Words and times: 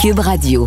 Cube 0.00 0.20
Radio. 0.20 0.66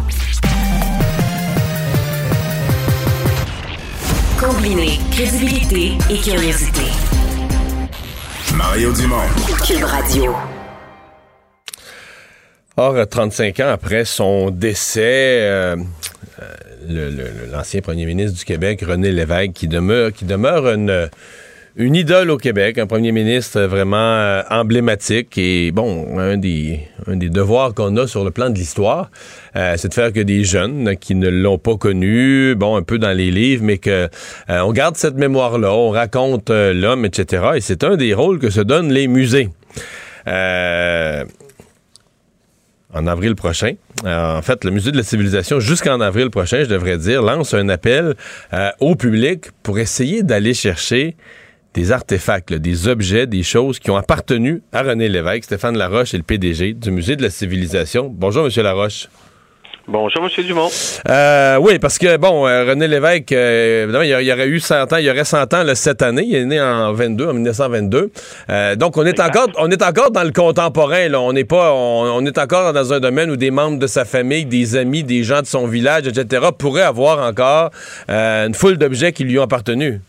Combiner 4.40 5.00
crédibilité 5.10 5.94
et 6.12 6.18
curiosité. 6.20 6.84
Mario 8.56 8.94
Dumont. 8.94 9.16
Cube 9.66 9.86
Radio. 9.86 10.36
Or, 12.78 13.08
35 13.10 13.60
ans 13.62 13.70
après 13.70 14.06
son 14.06 14.52
décès, 14.52 15.40
euh, 15.42 15.78
euh, 16.92 17.48
l'ancien 17.52 17.82
premier 17.82 18.06
ministre 18.06 18.38
du 18.38 18.46
Québec, 18.46 18.84
René 18.88 19.12
Lévesque, 19.12 19.54
qui 19.54 19.68
demeure, 19.68 20.14
qui 20.14 20.26
demeure 20.26 20.70
une, 20.70 21.10
une 21.76 21.96
idole 21.96 22.30
au 22.30 22.38
Québec, 22.38 22.78
un 22.78 22.88
premier 22.88 23.12
ministre 23.12 23.62
vraiment 23.62 23.98
euh, 23.98 24.42
emblématique. 24.50 25.38
Et 25.38 25.72
bon, 25.72 26.20
un 26.20 26.38
des, 26.38 26.82
des 27.08 27.30
devoirs 27.30 27.74
qu'on 27.74 27.98
a 27.98 28.08
sur 28.08 28.24
le 28.24 28.32
plan 28.32 28.50
de 28.50 28.56
l'histoire, 28.56 29.10
c'est 29.54 29.88
de 29.88 29.94
faire 29.94 30.14
que 30.14 30.20
des 30.20 30.44
jeunes 30.44 30.96
qui 30.98 31.16
ne 31.16 31.30
l'ont 31.30 31.58
pas 31.58 31.78
connu, 31.78 32.56
bon, 32.56 32.76
un 32.76 32.84
peu 32.84 32.98
dans 32.98 33.16
les 33.16 33.32
livres, 33.32 33.64
mais 33.64 33.78
que 33.78 34.10
on 34.50 34.72
garde 34.72 34.96
cette 34.98 35.16
mémoire-là, 35.16 35.72
on 35.74 35.90
raconte 35.90 36.50
l'homme, 36.50 37.06
etc. 37.06 37.52
Et 37.56 37.62
c'est 37.62 37.84
un 37.84 37.98
des 37.98 38.14
rôles 38.14 38.40
que 38.40 38.50
se 38.50 38.62
donnent 38.62 38.92
les 38.92 39.08
musées. 39.08 39.50
Euh, 40.28 41.26
en 42.94 43.08
avril 43.08 43.36
prochain. 43.36 43.74
Euh, 44.06 44.38
en 44.38 44.42
fait, 44.42 44.64
le 44.64 44.72
Musée 44.72 44.92
de 44.92 44.98
la 44.98 45.04
civilisation, 45.04 45.60
jusqu'en 45.60 46.00
avril 46.00 46.30
prochain, 46.30 46.64
je 46.64 46.70
devrais 46.70 46.98
dire, 46.98 47.24
lance 47.24 47.54
un 47.54 47.68
appel 47.70 48.14
euh, 48.54 48.70
au 48.80 48.96
public 48.96 49.46
pour 49.64 49.80
essayer 49.80 50.22
d'aller 50.22 50.54
chercher 50.54 51.16
des 51.74 51.92
artefacts, 51.92 52.54
des 52.54 52.88
objets, 52.88 53.28
des 53.28 53.44
choses 53.44 53.80
qui 53.80 53.90
ont 53.92 53.98
appartenu 53.98 54.62
à 54.72 54.84
René 54.84 55.10
Lévesque. 55.10 55.46
Stéphane 55.46 55.78
Laroche 55.78 56.14
est 56.14 56.18
le 56.18 56.24
PDG 56.24 56.74
du 56.74 56.92
Musée 56.92 57.16
de 57.16 57.24
la 57.24 57.30
civilisation. 57.30 58.10
Bonjour, 58.14 58.44
Monsieur 58.44 58.64
Laroche. 58.64 59.08
Bonjour, 59.86 60.24
M. 60.24 60.46
Dumont. 60.46 60.70
Euh, 61.10 61.58
oui, 61.58 61.78
parce 61.78 61.98
que, 61.98 62.16
bon, 62.16 62.48
euh, 62.48 62.64
René 62.70 62.88
Lévesque, 62.88 63.34
euh, 63.34 63.84
évidemment, 63.84 64.04
il 64.04 64.26
y, 64.26 64.32
aurait 64.32 64.48
eu 64.48 64.62
100 64.62 64.94
ans, 64.94 64.96
il 64.96 65.04
y 65.04 65.10
aurait 65.10 65.26
100 65.26 65.54
ans 65.54 65.64
cette 65.76 66.02
année. 66.02 66.24
Il 66.26 66.36
est 66.36 66.46
né 66.46 66.62
en 66.62 66.94
22, 66.94 67.28
en 67.28 67.34
1922. 67.34 68.10
donc, 68.78 68.96
on 68.96 69.06
est, 69.06 69.20
encore, 69.20 69.48
on 69.58 69.70
est 69.70 69.82
encore 69.82 70.12
dans 70.12 70.24
le 70.24 70.32
contemporain, 70.32 71.10
là. 71.10 71.20
On 71.20 71.34
n'est 71.34 71.44
pas, 71.44 71.74
on, 71.74 72.26
est 72.26 72.38
encore 72.38 72.72
dans 72.72 72.94
un 72.94 73.02
domaine 73.02 73.30
où 73.30 73.36
des 73.36 73.52
membres 73.52 73.78
de 73.78 73.88
sa 73.88 74.06
famille, 74.06 74.46
des 74.46 74.78
amis, 74.78 75.04
des 75.04 75.24
gens 75.24 75.42
de 75.42 75.48
son 75.48 75.68
village, 75.68 76.08
etc., 76.08 76.46
pourraient 76.58 76.84
avoir 76.84 77.20
encore 77.20 77.72
une 78.08 78.54
foule 78.54 78.78
d'objets 78.78 79.12
qui 79.12 79.26
lui 79.26 79.38
ont 79.38 79.44
appartenu. 79.44 80.00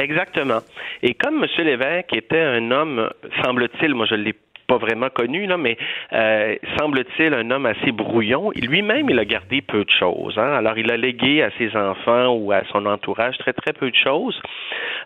Exactement. 0.00 0.60
Et 1.02 1.14
comme 1.14 1.42
M. 1.42 1.64
Lévesque 1.64 2.14
était 2.14 2.40
un 2.40 2.70
homme, 2.70 3.10
semble-t-il, 3.42 3.94
moi 3.94 4.06
je 4.06 4.14
l'ai 4.14 4.34
pas 4.66 4.78
vraiment 4.78 5.08
connu, 5.10 5.46
là, 5.46 5.56
mais 5.56 5.76
euh, 6.12 6.56
semble-t-il 6.78 7.32
un 7.34 7.50
homme 7.50 7.66
assez 7.66 7.92
brouillon. 7.92 8.50
Lui-même, 8.56 9.08
il 9.10 9.18
a 9.18 9.24
gardé 9.24 9.62
peu 9.62 9.84
de 9.84 9.90
choses. 9.90 10.36
Hein. 10.38 10.52
Alors, 10.52 10.76
il 10.78 10.90
a 10.90 10.96
légué 10.96 11.42
à 11.42 11.50
ses 11.58 11.74
enfants 11.76 12.34
ou 12.34 12.52
à 12.52 12.62
son 12.72 12.86
entourage 12.86 13.38
très, 13.38 13.52
très 13.52 13.72
peu 13.72 13.90
de 13.90 13.96
choses. 13.96 14.40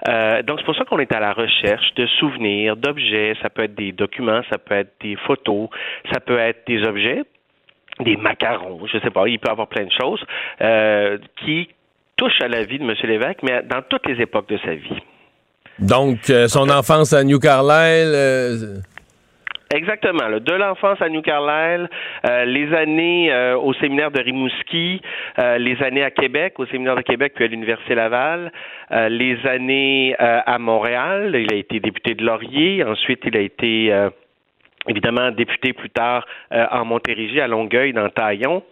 Euh, 0.09 0.43
donc, 0.43 0.59
c'est 0.61 0.65
pour 0.65 0.77
ça 0.77 0.85
qu'on 0.85 0.99
est 0.99 1.13
à 1.13 1.21
la 1.21 1.33
recherche 1.33 1.95
de 1.95 2.07
souvenirs, 2.07 2.77
d'objets. 2.77 3.35
Ça 3.43 3.51
peut 3.51 3.65
être 3.65 3.75
des 3.75 3.93
documents, 3.93 4.41
ça 4.51 4.59
peut 4.59 4.75
être 4.75 4.93
des 5.01 5.17
photos, 5.17 5.69
ça 6.13 6.21
peut 6.21 6.39
être 6.39 6.67
des 6.67 6.83
objets, 6.85 7.23
des 8.01 8.17
macarons, 8.17 8.87
je 8.87 8.99
sais 8.99 9.11
pas, 9.11 9.29
il 9.29 9.39
peut 9.39 9.51
avoir 9.51 9.69
plein 9.69 9.85
de 9.85 9.93
choses 9.93 10.25
euh, 10.63 11.19
qui 11.45 11.69
touchent 12.21 12.43
à 12.43 12.49
la 12.49 12.65
vie 12.65 12.79
de 12.79 12.85
M. 12.85 12.95
Lévesque, 13.05 13.43
mais 13.43 13.63
dans 13.63 13.83
toutes 13.89 14.07
les 14.07 14.21
époques 14.21 14.49
de 14.49 14.59
sa 14.59 14.75
vie. 14.75 15.03
Donc, 15.79 16.19
son 16.49 16.69
enfance 16.69 17.15
à 17.15 17.25
New 17.25 17.39
Carlisle, 17.39 18.83
Exactement. 19.73 20.29
de 20.29 20.53
l'enfance 20.53 21.01
à 21.01 21.09
New 21.09 21.23
Carlisle, 21.23 21.89
euh, 22.27 22.45
les 22.45 22.75
années 22.75 23.33
euh, 23.33 23.57
au 23.57 23.73
séminaire 23.75 24.11
de 24.11 24.21
Rimouski, 24.21 25.01
euh, 25.39 25.59
les 25.59 25.81
années 25.81 26.03
à 26.03 26.11
Québec, 26.11 26.55
au 26.59 26.67
séminaire 26.67 26.97
de 26.97 27.03
Québec 27.03 27.35
puis 27.37 27.45
à 27.45 27.47
l'Université 27.47 27.95
Laval, 27.95 28.51
les 28.91 29.39
années 29.47 30.17
à 30.19 30.59
Montréal. 30.59 31.37
Il 31.37 31.55
a 31.55 31.57
été 31.57 31.79
député 31.79 32.15
de 32.15 32.25
Laurier. 32.25 32.83
Ensuite, 32.83 33.21
il 33.25 33.37
a 33.37 33.41
été 33.41 33.95
évidemment 34.89 35.31
député 35.31 35.73
plus 35.73 35.91
tard 35.91 36.27
en 36.51 36.85
Montérégie, 36.85 37.41
à 37.41 37.47
Longueuil, 37.47 37.93
dans 37.93 38.09
Taillon. 38.09 38.65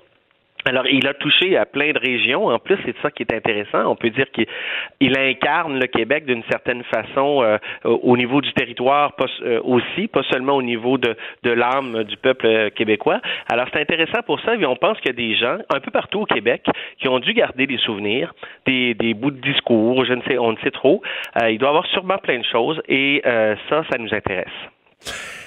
Alors, 0.68 0.86
il 0.86 1.06
a 1.08 1.14
touché 1.14 1.56
à 1.56 1.64
plein 1.64 1.92
de 1.92 1.98
régions. 1.98 2.48
En 2.48 2.58
plus, 2.58 2.76
c'est 2.84 2.94
ça 3.00 3.10
qui 3.10 3.22
est 3.22 3.32
intéressant. 3.32 3.90
On 3.90 3.96
peut 3.96 4.10
dire 4.10 4.26
qu'il 4.30 5.18
incarne 5.18 5.78
le 5.78 5.86
Québec 5.86 6.26
d'une 6.26 6.42
certaine 6.50 6.84
façon 6.84 7.42
euh, 7.42 7.56
au 7.84 8.18
niveau 8.18 8.42
du 8.42 8.52
territoire 8.52 9.16
euh, 9.42 9.60
aussi, 9.64 10.08
pas 10.08 10.22
seulement 10.24 10.52
au 10.52 10.62
niveau 10.62 10.98
de, 10.98 11.16
de 11.42 11.50
l'âme 11.50 12.04
du 12.04 12.18
peuple 12.18 12.70
québécois. 12.72 13.22
Alors, 13.50 13.66
c'est 13.72 13.80
intéressant 13.80 14.20
pour 14.26 14.40
ça. 14.40 14.56
Et 14.56 14.66
on 14.66 14.76
pense 14.76 14.98
qu'il 14.98 15.06
y 15.06 15.14
a 15.14 15.16
des 15.16 15.36
gens 15.36 15.56
un 15.74 15.80
peu 15.80 15.90
partout 15.90 16.20
au 16.20 16.26
Québec 16.26 16.66
qui 17.00 17.08
ont 17.08 17.18
dû 17.18 17.32
garder 17.32 17.66
des 17.66 17.78
souvenirs, 17.78 18.34
des, 18.66 18.92
des 18.92 19.14
bouts 19.14 19.30
de 19.30 19.40
discours, 19.40 20.04
je 20.04 20.12
ne 20.12 20.22
sais, 20.22 20.36
on 20.36 20.52
ne 20.52 20.58
sait 20.58 20.70
trop. 20.70 21.00
Euh, 21.40 21.50
il 21.50 21.56
doit 21.56 21.70
avoir 21.70 21.86
sûrement 21.86 22.18
plein 22.18 22.40
de 22.40 22.44
choses 22.44 22.82
et 22.88 23.22
ça, 23.24 23.84
ça 23.90 23.96
nous 23.98 24.12
intéresse. 24.12 25.37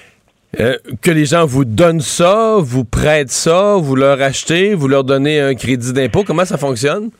Euh, 0.60 0.76
que 1.00 1.10
les 1.10 1.24
gens 1.24 1.46
vous 1.46 1.64
donnent 1.64 2.02
ça, 2.02 2.56
vous 2.58 2.84
prêtent 2.84 3.30
ça, 3.30 3.76
vous 3.76 3.96
leur 3.96 4.20
achetez, 4.20 4.74
vous 4.74 4.86
leur 4.86 5.02
donnez 5.02 5.40
un 5.40 5.54
crédit 5.54 5.94
d'impôt. 5.94 6.24
Comment 6.24 6.44
ça 6.44 6.58
fonctionne? 6.58 7.10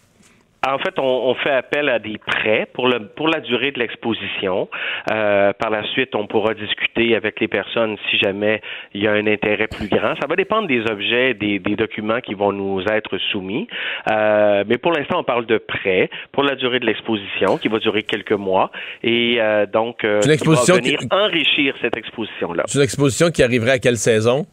En 0.67 0.79
fait, 0.79 0.95
on, 0.99 1.35
fait 1.35 1.51
appel 1.51 1.89
à 1.89 1.99
des 1.99 2.19
prêts 2.19 2.69
pour, 2.73 2.87
le, 2.87 3.09
pour 3.09 3.29
la 3.29 3.41
durée 3.41 3.73
de 3.73 3.81
l'exposition. 3.81 4.69
Euh, 5.11 5.53
par 5.53 5.71
la 5.71 5.83
suite, 5.89 6.15
on 6.15 6.27
pourra 6.27 6.55
discuter 6.55 7.17
avec 7.17 7.41
les 7.41 7.49
personnes 7.49 7.97
si 8.11 8.19
jamais 8.19 8.61
il 8.95 9.03
y 9.03 9.09
a 9.09 9.13
un 9.13 9.27
intérêt 9.27 9.67
plus 9.67 9.89
grand. 9.89 10.15
Ça 10.21 10.29
va 10.29 10.37
dépendre 10.37 10.69
des 10.69 10.83
objets, 10.89 11.35
des, 11.35 11.59
des 11.59 11.75
documents 11.75 12.21
qui 12.21 12.35
vont 12.35 12.53
nous 12.53 12.81
être 12.83 13.19
soumis. 13.33 13.67
Euh, 14.11 14.63
mais 14.69 14.79
pour 14.79 14.93
l'instant, 14.93 15.19
on 15.19 15.25
parle 15.25 15.47
de 15.47 15.59
prêts 15.59 16.09
pour 16.31 16.45
la 16.45 16.55
durée 16.55 16.79
de 16.79 16.87
l'exposition 16.87 17.59
qui 17.59 17.69
va 17.69 17.79
durer 17.79 18.05
quelques 18.05 18.33
mois. 18.33 18.71
Et 19.03 19.39
euh, 19.41 19.67
donc, 19.67 20.05
euh, 20.05 20.21
exposition 20.21 20.75
va 20.75 20.81
venir 20.81 20.99
enrichir 21.11 21.75
cette 21.81 21.97
exposition-là. 21.97 22.65
C'est 22.67 22.79
une 22.79 22.85
exposition 22.85 23.31
qui 23.31 23.43
arriverait 23.43 23.73
à 23.73 23.79
quelle 23.79 23.97
saison? 23.97 24.47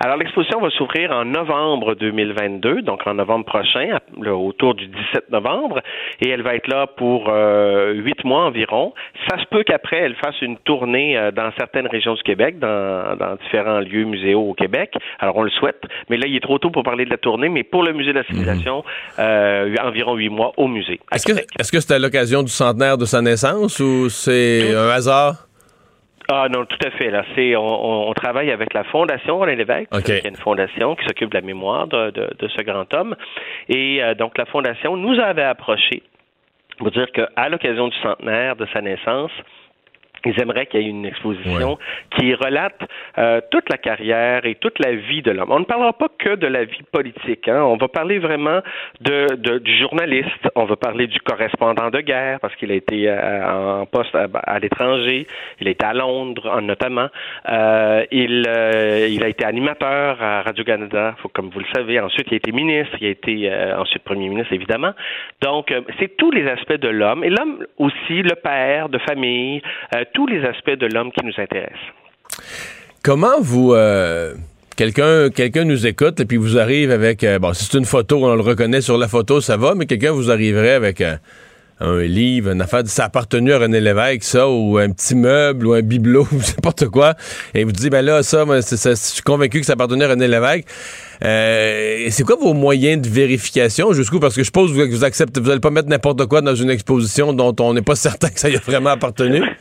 Alors, 0.00 0.16
l'exposition 0.16 0.60
va 0.60 0.70
s'ouvrir 0.70 1.10
en 1.10 1.24
novembre 1.24 1.94
2022, 1.94 2.82
donc 2.82 3.06
en 3.06 3.14
novembre 3.14 3.44
prochain, 3.44 3.98
autour 4.26 4.74
du 4.74 4.86
17 4.86 5.30
novembre, 5.30 5.80
et 6.20 6.28
elle 6.28 6.42
va 6.42 6.54
être 6.54 6.68
là 6.68 6.86
pour 6.86 7.28
euh, 7.28 7.92
huit 7.94 8.24
mois 8.24 8.44
environ. 8.44 8.94
Ça 9.28 9.38
se 9.38 9.44
peut 9.46 9.64
qu'après, 9.64 9.98
elle 9.98 10.14
fasse 10.16 10.40
une 10.40 10.56
tournée 10.58 11.18
euh, 11.18 11.30
dans 11.30 11.50
certaines 11.58 11.86
régions 11.86 12.14
du 12.14 12.22
Québec, 12.22 12.58
dans, 12.58 13.16
dans 13.16 13.36
différents 13.36 13.80
lieux 13.80 14.04
muséaux 14.04 14.50
au 14.50 14.54
Québec. 14.54 14.94
Alors, 15.18 15.36
on 15.36 15.42
le 15.42 15.50
souhaite, 15.50 15.82
mais 16.08 16.16
là, 16.16 16.26
il 16.26 16.36
est 16.36 16.42
trop 16.42 16.58
tôt 16.58 16.70
pour 16.70 16.82
parler 16.82 17.04
de 17.04 17.10
la 17.10 17.18
tournée, 17.18 17.48
mais 17.48 17.64
pour 17.64 17.82
le 17.82 17.92
Musée 17.92 18.12
de 18.12 18.18
la 18.18 18.24
Civilisation, 18.24 18.78
mhm. 18.78 19.24
euh, 19.24 19.74
environ 19.82 20.14
huit 20.14 20.28
mois 20.28 20.52
au 20.56 20.68
musée. 20.68 21.00
Est-ce 21.12 21.26
que, 21.26 21.38
est-ce 21.58 21.72
que 21.72 21.80
c'est 21.80 21.94
à 21.94 21.98
l'occasion 21.98 22.42
du 22.42 22.52
centenaire 22.52 22.98
de 22.98 23.04
sa 23.04 23.20
naissance 23.20 23.80
ou 23.80 24.08
c'est 24.08 24.74
un 24.74 24.88
hasard? 24.90 25.47
Ah 26.30 26.46
non, 26.50 26.66
tout 26.66 26.78
à 26.86 26.90
fait. 26.90 27.10
Là, 27.10 27.24
c'est 27.34 27.56
on, 27.56 28.08
on 28.08 28.12
travaille 28.12 28.50
avec 28.50 28.74
la 28.74 28.84
Fondation 28.84 29.38
René 29.38 29.56
Lévesque, 29.56 29.88
qui 30.04 30.12
est 30.12 30.28
une 30.28 30.36
fondation 30.36 30.94
qui 30.94 31.04
s'occupe 31.06 31.30
de 31.30 31.36
la 31.36 31.40
mémoire 31.40 31.86
de, 31.86 32.10
de, 32.10 32.30
de 32.38 32.48
ce 32.48 32.62
grand 32.62 32.92
homme. 32.92 33.16
Et 33.68 34.02
euh, 34.02 34.14
donc 34.14 34.36
la 34.36 34.44
fondation 34.44 34.96
nous 34.96 35.18
avait 35.18 35.42
approché 35.42 36.02
pour 36.76 36.90
dire 36.90 37.10
qu'à 37.12 37.48
l'occasion 37.48 37.88
du 37.88 37.96
centenaire 37.98 38.56
de 38.56 38.66
sa 38.72 38.82
naissance, 38.82 39.32
ils 40.28 40.40
aimeraient 40.40 40.66
qu'il 40.66 40.82
y 40.82 40.86
ait 40.86 40.88
une 40.88 41.06
exposition 41.06 41.78
qui 42.16 42.34
relate 42.34 42.80
euh, 43.18 43.40
toute 43.50 43.68
la 43.70 43.78
carrière 43.78 44.44
et 44.44 44.56
toute 44.56 44.78
la 44.78 44.92
vie 44.92 45.22
de 45.22 45.30
l'homme. 45.30 45.50
On 45.50 45.60
ne 45.60 45.64
parlera 45.64 45.92
pas 45.92 46.08
que 46.18 46.34
de 46.34 46.46
la 46.46 46.64
vie 46.64 46.82
politique. 46.92 47.48
Hein. 47.48 47.62
On 47.62 47.76
va 47.76 47.88
parler 47.88 48.18
vraiment 48.18 48.60
de, 49.00 49.34
de, 49.36 49.58
du 49.58 49.76
journaliste. 49.78 50.48
On 50.54 50.64
va 50.64 50.76
parler 50.76 51.06
du 51.06 51.20
correspondant 51.20 51.90
de 51.90 52.00
guerre 52.00 52.40
parce 52.40 52.54
qu'il 52.56 52.70
a 52.70 52.74
été 52.74 53.08
euh, 53.08 53.80
en 53.80 53.86
poste 53.86 54.14
à, 54.14 54.58
l'étranger. 54.58 55.26
Il 55.60 55.68
a 55.68 55.70
été 55.70 55.84
à 55.84 55.94
Londres, 55.94 56.60
notamment. 56.60 57.08
Euh, 57.48 58.04
il, 58.10 58.46
il 59.10 59.24
a 59.24 59.28
été 59.28 59.44
animateur 59.44 60.22
à 60.22 60.42
Radio 60.42 60.64
Canada, 60.64 61.16
comme 61.32 61.48
vous 61.50 61.60
le 61.60 61.66
savez. 61.74 62.00
Ensuite, 62.00 62.26
il 62.30 62.34
a 62.34 62.36
été 62.36 62.52
ministre. 62.52 62.96
Il 63.00 63.06
a 63.06 63.10
été 63.10 63.52
ensuite 63.76 64.02
premier 64.02 64.28
ministre, 64.28 64.52
évidemment. 64.52 64.92
Donc, 65.40 65.72
c'est 65.98 66.16
tous 66.16 66.30
les 66.30 66.46
aspects 66.48 66.80
de 66.80 66.88
l'homme 66.88 67.24
et 67.24 67.30
l'homme 67.30 67.64
aussi, 67.78 68.22
le 68.22 68.34
père 68.34 68.88
de 68.88 68.98
famille 68.98 69.62
tous 70.18 70.26
les 70.26 70.44
aspects 70.44 70.76
de 70.76 70.88
l'homme 70.92 71.12
qui 71.12 71.24
nous 71.24 71.32
intéressent. 71.38 71.78
Comment 73.04 73.40
vous... 73.40 73.72
Euh, 73.72 74.34
quelqu'un 74.74 75.30
quelqu'un 75.30 75.62
nous 75.62 75.86
écoute 75.86 76.18
et 76.18 76.24
puis 76.24 76.36
vous 76.36 76.58
arrive 76.58 76.90
avec... 76.90 77.22
Euh, 77.22 77.38
bon, 77.38 77.52
si 77.52 77.66
c'est 77.66 77.78
une 77.78 77.84
photo, 77.84 78.24
on 78.24 78.34
le 78.34 78.40
reconnaît 78.40 78.80
sur 78.80 78.98
la 78.98 79.06
photo, 79.06 79.40
ça 79.40 79.56
va, 79.56 79.76
mais 79.76 79.86
quelqu'un 79.86 80.10
vous 80.10 80.32
arriverait 80.32 80.72
avec... 80.72 81.00
Euh, 81.00 81.14
un 81.80 82.00
livre, 82.00 82.50
une 82.50 82.60
affaire, 82.60 82.82
ça 82.86 83.04
appartenu 83.04 83.52
à 83.52 83.60
René 83.60 83.80
Lévesque, 83.80 84.24
ça, 84.24 84.48
ou 84.48 84.78
un 84.78 84.90
petit 84.90 85.14
meuble, 85.14 85.64
ou 85.64 85.74
un 85.74 85.82
bibelot, 85.82 86.26
ou 86.32 86.34
n'importe 86.34 86.88
quoi, 86.88 87.14
et 87.54 87.62
vous 87.62 87.70
dit, 87.70 87.88
ben 87.88 88.04
là, 88.04 88.24
ça, 88.24 88.44
moi, 88.44 88.58
je 88.62 88.94
suis 88.96 89.22
convaincu 89.22 89.60
que 89.60 89.66
ça 89.66 89.74
appartenait 89.74 90.06
à 90.06 90.08
René 90.08 90.26
Lévesque. 90.26 90.66
c'est 91.20 92.24
quoi 92.24 92.34
vos 92.34 92.52
moyens 92.52 93.00
de 93.00 93.08
vérification 93.08 93.92
jusqu'où? 93.92 94.18
Parce 94.18 94.34
que 94.34 94.40
je 94.40 94.46
suppose 94.46 94.76
que 94.76 94.90
vous 94.90 95.04
acceptez, 95.04 95.38
vous 95.38 95.46
n'allez 95.46 95.60
pas 95.60 95.70
mettre 95.70 95.88
n'importe 95.88 96.26
quoi 96.26 96.40
dans 96.40 96.56
une 96.56 96.70
exposition 96.70 97.32
dont 97.32 97.54
on 97.60 97.74
n'est 97.74 97.82
pas 97.82 97.94
certain 97.94 98.30
que 98.30 98.40
ça 98.40 98.50
y 98.50 98.56
a 98.56 98.60
vraiment 98.60 98.90
appartenu. 98.90 99.40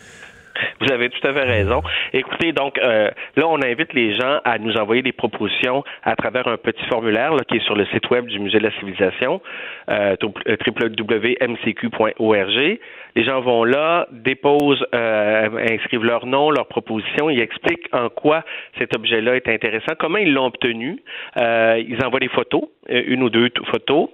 Vous 0.79 0.91
avez 0.91 1.09
tout 1.09 1.25
à 1.27 1.33
fait 1.33 1.43
raison. 1.43 1.81
Écoutez, 2.13 2.51
donc 2.51 2.77
euh, 2.79 3.09
là, 3.35 3.47
on 3.47 3.61
invite 3.61 3.93
les 3.93 4.13
gens 4.13 4.39
à 4.43 4.57
nous 4.57 4.77
envoyer 4.77 5.01
des 5.01 5.11
propositions 5.11 5.83
à 6.03 6.15
travers 6.15 6.47
un 6.47 6.57
petit 6.57 6.83
formulaire 6.85 7.33
là, 7.33 7.43
qui 7.47 7.57
est 7.57 7.65
sur 7.65 7.75
le 7.75 7.85
site 7.87 8.09
web 8.09 8.25
du 8.25 8.39
Musée 8.39 8.59
de 8.59 8.63
la 8.63 8.71
Civilisation, 8.79 9.41
euh, 9.89 10.15
www.mcq.org. 10.21 11.97
Les 13.17 13.23
gens 13.23 13.41
vont 13.41 13.63
là, 13.63 14.07
déposent, 14.11 14.85
euh, 14.93 15.49
inscrivent 15.71 16.03
leur 16.03 16.27
nom, 16.27 16.51
leur 16.51 16.67
proposition, 16.67 17.31
ils 17.31 17.41
expliquent 17.41 17.87
en 17.91 18.09
quoi 18.09 18.43
cet 18.77 18.95
objet-là 18.95 19.35
est 19.35 19.47
intéressant, 19.47 19.93
comment 19.97 20.19
ils 20.19 20.31
l'ont 20.31 20.45
obtenu. 20.45 21.01
Euh, 21.37 21.81
ils 21.87 22.03
envoient 22.05 22.19
des 22.19 22.27
photos, 22.27 22.63
euh, 22.91 23.01
une 23.07 23.23
ou 23.23 23.29
deux 23.29 23.49
photos. 23.71 24.09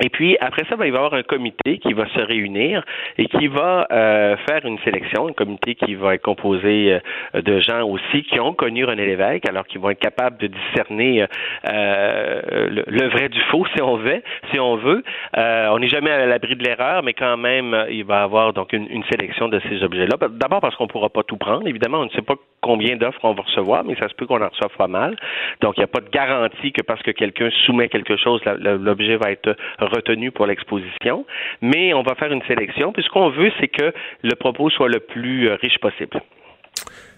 Et 0.00 0.08
puis 0.10 0.36
après 0.40 0.64
ça, 0.68 0.76
ben, 0.76 0.86
il 0.86 0.92
va 0.92 0.98
y 0.98 1.04
avoir 1.04 1.14
un 1.14 1.22
comité 1.22 1.78
qui 1.78 1.92
va 1.92 2.06
se 2.08 2.20
réunir 2.20 2.84
et 3.18 3.26
qui 3.26 3.46
va 3.46 3.86
euh, 3.90 4.36
faire 4.48 4.64
une 4.64 4.78
sélection, 4.80 5.28
un 5.28 5.32
comité 5.32 5.74
qui 5.74 5.94
va 5.94 6.14
être 6.14 6.22
composé 6.22 7.00
euh, 7.34 7.42
de 7.42 7.60
gens 7.60 7.82
aussi 7.82 8.22
qui 8.24 8.38
ont 8.40 8.52
connu 8.52 8.84
René 8.84 9.06
Lévesque, 9.06 9.48
alors 9.48 9.66
qu'ils 9.66 9.80
vont 9.80 9.90
être 9.90 10.00
capables 10.00 10.36
de 10.38 10.48
discerner 10.48 11.26
euh, 11.68 12.82
le, 12.86 13.08
vrai 13.08 13.28
du 13.28 13.40
faux, 13.50 13.64
si 13.74 13.82
on 13.82 13.96
veut. 13.96 14.22
Si 14.52 14.60
on 14.60 14.76
veut, 14.76 15.02
on 15.34 15.78
n'est 15.78 15.88
jamais 15.88 16.10
à 16.10 16.26
l'abri 16.26 16.56
de 16.56 16.64
l'erreur, 16.64 17.02
mais 17.02 17.12
quand 17.12 17.36
même, 17.36 17.86
il 17.90 18.04
va 18.04 18.20
y 18.20 18.22
avoir 18.22 18.52
donc 18.52 18.72
une, 18.72 18.86
une 18.90 19.04
sélection 19.04 19.48
de 19.48 19.60
ces 19.68 19.82
objets-là. 19.82 20.16
D'abord 20.30 20.60
parce 20.60 20.76
qu'on 20.76 20.84
ne 20.84 20.88
pourra 20.88 21.08
pas 21.08 21.22
tout 21.22 21.36
prendre. 21.36 21.66
Évidemment, 21.66 22.00
on 22.00 22.04
ne 22.04 22.10
sait 22.10 22.22
pas 22.22 22.34
combien 22.66 22.96
d'offres 22.96 23.20
on 23.22 23.34
va 23.34 23.42
recevoir, 23.42 23.84
mais 23.84 23.94
ça 23.96 24.08
se 24.08 24.14
peut 24.14 24.26
qu'on 24.26 24.42
en 24.42 24.48
reçoive 24.48 24.76
pas 24.76 24.88
mal. 24.88 25.16
Donc, 25.60 25.74
il 25.76 25.80
n'y 25.80 25.84
a 25.84 25.88
pas 25.88 26.00
de 26.00 26.10
garantie 26.10 26.72
que 26.72 26.82
parce 26.82 27.02
que 27.02 27.12
quelqu'un 27.12 27.48
soumet 27.64 27.88
quelque 27.88 28.16
chose, 28.16 28.40
l'objet 28.44 29.16
va 29.16 29.30
être 29.30 29.56
retenu 29.78 30.30
pour 30.30 30.46
l'exposition. 30.46 31.24
Mais 31.62 31.94
on 31.94 32.02
va 32.02 32.14
faire 32.16 32.32
une 32.32 32.42
sélection. 32.42 32.92
Puis 32.92 33.02
ce 33.04 33.10
qu'on 33.10 33.30
veut, 33.30 33.52
c'est 33.60 33.68
que 33.68 33.92
le 34.22 34.34
propos 34.34 34.68
soit 34.70 34.88
le 34.88 35.00
plus 35.00 35.48
euh, 35.48 35.56
riche 35.62 35.78
possible. 35.78 36.20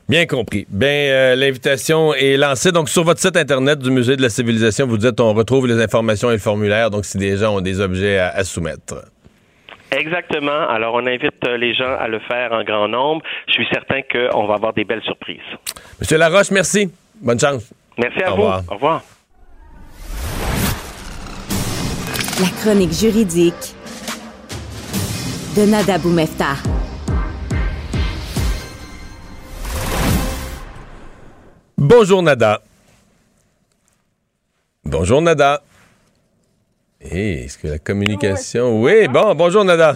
Bien 0.08 0.24
compris. 0.26 0.66
Euh, 0.82 1.34
l'invitation 1.34 2.14
est 2.14 2.36
lancée. 2.36 2.72
Donc, 2.72 2.88
sur 2.88 3.04
votre 3.04 3.20
site 3.20 3.36
Internet 3.36 3.78
du 3.78 3.90
Musée 3.90 4.16
de 4.16 4.22
la 4.22 4.30
Civilisation, 4.30 4.86
vous 4.86 4.96
dites 4.96 5.20
on 5.20 5.34
retrouve 5.34 5.66
les 5.66 5.82
informations 5.82 6.30
et 6.30 6.34
le 6.34 6.38
formulaire. 6.38 6.90
Donc, 6.90 7.04
si 7.04 7.18
des 7.18 7.36
gens 7.36 7.56
ont 7.56 7.60
des 7.60 7.80
objets 7.80 8.18
à 8.18 8.42
soumettre. 8.44 8.94
Exactement. 9.90 10.68
Alors, 10.68 10.94
on 10.94 11.06
invite 11.06 11.44
euh, 11.46 11.56
les 11.56 11.74
gens 11.74 11.96
à 11.98 12.08
le 12.08 12.18
faire 12.20 12.52
en 12.52 12.62
grand 12.62 12.88
nombre. 12.88 13.22
Je 13.46 13.52
suis 13.54 13.66
certain 13.72 14.00
qu'on 14.02 14.46
va 14.46 14.54
avoir 14.54 14.72
des 14.74 14.84
belles 14.84 15.02
surprises. 15.02 15.40
Monsieur 16.00 16.18
Laroche, 16.18 16.50
merci. 16.50 16.90
Bonne 17.20 17.40
chance. 17.40 17.72
Merci 17.96 18.22
à 18.22 18.30
vous. 18.30 18.42
Au 18.42 18.74
revoir. 18.74 19.02
La 22.40 22.48
chronique 22.62 22.92
juridique 22.92 23.74
de 25.56 25.64
Nada 25.66 25.98
Boumefta. 25.98 26.54
Bonjour 31.76 32.22
Nada. 32.22 32.60
Bonjour 34.84 35.20
Nada. 35.20 35.62
Hey, 37.10 37.44
est-ce 37.44 37.56
que 37.56 37.68
la 37.68 37.78
communication? 37.78 38.82
Oui, 38.82 39.08
bon, 39.08 39.34
bonjour 39.34 39.64
Nada. 39.64 39.94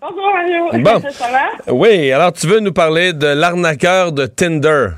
Bonjour 0.00 0.30
Mario. 0.32 0.84
Bon. 0.84 1.00
Ça 1.10 1.32
va? 1.32 1.72
Oui, 1.72 2.12
alors 2.12 2.32
tu 2.32 2.46
veux 2.46 2.60
nous 2.60 2.72
parler 2.72 3.12
de 3.12 3.26
l'arnaqueur 3.26 4.12
de 4.12 4.26
Tinder? 4.26 4.90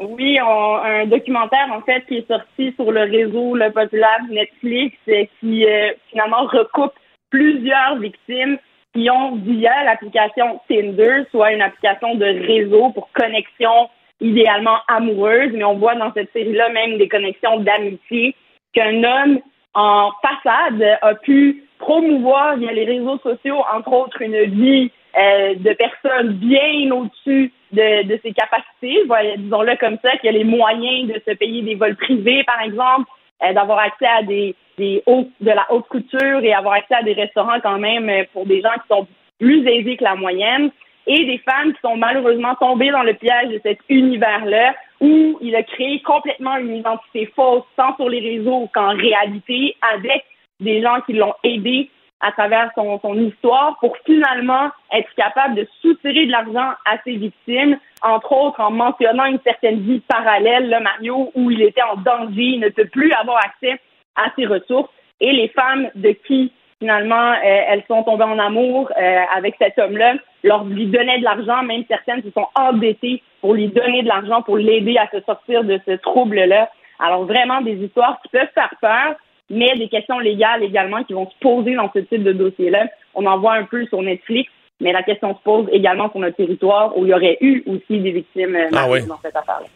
Oui, 0.00 0.36
un 0.40 1.06
documentaire 1.06 1.68
en 1.70 1.80
fait 1.82 2.04
qui 2.08 2.16
est 2.16 2.26
sorti 2.26 2.72
sur 2.74 2.90
le 2.90 3.02
réseau 3.02 3.54
le 3.54 3.70
populaire 3.70 4.18
Netflix 4.28 4.96
qui 5.38 5.64
euh, 5.64 5.92
finalement 6.10 6.46
recoupe 6.46 6.94
plusieurs 7.30 7.96
victimes 8.00 8.58
qui 8.94 9.08
ont 9.10 9.36
via 9.36 9.84
l'application 9.84 10.60
Tinder, 10.68 11.22
soit 11.30 11.52
une 11.52 11.62
application 11.62 12.16
de 12.16 12.24
réseau 12.24 12.90
pour 12.90 13.10
connexion 13.12 13.88
idéalement 14.20 14.78
amoureuse, 14.88 15.52
mais 15.54 15.62
on 15.62 15.78
voit 15.78 15.94
dans 15.94 16.12
cette 16.14 16.32
série-là 16.32 16.70
même 16.70 16.98
des 16.98 17.06
connexions 17.06 17.60
d'amitié 17.60 18.34
qu'un 18.72 19.04
homme 19.04 19.38
en 19.78 20.10
façade 20.20 20.98
a 21.02 21.14
pu 21.14 21.62
promouvoir 21.78 22.56
via 22.56 22.72
les 22.72 22.84
réseaux 22.84 23.18
sociaux, 23.18 23.62
entre 23.72 23.92
autres, 23.92 24.20
une 24.20 24.42
vie 24.42 24.90
euh, 25.16 25.54
de 25.54 25.72
personnes 25.74 26.32
bien 26.32 26.90
au-dessus 26.90 27.52
de, 27.70 28.02
de, 28.02 28.18
ses 28.22 28.32
capacités, 28.32 29.04
disons-le 29.36 29.76
comme 29.76 29.98
ça, 30.02 30.16
qui 30.16 30.28
a 30.28 30.32
les 30.32 30.44
moyens 30.44 31.08
de 31.12 31.22
se 31.26 31.34
payer 31.36 31.62
des 31.62 31.76
vols 31.76 31.94
privés, 31.96 32.42
par 32.44 32.60
exemple, 32.62 33.08
euh, 33.44 33.52
d'avoir 33.52 33.78
accès 33.78 34.06
à 34.06 34.22
des, 34.22 34.56
des 34.78 35.02
hautes, 35.06 35.30
de 35.40 35.50
la 35.50 35.66
haute 35.70 35.86
couture 35.88 36.40
et 36.42 36.52
avoir 36.52 36.74
accès 36.74 36.94
à 36.94 37.02
des 37.04 37.12
restaurants 37.12 37.60
quand 37.62 37.78
même 37.78 38.08
euh, 38.08 38.24
pour 38.32 38.46
des 38.46 38.60
gens 38.60 38.74
qui 38.82 38.88
sont 38.88 39.06
plus 39.38 39.64
aisés 39.68 39.96
que 39.96 40.04
la 40.04 40.16
moyenne. 40.16 40.70
Et 41.06 41.24
des 41.24 41.38
femmes 41.38 41.72
qui 41.72 41.80
sont 41.80 41.96
malheureusement 41.96 42.54
tombées 42.56 42.90
dans 42.90 43.02
le 43.02 43.14
piège 43.14 43.48
de 43.48 43.60
cet 43.62 43.78
univers-là 43.88 44.74
où 45.00 45.38
il 45.40 45.54
a 45.54 45.62
créé 45.62 46.00
complètement 46.02 46.56
une 46.56 46.76
identité 46.76 47.26
fausse, 47.34 47.64
tant 47.76 47.94
sur 47.96 48.08
les 48.08 48.20
réseaux 48.20 48.68
qu'en 48.74 48.94
réalité, 48.96 49.76
avec 49.94 50.24
des 50.60 50.82
gens 50.82 51.00
qui 51.06 51.12
l'ont 51.12 51.34
aidé 51.44 51.90
à 52.20 52.32
travers 52.32 52.70
son, 52.74 53.14
histoire 53.14 53.76
pour 53.78 53.96
finalement 54.04 54.70
être 54.92 55.08
capable 55.16 55.54
de 55.54 55.68
soutirer 55.80 56.26
de 56.26 56.32
l'argent 56.32 56.72
à 56.84 56.98
ses 57.04 57.16
victimes, 57.16 57.78
entre 58.02 58.32
autres 58.32 58.60
en 58.60 58.72
mentionnant 58.72 59.26
une 59.26 59.38
certaine 59.44 59.80
vie 59.80 60.00
parallèle, 60.00 60.68
là, 60.68 60.80
Mario, 60.80 61.30
où 61.34 61.50
il 61.50 61.62
était 61.62 61.82
en 61.82 61.96
danger, 61.96 62.42
il 62.42 62.60
ne 62.60 62.70
peut 62.70 62.86
plus 62.86 63.12
avoir 63.12 63.38
accès 63.38 63.80
à 64.16 64.32
ses 64.36 64.46
ressources. 64.46 64.90
Et 65.20 65.32
les 65.32 65.48
femmes 65.48 65.90
de 65.94 66.10
qui 66.10 66.52
finalement, 66.78 67.32
euh, 67.32 67.62
elles 67.68 67.82
sont 67.88 68.02
tombées 68.04 68.24
en 68.24 68.38
amour 68.38 68.90
euh, 69.00 69.20
avec 69.34 69.56
cet 69.58 69.78
homme-là, 69.78 70.14
leur 70.44 70.64
lui 70.64 70.86
donnaient 70.86 71.18
de 71.18 71.24
l'argent, 71.24 71.62
même 71.62 71.84
certaines 71.88 72.22
se 72.22 72.30
sont 72.30 72.46
endettées 72.54 73.22
pour 73.40 73.54
lui 73.54 73.68
donner 73.68 74.02
de 74.02 74.08
l'argent, 74.08 74.42
pour 74.42 74.56
l'aider 74.56 74.96
à 74.96 75.08
se 75.10 75.20
sortir 75.24 75.64
de 75.64 75.80
ce 75.86 75.92
trouble-là. 75.92 76.70
Alors 76.98 77.24
vraiment 77.24 77.60
des 77.60 77.74
histoires 77.74 78.20
qui 78.22 78.28
peuvent 78.28 78.48
faire 78.54 78.72
peur, 78.80 79.14
mais 79.50 79.74
des 79.76 79.88
questions 79.88 80.18
légales 80.18 80.62
également 80.62 81.02
qui 81.04 81.14
vont 81.14 81.28
se 81.28 81.36
poser 81.40 81.74
dans 81.74 81.90
ce 81.92 82.00
type 82.00 82.22
de 82.22 82.32
dossier-là. 82.32 82.86
On 83.14 83.26
en 83.26 83.38
voit 83.38 83.54
un 83.54 83.64
peu 83.64 83.86
sur 83.86 84.02
Netflix, 84.02 84.50
mais 84.80 84.92
la 84.92 85.02
question 85.02 85.34
se 85.34 85.42
pose 85.42 85.66
également 85.72 86.10
sur 86.10 86.20
notre 86.20 86.36
territoire 86.36 86.96
où 86.96 87.04
il 87.04 87.10
y 87.10 87.14
aurait 87.14 87.38
eu 87.40 87.64
aussi 87.66 87.98
des 88.00 88.12
victimes 88.12 88.54
euh, 88.54 88.68
ah 88.72 88.86
dans 89.06 89.18
cette 89.22 89.36
affaire-là. 89.36 89.66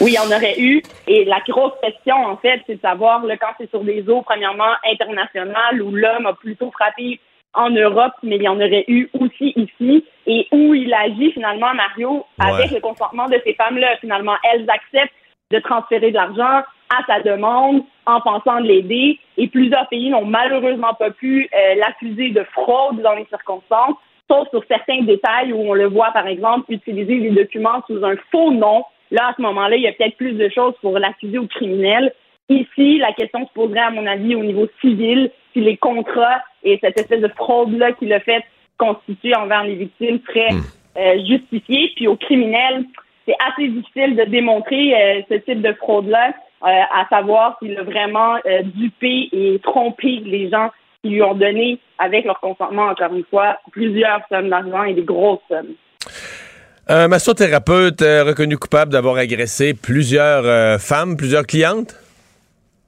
Oui, 0.00 0.12
il 0.12 0.14
y 0.14 0.18
en 0.18 0.26
aurait 0.26 0.58
eu. 0.58 0.82
Et 1.06 1.24
la 1.24 1.40
grosse 1.48 1.72
question, 1.82 2.14
en 2.14 2.36
fait, 2.36 2.62
c'est 2.66 2.76
de 2.76 2.80
savoir, 2.80 3.24
là, 3.24 3.36
quand 3.36 3.52
c'est 3.58 3.70
sur 3.70 3.82
des 3.82 4.08
eaux, 4.08 4.22
premièrement, 4.22 4.72
internationales, 4.88 5.82
où 5.82 5.90
l'homme 5.90 6.26
a 6.26 6.34
plutôt 6.34 6.70
frappé 6.70 7.20
en 7.54 7.70
Europe, 7.70 8.12
mais 8.22 8.36
il 8.36 8.42
y 8.42 8.48
en 8.48 8.56
aurait 8.56 8.84
eu 8.88 9.08
aussi 9.18 9.52
ici, 9.56 10.04
et 10.26 10.46
où 10.52 10.74
il 10.74 10.92
agit 10.94 11.32
finalement, 11.32 11.74
Mario, 11.74 12.24
avec 12.38 12.70
le 12.70 12.80
consentement 12.80 13.26
de 13.26 13.40
ces 13.44 13.54
femmes-là. 13.54 13.96
Finalement, 14.00 14.36
elles 14.52 14.68
acceptent 14.68 15.14
de 15.50 15.58
transférer 15.58 16.10
de 16.10 16.16
l'argent 16.16 16.62
à 16.90 17.04
sa 17.06 17.20
demande 17.20 17.82
en 18.06 18.20
pensant 18.20 18.60
de 18.60 18.66
l'aider, 18.66 19.18
et 19.36 19.48
plusieurs 19.48 19.88
pays 19.88 20.10
n'ont 20.10 20.24
malheureusement 20.24 20.94
pas 20.94 21.10
pu 21.10 21.48
euh, 21.52 21.74
l'accuser 21.76 22.30
de 22.30 22.44
fraude 22.52 23.02
dans 23.02 23.14
les 23.14 23.26
circonstances, 23.26 23.96
sauf 24.30 24.48
sur 24.50 24.62
certains 24.68 25.02
détails 25.02 25.52
où 25.52 25.70
on 25.70 25.74
le 25.74 25.86
voit, 25.86 26.10
par 26.12 26.26
exemple, 26.26 26.72
utiliser 26.72 27.20
des 27.20 27.30
documents 27.30 27.82
sous 27.86 28.04
un 28.04 28.14
faux 28.30 28.52
nom 28.52 28.84
Là, 29.10 29.28
à 29.28 29.34
ce 29.36 29.42
moment-là, 29.42 29.76
il 29.76 29.82
y 29.82 29.88
a 29.88 29.92
peut-être 29.92 30.16
plus 30.16 30.32
de 30.32 30.48
choses 30.48 30.74
pour 30.80 30.98
l'accuser 30.98 31.38
au 31.38 31.46
criminel. 31.46 32.12
Ici, 32.48 32.98
la 32.98 33.12
question 33.12 33.46
se 33.46 33.52
poserait, 33.52 33.80
à 33.80 33.90
mon 33.90 34.06
avis, 34.06 34.34
au 34.34 34.42
niveau 34.42 34.68
civil, 34.80 35.30
si 35.52 35.60
les 35.60 35.76
contrats 35.76 36.42
et 36.62 36.78
cette 36.82 36.98
espèce 36.98 37.20
de 37.20 37.28
fraude-là 37.28 37.92
qu'il 37.92 38.12
a 38.12 38.20
fait 38.20 38.44
constituer 38.78 39.34
envers 39.34 39.64
les 39.64 39.74
victimes 39.74 40.20
seraient 40.26 40.52
hmm. 40.52 40.62
euh, 40.98 41.24
justifiés. 41.26 41.92
Puis 41.96 42.06
au 42.06 42.16
criminel, 42.16 42.84
c'est 43.26 43.36
assez 43.52 43.68
difficile 43.68 44.16
de 44.16 44.24
démontrer 44.24 44.94
euh, 44.94 45.22
ce 45.28 45.34
type 45.34 45.60
de 45.60 45.72
fraude-là, 45.74 46.28
euh, 46.62 46.66
à 46.66 47.06
savoir 47.08 47.58
s'il 47.58 47.76
a 47.78 47.82
vraiment 47.82 48.36
dupé 48.74 49.28
et 49.32 49.58
trompé 49.62 50.22
les 50.24 50.48
gens 50.50 50.70
qui 51.02 51.10
lui 51.10 51.22
ont 51.22 51.34
donné, 51.34 51.78
avec 51.98 52.24
leur 52.24 52.40
consentement, 52.40 52.86
encore 52.86 53.14
une 53.14 53.24
fois, 53.24 53.58
plusieurs 53.70 54.20
sommes 54.28 54.48
d'argent 54.48 54.84
et 54.84 54.94
des 54.94 55.02
grosses 55.02 55.40
sommes. 55.48 55.74
Un 56.90 57.06
massothérapeute 57.08 58.00
reconnu 58.00 58.56
coupable 58.56 58.90
d'avoir 58.92 59.16
agressé 59.16 59.74
plusieurs 59.74 60.46
euh, 60.46 60.78
femmes, 60.78 61.18
plusieurs 61.18 61.46
clientes? 61.46 61.94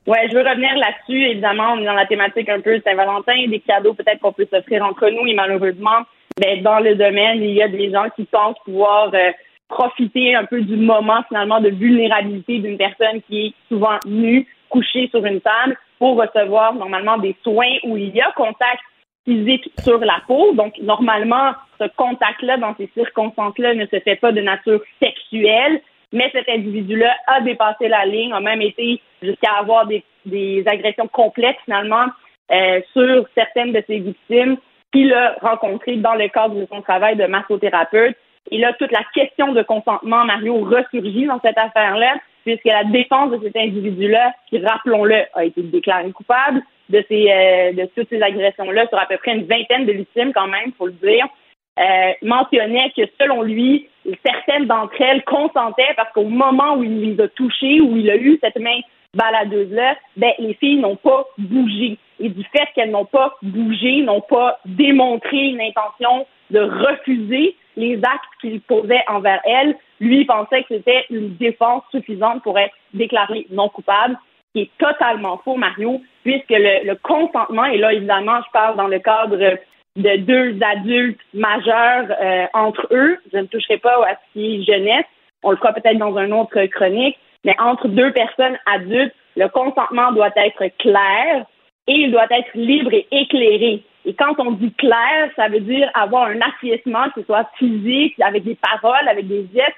Oui, 0.06 0.16
je 0.30 0.34
veux 0.34 0.40
revenir 0.40 0.74
là-dessus. 0.78 1.22
Évidemment, 1.32 1.74
on 1.74 1.82
est 1.82 1.84
dans 1.84 1.92
la 1.92 2.06
thématique 2.06 2.48
un 2.48 2.62
peu 2.62 2.80
Saint-Valentin, 2.82 3.46
des 3.48 3.60
cadeaux 3.60 3.92
peut-être 3.92 4.20
qu'on 4.20 4.32
peut 4.32 4.48
s'offrir 4.50 4.82
entre 4.86 5.06
nous 5.10 5.26
et 5.26 5.34
malheureusement, 5.34 6.06
ben, 6.40 6.62
dans 6.62 6.80
le 6.80 6.94
domaine, 6.94 7.42
il 7.42 7.52
y 7.52 7.62
a 7.62 7.68
des 7.68 7.90
gens 7.90 8.06
qui 8.16 8.24
pensent 8.24 8.56
pouvoir 8.64 9.12
euh, 9.12 9.32
profiter 9.68 10.34
un 10.34 10.46
peu 10.46 10.62
du 10.62 10.76
moment 10.76 11.22
finalement 11.28 11.60
de 11.60 11.68
vulnérabilité 11.68 12.58
d'une 12.60 12.78
personne 12.78 13.20
qui 13.28 13.48
est 13.48 13.54
souvent 13.68 13.98
nue, 14.06 14.46
couchée 14.70 15.08
sur 15.10 15.22
une 15.26 15.42
table 15.42 15.76
pour 15.98 16.16
recevoir 16.16 16.72
normalement 16.72 17.18
des 17.18 17.36
soins 17.42 17.76
où 17.84 17.98
il 17.98 18.16
y 18.16 18.22
a 18.22 18.32
contact 18.34 18.80
physique 19.24 19.70
sur 19.82 19.98
la 19.98 20.20
peau. 20.26 20.52
Donc, 20.54 20.74
normalement, 20.78 21.52
ce 21.80 21.84
contact-là, 21.96 22.56
dans 22.56 22.74
ces 22.76 22.90
circonstances-là, 22.94 23.74
ne 23.74 23.86
se 23.86 24.00
fait 24.00 24.16
pas 24.16 24.32
de 24.32 24.40
nature 24.40 24.80
sexuelle, 25.02 25.80
mais 26.12 26.30
cet 26.32 26.48
individu-là 26.48 27.14
a 27.26 27.40
dépassé 27.40 27.88
la 27.88 28.04
ligne, 28.04 28.32
a 28.32 28.40
même 28.40 28.62
été 28.62 29.00
jusqu'à 29.22 29.52
avoir 29.58 29.86
des, 29.86 30.64
agressions 30.66 31.08
complexes, 31.08 31.60
finalement, 31.64 32.06
euh, 32.50 32.80
sur 32.92 33.26
certaines 33.34 33.72
de 33.72 33.82
ses 33.86 33.98
victimes 33.98 34.56
qu'il 34.92 35.12
a 35.14 35.36
rencontrées 35.40 35.96
dans 35.96 36.14
le 36.14 36.28
cadre 36.28 36.56
de 36.56 36.66
son 36.66 36.82
travail 36.82 37.16
de 37.16 37.26
massothérapeute. 37.26 38.16
Et 38.50 38.58
là, 38.58 38.72
toute 38.72 38.90
la 38.90 39.04
question 39.14 39.52
de 39.52 39.62
consentement, 39.62 40.24
Mario, 40.24 40.64
ressurgit 40.64 41.26
dans 41.26 41.40
cette 41.40 41.58
affaire-là, 41.58 42.16
puisque 42.44 42.64
la 42.64 42.84
défense 42.84 43.30
de 43.30 43.40
cet 43.44 43.56
individu-là, 43.56 44.32
qui, 44.48 44.58
rappelons-le, 44.58 45.22
a 45.34 45.44
été 45.44 45.62
déclaré 45.62 46.10
coupable 46.10 46.62
de, 46.90 47.04
ces, 47.08 47.30
euh, 47.30 47.72
de 47.72 47.88
toutes 47.94 48.08
ces 48.08 48.22
agressions-là 48.22 48.86
sur 48.88 48.98
à 48.98 49.06
peu 49.06 49.16
près 49.16 49.34
une 49.34 49.46
vingtaine 49.46 49.86
de 49.86 49.92
victimes 49.92 50.32
quand 50.32 50.48
même, 50.48 50.72
faut 50.76 50.86
le 50.86 50.92
dire, 50.92 51.26
euh, 51.78 52.12
mentionnait 52.22 52.92
que 52.96 53.02
selon 53.20 53.42
lui, 53.42 53.88
certaines 54.24 54.66
d'entre 54.66 55.00
elles 55.00 55.24
consentaient 55.24 55.94
parce 55.96 56.12
qu'au 56.12 56.24
moment 56.24 56.76
où 56.76 56.84
il 56.84 57.00
les 57.00 57.22
a 57.22 57.28
touchées, 57.28 57.80
où 57.80 57.96
il 57.96 58.10
a 58.10 58.16
eu 58.16 58.38
cette 58.42 58.58
main 58.58 58.80
baladeuse-là, 59.14 59.96
ben, 60.16 60.32
les 60.38 60.54
filles 60.54 60.78
n'ont 60.78 60.96
pas 60.96 61.24
bougé. 61.38 61.98
Et 62.18 62.28
du 62.28 62.44
fait 62.44 62.68
qu'elles 62.74 62.90
n'ont 62.90 63.06
pas 63.06 63.34
bougé, 63.42 64.02
n'ont 64.02 64.20
pas 64.20 64.58
démontré 64.64 65.36
une 65.36 65.60
intention 65.60 66.26
de 66.50 66.60
refuser 66.60 67.56
les 67.76 67.96
actes 67.96 68.40
qu'il 68.40 68.60
posait 68.60 69.02
envers 69.08 69.40
elles, 69.44 69.76
lui 70.00 70.24
pensait 70.24 70.62
que 70.62 70.74
c'était 70.76 71.06
une 71.10 71.36
défense 71.36 71.82
suffisante 71.90 72.42
pour 72.42 72.58
être 72.58 72.74
déclaré 72.94 73.46
non 73.50 73.68
coupable, 73.68 74.18
qui 74.54 74.62
est 74.62 74.70
totalement 74.78 75.38
faux, 75.44 75.56
Mario, 75.56 76.00
puisque 76.24 76.50
le, 76.50 76.94
consentement, 77.02 77.64
et 77.64 77.78
là, 77.78 77.92
évidemment, 77.92 78.40
je 78.46 78.50
parle 78.52 78.76
dans 78.76 78.88
le 78.88 78.98
cadre 78.98 79.36
de 79.96 80.16
deux 80.16 80.58
adultes 80.62 81.20
majeurs 81.34 82.06
euh, 82.20 82.46
entre 82.54 82.88
eux, 82.90 83.18
je 83.32 83.38
ne 83.38 83.46
toucherai 83.46 83.78
pas 83.78 83.94
à 84.06 84.16
ce 84.34 84.64
jeunesse, 84.66 85.06
on 85.42 85.50
le 85.50 85.56
fera 85.56 85.72
peut-être 85.72 85.98
dans 85.98 86.16
un 86.16 86.30
autre 86.32 86.64
chronique, 86.66 87.18
mais 87.44 87.54
entre 87.58 87.88
deux 87.88 88.12
personnes 88.12 88.58
adultes, 88.66 89.14
le 89.36 89.48
consentement 89.48 90.12
doit 90.12 90.30
être 90.36 90.64
clair 90.78 91.46
et 91.86 91.92
il 91.92 92.12
doit 92.12 92.26
être 92.30 92.50
libre 92.54 92.92
et 92.92 93.06
éclairé. 93.10 93.82
Et 94.04 94.14
quand 94.14 94.38
on 94.38 94.52
dit 94.52 94.72
clair, 94.74 95.30
ça 95.36 95.48
veut 95.48 95.60
dire 95.60 95.90
avoir 95.94 96.24
un 96.24 96.40
acquiescement, 96.40 97.08
que 97.10 97.20
ce 97.20 97.26
soit 97.26 97.48
physique, 97.58 98.14
avec 98.20 98.44
des 98.44 98.56
paroles, 98.56 99.08
avec 99.08 99.26
des 99.28 99.46
gestes, 99.54 99.76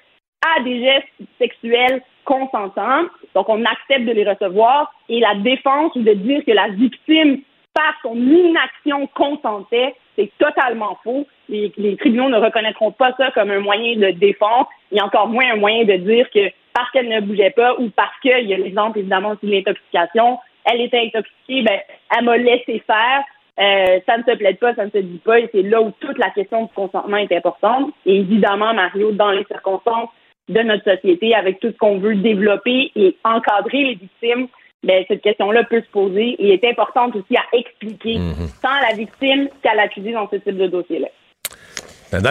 à 0.56 0.62
des 0.62 0.82
gestes 0.82 1.08
sexuels 1.38 2.02
consentants. 2.24 3.04
Donc, 3.34 3.48
on 3.48 3.64
accepte 3.64 4.06
de 4.06 4.12
les 4.12 4.28
recevoir. 4.28 4.92
Et 5.08 5.20
la 5.20 5.34
défense 5.36 5.94
ou 5.96 6.02
de 6.02 6.12
dire 6.12 6.44
que 6.44 6.52
la 6.52 6.68
victime, 6.68 7.40
par 7.74 7.94
son 8.02 8.16
inaction, 8.16 9.06
consentait, 9.14 9.94
c'est 10.16 10.30
totalement 10.38 10.98
faux. 11.02 11.26
Les, 11.48 11.72
les, 11.76 11.96
tribunaux 11.96 12.28
ne 12.28 12.38
reconnaîtront 12.38 12.92
pas 12.92 13.12
ça 13.16 13.30
comme 13.32 13.50
un 13.50 13.60
moyen 13.60 13.96
de 13.96 14.10
défense, 14.10 14.66
et 14.90 15.00
encore 15.00 15.28
moins 15.28 15.52
un 15.52 15.56
moyen 15.56 15.84
de 15.84 15.94
dire 15.94 16.28
que 16.30 16.50
parce 16.74 16.90
qu'elle 16.90 17.08
ne 17.08 17.20
bougeait 17.20 17.50
pas 17.50 17.74
ou 17.78 17.90
parce 17.90 18.18
qu'il 18.20 18.48
y 18.48 18.54
a 18.54 18.58
l'exemple 18.58 18.98
évidemment 18.98 19.34
de 19.42 19.48
l'intoxication, 19.48 20.38
elle 20.64 20.80
était 20.80 21.00
intoxiquée, 21.00 21.62
ben, 21.62 21.80
elle 22.16 22.24
m'a 22.24 22.36
laissé 22.36 22.82
faire. 22.86 23.24
Euh, 23.60 24.00
ça 24.06 24.16
ne 24.16 24.22
se 24.22 24.36
plaide 24.36 24.58
pas, 24.58 24.74
ça 24.74 24.86
ne 24.86 24.90
se 24.90 24.98
dit 24.98 25.20
pas, 25.22 25.38
et 25.38 25.48
c'est 25.52 25.62
là 25.62 25.82
où 25.82 25.92
toute 26.00 26.16
la 26.18 26.30
question 26.30 26.64
du 26.64 26.72
consentement 26.72 27.18
est 27.18 27.32
importante. 27.32 27.92
Et 28.06 28.16
évidemment, 28.16 28.72
Mario, 28.72 29.12
dans 29.12 29.30
les 29.30 29.44
circonstances 29.44 30.08
de 30.48 30.60
notre 30.60 30.84
société, 30.84 31.34
avec 31.34 31.60
tout 31.60 31.68
ce 31.68 31.76
qu'on 31.76 31.98
veut 31.98 32.16
développer 32.16 32.90
et 32.96 33.16
encadrer 33.24 33.84
les 33.84 33.94
victimes, 33.94 34.48
ben, 34.82 35.04
cette 35.06 35.22
question-là 35.22 35.62
peut 35.64 35.80
se 35.80 35.90
poser 35.90 36.34
et 36.38 36.54
est 36.54 36.64
importante 36.64 37.14
aussi 37.14 37.36
à 37.36 37.44
expliquer 37.56 38.18
mhm. 38.18 38.48
tant 38.60 38.72
à 38.72 38.90
la 38.90 38.96
victime 38.96 39.48
qu'à 39.62 39.74
l'accusé 39.74 40.12
dans 40.12 40.28
ce 40.28 40.36
type 40.36 40.56
de 40.56 40.66
dossier-là. 40.66 41.08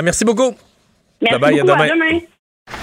Merci 0.04 0.26
beaucoup. 0.26 0.54
Merci 1.22 1.40
beaucoup. 1.40 1.72
À 1.72 1.88
demain. 1.88 2.20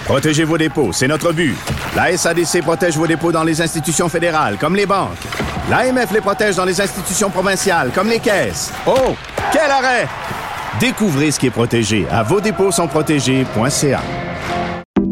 Protégez 0.05 0.45
vos 0.45 0.59
dépôts, 0.59 0.93
c'est 0.93 1.07
notre 1.07 1.33
but. 1.33 1.55
La 1.95 2.17
SADC 2.17 2.63
protège 2.63 2.97
vos 2.97 3.07
dépôts 3.07 3.33
dans 3.33 3.45
les 3.45 3.61
institutions 3.61 4.09
fédérales, 4.09 4.57
comme 4.59 4.75
les 4.75 4.87
banques. 4.87 5.19
L'AMF 5.71 6.13
les 6.13 6.21
protège 6.21 6.57
dans 6.57 6.65
les 6.65 6.81
institutions 6.81 7.31
provinciales, 7.31 7.91
comme 7.95 8.09
les 8.09 8.19
caisses. 8.19 8.73
Oh, 8.87 9.15
quel 9.53 9.71
arrêt! 9.71 10.07
Découvrez 10.81 11.31
ce 11.31 11.39
qui 11.39 11.47
est 11.47 11.51
protégé 11.51 12.07
à 12.11 12.23
vos 12.23 12.41
dépôts 12.41 12.71
sont 12.71 12.89
protégés.ca. 12.89 14.01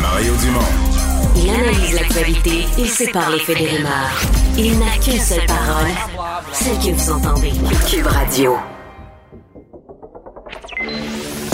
Mario 0.00 0.36
Dumont. 0.36 0.60
Il 1.36 1.50
analyse 1.50 1.94
l'actualité 1.94 2.66
et 2.78 2.86
sépare 2.86 3.30
les 3.30 3.38
faits 3.38 3.58
des 3.58 3.68
rumeurs. 3.68 4.22
Il 4.56 4.78
n'a 4.78 4.96
qu'une 5.02 5.18
seule 5.18 5.46
parole, 5.46 5.90
celle 6.52 6.78
que 6.78 6.94
vous 6.94 7.10
entendez. 7.10 7.52
Cube 7.90 8.06
Radio. 8.06 8.56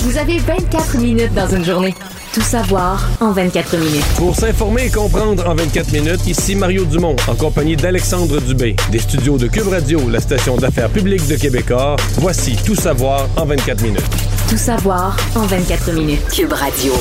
Vous 0.00 0.18
avez 0.18 0.38
24 0.38 0.98
minutes 0.98 1.34
dans 1.34 1.48
une 1.48 1.64
journée. 1.64 1.94
Tout 2.32 2.42
savoir 2.42 3.08
en 3.20 3.32
24 3.32 3.76
minutes. 3.76 4.04
Pour 4.16 4.36
s'informer 4.36 4.86
et 4.86 4.90
comprendre 4.90 5.48
en 5.48 5.54
24 5.56 5.92
minutes, 5.92 6.26
ici 6.28 6.54
Mario 6.54 6.84
Dumont, 6.84 7.16
en 7.26 7.34
compagnie 7.34 7.74
d'Alexandre 7.74 8.40
Dubé, 8.40 8.76
des 8.92 9.00
studios 9.00 9.36
de 9.36 9.48
Cube 9.48 9.66
Radio, 9.66 10.08
la 10.08 10.20
station 10.20 10.56
d'affaires 10.56 10.90
publiques 10.90 11.26
de 11.26 11.34
Québecor. 11.34 11.96
Voici 12.18 12.56
Tout 12.64 12.76
savoir 12.76 13.26
en 13.36 13.46
24 13.46 13.82
minutes. 13.82 14.04
Tout 14.48 14.56
savoir 14.56 15.16
en 15.34 15.42
24 15.46 15.92
minutes. 15.92 16.22
Cube 16.28 16.52
Radio. 16.52 16.92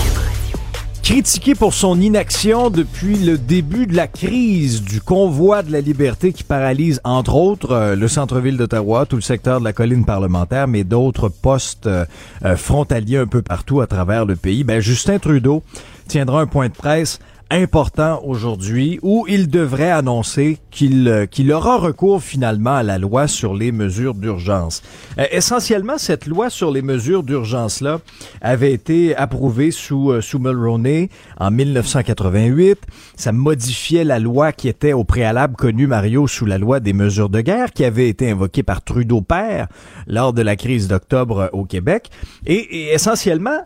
Critiqué 1.03 1.56
pour 1.56 1.74
son 1.74 2.00
inaction 2.00 2.70
depuis 2.70 3.15
le 3.15 3.38
début 3.38 3.88
de 3.88 3.96
la 3.96 4.08
crise 4.08 4.84
du 4.84 5.01
convoi 5.01 5.63
de 5.63 5.72
la 5.72 5.82
liberté 5.82 6.34
qui 6.34 6.44
paralyse 6.44 7.01
entre 7.03 7.36
autres 7.36 7.72
euh, 7.72 7.96
le 7.96 8.08
centre-ville 8.08 8.58
d'Ottawa, 8.58 9.06
tout 9.06 9.15
le 9.15 9.22
secteur 9.22 9.60
de 9.60 9.65
la 9.65 9.74
colline 9.74 10.06
parlementaire, 10.06 10.68
mais 10.68 10.84
d'autres 10.84 11.29
postes 11.29 11.88
euh, 11.88 12.06
euh, 12.46 12.56
frontaliers 12.56 13.18
un 13.18 13.27
peu 13.27 13.41
partout 13.41 13.82
à 13.82 13.88
travers 13.88 14.25
le 14.25 14.36
pays, 14.36 14.63
ben 14.63 14.82
Justin 14.82 15.18
Trudeau 15.18 15.63
tiendra 16.08 16.41
un 16.41 16.48
point 16.48 16.68
de 16.68 16.74
presse 16.74 17.20
important 17.51 18.22
aujourd'hui 18.25 19.00
où 19.01 19.25
il 19.27 19.50
devrait 19.50 19.89
annoncer 19.89 20.60
qu'il 20.70 21.08
euh, 21.08 21.25
qu'il 21.25 21.51
aura 21.51 21.77
recours 21.77 22.22
finalement 22.22 22.75
à 22.75 22.84
la 22.84 23.00
loi 23.00 23.27
sur 23.27 23.56
les 23.56 23.72
mesures 23.72 24.13
d'urgence. 24.13 24.84
Euh, 25.18 25.25
essentiellement, 25.32 25.98
cette 25.98 26.27
loi 26.27 26.50
sur 26.51 26.72
les 26.72 26.84
mesures 26.84 27.24
d'urgence 27.24 27.82
là 27.82 28.01
avait 28.41 28.72
été 28.72 29.15
approuvée 29.15 29.72
sous 29.72 30.12
euh, 30.12 30.22
sous 30.22 30.38
Mulroney 30.38 31.10
en 31.39 31.50
1988. 31.50 32.79
Ça 33.15 33.32
modifiait 33.32 34.03
la 34.03 34.20
loi 34.20 34.51
qui 34.51 34.68
était 34.68 34.94
au 34.94 35.03
préalable 35.03 35.56
connue 35.56 35.88
Mario 35.88 36.27
sous 36.27 36.46
la 36.46 36.60
loi 36.60 36.79
des 36.79 36.94
mesures 36.94 37.29
de 37.29 37.41
guerre 37.41 37.74
qui 37.74 37.84
avait 37.84 38.10
été 38.10 38.29
invoquée 38.29 38.63
par 38.63 38.84
Trudeau 38.84 39.22
père 39.22 39.68
lors 40.06 40.34
de 40.34 40.44
la 40.44 40.56
crise 40.56 40.88
d'octobre 40.88 41.50
au 41.53 41.65
Québec. 41.65 42.10
Et, 42.46 42.94
essentiellement, 42.94 43.65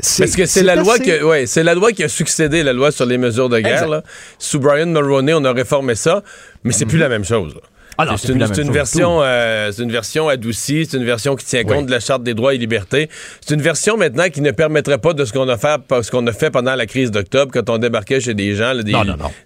c'est 0.00 0.24
parce 0.24 0.36
que 0.36 0.46
c'est 0.46 0.62
la 0.62 0.76
loi 0.76 0.98
que 0.98 1.24
ouais, 1.24 1.46
c'est 1.46 1.64
la 1.64 1.74
loi 1.74 1.92
qui 1.92 2.04
a 2.04 2.08
succédé 2.08 2.62
la 2.62 2.72
loi 2.72 2.92
sur 2.98 3.06
les 3.06 3.18
mesures 3.18 3.48
de 3.48 3.60
guerre. 3.60 3.88
Là. 3.88 4.02
Sous 4.38 4.60
Brian 4.60 4.86
Mulroney, 4.86 5.32
on 5.34 5.44
a 5.44 5.52
réformé 5.52 5.94
ça, 5.94 6.22
mais 6.64 6.72
c'est 6.72 6.86
plus 6.86 6.98
la 6.98 7.08
même 7.08 7.24
chose. 7.24 7.54
Ah 8.00 8.14
c'est 8.16 8.28
une, 8.28 8.38
version, 8.70 9.18
euh, 9.22 9.72
c'est 9.72 9.82
une 9.82 9.90
version 9.90 10.28
adoucie, 10.28 10.86
c'est 10.88 10.96
une 10.96 11.04
version 11.04 11.34
qui 11.34 11.44
tient 11.44 11.64
compte 11.64 11.86
de 11.86 11.90
la 11.90 11.98
charte 11.98 12.22
des 12.22 12.32
droits 12.32 12.54
et 12.54 12.58
libertés. 12.58 13.10
C'est 13.40 13.54
une 13.54 13.60
version 13.60 13.96
maintenant 13.96 14.28
qui 14.28 14.40
ne 14.40 14.52
permettrait 14.52 14.98
pas 14.98 15.14
de 15.14 15.24
ce 15.24 15.32
qu'on 15.32 15.48
a 15.48 15.58
fait, 15.58 15.80
ce 16.02 16.08
qu'on 16.08 16.24
a 16.28 16.32
fait 16.32 16.52
pendant 16.52 16.76
la 16.76 16.86
crise 16.86 17.10
d'octobre 17.10 17.50
quand 17.52 17.68
on 17.70 17.78
débarquait 17.78 18.20
chez 18.20 18.34
des 18.34 18.54
gens, 18.54 18.72
des, 18.76 18.94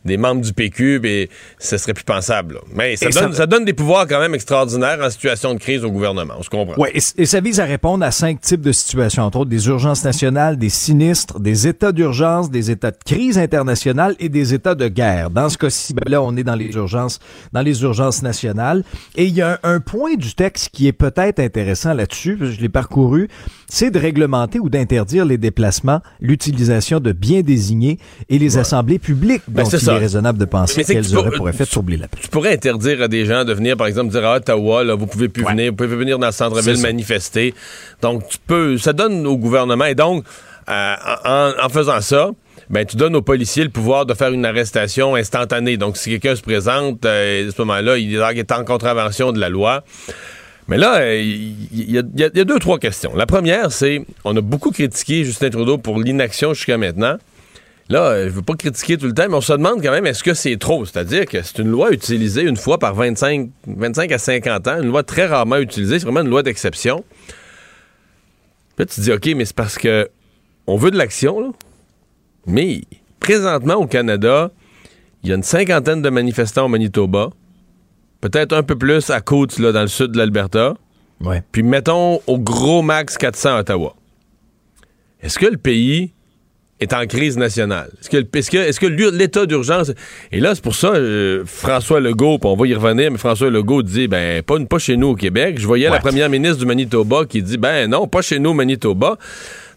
des, 0.04 0.16
membres 0.18 0.42
du 0.42 0.52
PQ, 0.52 1.00
et 1.04 1.30
ce 1.58 1.78
serait 1.78 1.94
plus 1.94 2.04
pensable. 2.04 2.58
Mais 2.74 2.96
ça 2.96 3.08
donne, 3.08 3.32
ça... 3.32 3.46
donne, 3.46 3.64
des 3.64 3.72
pouvoirs 3.72 4.06
quand 4.06 4.20
même 4.20 4.34
extraordinaires 4.34 4.98
en 5.02 5.08
situation 5.08 5.54
de 5.54 5.58
crise 5.58 5.82
au 5.82 5.90
gouvernement. 5.90 6.34
On 6.38 6.42
se 6.42 6.50
comprend. 6.50 6.78
Ouais, 6.78 6.92
et, 6.94 7.24
ça 7.24 7.40
vise 7.40 7.58
à 7.58 7.64
répondre 7.64 8.04
à 8.04 8.10
cinq 8.10 8.42
types 8.42 8.60
de 8.60 8.72
situations, 8.72 9.22
entre 9.22 9.38
autres 9.38 9.50
des 9.50 9.66
urgences 9.66 10.04
nationales, 10.04 10.58
des 10.58 10.68
sinistres, 10.68 11.40
des 11.40 11.68
états 11.68 11.92
d'urgence, 11.92 12.50
des 12.50 12.70
états 12.70 12.90
de 12.90 12.98
crise 13.02 13.38
internationale 13.38 14.14
et 14.20 14.28
des 14.28 14.52
états 14.52 14.74
de 14.74 14.88
guerre. 14.88 15.30
Dans 15.30 15.48
ce 15.48 15.56
cas-ci, 15.56 15.94
ben 15.94 16.02
là, 16.06 16.20
on 16.20 16.36
est 16.36 16.44
dans 16.44 16.54
les 16.54 16.70
urgences, 16.74 17.18
dans 17.54 17.62
les 17.62 17.82
urgences 17.82 18.20
nationales 18.20 18.41
et 19.16 19.24
il 19.24 19.34
y 19.34 19.42
a 19.42 19.58
un, 19.62 19.80
point 19.80 20.14
du 20.14 20.34
texte 20.34 20.70
qui 20.72 20.86
est 20.86 20.92
peut-être 20.92 21.40
intéressant 21.40 21.92
là-dessus, 21.92 22.38
je 22.40 22.60
l'ai 22.60 22.68
parcouru, 22.68 23.28
c'est 23.68 23.90
de 23.90 23.98
réglementer 23.98 24.58
ou 24.58 24.68
d'interdire 24.68 25.24
les 25.24 25.38
déplacements, 25.38 26.00
l'utilisation 26.20 27.00
de 27.00 27.12
biens 27.12 27.42
désignés 27.42 27.98
et 28.28 28.38
les 28.38 28.58
assemblées 28.58 28.98
publiques. 28.98 29.42
Ben, 29.48 29.64
dont 29.64 29.70
il 29.70 29.88
est 29.88 29.98
raisonnable 29.98 30.38
de 30.38 30.44
penser 30.44 30.84
qu'elles 30.84 31.16
auraient 31.16 31.36
pour 31.36 31.48
effet 31.48 31.64
de 31.64 31.70
troubler 31.70 31.96
la 31.96 32.08
paix. 32.08 32.18
Tu 32.22 32.28
pourrais 32.28 32.52
interdire 32.52 33.02
à 33.02 33.08
des 33.08 33.26
gens 33.26 33.44
de 33.44 33.52
venir, 33.52 33.76
par 33.76 33.86
exemple, 33.86 34.10
dire 34.10 34.24
à 34.24 34.36
Ottawa, 34.36 34.84
là, 34.84 34.94
vous 34.94 35.06
pouvez 35.06 35.28
plus 35.28 35.44
venir, 35.44 35.70
vous 35.70 35.76
pouvez 35.76 35.96
venir 35.96 36.18
dans 36.18 36.26
le 36.26 36.32
centre-ville 36.32 36.80
manifester. 36.80 37.54
Donc, 38.00 38.26
tu 38.28 38.38
peux, 38.46 38.78
ça 38.78 38.92
donne 38.92 39.26
au 39.26 39.36
gouvernement, 39.36 39.84
et 39.84 39.94
donc, 39.94 40.24
euh, 40.68 40.94
en 41.62 41.68
faisant 41.68 42.00
ça, 42.00 42.30
ben 42.70 42.86
tu 42.86 42.96
donnes 42.96 43.16
aux 43.16 43.22
policiers 43.22 43.64
le 43.64 43.70
pouvoir 43.70 44.06
de 44.06 44.14
faire 44.14 44.32
une 44.32 44.44
arrestation 44.44 45.14
instantanée. 45.14 45.76
Donc 45.76 45.96
si 45.96 46.10
quelqu'un 46.10 46.36
se 46.36 46.42
présente, 46.42 47.04
euh, 47.04 47.48
à 47.48 47.50
ce 47.50 47.60
moment-là, 47.62 47.98
il 47.98 48.14
est 48.14 48.52
en 48.52 48.64
contravention 48.64 49.32
de 49.32 49.40
la 49.40 49.48
loi. 49.48 49.84
Mais 50.68 50.78
là, 50.78 51.12
il 51.14 51.90
y, 51.90 51.98
a 51.98 52.02
deux, 52.02 52.58
trois 52.58 52.78
questions. 52.78 53.14
La 53.16 53.26
première, 53.26 53.72
c'est, 53.72 54.06
on 54.24 54.36
a 54.36 54.40
beaucoup 54.40 54.70
critiqué 54.70 55.24
Justin 55.24 55.50
Trudeau 55.50 55.76
pour 55.76 56.00
l'inaction 56.00 56.54
jusqu'à 56.54 56.78
maintenant. 56.78 57.18
Là, 57.88 58.24
je 58.24 58.30
veux 58.30 58.42
pas 58.42 58.54
critiquer 58.54 58.96
tout 58.96 59.06
le 59.06 59.12
temps, 59.12 59.26
mais 59.28 59.34
on 59.34 59.40
se 59.40 59.52
demande 59.52 59.82
quand 59.82 59.90
même, 59.90 60.06
est-ce 60.06 60.22
que 60.22 60.34
c'est 60.34 60.56
trop? 60.56 60.86
C'est-à-dire 60.86 61.26
que 61.26 61.42
c'est 61.42 61.58
une 61.58 61.68
loi 61.68 61.92
utilisée 61.92 62.42
une 62.42 62.56
fois 62.56 62.78
par 62.78 62.94
25, 62.94 63.50
25 63.66 64.12
à 64.12 64.18
50 64.18 64.68
ans, 64.68 64.80
une 64.80 64.88
loi 64.88 65.02
très 65.02 65.26
rarement 65.26 65.58
utilisée, 65.58 65.98
c'est 65.98 66.04
vraiment 66.04 66.22
une 66.22 66.30
loi 66.30 66.42
d'exception. 66.42 67.04
Puis 68.76 68.86
tu 68.86 68.94
te 68.94 69.00
dis, 69.00 69.12
OK, 69.12 69.26
mais 69.36 69.44
c'est 69.44 69.56
parce 69.56 69.76
que 69.76 70.08
on 70.66 70.76
veut 70.76 70.90
de 70.90 70.96
l'action, 70.96 71.40
là. 71.40 71.48
Mais 72.46 72.82
présentement, 73.20 73.74
au 73.74 73.86
Canada, 73.86 74.50
il 75.22 75.30
y 75.30 75.32
a 75.32 75.36
une 75.36 75.42
cinquantaine 75.42 76.02
de 76.02 76.10
manifestants 76.10 76.64
au 76.64 76.68
Manitoba, 76.68 77.30
peut-être 78.20 78.52
un 78.52 78.62
peu 78.62 78.76
plus 78.76 79.10
à 79.10 79.20
côte, 79.20 79.58
là, 79.58 79.72
dans 79.72 79.82
le 79.82 79.88
sud 79.88 80.12
de 80.12 80.18
l'Alberta. 80.18 80.74
Ouais. 81.20 81.42
Puis 81.52 81.62
mettons 81.62 82.20
au 82.26 82.38
gros 82.38 82.82
max 82.82 83.16
400 83.16 83.56
à 83.56 83.60
Ottawa. 83.60 83.94
Est-ce 85.22 85.38
que 85.38 85.46
le 85.46 85.56
pays 85.56 86.12
est 86.80 86.92
en 86.92 87.06
crise 87.06 87.36
nationale? 87.38 87.90
Est-ce 88.00 88.10
que, 88.10 88.16
est 88.16 88.78
que, 88.78 88.86
l'état 88.86 89.46
d'urgence... 89.46 89.92
Et 90.32 90.40
là, 90.40 90.56
c'est 90.56 90.64
pour 90.64 90.74
ça, 90.74 90.88
euh, 90.88 91.44
François 91.46 92.00
Legault, 92.00 92.40
on 92.42 92.56
va 92.56 92.66
y 92.66 92.74
revenir, 92.74 93.12
mais 93.12 93.18
François 93.18 93.50
Legault 93.50 93.84
dit, 93.84 94.08
ben, 94.08 94.42
pas, 94.42 94.58
pas 94.64 94.78
chez 94.78 94.96
nous 94.96 95.08
au 95.08 95.14
Québec. 95.14 95.60
Je 95.60 95.66
voyais 95.66 95.88
la 95.88 96.00
première 96.00 96.28
ministre 96.28 96.58
du 96.58 96.66
Manitoba 96.66 97.24
qui 97.24 97.40
dit, 97.40 97.56
ben 97.56 97.88
non, 97.88 98.08
pas 98.08 98.22
chez 98.22 98.40
nous 98.40 98.50
au 98.50 98.54
Manitoba. 98.54 99.16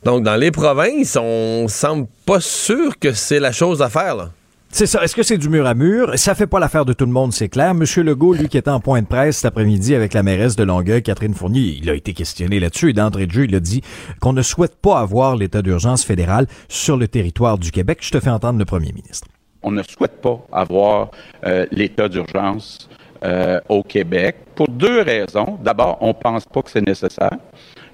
Donc, 0.05 0.21
dans 0.21 0.35
les 0.35 0.51
provinces, 0.51 1.17
on 1.19 1.67
semble 1.67 2.05
pas 2.27 2.39
sûr 2.39 3.00
que 3.00 3.12
c'est 3.12 3.39
la 3.39 3.51
chose 3.51 3.81
à 3.81 3.89
faire, 3.89 4.15
là. 4.15 4.29
C'est 4.69 4.85
ça. 4.85 5.03
Est-ce 5.03 5.15
que 5.15 5.24
c'est 5.24 5.39
du 5.39 5.50
mur 5.50 5.65
à 5.65 5.74
mur? 5.74 6.12
Ça 6.19 6.35
fait 6.35 6.45
pas 6.45 6.59
l'affaire 6.59 6.85
de 6.85 6.93
tout 6.93 7.05
le 7.05 7.12
monde, 7.12 7.33
c'est 7.33 7.50
clair. 7.50 7.74
Monsieur 7.74 8.03
Legault, 8.03 8.33
lui, 8.33 8.47
qui 8.47 8.57
était 8.57 8.69
en 8.69 8.79
point 8.79 9.01
de 9.01 9.07
presse 9.07 9.38
cet 9.38 9.45
après-midi 9.45 9.95
avec 9.95 10.13
la 10.13 10.21
mairesse 10.21 10.55
de 10.55 10.63
Longueuil, 10.63 11.01
Catherine 11.01 11.33
Fournier, 11.33 11.79
il 11.81 11.89
a 11.89 11.95
été 11.95 12.13
questionné 12.13 12.59
là-dessus 12.59 12.91
et 12.91 12.93
d'entrée 12.93 13.25
de 13.25 13.31
jeu, 13.31 13.45
il 13.45 13.55
a 13.55 13.59
dit 13.59 13.81
qu'on 14.19 14.33
ne 14.33 14.43
souhaite 14.43 14.75
pas 14.75 15.00
avoir 15.00 15.38
l'état 15.38 15.63
d'urgence 15.63 16.03
fédéral 16.03 16.45
sur 16.67 16.97
le 16.97 17.07
territoire 17.07 17.57
du 17.57 17.71
Québec. 17.71 18.00
Je 18.01 18.12
te 18.12 18.19
fais 18.19 18.29
entendre 18.29 18.59
le 18.59 18.65
premier 18.65 18.91
ministre. 18.91 19.27
On 19.63 19.71
ne 19.71 19.81
souhaite 19.81 20.21
pas 20.21 20.39
avoir 20.51 21.09
euh, 21.47 21.65
l'état 21.71 22.09
d'urgence 22.09 22.89
euh, 23.24 23.59
au 23.69 23.81
Québec 23.81 24.35
pour 24.53 24.67
deux 24.67 25.01
raisons. 25.01 25.57
D'abord, 25.63 25.97
on 26.01 26.13
pense 26.13 26.45
pas 26.45 26.62
que 26.62 26.69
c'est 26.69 26.85
nécessaire. 26.85 27.38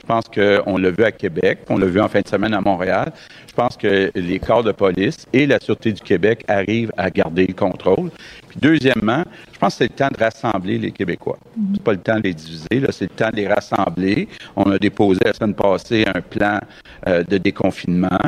Je 0.01 0.07
pense 0.07 0.25
qu'on 0.25 0.77
l'a 0.77 0.89
vu 0.89 1.03
à 1.03 1.11
Québec, 1.11 1.59
on 1.69 1.77
l'a 1.77 1.85
vu 1.85 2.01
en 2.01 2.09
fin 2.09 2.21
de 2.21 2.27
semaine 2.27 2.55
à 2.55 2.61
Montréal. 2.61 3.13
Je 3.47 3.53
pense 3.53 3.77
que 3.77 4.11
les 4.15 4.39
corps 4.39 4.63
de 4.63 4.71
police 4.71 5.27
et 5.31 5.45
la 5.45 5.59
Sûreté 5.59 5.93
du 5.93 6.01
Québec 6.01 6.43
arrivent 6.47 6.91
à 6.97 7.09
garder 7.11 7.45
le 7.45 7.53
contrôle. 7.53 8.09
Puis 8.49 8.57
deuxièmement, 8.59 9.23
je 9.53 9.59
pense 9.59 9.73
que 9.73 9.77
c'est 9.79 9.91
le 9.91 9.95
temps 9.95 10.09
de 10.11 10.17
rassembler 10.17 10.79
les 10.79 10.91
Québécois. 10.91 11.37
C'est 11.73 11.83
pas 11.83 11.91
le 11.91 11.99
temps 11.99 12.17
de 12.17 12.23
les 12.23 12.33
diviser, 12.33 12.81
c'est 12.89 13.01
le 13.01 13.15
temps 13.15 13.29
de 13.29 13.35
les 13.35 13.47
rassembler. 13.47 14.27
On 14.55 14.71
a 14.71 14.79
déposé 14.79 15.19
la 15.23 15.33
semaine 15.33 15.53
passée 15.53 16.03
un 16.13 16.21
plan 16.21 16.59
euh, 17.07 17.23
de 17.23 17.37
déconfinement. 17.37 18.19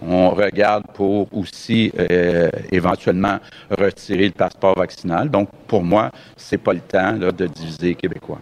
On 0.00 0.30
regarde 0.30 0.84
pour 0.94 1.28
aussi 1.36 1.92
euh, 1.98 2.48
éventuellement 2.72 3.38
retirer 3.70 4.24
le 4.24 4.32
passeport 4.32 4.74
vaccinal. 4.74 5.30
Donc, 5.30 5.50
pour 5.66 5.84
moi, 5.84 6.10
c'est 6.36 6.56
pas 6.56 6.72
le 6.72 6.80
temps 6.80 7.12
de 7.12 7.46
diviser 7.46 7.88
les 7.88 7.94
Québécois. 7.94 8.40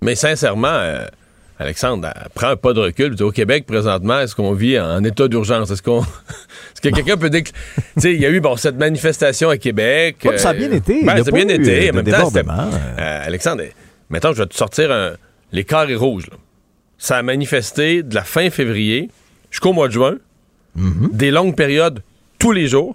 Mais 0.00 0.14
sincèrement, 0.14 0.68
euh, 0.68 1.06
Alexandre, 1.60 2.08
prends 2.34 2.50
un 2.50 2.56
pas 2.56 2.72
de 2.72 2.80
recul. 2.80 3.20
Au 3.20 3.32
Québec, 3.32 3.66
présentement, 3.66 4.20
est-ce 4.20 4.36
qu'on 4.36 4.52
vit 4.52 4.78
en 4.78 5.02
état 5.02 5.26
d'urgence? 5.26 5.70
Est-ce 5.70 5.82
qu'on. 5.82 6.00
est-ce 6.74 6.80
que 6.80 6.88
quelqu'un 6.90 7.16
peut 7.16 7.30
dire 7.30 7.42
que. 7.42 7.48
Tu 7.48 8.00
sais, 8.00 8.14
il 8.14 8.20
y 8.20 8.26
a 8.26 8.30
eu 8.30 8.40
bon, 8.40 8.56
cette 8.56 8.76
manifestation 8.76 9.50
à 9.50 9.56
Québec. 9.56 10.26
ça 10.36 10.50
a 10.50 10.54
bien 10.54 10.70
été. 10.70 11.04
Ben, 11.04 11.22
ça 11.22 11.28
a 11.28 11.32
bien 11.32 11.48
été. 11.48 11.90
En 11.90 11.94
même 11.94 12.04
temps, 12.04 12.30
euh, 12.34 13.26
Alexandre, 13.26 13.64
maintenant, 14.08 14.32
je 14.32 14.42
vais 14.42 14.46
te 14.46 14.54
sortir 14.54 14.92
un, 14.92 15.12
les 15.50 15.64
carrés 15.64 15.96
rouges. 15.96 16.28
Là. 16.30 16.36
Ça 16.96 17.16
a 17.16 17.22
manifesté 17.22 18.02
de 18.02 18.14
la 18.14 18.22
fin 18.22 18.50
février 18.50 19.10
jusqu'au 19.50 19.72
mois 19.72 19.88
de 19.88 19.92
juin. 19.92 20.16
Mm-hmm. 20.76 21.12
Des 21.12 21.30
longues 21.32 21.56
périodes 21.56 22.02
tous 22.38 22.52
les 22.52 22.68
jours. 22.68 22.94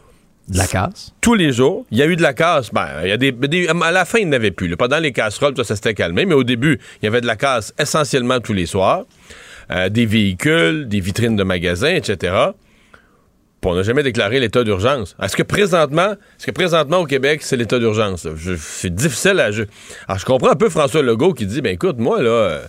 De 0.50 0.58
la 0.58 0.68
casse? 0.68 1.14
Tous 1.22 1.36
les 1.36 1.54
jours. 1.54 1.86
Il 1.92 1.98
y 1.98 2.02
a 2.02 2.06
eu 2.06 2.16
de 2.16 2.22
la 2.22 2.34
casse. 2.34 2.72
Ben, 2.74 2.86
à 2.86 3.92
la 3.92 4.06
fin, 4.06 4.20
il 4.20 4.30
n'y 4.30 4.36
avait 4.36 4.52
plus. 4.52 4.76
Pendant 4.76 5.00
les 5.00 5.12
casseroles, 5.12 5.56
ça, 5.64 5.76
s'était 5.76 5.94
calmé. 5.94 6.26
Mais 6.26 6.34
au 6.34 6.44
début, 6.44 6.80
il 7.02 7.06
y 7.06 7.08
avait 7.08 7.22
de 7.22 7.28
la 7.28 7.36
casse 7.36 7.74
essentiellement 7.80 8.40
tous 8.40 8.54
les 8.54 8.66
soirs. 8.66 9.06
Euh, 9.72 9.88
des 9.88 10.06
véhicules, 10.06 10.88
des 10.90 11.00
vitrines 11.00 11.38
de 11.38 11.44
magasins, 11.44 11.96
etc. 11.96 12.36
Puis 13.62 13.72
on 13.72 13.76
n'a 13.76 13.84
jamais 13.84 14.04
déclaré 14.04 14.42
l'état 14.42 14.66
d'urgence. 14.66 15.16
Est-ce 15.22 15.38
que 15.38 15.44
présentement, 15.44 16.12
est-ce 16.12 16.48
que 16.48 16.52
présentement 16.52 16.98
au 16.98 17.06
Québec, 17.06 17.42
c'est 17.44 17.56
l'état 17.56 17.80
d'urgence? 17.80 18.28
C'est 18.58 18.94
difficile 18.94 19.40
à. 19.40 19.46
Alors, 19.46 20.20
je 20.20 20.26
comprends 20.26 20.50
un 20.50 20.56
peu 20.56 20.68
François 20.68 21.02
Legault 21.02 21.34
qui 21.34 21.46
dit, 21.46 21.62
ben 21.62 21.74
écoute, 21.74 21.98
moi, 21.98 22.22
là. 22.22 22.30
Euh, 22.30 22.66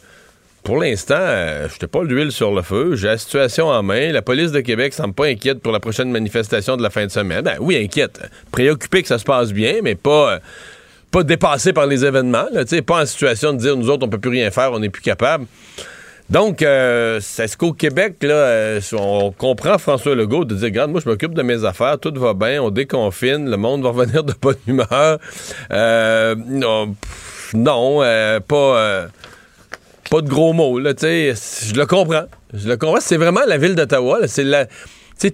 pour 0.65 0.79
l'instant, 0.79 1.15
euh, 1.19 1.69
je 1.69 1.75
n'étais 1.75 1.87
pas 1.87 2.03
l'huile 2.03 2.33
sur 2.33 2.53
le 2.53 2.63
feu. 2.63 2.97
J'ai 2.97 3.09
la 3.09 3.19
situation 3.19 3.69
en 3.69 3.83
main. 3.83 4.11
La 4.13 4.23
police 4.23 4.51
de 4.51 4.61
Québec 4.61 4.95
semble 4.95 5.13
pas 5.13 5.27
inquiète 5.27 5.61
pour 5.61 5.73
la 5.73 5.79
prochaine 5.79 6.11
manifestation 6.11 6.79
de 6.79 6.83
la 6.83 6.89
fin 6.89 7.05
de 7.05 7.11
semaine. 7.11 7.43
Ben 7.43 7.57
oui, 7.61 7.77
inquiète. 7.77 8.19
Préoccupé 8.51 9.03
que 9.03 9.09
ça 9.09 9.19
se 9.19 9.25
passe 9.25 9.53
bien, 9.53 9.81
mais 9.83 9.95
pas, 9.95 10.33
euh, 10.33 10.39
pas 11.11 11.23
dépassé 11.23 11.75
par 11.75 11.87
les 11.87 12.07
événements. 12.07 12.47
Pas 12.87 13.03
en 13.03 13.07
situation 13.07 13.53
de 13.53 13.59
dire 13.59 13.77
nous 13.77 13.91
autres, 13.91 14.07
on 14.07 14.09
peut 14.09 14.19
plus 14.19 14.31
rien 14.31 14.51
faire, 14.51 14.73
on 14.73 14.79
n'est 14.79 14.89
plus 14.89 15.03
capable. 15.03 15.45
Donc, 16.31 16.63
euh, 16.63 17.19
est-ce 17.19 17.57
qu'au 17.59 17.75
Québec, 17.75 18.17
là, 18.23 18.35
euh, 18.35 18.81
on 18.95 19.33
comprend 19.33 19.77
François 19.77 20.15
Legault 20.15 20.47
de 20.47 20.55
dire, 20.55 20.65
regarde, 20.65 20.91
moi, 20.91 21.03
je 21.05 21.11
m'occupe 21.11 21.35
de 21.35 21.43
mes 21.43 21.67
affaires, 21.67 21.99
tout 21.99 22.15
va 22.17 22.33
bien, 22.33 22.63
on 22.63 22.71
déconfine, 22.71 23.51
le 23.51 23.59
monde 23.59 23.83
va 23.83 23.91
revenir 23.91 24.25
de 24.25 24.33
bonne 24.41 24.57
humeur. 24.67 25.19
non, 25.71 26.97
non 27.53 28.01
pas 28.49 29.09
pas 30.15 30.23
de 30.23 30.29
gros 30.29 30.53
mots, 30.53 30.79
là, 30.79 30.95
tu 30.95 31.01
sais. 31.01 31.35
Je 31.67 31.75
le 31.75 31.87
comprends. 31.87 32.27
Je 32.53 32.69
le 32.69 32.77
comprends. 32.77 33.01
C'est 33.01 33.17
vraiment 33.17 33.41
la 33.49 33.59
ville 33.59 33.75
d'Ottawa. 33.75 34.29
C'est 34.29 34.45
la. 34.45 34.67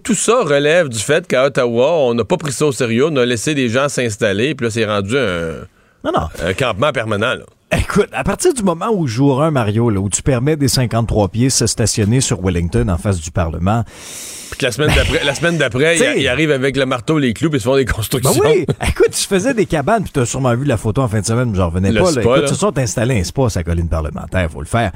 tout 0.02 0.14
ça 0.14 0.40
relève 0.42 0.88
du 0.88 0.98
fait 0.98 1.26
qu'à 1.26 1.44
Ottawa, 1.44 1.98
on 1.98 2.14
n'a 2.14 2.24
pas 2.24 2.38
pris 2.38 2.52
ça 2.52 2.64
au 2.64 2.72
sérieux, 2.72 3.08
on 3.08 3.16
a 3.16 3.26
laissé 3.26 3.54
des 3.54 3.68
gens 3.68 3.90
s'installer, 3.90 4.54
puis 4.54 4.66
là, 4.66 4.70
c'est 4.70 4.86
rendu 4.86 5.18
un, 5.18 5.66
non, 6.02 6.12
non. 6.14 6.28
un 6.42 6.54
campement 6.54 6.92
permanent. 6.92 7.34
Là. 7.34 7.44
Écoute, 7.76 8.08
à 8.12 8.24
partir 8.24 8.52
du 8.52 8.62
moment 8.62 8.90
où 8.92 9.06
jour 9.06 9.42
un 9.42 9.50
Mario, 9.50 9.90
là, 9.90 10.00
où 10.00 10.08
tu 10.08 10.22
permets 10.22 10.56
des 10.56 10.68
53 10.68 11.28
pieds 11.28 11.50
se 11.50 11.66
stationner 11.66 12.20
sur 12.20 12.40
Wellington 12.40 12.88
en 12.88 12.98
face 12.98 13.20
du 13.20 13.30
Parlement, 13.30 13.84
la 14.60 14.72
semaine 14.72 14.90
d'après, 14.94 15.24
la 15.24 15.34
semaine 15.34 15.56
d'après, 15.56 16.18
il, 16.18 16.28
arrive 16.28 16.50
avec 16.50 16.76
le 16.76 16.84
marteau, 16.84 17.18
les 17.18 17.32
clous, 17.32 17.48
puis 17.48 17.58
ils 17.58 17.60
se 17.60 17.68
font 17.68 17.76
des 17.76 17.84
constructions. 17.84 18.42
Ben 18.42 18.50
oui, 18.50 18.66
écoute, 18.86 19.10
tu 19.10 19.26
faisais 19.26 19.54
des 19.54 19.66
cabanes, 19.66 20.02
puis 20.02 20.12
tu 20.12 20.20
as 20.20 20.26
sûrement 20.26 20.54
vu 20.54 20.64
la 20.64 20.76
photo 20.76 21.02
en 21.02 21.08
fin 21.08 21.20
de 21.20 21.26
semaine, 21.26 21.50
mais 21.50 21.56
j'en 21.56 21.68
revenais 21.68 21.92
pas. 21.92 22.10
Là. 22.10 22.20
Écoute, 22.20 22.46
tu 22.48 22.54
sont 22.54 22.76
installés 22.76 23.20
un 23.20 23.24
spa 23.24 23.48
sa 23.48 23.62
colline 23.62 23.88
parlementaire, 23.88 24.50
faut 24.50 24.60
le 24.60 24.66
faire. 24.66 24.92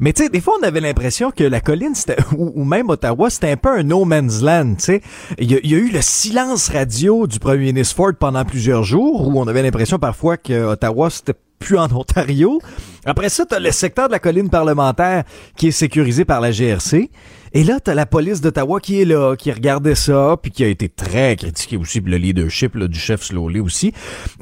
Mais 0.00 0.12
tu 0.12 0.24
sais, 0.24 0.28
des 0.28 0.40
fois, 0.40 0.54
on 0.60 0.66
avait 0.66 0.80
l'impression 0.80 1.30
que 1.30 1.44
la 1.44 1.60
colline, 1.60 1.94
c'était, 1.94 2.16
ou, 2.36 2.64
même 2.64 2.90
Ottawa, 2.90 3.30
c'était 3.30 3.52
un 3.52 3.56
peu 3.56 3.70
un 3.70 3.82
no 3.82 4.04
man's 4.04 4.42
land, 4.42 4.74
tu 4.74 4.84
sais. 4.84 5.00
Il 5.38 5.50
y, 5.50 5.74
a 5.74 5.78
eu 5.78 5.90
le 5.90 6.02
silence 6.02 6.68
radio 6.68 7.26
du 7.26 7.38
premier 7.38 7.72
ministre 7.72 7.94
Ford 7.94 8.12
pendant 8.18 8.44
plusieurs 8.44 8.82
jours, 8.82 9.28
où 9.28 9.40
on 9.40 9.46
avait 9.46 9.62
l'impression 9.62 9.98
parfois 9.98 10.36
que 10.36 10.72
Ottawa, 10.72 11.10
c'était 11.10 11.34
plus 11.58 11.78
en 11.78 11.90
Ontario. 11.92 12.60
Après 13.04 13.28
ça, 13.28 13.44
t'as 13.46 13.58
le 13.58 13.70
secteur 13.70 14.08
de 14.08 14.12
la 14.12 14.18
colline 14.18 14.50
parlementaire 14.50 15.24
qui 15.56 15.68
est 15.68 15.72
sécurisé 15.72 16.24
par 16.24 16.40
la 16.40 16.50
GRC. 16.50 17.10
Et 17.52 17.64
là, 17.64 17.80
t'as 17.80 17.94
la 17.94 18.04
police 18.06 18.40
d'Ottawa 18.40 18.80
qui 18.80 19.00
est 19.00 19.04
là, 19.04 19.34
qui 19.36 19.50
regardait 19.50 19.94
ça, 19.94 20.36
puis 20.42 20.50
qui 20.50 20.62
a 20.64 20.68
été 20.68 20.88
très 20.88 21.36
critiqué 21.36 21.76
aussi, 21.76 22.00
le 22.00 22.18
leadership 22.18 22.76
du 22.76 22.98
chef 22.98 23.22
Slowly 23.22 23.60
aussi. 23.60 23.92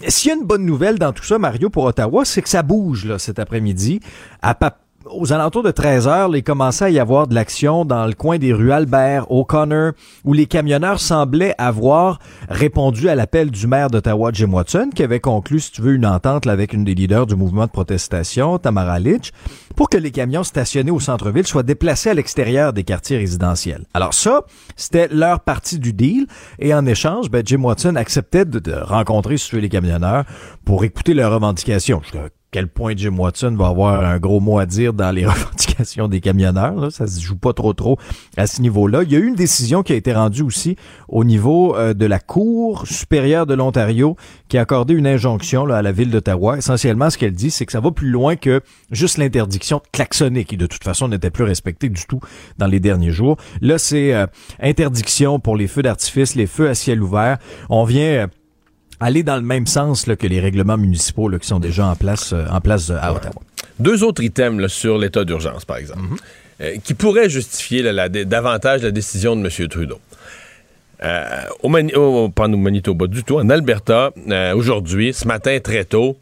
S'il 0.09 0.31
y 0.31 0.33
a 0.33 0.37
une 0.37 0.47
bonne 0.47 0.65
nouvelle 0.65 0.99
dans 0.99 1.13
tout 1.13 1.23
ça, 1.23 1.39
Mario, 1.39 1.71
pour 1.71 1.85
Ottawa, 1.85 2.25
c'est 2.25 2.43
que 2.43 2.49
ça 2.49 2.63
bouge 2.63 3.05
là, 3.05 3.19
cet 3.19 3.39
après-midi. 3.39 4.01
À 4.43 4.55
aux 5.11 5.33
alentours 5.33 5.63
de 5.63 5.71
13 5.71 6.09
heures, 6.09 6.37
il 6.37 6.43
commençait 6.43 6.87
à 6.87 6.91
y 6.91 6.99
avoir 6.99 7.27
de 7.27 7.35
l'action 7.35 7.85
dans 7.85 8.07
le 8.07 8.15
coin 8.15 8.39
des 8.39 8.53
rues 8.53 8.73
Albert, 8.73 9.31
O'Connor, 9.31 9.93
où 10.25 10.33
les 10.33 10.47
camionneurs 10.47 11.01
semblaient 11.01 11.55
avoir 11.59 12.19
répondu 12.49 13.09
à 13.09 13.15
l'appel 13.15 13.51
du 13.51 13.67
maire 13.67 13.91
d'Ottawa, 13.91 14.31
Jim 14.33 14.53
Watson, 14.53 14.91
qui 14.95 15.03
avait 15.03 15.21
conclu, 15.21 15.61
si 15.61 15.73
tu 15.73 15.83
veux, 15.83 15.95
une 15.95 16.07
entente 16.07 16.47
avec 16.47 16.73
une 16.73 16.85
des 16.85 16.95
leaders 16.95 17.27
du 17.27 17.37
mouvement 17.37 17.67
de 17.67 17.71
protestation, 17.71 18.59
Tamara 18.59 18.99
Litch, 18.99 19.31
pour 19.77 19.89
que 19.89 19.99
les 19.99 20.11
camions 20.11 20.45
stationnés 20.45 20.91
au 20.91 21.01
centre-ville 21.01 21.47
soient 21.47 21.63
déplacés 21.63 22.11
à 22.11 22.15
l'extérieur 22.15 22.73
des 22.73 22.85
quartiers 22.85 23.19
résidentiels. 23.19 23.85
Alors 23.95 24.15
ça, 24.15 24.43
c'était 24.77 25.09
leur 25.09 25.41
partie 25.41 25.79
du 25.79 25.93
deal, 25.93 26.27
et 26.59 26.75
en 26.75 26.87
échange, 26.87 27.31
ben, 27.31 27.43
Jim 27.45 27.63
Watson 27.63 27.97
acceptait 27.97 28.45
de, 28.45 28.73
rencontrer, 28.73 29.37
si 29.37 29.51
tu 29.51 29.57
veux, 29.57 29.63
les 29.63 29.69
camionneurs 29.69 30.25
pour 30.65 30.85
écouter 30.85 31.15
leurs 31.15 31.33
revendications 31.33 32.01
quel 32.55 32.69
point 32.69 32.93
Jim 32.97 33.17
Watson 33.19 33.57
va 33.59 33.67
avoir 33.67 34.05
un 34.05 34.19
gros 34.19 34.39
mot 34.39 34.61
à 34.61 34.67
dire 34.67 34.93
dans 34.93 35.11
les 35.11 35.27
revendications 35.27 36.07
des 36.07 36.21
camionneurs. 36.21 36.77
Là. 36.77 36.91
Ça 36.91 37.09
se 37.09 37.21
joue 37.21 37.35
pas 37.35 37.53
trop 37.53 37.73
trop 37.73 37.99
à 38.37 38.47
ce 38.47 38.63
niveau-là. 38.63 39.03
Il 39.03 39.11
y 39.11 39.17
a 39.17 39.19
eu 39.19 39.27
une 39.27 39.35
décision 39.35 39.83
qui 39.83 39.93
a 39.93 39.97
été 39.97 40.13
rendue 40.13 40.43
aussi 40.43 40.77
au 41.09 41.25
niveau 41.25 41.75
euh, 41.75 41.95
de 41.95 42.07
la 42.07 42.21
Cour 42.21 42.87
supérieure 42.87 43.47
de 43.47 43.55
l'Ontario 43.55 44.15
qui 44.47 44.57
a 44.57 44.61
accordé 44.61 44.95
une 44.95 45.09
injonction 45.09 45.67
à 45.67 45.83
la 45.83 45.91
ville 45.91 46.13
d'Ottawa. 46.13 46.57
Essentiellement, 46.57 47.11
ce 47.11 47.19
qu'elle 47.19 47.33
dit, 47.33 47.51
c'est 47.51 47.67
que 47.67 47.73
ça 47.73 47.81
va 47.81 47.91
plus 47.91 48.11
loin 48.11 48.37
que 48.37 48.61
juste 48.93 49.19
l'interdiction 49.19 49.79
de 49.79 49.91
klaxonner, 49.91 50.45
qui 50.45 50.57
de 50.57 50.67
toute 50.67 50.85
façon 50.85 51.09
n'était 51.09 51.31
plus 51.31 51.43
respectée 51.43 51.89
du 51.89 52.07
tout 52.07 52.21
dans 52.59 52.69
les 52.69 52.79
derniers 52.79 53.11
jours. 53.11 53.37
Là, 53.63 53.79
c'est 53.79 54.15
euh, 54.15 54.27
interdiction 54.61 55.41
pour 55.41 55.57
les 55.57 55.67
feux 55.67 55.83
d'artifice, 55.83 56.37
les 56.37 56.47
feux 56.47 56.69
à 56.69 56.77
ciel 56.77 57.03
ouvert. 57.03 57.39
On 57.69 57.83
vient... 57.83 58.05
Euh, 58.05 58.27
aller 59.01 59.23
dans 59.23 59.37
le 59.37 59.43
même 59.43 59.67
sens 59.67 60.05
que 60.05 60.27
les 60.27 60.41
règlements 60.41 60.77
municipaux 60.77 61.31
qui 61.39 61.47
sont 61.47 61.61
déjà 61.61 61.87
en 61.87 61.97
place, 61.97 62.33
euh, 62.33 62.45
en 62.51 62.61
place 62.61 62.91
euh, 62.91 62.97
à 63.01 63.13
Ottawa. 63.13 63.35
deux 63.79 64.05
autres 64.05 64.23
items 64.23 64.67
sur 64.73 64.99
l'état 64.99 65.25
d'urgence, 65.25 65.65
par 65.65 65.77
exemple, 65.79 66.03
mhm. 66.03 66.17
euh, 66.61 66.77
qui 66.83 66.95
pourraient 66.95 67.29
justifier 67.29 67.83
davantage 68.25 68.83
la 68.83 68.91
décision 68.91 69.37
de 69.37 69.43
M. 69.43 69.69
Trudeau. 69.69 69.99
Euh, 71.03 71.45
au, 71.63 72.29
pas 72.29 72.47
au 72.47 72.57
Manitoba 72.57 73.07
du 73.07 73.25
tout, 73.25 73.37
en 73.37 73.51
Alberta, 73.51 74.13
aujourd'hui, 74.55 75.13
ce 75.13 75.27
matin 75.27 75.59
très 75.63 75.85
tôt, 75.85 76.17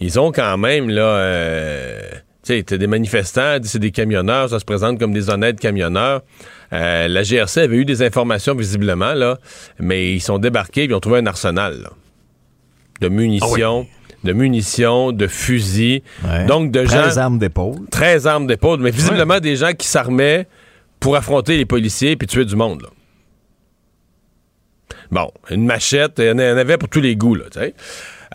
ils 0.00 0.18
ont 0.18 0.32
quand 0.32 0.56
même, 0.56 0.88
là, 0.88 1.98
tu 2.42 2.62
sais, 2.66 2.78
des 2.78 2.86
manifestants, 2.86 3.58
c'est 3.64 3.78
des 3.78 3.90
camionneurs, 3.90 4.50
ça 4.50 4.60
se 4.60 4.64
présente 4.64 4.98
comme 4.98 5.12
des 5.12 5.30
honnêtes 5.30 5.60
camionneurs. 5.60 6.22
la 6.70 7.22
GRC 7.22 7.62
avait 7.62 7.76
eu 7.76 7.84
des 7.84 8.02
informations 8.02 8.54
visiblement, 8.54 9.14
là, 9.14 9.38
mais 9.78 10.14
ils 10.14 10.22
sont 10.22 10.38
débarqués, 10.38 10.84
ils 10.84 10.94
ont 10.94 11.00
trouvé 11.00 11.18
un 11.18 11.26
arsenal 11.26 11.90
de 13.00 13.08
munitions. 13.08 13.86
Ah 13.90 14.04
de 14.24 14.32
munitions, 14.32 15.12
de 15.12 15.26
fusils. 15.26 16.02
Donc, 16.48 16.70
de 16.70 16.82
13 16.82 17.18
armes 17.18 17.38
d'épaule. 17.38 17.76
13 17.90 18.26
armes 18.26 18.46
d'épaule, 18.46 18.80
mais 18.80 18.90
visiblement 18.90 19.38
des 19.38 19.56
gens 19.56 19.72
qui 19.72 19.86
s'armaient 19.86 20.48
pour 20.98 21.14
affronter 21.14 21.58
les 21.58 21.66
policiers 21.66 22.16
puis 22.16 22.26
tuer 22.26 22.46
du 22.46 22.56
monde. 22.56 22.82
Là. 22.82 22.88
Bon, 25.10 25.30
une 25.50 25.66
machette, 25.66 26.14
il 26.18 26.24
y 26.24 26.30
en 26.30 26.38
avait 26.38 26.78
pour 26.78 26.88
tous 26.88 27.00
les 27.00 27.14
goûts, 27.14 27.34
là, 27.34 27.44
tu 27.52 27.60
sais. 27.60 27.74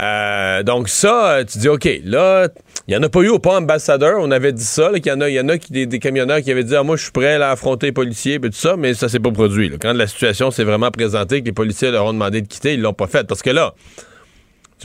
Euh, 0.02 0.63
donc 0.63 0.88
ça, 0.88 1.39
tu 1.45 1.58
dis, 1.58 1.67
OK, 1.67 1.89
là, 2.06 2.48
il 2.88 2.91
n'y 2.91 2.98
en 2.98 3.04
a 3.04 3.10
pas 3.10 3.19
eu 3.19 3.28
au 3.28 3.39
pont 3.39 3.56
ambassadeur, 3.56 4.19
on 4.19 4.32
avait 4.32 4.54
dit 4.54 4.63
ça, 4.63 4.91
qu'il 4.93 5.08
y 5.08 5.12
en 5.12 5.19
a, 5.19 5.30
il 5.30 5.36
y 5.36 5.39
en 5.41 5.50
a 5.50 5.58
qui, 5.58 5.88
des, 5.88 6.00
camionneurs 6.00 6.41
qui 6.41 6.52
avaient 6.52 6.63
dit, 6.63 6.76
ah, 6.76 6.84
moi, 6.84 6.95
je 6.95 7.04
suis 7.04 7.12
prêt 7.12 7.36
à 7.36 7.50
affronter 7.50 7.88
les 7.88 7.91
policiers, 7.91 8.36
et 8.36 8.39
tout 8.39 8.52
ça, 8.54 8.78
mais 8.78 8.93
ça 8.93 9.10
s'est 9.10 9.19
pas 9.19 9.32
produit. 9.32 9.72
Quand 9.82 9.91
la 9.91 10.08
situation 10.08 10.52
s'est 10.52 10.63
vraiment 10.63 10.91
présentée, 10.91 11.41
que 11.41 11.48
les 11.48 11.52
policiers 11.52 11.91
leur 11.91 12.06
ont 12.06 12.13
demandé 12.13 12.41
de 12.41 12.48
quitter, 12.48 12.76
ils 12.76 12.82
l'ont 12.82 12.93
pas 12.93 13.08
fait. 13.08 13.28
Parce 13.28 13.41
que 13.41 13.50
là, 13.50 13.74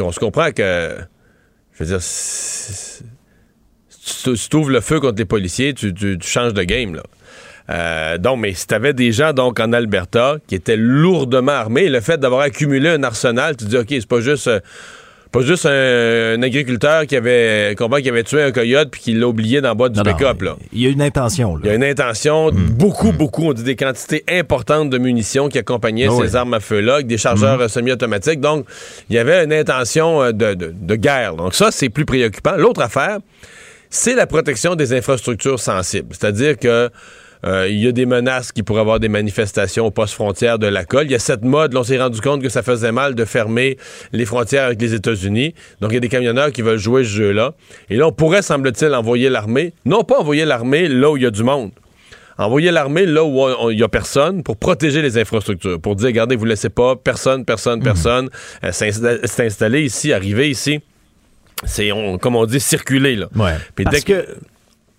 on 0.01 0.13
se 0.13 0.21
comprend 0.21 0.51
que. 0.53 0.97
Je 1.73 1.83
veux 1.83 1.91
dire, 1.91 1.99
si, 2.01 3.03
tu 3.89 4.57
ouvres 4.57 4.71
le 4.71 4.81
feu 4.81 5.01
contre 5.01 5.19
les 5.19 5.25
policiers, 5.25 5.75
tu, 5.75 5.93
changes 6.21 6.55
de 6.55 6.63
game, 6.63 6.95
là. 6.95 7.03
Euh, 7.71 8.19
donc, 8.19 8.41
mais 8.41 8.53
si 8.53 8.67
t'avais 8.67 8.93
des 8.93 9.11
gens 9.11 9.33
donc 9.33 9.59
en 9.59 9.73
Alberta 9.73 10.37
qui 10.47 10.55
étaient 10.55 10.77
lourdement 10.77 11.53
armés, 11.53 11.89
le 11.89 12.01
fait 12.01 12.19
d'avoir 12.19 12.43
accumulé 12.43 12.91
un 12.91 13.03
arsenal, 13.03 13.57
tu 13.57 13.65
te 13.65 13.71
dis 13.71 13.79
ok, 13.79 13.87
c'est 13.89 14.07
pas 14.07 14.21
juste 14.21 14.49
euh, 14.49 14.61
pas 15.35 15.43
juste 15.43 15.67
un, 15.67 16.43
agriculteur 16.43 17.07
qui 17.07 17.17
avait 17.17 17.75
qui 17.77 18.09
avait 18.09 18.23
tué 18.23 18.43
un 18.43 18.53
coyote 18.53 18.91
puis 18.91 19.01
qui 19.01 19.13
l'a 19.15 19.27
oublié 19.27 19.61
dans 19.61 19.71
le 19.71 19.75
boîte 19.75 19.93
du 19.93 20.03
pick-up. 20.03 20.43
Il 20.73 20.81
y 20.81 20.87
a 20.87 20.91
une 20.91 21.03
intention. 21.03 21.57
Là. 21.57 21.63
Il 21.65 21.69
y 21.69 21.71
a 21.71 21.75
une 21.75 21.85
intention. 21.85 22.53
Mm. 22.53 22.71
Beaucoup, 22.71 23.13
mm. 23.13 23.17
beaucoup. 23.17 23.45
On 23.49 23.53
dit 23.53 23.65
des 23.65 23.77
quantités 23.77 24.25
importantes 24.29 24.91
de 24.91 24.99
munitions 24.99 25.49
qui 25.49 25.59
accompagnaient 25.59 26.09
ah 26.09 26.17
ces 26.23 26.37
armes 26.37 26.55
à 26.55 26.61
feu-là, 26.61 27.03
des 27.03 27.19
chargeurs 27.19 27.59
mm. 27.59 27.69
semi-automatiques. 27.69 28.41
Donc, 28.41 28.67
il 29.11 29.17
y 29.17 29.19
avait 29.19 29.45
une 29.45 29.53
intention 29.53 30.23
euh, 30.23 30.33
de, 30.33 30.55
de 30.55 30.95
guerre. 30.95 31.35
Donc, 31.35 31.55
ça, 31.55 31.71
c'est 31.73 31.89
plus 31.89 32.05
préoccupant. 32.05 32.57
L'autre 32.57 32.83
affaire, 32.83 33.19
c'est 33.91 34.15
la 34.15 34.27
protection 34.27 34.77
des 34.77 34.93
infrastructures 34.93 35.59
sensibles. 35.59 36.09
C'est-à-dire 36.13 36.59
que 36.59 36.91
il 37.45 37.79
y 37.79 37.87
a 37.87 37.93
des 37.93 38.07
menaces 38.07 38.53
qui 38.53 38.63
pourraient 38.63 38.81
avoir 38.81 39.01
des 39.01 39.09
manifestations 39.09 39.87
aux 39.87 39.91
postes 39.91 40.15
frontières 40.15 40.59
de 40.59 40.67
la 40.67 40.85
colle. 40.85 41.07
Il 41.07 41.13
y 41.13 41.15
a 41.15 41.19
cette 41.19 41.45
mode, 41.45 41.75
on 41.77 41.83
s'est 41.83 41.99
rendu 41.99 42.21
compte 42.21 42.43
que 42.43 42.49
ça 42.49 42.63
faisait 42.63 42.93
mal 42.93 43.15
de 43.15 43.25
fermer 43.25 43.77
les 44.13 44.25
frontières 44.25 44.65
avec 44.65 44.81
les 44.81 44.95
États-Unis. 44.95 45.55
Donc, 45.81 45.91
il 45.91 45.95
y 45.95 45.97
a 45.99 46.01
des 46.01 46.09
camionneurs 46.09 46.53
qui 46.53 46.63
veulent 46.63 46.79
jouer 46.79 47.05
ce 47.05 47.11
jeu-là. 47.11 47.55
Et 47.91 47.97
là, 47.97 48.09
on 48.09 48.13
pourrait, 48.13 48.43
semble-t-il, 48.43 48.95
envoyer 48.95 49.29
l'armée, 49.29 49.75
non 49.85 50.05
pas 50.05 50.19
envoyer 50.19 50.45
l'armée 50.45 50.89
là 50.89 51.11
où 51.11 51.17
il 51.17 51.23
y 51.23 51.27
a 51.27 51.31
du 51.31 51.43
monde, 51.43 51.71
envoyer 52.39 52.71
l'armée 52.71 53.07
là 53.07 53.25
où 53.25 53.71
il 53.71 53.79
y 53.79 53.83
a 53.83 53.89
personne 53.89 54.43
pour 54.43 54.57
protéger 54.57 55.03
les 55.03 55.19
infrastructures, 55.19 55.81
pour 55.81 55.97
dire, 55.97 56.07
regardez, 56.07 56.37
vous 56.37 56.45
laissez 56.45 56.71
pas 56.71 56.97
personne, 56.97 57.45
personne, 57.45 57.79
mhm. 57.79 57.85
personne 57.85 58.31
euh, 58.65 58.73
s'installer 58.73 59.83
ici, 59.83 60.13
arriver 60.13 60.51
ici. 60.51 60.81
C'est, 61.65 61.91
comme 62.21 62.37
on 62.37 62.47
dit, 62.47 62.61
circuler. 62.61 63.17
Là. 63.17 63.29
Ouais. 63.37 63.55
Parce 63.85 64.05
que 64.05 64.27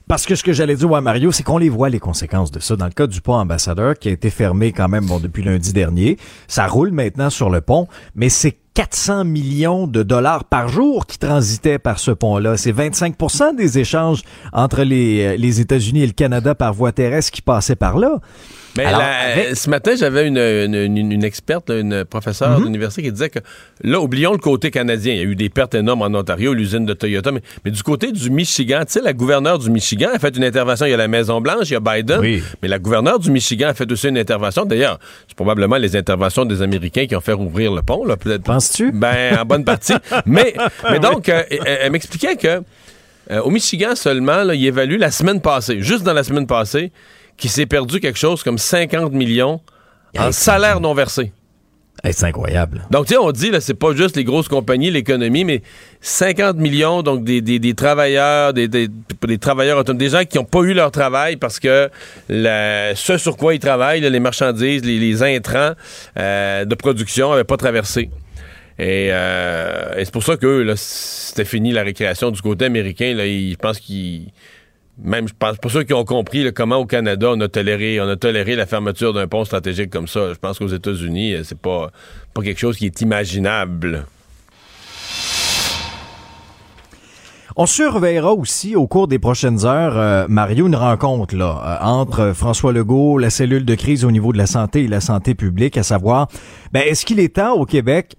parce 0.07 0.25
que 0.25 0.35
ce 0.35 0.43
que 0.43 0.53
j'allais 0.53 0.75
dire 0.75 0.93
à 0.93 1.01
Mario, 1.01 1.31
c'est 1.31 1.43
qu'on 1.43 1.57
les 1.57 1.69
voit 1.69 1.89
les 1.89 1.99
conséquences 1.99 2.51
de 2.51 2.59
ça. 2.59 2.75
Dans 2.75 2.85
le 2.85 2.91
cas 2.91 3.07
du 3.07 3.21
pont 3.21 3.35
ambassadeur 3.35 3.95
qui 3.95 4.09
a 4.09 4.11
été 4.11 4.29
fermé 4.29 4.71
quand 4.71 4.87
même 4.87 5.05
bon, 5.05 5.19
depuis 5.19 5.43
lundi 5.43 5.73
dernier, 5.73 6.17
ça 6.47 6.67
roule 6.67 6.91
maintenant 6.91 7.29
sur 7.29 7.49
le 7.49 7.61
pont, 7.61 7.87
mais 8.13 8.29
c'est 8.29 8.57
400 8.75 9.23
millions 9.23 9.87
de 9.87 10.03
dollars 10.03 10.43
par 10.43 10.67
jour 10.67 11.05
qui 11.05 11.17
transitaient 11.17 11.79
par 11.79 11.97
ce 11.97 12.11
pont-là. 12.11 12.57
C'est 12.57 12.73
25% 12.73 13.55
des 13.55 13.79
échanges 13.79 14.21
entre 14.51 14.83
les, 14.83 15.23
euh, 15.23 15.37
les 15.37 15.61
États-Unis 15.61 16.03
et 16.03 16.07
le 16.07 16.13
Canada 16.13 16.53
par 16.55 16.73
voie 16.73 16.91
terrestre 16.91 17.31
qui 17.31 17.41
passaient 17.41 17.77
par 17.77 17.97
là. 17.97 18.19
Mais 18.77 19.55
ce 19.55 19.69
matin, 19.69 19.93
j'avais 19.97 20.27
une, 20.27 20.37
une, 20.37 21.23
experte, 21.23 21.69
une 21.69 22.05
professeure 22.05 22.59
mhm. 22.59 22.65
d'université 22.65 23.03
qui 23.03 23.11
disait 23.11 23.29
que 23.29 23.39
là, 23.83 23.99
oublions 23.99 24.31
le 24.31 24.37
côté 24.37 24.71
canadien. 24.71 25.13
Il 25.13 25.17
y 25.17 25.21
a 25.21 25.25
eu 25.25 25.35
des 25.35 25.49
pertes 25.49 25.75
énormes 25.75 26.01
en 26.01 26.13
Ontario, 26.17 26.53
l'usine 26.53 26.85
de 26.85 26.93
Toyota, 26.93 27.31
mais, 27.31 27.71
du 27.71 27.83
côté 27.83 28.11
du 28.11 28.29
Michigan, 28.29 28.81
tu 28.85 28.93
sais, 28.93 29.01
la 29.01 29.13
gouverneure 29.13 29.59
du 29.59 29.69
Michigan 29.69 30.09
a 30.13 30.19
fait 30.19 30.35
une 30.35 30.43
intervention. 30.43 30.85
Il 30.85 30.91
y 30.91 30.93
a 30.93 30.97
la 30.97 31.07
Maison-Blanche, 31.07 31.69
il 31.69 31.73
y 31.73 31.75
a 31.75 31.79
Biden, 31.79 32.21
mais 32.61 32.67
la 32.67 32.79
gouverneure 32.79 33.19
du 33.19 33.31
Michigan 33.31 33.69
a 33.69 33.73
fait 33.73 33.91
aussi 33.91 34.07
une 34.07 34.17
intervention. 34.17 34.65
D'ailleurs, 34.65 34.99
c'est 35.27 35.35
probablement 35.35 35.77
les 35.77 35.95
interventions 35.95 36.45
des 36.45 36.61
Américains 36.61 37.05
qui 37.05 37.15
ont 37.15 37.21
fait 37.21 37.33
rouvrir 37.33 37.71
le 37.73 37.81
pont. 37.81 38.05
Là, 38.05 38.15
Penses-tu? 38.43 38.91
Ben, 38.91 39.39
en 39.39 39.45
bonne 39.45 39.63
partie. 39.63 39.93
mais, 40.25 40.53
mais 40.89 40.99
donc, 40.99 41.29
euh, 41.29 41.43
elle, 41.49 41.91
m'expliquait 41.91 42.35
que 42.35 42.61
euh, 43.31 43.41
au 43.41 43.49
Michigan 43.49 43.95
seulement, 43.95 44.43
là, 44.43 44.55
il 44.55 44.65
évalue 44.65 44.97
la 44.97 45.11
semaine 45.11 45.41
passée, 45.41 45.81
juste 45.81 46.03
dans 46.03 46.13
la 46.13 46.23
semaine 46.23 46.47
passée, 46.47 46.91
qui 47.37 47.49
s'est 47.49 47.65
perdu 47.65 47.99
quelque 47.99 48.19
chose 48.19 48.43
comme 48.43 48.57
50 48.57 49.11
millions 49.13 49.61
en 50.17 50.31
salaire 50.31 50.79
non 50.79 50.93
versé. 50.93 51.33
c'est 52.03 52.25
incroyable. 52.25 52.85
Donc, 52.91 53.07
tu 53.07 53.13
sais, 53.13 53.19
on 53.19 53.31
dit, 53.31 53.51
là, 53.51 53.59
c'est 53.59 53.73
pas 53.73 53.93
juste 53.93 54.15
les 54.15 54.23
grosses 54.23 54.47
compagnies, 54.47 54.91
l'économie, 54.91 55.43
mais 55.43 55.61
50 56.01 56.57
millions, 56.57 57.01
donc 57.03 57.23
des, 57.23 57.41
des, 57.41 57.73
travailleurs, 57.73 58.53
des, 58.53 58.67
des, 58.67 58.87
travailleurs 59.39 59.79
autonomes, 59.79 59.97
des 59.97 60.09
gens 60.09 60.23
qui 60.23 60.37
n'ont 60.37 60.45
pas 60.45 60.61
eu 60.61 60.73
leur 60.73 60.91
travail 60.91 61.35
parce 61.35 61.59
que 61.59 61.89
ce 62.29 63.17
sur 63.17 63.35
quoi 63.37 63.53
ils 63.53 63.59
travaillent, 63.59 64.01
les 64.01 64.19
marchandises, 64.19 64.85
les, 64.85 65.23
intrants 65.23 65.73
euh, 66.17 66.65
de 66.65 66.75
production 66.75 67.31
n'avaient 67.31 67.43
pas 67.43 67.57
traversé. 67.57 68.09
Et, 68.77 69.07
euh, 69.11 69.95
et 69.97 70.03
c'est 70.03 70.11
pour 70.11 70.23
ça 70.23 70.35
que 70.35 70.73
c'était 70.75 71.45
fini 71.45 71.71
la 71.71 71.83
récréation 71.83 72.29
du 72.31 72.41
côté 72.41 72.65
américain. 72.65 73.13
Là, 73.15 73.25
je 73.25 73.55
pense 73.55 73.79
qu'ils 73.79 74.31
même, 74.97 75.27
je 75.27 75.33
pense, 75.37 75.57
pour 75.57 75.71
ceux 75.71 75.83
qui 75.83 75.93
ont 75.93 76.05
compris 76.05 76.51
comment 76.53 76.77
au 76.77 76.85
Canada 76.85 77.31
on 77.31 77.39
a 77.41 77.47
toléré, 77.47 77.99
on 77.99 78.07
a 78.07 78.15
toléré 78.15 78.55
la 78.55 78.65
fermeture 78.65 79.13
d'un 79.13 79.27
pont 79.27 79.45
stratégique 79.45 79.89
comme 79.89 80.07
ça. 80.07 80.33
Je 80.33 80.39
pense 80.39 80.59
qu'aux 80.59 80.67
États-Unis, 80.67 81.33
euh, 81.33 81.43
c'est 81.43 81.57
pas, 81.57 81.91
pas 82.33 82.41
quelque 82.41 82.59
chose 82.59 82.77
qui 82.77 82.85
est 82.85 83.01
imaginable. 83.01 84.05
On 87.57 87.65
surveillera 87.65 88.33
aussi 88.33 88.75
au 88.75 88.85
cours 88.85 89.07
des 89.07 89.17
prochaines 89.17 89.65
heures, 89.65 89.97
euh, 89.97 90.25
Mario, 90.27 90.67
une 90.67 90.75
rencontre 90.75 91.35
euh, 91.39 91.77
entre 91.81 92.33
François 92.33 92.73
Legault, 92.73 93.17
la 93.17 93.29
cellule 93.29 93.63
de 93.63 93.75
crise 93.75 94.03
au 94.03 94.11
niveau 94.11 94.33
de 94.33 94.37
la 94.37 94.45
santé 94.45 94.83
et 94.83 94.87
la 94.89 94.99
santé 94.99 95.35
publique, 95.35 95.77
à 95.77 95.83
savoir, 95.83 96.27
ben, 96.73 96.83
est-ce 96.85 97.05
qu'il 97.05 97.19
est 97.19 97.35
temps 97.35 97.53
au 97.53 97.65
Québec 97.65 98.17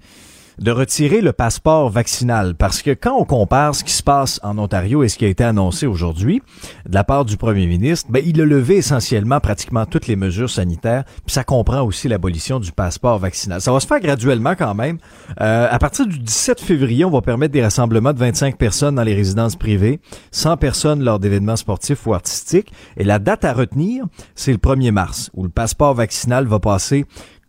de 0.59 0.71
retirer 0.71 1.21
le 1.21 1.33
passeport 1.33 1.91
vaccinal 1.91 2.55
parce 2.55 2.83
que 2.83 2.91
quand 2.91 3.15
on 3.19 3.25
compare 3.25 3.75
ce 3.75 3.85
qui 3.85 3.93
se 3.93 4.03
passe 4.03 4.41
en 4.43 4.57
Ontario 4.59 5.03
et 5.03 5.09
ce 5.09 5.19
qui 5.19 5.25
a 5.25 5.29
été 5.29 5.45
annoncé 5.45 5.87
aujourd'hui 5.87 6.43
de 6.89 6.95
la 6.95 7.05
part 7.05 7.25
du 7.25 7.37
premier 7.37 7.67
ministre, 7.67 8.09
ben, 8.11 8.23
il 8.25 8.41
a 8.41 8.45
levé 8.45 8.77
essentiellement 8.77 9.41
pratiquement 9.41 9.87
toutes 9.87 10.07
les 10.07 10.17
mesures 10.17 10.51
sanitaires, 10.51 11.05
puis 11.27 11.35
ça 11.35 11.45
comprend 11.45 11.83
aussi 11.83 12.09
l'abolition 12.09 12.59
du 12.61 12.73
passeport 12.73 13.19
vaccinal. 13.19 13.61
Ça 13.61 13.73
va 13.73 13.81
se 13.81 13.87
faire 13.87 14.01
graduellement 14.01 14.55
quand 14.55 14.75
même. 14.75 14.99
Euh, 15.41 15.69
à 15.71 15.79
partir 15.79 16.07
du 16.07 16.19
17 16.19 16.61
février, 16.61 17.05
on 17.05 17.11
va 17.11 17.21
permettre 17.21 17.53
des 17.53 17.63
rassemblements 17.63 18.13
de 18.13 18.19
25 18.19 18.57
personnes 18.57 18.95
dans 18.95 19.03
les 19.03 19.15
résidences 19.15 19.57
privées, 19.57 20.01
100 20.31 20.57
personnes 20.57 21.03
lors 21.03 21.19
d'événements 21.19 21.57
sportifs 21.57 22.07
ou 22.07 22.15
artistiques, 22.15 22.73
et 22.97 23.05
la 23.05 23.19
date 23.19 23.45
à 23.45 23.53
retenir, 23.53 24.05
c'est 24.35 24.53
le 24.53 24.59
1er 24.59 24.91
mars, 24.91 25.31
où 25.35 25.43
le 25.43 25.49
passeport 25.49 25.95
vaccinal 25.95 26.47
va 26.47 26.61
passer 26.61 27.05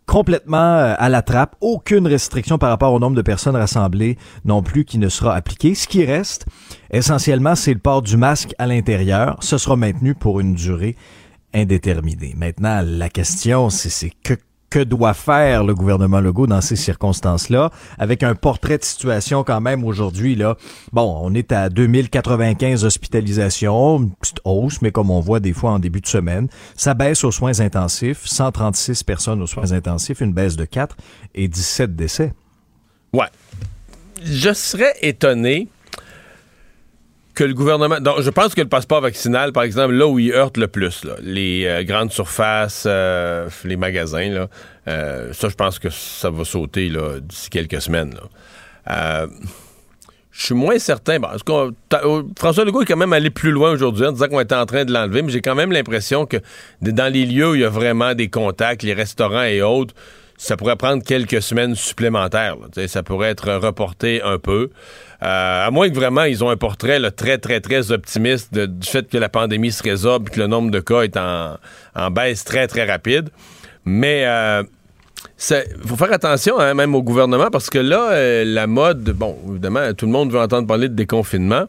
complètement 0.08 0.56
euh, 0.56 0.94
à 0.98 1.08
la 1.08 1.22
trappe, 1.22 1.54
aucune 1.60 2.06
restriction 2.06 2.58
par 2.58 2.70
rapport 2.70 2.92
au 2.92 2.98
nombre 2.98 3.14
de 3.14 3.22
personnes 3.22 3.54
rassemblées 3.54 4.16
non 4.44 4.62
plus 4.62 4.84
qui 4.84 4.98
ne 4.98 5.08
sera 5.08 5.36
appliquée. 5.36 5.74
Ce 5.74 5.86
qui 5.86 6.04
reste, 6.04 6.46
essentiellement, 6.90 7.54
c'est 7.54 7.74
le 7.74 7.78
port 7.78 8.02
du 8.02 8.16
masque 8.16 8.54
à 8.58 8.66
l'intérieur. 8.66 9.36
Ce 9.40 9.58
sera 9.58 9.76
maintenu 9.76 10.14
pour 10.14 10.40
une 10.40 10.54
durée 10.54 10.96
indéterminée. 11.54 12.34
Maintenant, 12.36 12.82
la 12.84 13.10
question, 13.10 13.68
c'est 13.70 14.10
que 14.24 14.34
que 14.70 14.80
doit 14.80 15.14
faire 15.14 15.64
le 15.64 15.74
gouvernement 15.74 16.20
Legault 16.20 16.46
dans 16.46 16.60
ces 16.60 16.76
circonstances-là, 16.76 17.70
avec 17.98 18.22
un 18.22 18.34
portrait 18.34 18.78
de 18.78 18.84
situation 18.84 19.44
quand 19.44 19.60
même 19.60 19.84
aujourd'hui. 19.84 20.34
là. 20.34 20.56
Bon, 20.92 21.18
on 21.22 21.34
est 21.34 21.52
à 21.52 21.68
2095 21.68 22.84
hospitalisations, 22.84 23.98
une 23.98 24.10
petite 24.10 24.40
hausse, 24.44 24.82
mais 24.82 24.92
comme 24.92 25.10
on 25.10 25.20
voit 25.20 25.40
des 25.40 25.52
fois 25.52 25.72
en 25.72 25.78
début 25.78 26.00
de 26.00 26.06
semaine, 26.06 26.48
ça 26.76 26.94
baisse 26.94 27.24
aux 27.24 27.32
soins 27.32 27.60
intensifs, 27.60 28.26
136 28.26 29.02
personnes 29.04 29.42
aux 29.42 29.46
soins 29.46 29.72
intensifs, 29.72 30.20
une 30.20 30.32
baisse 30.32 30.56
de 30.56 30.64
4 30.64 30.96
et 31.34 31.48
17 31.48 31.96
décès. 31.96 32.32
Ouais. 33.12 33.28
Je 34.22 34.52
serais 34.52 34.94
étonné 35.00 35.68
que 37.38 37.44
le 37.44 37.54
gouvernement. 37.54 38.00
Donc, 38.00 38.20
je 38.20 38.30
pense 38.30 38.52
que 38.52 38.62
le 38.62 38.66
passeport 38.66 39.00
vaccinal, 39.00 39.52
par 39.52 39.62
exemple, 39.62 39.94
là 39.94 40.08
où 40.08 40.18
il 40.18 40.32
heurte 40.32 40.56
le 40.56 40.66
plus, 40.66 41.06
les 41.22 41.66
euh, 41.66 41.84
grandes 41.84 42.10
surfaces, 42.10 42.82
euh, 42.84 43.48
les 43.64 43.76
magasins, 43.76 44.28
là, 44.28 44.48
euh, 44.88 45.32
ça, 45.32 45.48
je 45.48 45.54
pense 45.54 45.78
que 45.78 45.88
ça 45.88 46.30
va 46.30 46.44
sauter 46.44 46.90
d'ici 47.22 47.48
quelques 47.48 47.80
semaines. 47.80 48.14
je 48.88 49.28
suis 50.32 50.54
moins 50.56 50.80
certain. 50.80 51.18
François 52.36 52.64
Legault 52.64 52.82
est 52.82 52.86
quand 52.86 52.96
même 52.96 53.12
allé 53.12 53.30
plus 53.30 53.52
loin 53.52 53.70
aujourd'hui 53.70 54.06
en 54.06 54.10
disant 54.10 54.26
qu'on 54.26 54.40
était 54.40 54.56
en 54.56 54.66
train 54.66 54.84
de 54.84 54.92
l'enlever, 54.92 55.22
mais 55.22 55.30
j'ai 55.30 55.40
quand 55.40 55.54
même 55.54 55.70
l'impression 55.70 56.26
que 56.26 56.38
dans 56.82 57.12
les 57.12 57.24
lieux 57.24 57.50
où 57.50 57.54
il 57.54 57.60
y 57.60 57.64
a 57.64 57.68
vraiment 57.68 58.14
des 58.16 58.28
contacts, 58.28 58.82
les 58.82 58.94
restaurants 58.94 59.44
et 59.44 59.62
autres, 59.62 59.94
ça 60.38 60.56
pourrait 60.56 60.76
prendre 60.76 61.02
quelques 61.02 61.42
semaines 61.42 61.74
supplémentaires. 61.74 62.56
Ça 62.86 63.02
pourrait 63.02 63.30
être 63.30 63.52
reporté 63.54 64.22
un 64.22 64.38
peu. 64.38 64.70
Euh, 65.20 65.66
à 65.66 65.70
moins 65.72 65.90
que 65.90 65.94
vraiment 65.94 66.22
ils 66.22 66.44
ont 66.44 66.48
un 66.48 66.56
portrait 66.56 67.00
très, 67.10 67.38
très, 67.38 67.60
très 67.60 67.90
optimiste 67.90 68.54
du 68.54 68.88
fait 68.88 69.08
que 69.10 69.18
la 69.18 69.28
pandémie 69.28 69.72
se 69.72 69.82
résorbe 69.82 70.28
et 70.28 70.30
que 70.30 70.38
le 70.38 70.46
nombre 70.46 70.70
de 70.70 70.78
cas 70.78 71.02
est 71.02 71.16
en, 71.16 72.10
baisse 72.12 72.44
très, 72.44 72.68
très 72.68 72.84
rapide. 72.84 73.30
Mais 73.84 74.26
euh, 74.26 74.62
il 75.50 75.86
faut 75.86 75.96
faire 75.96 76.12
attention 76.12 76.60
hein, 76.60 76.72
même 76.72 76.94
au 76.94 77.02
gouvernement 77.02 77.50
parce 77.50 77.68
que 77.68 77.78
là, 77.78 78.12
euh, 78.12 78.44
la 78.44 78.68
mode, 78.68 79.02
bon, 79.10 79.36
évidemment, 79.50 79.92
tout 79.92 80.06
le 80.06 80.12
monde 80.12 80.30
veut 80.30 80.40
entendre 80.40 80.68
parler 80.68 80.88
de 80.88 80.94
déconfinement. 80.94 81.64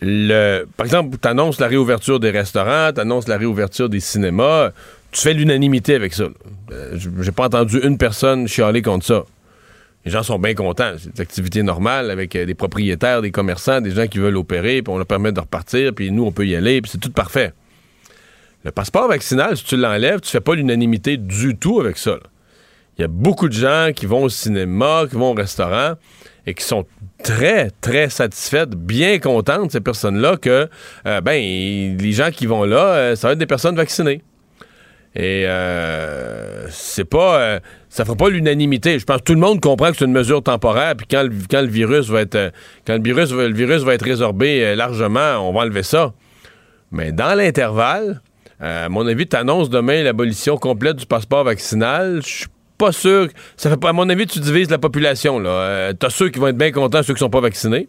Par 0.00 0.86
exemple, 0.86 1.16
tu 1.20 1.28
annonces 1.28 1.58
la 1.58 1.66
réouverture 1.66 2.20
des 2.20 2.30
restaurants, 2.30 2.92
tu 2.92 3.00
annonces 3.00 3.26
la 3.26 3.36
réouverture 3.36 3.88
des 3.88 4.00
cinémas, 4.00 4.70
tu 5.12 5.20
fais 5.20 5.34
l'unanimité 5.34 5.94
avec 5.94 6.14
ça. 6.14 6.24
Euh, 6.72 6.98
j'ai 7.20 7.32
pas 7.32 7.44
entendu 7.44 7.78
une 7.82 7.98
personne 7.98 8.48
chialer 8.48 8.82
contre 8.82 9.04
ça. 9.04 9.24
Les 10.04 10.10
gens 10.10 10.22
sont 10.22 10.38
bien 10.38 10.54
contents. 10.54 10.94
C'est 10.98 11.10
une 11.14 11.20
activité 11.20 11.62
normale 11.62 12.10
avec 12.10 12.34
euh, 12.34 12.46
des 12.46 12.54
propriétaires, 12.54 13.22
des 13.22 13.30
commerçants, 13.30 13.80
des 13.80 13.92
gens 13.92 14.06
qui 14.06 14.18
veulent 14.18 14.38
opérer, 14.38 14.82
puis 14.82 14.92
on 14.92 14.96
leur 14.96 15.06
permet 15.06 15.30
de 15.30 15.38
repartir, 15.38 15.92
puis 15.94 16.10
nous, 16.10 16.24
on 16.24 16.32
peut 16.32 16.46
y 16.46 16.56
aller, 16.56 16.80
puis 16.80 16.90
c'est 16.90 16.98
tout 16.98 17.12
parfait. 17.12 17.52
Le 18.64 18.70
passeport 18.70 19.06
vaccinal, 19.06 19.56
si 19.56 19.64
tu 19.64 19.76
l'enlèves, 19.76 20.20
tu 20.20 20.30
fais 20.30 20.40
pas 20.40 20.54
l'unanimité 20.54 21.18
du 21.18 21.56
tout 21.56 21.80
avec 21.80 21.98
ça. 21.98 22.18
Il 22.96 23.02
y 23.02 23.04
a 23.04 23.08
beaucoup 23.08 23.48
de 23.48 23.54
gens 23.54 23.90
qui 23.94 24.06
vont 24.06 24.24
au 24.24 24.28
cinéma, 24.28 25.04
qui 25.08 25.16
vont 25.16 25.32
au 25.32 25.34
restaurant 25.34 25.94
et 26.46 26.54
qui 26.54 26.64
sont 26.64 26.86
très, 27.22 27.70
très 27.80 28.08
satisfaites, 28.08 28.70
bien 28.70 29.18
contentes, 29.18 29.72
ces 29.72 29.80
personnes-là, 29.80 30.36
que 30.36 30.68
euh, 31.06 31.20
ben, 31.20 31.36
les 31.98 32.12
gens 32.12 32.30
qui 32.30 32.46
vont 32.46 32.64
là, 32.64 33.14
ça 33.14 33.28
va 33.28 33.32
être 33.32 33.38
des 33.38 33.46
personnes 33.46 33.76
vaccinées. 33.76 34.22
Et 35.14 35.44
euh, 35.46 36.66
c'est 36.70 37.04
pas. 37.04 37.60
ça 37.88 38.04
fera 38.04 38.16
pas 38.16 38.30
l'unanimité. 38.30 38.98
Je 38.98 39.04
pense 39.04 39.18
que 39.18 39.24
tout 39.24 39.34
le 39.34 39.40
monde 39.40 39.60
comprend 39.60 39.90
que 39.90 39.98
c'est 39.98 40.06
une 40.06 40.12
mesure 40.12 40.42
temporaire, 40.42 40.96
puis 40.96 41.06
quand 41.10 41.22
le, 41.22 41.66
virus 41.66 42.08
va 42.08 42.22
être. 42.22 42.52
Quand 42.86 42.96
le 42.96 43.02
virus, 43.02 43.30
le 43.30 43.52
virus 43.52 43.82
va 43.82 43.94
être 43.94 44.04
résorbé 44.04 44.74
largement, 44.74 45.36
on 45.46 45.52
va 45.52 45.60
enlever 45.60 45.82
ça. 45.82 46.14
Mais 46.92 47.12
dans 47.12 47.34
l'intervalle, 47.34 48.22
à 48.62 48.88
mon 48.88 49.06
avis, 49.06 49.26
tu 49.26 49.36
annonces 49.36 49.70
demain 49.70 50.02
l'abolition 50.02 50.56
complète 50.56 50.96
du 50.96 51.06
passeport 51.06 51.44
vaccinal. 51.44 52.20
Je 52.22 52.28
suis 52.28 52.46
pas 52.78 52.92
sûr. 52.92 53.28
Ça 53.56 53.70
fait 53.70 53.84
à 53.84 53.92
mon 53.92 54.08
avis, 54.08 54.26
tu 54.26 54.38
divises 54.38 54.70
la 54.70 54.78
population. 54.78 55.38
Là. 55.38 55.50
Euh, 55.50 55.92
t'as 55.92 56.10
ceux 56.10 56.28
qui 56.28 56.38
vont 56.38 56.48
être 56.48 56.56
bien 56.56 56.72
contents, 56.72 57.02
ceux 57.02 57.14
qui 57.14 57.20
sont 57.20 57.30
pas 57.30 57.40
vaccinés. 57.40 57.88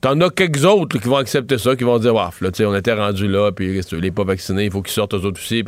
T'en 0.00 0.18
as 0.22 0.30
quelques 0.30 0.64
autres 0.64 0.98
qui 0.98 1.08
vont 1.08 1.16
accepter 1.16 1.58
ça, 1.58 1.76
qui 1.76 1.84
vont 1.84 1.98
dire, 1.98 2.14
waf, 2.14 2.40
là, 2.40 2.50
on 2.60 2.74
était 2.74 2.94
rendu 2.94 3.28
là, 3.28 3.52
puis 3.52 3.80
les 3.92 4.10
pas 4.10 4.24
vaccinés, 4.24 4.64
il 4.64 4.70
faut 4.70 4.80
qu'ils 4.80 4.94
sortent 4.94 5.12
aux 5.12 5.24
autres 5.24 5.40
aussi. 5.40 5.62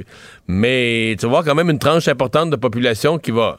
Mais 0.49 1.15
tu 1.19 1.27
vas 1.27 1.31
voir 1.31 1.45
quand 1.45 1.55
même 1.55 1.69
une 1.69 1.79
tranche 1.79 2.09
importante 2.09 2.51
de 2.51 2.57
population 2.57 3.19
qui 3.19 3.31
va. 3.31 3.59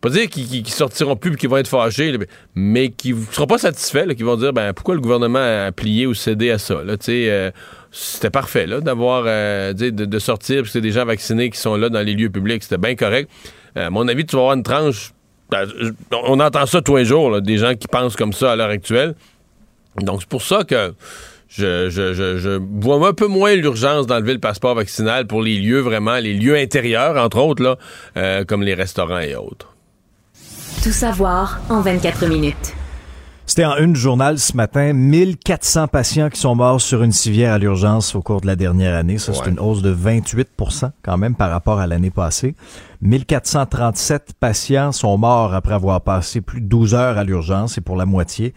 Pas 0.00 0.10
dire 0.10 0.28
qu'ils 0.28 0.68
sortiront 0.68 1.16
plus 1.16 1.32
et 1.32 1.36
qu'ils 1.36 1.48
vont 1.48 1.56
être 1.56 1.68
fâchés, 1.68 2.16
mais 2.54 2.90
qui 2.90 3.14
ne 3.14 3.24
seront 3.30 3.46
pas 3.46 3.58
satisfaits, 3.58 4.14
qui 4.14 4.22
vont 4.24 4.36
dire 4.36 4.52
ben 4.52 4.72
pourquoi 4.72 4.94
le 4.94 5.00
gouvernement 5.00 5.38
a 5.66 5.72
plié 5.72 6.06
ou 6.06 6.14
cédé 6.14 6.50
à 6.50 6.58
ça. 6.58 6.82
Euh, 7.08 7.50
c'était 7.92 8.30
parfait 8.30 8.66
d'avoir 8.66 9.24
euh, 9.26 9.72
de, 9.72 10.18
sortir, 10.18 10.62
puis 10.62 10.70
c'est 10.70 10.80
des 10.80 10.90
gens 10.90 11.04
vaccinés 11.04 11.50
qui 11.50 11.58
sont 11.58 11.76
là 11.76 11.88
dans 11.88 12.02
les 12.02 12.14
lieux 12.14 12.30
publics, 12.30 12.62
c'était 12.62 12.78
bien 12.78 12.94
correct. 12.94 13.30
Euh, 13.76 13.86
à 13.86 13.90
mon 13.90 14.06
avis, 14.06 14.26
tu 14.26 14.36
vas 14.36 14.42
avoir 14.42 14.54
une 14.54 14.62
tranche. 14.62 15.12
Ben, 15.50 15.66
on 16.24 16.40
entend 16.40 16.66
ça 16.66 16.82
tous 16.82 16.96
les 16.96 17.04
jours, 17.04 17.40
des 17.40 17.56
gens 17.56 17.74
qui 17.74 17.88
pensent 17.88 18.16
comme 18.16 18.32
ça 18.32 18.52
à 18.52 18.56
l'heure 18.56 18.70
actuelle. 18.70 19.14
Donc, 20.02 20.20
c'est 20.20 20.28
pour 20.28 20.42
ça 20.42 20.64
que 20.64 20.94
je, 21.48 22.58
vois 22.80 23.08
un 23.08 23.12
peu 23.12 23.26
moins 23.26 23.54
l'urgence 23.54 24.06
d'enlever 24.06 24.34
le 24.34 24.40
passeport 24.40 24.74
vaccinal 24.74 25.26
pour 25.26 25.42
les 25.42 25.58
lieux 25.58 25.80
vraiment, 25.80 26.16
les 26.16 26.34
lieux 26.34 26.56
intérieurs, 26.56 27.16
entre 27.16 27.38
autres, 27.38 27.62
là, 27.62 27.76
euh, 28.16 28.44
comme 28.44 28.62
les 28.62 28.74
restaurants 28.74 29.20
et 29.20 29.34
autres. 29.34 29.74
Tout 30.82 30.92
savoir 30.92 31.60
en 31.68 31.80
24 31.80 32.26
minutes. 32.26 32.74
C'était 33.48 33.64
en 33.64 33.76
une 33.76 33.94
journal 33.94 34.40
ce 34.40 34.56
matin, 34.56 34.92
1400 34.92 35.86
patients 35.86 36.30
qui 36.30 36.40
sont 36.40 36.56
morts 36.56 36.80
sur 36.80 37.04
une 37.04 37.12
civière 37.12 37.52
à 37.52 37.58
l'urgence 37.58 38.16
au 38.16 38.20
cours 38.20 38.40
de 38.40 38.46
la 38.48 38.56
dernière 38.56 38.96
année. 38.96 39.18
Ça, 39.18 39.32
c'est 39.32 39.48
une 39.48 39.60
hausse 39.60 39.82
de 39.82 39.94
28% 39.94 40.90
quand 41.02 41.16
même 41.16 41.36
par 41.36 41.50
rapport 41.50 41.78
à 41.78 41.86
l'année 41.86 42.10
passée. 42.10 42.56
1437 43.02 44.32
patients 44.40 44.90
sont 44.90 45.16
morts 45.16 45.54
après 45.54 45.74
avoir 45.74 46.00
passé 46.00 46.40
plus 46.40 46.60
de 46.60 46.66
12 46.66 46.94
heures 46.94 47.18
à 47.18 47.24
l'urgence 47.24 47.78
et 47.78 47.80
pour 47.80 47.94
la 47.94 48.04
moitié. 48.04 48.52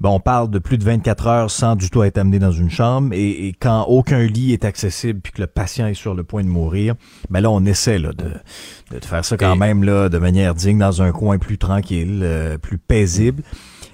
Bon, 0.00 0.10
on 0.10 0.20
parle 0.20 0.50
de 0.50 0.58
plus 0.58 0.78
de 0.78 0.84
24 0.84 1.26
heures 1.26 1.50
sans 1.50 1.76
du 1.76 1.90
tout 1.90 2.02
être 2.02 2.18
amené 2.18 2.38
dans 2.38 2.52
une 2.52 2.70
chambre 2.70 3.14
et, 3.14 3.54
quand 3.60 3.84
aucun 3.84 4.24
lit 4.24 4.52
est 4.52 4.64
accessible 4.64 5.20
puis 5.20 5.32
que 5.32 5.40
le 5.40 5.46
patient 5.46 5.86
est 5.86 5.94
sur 5.94 6.14
le 6.14 6.24
point 6.24 6.42
de 6.44 6.48
mourir, 6.48 6.94
ben 7.30 7.40
là 7.40 7.50
on 7.50 7.64
essaie 7.64 7.98
là, 7.98 8.12
de, 8.12 8.30
de 8.96 9.04
faire 9.04 9.24
ça 9.24 9.36
quand 9.36 9.56
même 9.56 9.84
là 9.84 10.08
de 10.08 10.18
manière 10.18 10.54
digne 10.54 10.78
dans 10.78 11.02
un 11.02 11.12
coin 11.12 11.38
plus 11.38 11.58
tranquille, 11.58 12.20
euh, 12.22 12.58
plus 12.58 12.78
paisible. 12.78 13.42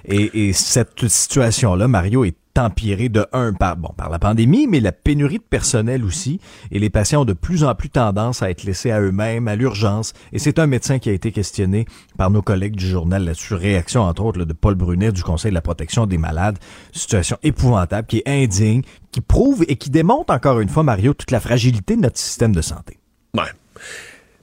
Et, 0.05 0.51
cette 0.53 1.07
situation-là, 1.07 1.87
Mario, 1.87 2.25
est 2.25 2.35
empirée 2.57 3.09
de 3.09 3.25
un 3.33 3.53
par 3.53 3.77
bon 3.77 3.93
par 3.95 4.09
la 4.09 4.19
pandémie, 4.19 4.67
mais 4.67 4.79
la 4.79 4.91
pénurie 4.91 5.37
de 5.37 5.43
personnel 5.43 6.03
aussi. 6.03 6.39
Et 6.71 6.79
les 6.79 6.89
patients 6.89 7.21
ont 7.21 7.25
de 7.25 7.33
plus 7.33 7.63
en 7.63 7.75
plus 7.75 7.89
tendance 7.89 8.41
à 8.41 8.49
être 8.49 8.63
laissés 8.63 8.91
à 8.91 9.01
eux-mêmes, 9.01 9.47
à 9.47 9.55
l'urgence. 9.55 10.13
Et 10.31 10.39
c'est 10.39 10.59
un 10.59 10.67
médecin 10.67 10.99
qui 10.99 11.09
a 11.09 11.13
été 11.13 11.31
questionné 11.31 11.85
par 12.17 12.29
nos 12.29 12.41
collègues 12.41 12.75
du 12.75 12.87
journal 12.87 13.23
là-dessus. 13.23 13.53
Réaction, 13.53 14.01
entre 14.01 14.23
autres, 14.23 14.43
de 14.43 14.53
Paul 14.53 14.75
Brunet 14.75 15.11
du 15.11 15.23
Conseil 15.23 15.51
de 15.51 15.55
la 15.55 15.61
protection 15.61 16.05
des 16.05 16.17
malades. 16.17 16.57
Situation 16.91 17.37
épouvantable, 17.43 18.07
qui 18.07 18.17
est 18.17 18.43
indigne, 18.43 18.81
qui 19.11 19.21
prouve 19.21 19.63
et 19.67 19.75
qui 19.75 19.89
démontre 19.89 20.33
encore 20.33 20.59
une 20.59 20.69
fois, 20.69 20.83
Mario, 20.83 21.13
toute 21.13 21.31
la 21.31 21.39
fragilité 21.39 21.95
de 21.95 22.01
notre 22.01 22.17
système 22.17 22.53
de 22.53 22.61
santé. 22.61 22.99
Ouais. 23.35 23.43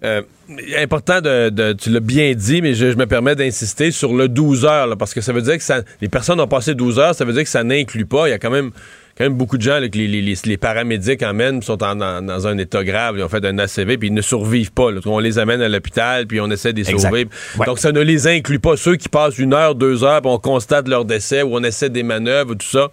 Euh, 0.02 0.22
important 0.78 1.20
de, 1.20 1.72
tu 1.74 1.90
l'as 1.90 2.00
bien 2.00 2.32
dit, 2.34 2.62
mais 2.62 2.74
je, 2.74 2.86
me 2.86 3.06
permets 3.06 3.36
d'insister 3.36 3.90
sur 3.90 4.14
le 4.14 4.28
12 4.28 4.64
heures, 4.64 4.96
parce 4.96 5.12
que 5.12 5.20
ça 5.20 5.32
veut 5.32 5.42
dire 5.42 5.58
que 5.58 5.62
ça, 5.62 5.82
les 6.00 6.08
personnes 6.08 6.40
ont 6.40 6.48
passé 6.48 6.74
12 6.74 6.98
heures, 6.98 7.14
ça 7.14 7.24
veut 7.24 7.32
dire 7.32 7.42
que 7.42 7.48
ça 7.48 7.64
n'inclut 7.64 8.06
pas. 8.06 8.28
Il 8.28 8.30
y 8.30 8.34
a 8.34 8.38
quand 8.38 8.50
même 8.50 8.70
quand 9.20 9.26
même 9.26 9.35
beaucoup 9.35 9.59
de 9.59 9.62
gens 9.62 9.80
que 9.92 9.98
les, 9.98 10.56
paramédics 10.56 11.22
emmènent 11.22 11.61
sont 11.61 11.76
dans 11.76 12.46
un 12.46 12.56
état 12.56 12.83
grave, 12.83 13.16
ils 13.18 13.22
ont 13.22 13.28
fait 13.28 13.44
un 13.44 13.59
ACV, 13.59 13.98
puis 13.98 14.09
ils 14.09 14.14
ne 14.14 14.22
survivent 14.22 14.72
pas. 14.72 14.88
On 15.04 15.18
les 15.18 15.38
amène 15.38 15.61
à 15.61 15.68
l'hôpital, 15.68 16.26
puis 16.26 16.40
on 16.40 16.50
essaie 16.50 16.72
de 16.72 16.78
les 16.78 16.85
sauver. 16.85 17.28
Donc, 17.66 17.78
ça 17.78 17.92
ne 17.92 18.00
les 18.00 18.26
inclut 18.26 18.61
pas. 18.61 18.78
Ceux 18.78 18.96
qui 18.96 19.11
passent 19.11 19.38
une 19.38 19.52
heure, 19.52 19.74
deux 19.74 20.04
heures, 20.04 20.22
puis 20.22 20.30
on 20.30 20.38
constate 20.38 20.88
leur 20.88 21.04
décès, 21.04 21.42
ou 21.42 21.54
on 21.54 21.62
essaie 21.62 21.90
des 21.90 22.02
manœuvres, 22.02 22.54
tout 22.54 22.66
ça. 22.66 22.88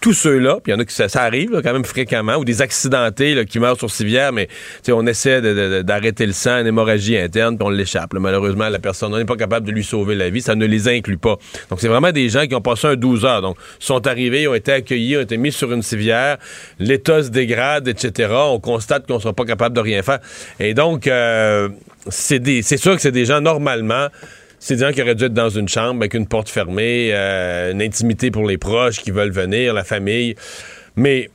Tous 0.00 0.14
ceux-là, 0.14 0.58
puis 0.62 0.72
il 0.72 0.74
y 0.74 0.76
en 0.76 0.80
a 0.80 0.84
qui 0.84 0.94
ça, 0.94 1.06
arrive 1.14 1.60
quand 1.62 1.72
même 1.72 1.84
fréquemment, 1.84 2.38
ou 2.38 2.44
des 2.44 2.60
accidentés 2.60 3.44
qui 3.44 3.60
meurent 3.60 3.78
sur 3.78 3.90
civière, 3.90 4.32
mais 4.32 4.48
on 4.90 5.06
essaie 5.06 5.40
d'arrêter 5.84 6.26
le 6.26 6.32
sang, 6.32 6.58
une 6.58 6.66
hémorragie 6.66 7.16
interne, 7.16 7.56
puis 7.56 7.64
on 7.64 7.70
l'échappe. 7.70 8.14
Malheureusement, 8.14 8.68
la 8.68 8.80
personne 8.80 9.16
n'est 9.16 9.24
pas 9.24 9.36
capable 9.36 9.64
de 9.64 9.70
lui 9.70 9.84
sauver 9.84 10.16
la 10.16 10.28
vie. 10.28 10.42
Ça 10.42 10.56
ne 10.56 10.66
les 10.66 10.88
inclut 10.88 11.18
pas. 11.18 11.36
Donc, 11.70 11.80
c'est 11.80 11.88
vraiment 11.88 12.10
des 12.10 12.28
gens 12.30 12.48
qui 12.48 12.54
ont 12.56 12.60
passé 12.60 12.88
un 12.88 12.96
12 12.96 13.24
heures. 13.24 13.42
Donc, 13.42 13.56
sont 13.78 14.04
arrivés, 14.08 14.42
ils 14.42 14.48
ont 14.48 14.54
été 14.54 14.72
accueillis, 14.72 15.18
ont 15.18 15.20
été 15.20 15.35
mis 15.36 15.52
sur 15.52 15.72
une 15.72 15.82
civière, 15.82 16.38
l'état 16.78 17.22
se 17.22 17.30
dégrade, 17.30 17.88
etc. 17.88 18.32
On 18.32 18.60
constate 18.60 19.06
qu'on 19.06 19.16
ne 19.16 19.20
sera 19.20 19.32
pas 19.32 19.44
capable 19.44 19.74
de 19.74 19.80
rien 19.80 20.02
faire. 20.02 20.20
Et 20.60 20.74
donc, 20.74 21.06
euh, 21.06 21.68
c'est 22.08 22.76
sûr 22.76 22.94
que 22.94 23.02
c'est 23.02 23.12
des 23.12 23.24
gens, 23.24 23.40
normalement, 23.40 24.08
c'est 24.58 24.76
des 24.76 24.84
gens 24.84 24.92
qui 24.92 25.02
auraient 25.02 25.14
dû 25.14 25.24
être 25.24 25.34
dans 25.34 25.50
une 25.50 25.68
chambre 25.68 26.00
avec 26.00 26.14
une 26.14 26.26
porte 26.26 26.48
fermée, 26.48 27.10
euh, 27.12 27.72
une 27.72 27.82
intimité 27.82 28.30
pour 28.30 28.46
les 28.46 28.58
proches 28.58 28.98
qui 28.98 29.10
veulent 29.10 29.32
venir, 29.32 29.74
la 29.74 29.84
famille. 29.84 30.34
Mais 30.96 31.30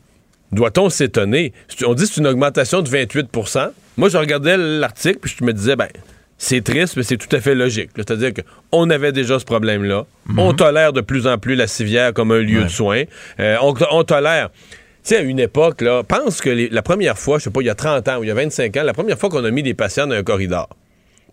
doit-on 0.52 0.90
s'étonner? 0.90 1.54
On 1.86 1.94
dit 1.94 2.04
que 2.04 2.10
c'est 2.10 2.20
une 2.20 2.28
augmentation 2.28 2.82
de 2.82 2.90
28% 2.90 3.72
Moi, 3.98 4.10
je 4.10 4.18
regardais 4.18 4.58
l'article, 4.58 5.20
puis 5.22 5.36
je 5.38 5.46
me 5.46 5.54
disais, 5.54 5.76
ben, 5.76 5.88
c'est 6.44 6.64
triste, 6.64 6.98
mais 6.98 7.04
c'est 7.04 7.18
tout 7.18 7.34
à 7.36 7.40
fait 7.40 7.54
logique. 7.54 7.92
C'est-à-dire 7.96 8.32
qu'on 8.34 8.90
avait 8.90 9.12
déjà 9.12 9.38
ce 9.38 9.46
problème-là. 9.46 10.08
Mhm. 10.26 10.40
On 10.40 10.54
tolère 10.54 10.92
de 10.92 11.02
plus 11.02 11.28
en 11.28 11.38
plus 11.38 11.54
la 11.54 11.68
civière 11.68 12.16
comme 12.16 12.32
un 12.32 12.40
lieu 12.40 12.64
de 12.64 12.68
soins. 12.68 13.04
Euh, 13.40 13.58
on, 13.62 14.04
tolère. 14.04 14.50
Tu 14.50 14.58
sais, 15.04 15.18
à 15.18 15.22
une 15.22 15.40
époque, 15.40 15.82
là, 15.82 16.02
pense 16.02 16.42
que 16.42 16.50
la 16.50 16.82
première 16.82 17.20
fois, 17.20 17.38
je 17.38 17.44
sais 17.44 17.52
pas, 17.52 17.62
il 17.62 17.68
y 17.68 17.70
a 17.70 17.76
30 17.76 18.08
ans 18.08 18.18
ou 18.18 18.24
il 18.24 18.28
y 18.28 18.32
a 18.32 18.34
25 18.34 18.76
ans, 18.76 18.84
la 18.84 18.94
première 18.94 19.20
fois 19.20 19.30
qu'on 19.30 19.46
a 19.46 19.52
mis 19.52 19.62
des 19.62 19.76
patients 19.76 20.08
dans 20.08 20.16
un 20.16 20.24
corridor, 20.24 20.68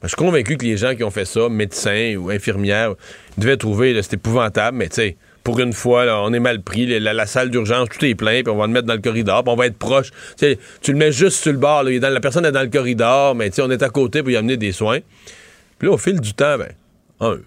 je 0.02 0.08
suis 0.08 0.16
convaincu 0.16 0.58
que 0.58 0.66
les 0.66 0.76
gens 0.76 0.94
qui 0.94 1.02
ont 1.02 1.10
fait 1.10 1.24
ça, 1.24 1.48
médecins 1.48 2.14
ou 2.16 2.28
infirmières, 2.28 2.94
devaient 3.38 3.56
trouver, 3.56 3.98
c'est 4.02 4.12
épouvantable, 4.12 4.76
mais 4.76 4.90
tu 4.90 4.96
sais, 4.96 5.16
pour 5.44 5.60
une 5.60 5.72
fois, 5.72 6.04
on 6.24 6.32
est 6.32 6.40
mal 6.40 6.60
pris. 6.62 6.86
La, 6.98 7.26
salle 7.26 7.50
d'urgence, 7.50 7.88
tout 7.88 8.04
est 8.04 8.14
plein, 8.14 8.42
puis 8.42 8.52
on 8.52 8.56
va 8.56 8.66
le 8.66 8.72
mettre 8.72 8.86
dans 8.86 8.94
le 8.94 9.00
corridor, 9.00 9.42
puis 9.44 9.52
on 9.52 9.56
va 9.56 9.66
être 9.66 9.78
proche. 9.78 10.10
tu 10.38 10.92
le 10.92 10.98
mets 10.98 11.12
juste 11.12 11.42
sur 11.42 11.52
le 11.52 11.58
bord. 11.58 11.84
la 11.84 12.20
personne 12.20 12.44
est 12.44 12.52
dans 12.52 12.62
le 12.62 12.68
corridor, 12.68 13.34
mais 13.34 13.50
on 13.60 13.70
est 13.70 13.82
à 13.82 13.88
côté 13.88 14.22
pour 14.22 14.30
y 14.30 14.36
amener 14.36 14.56
des 14.56 14.72
soins. 14.72 14.98
Puis 15.78 15.88
là, 15.88 15.94
au 15.94 15.98
fil 15.98 16.20
du 16.20 16.34
temps, 16.34 16.58
ben, 16.58 16.72
un, 17.20 17.38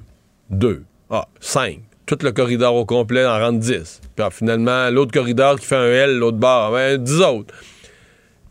deux, 0.49 0.83
ah, 1.09 1.27
cinq. 1.39 1.79
Tout 2.05 2.17
le 2.23 2.31
corridor 2.31 2.75
au 2.75 2.85
complet 2.85 3.25
en 3.25 3.39
rentre 3.39 3.59
dix. 3.59 4.01
Puis 4.15 4.25
ah, 4.25 4.29
finalement, 4.31 4.89
l'autre 4.89 5.11
corridor 5.11 5.59
qui 5.59 5.65
fait 5.65 5.75
un 5.75 5.85
L, 5.85 6.17
l'autre 6.17 6.37
bord, 6.37 6.71
ben, 6.71 6.97
dix 6.97 7.21
autres. 7.21 7.53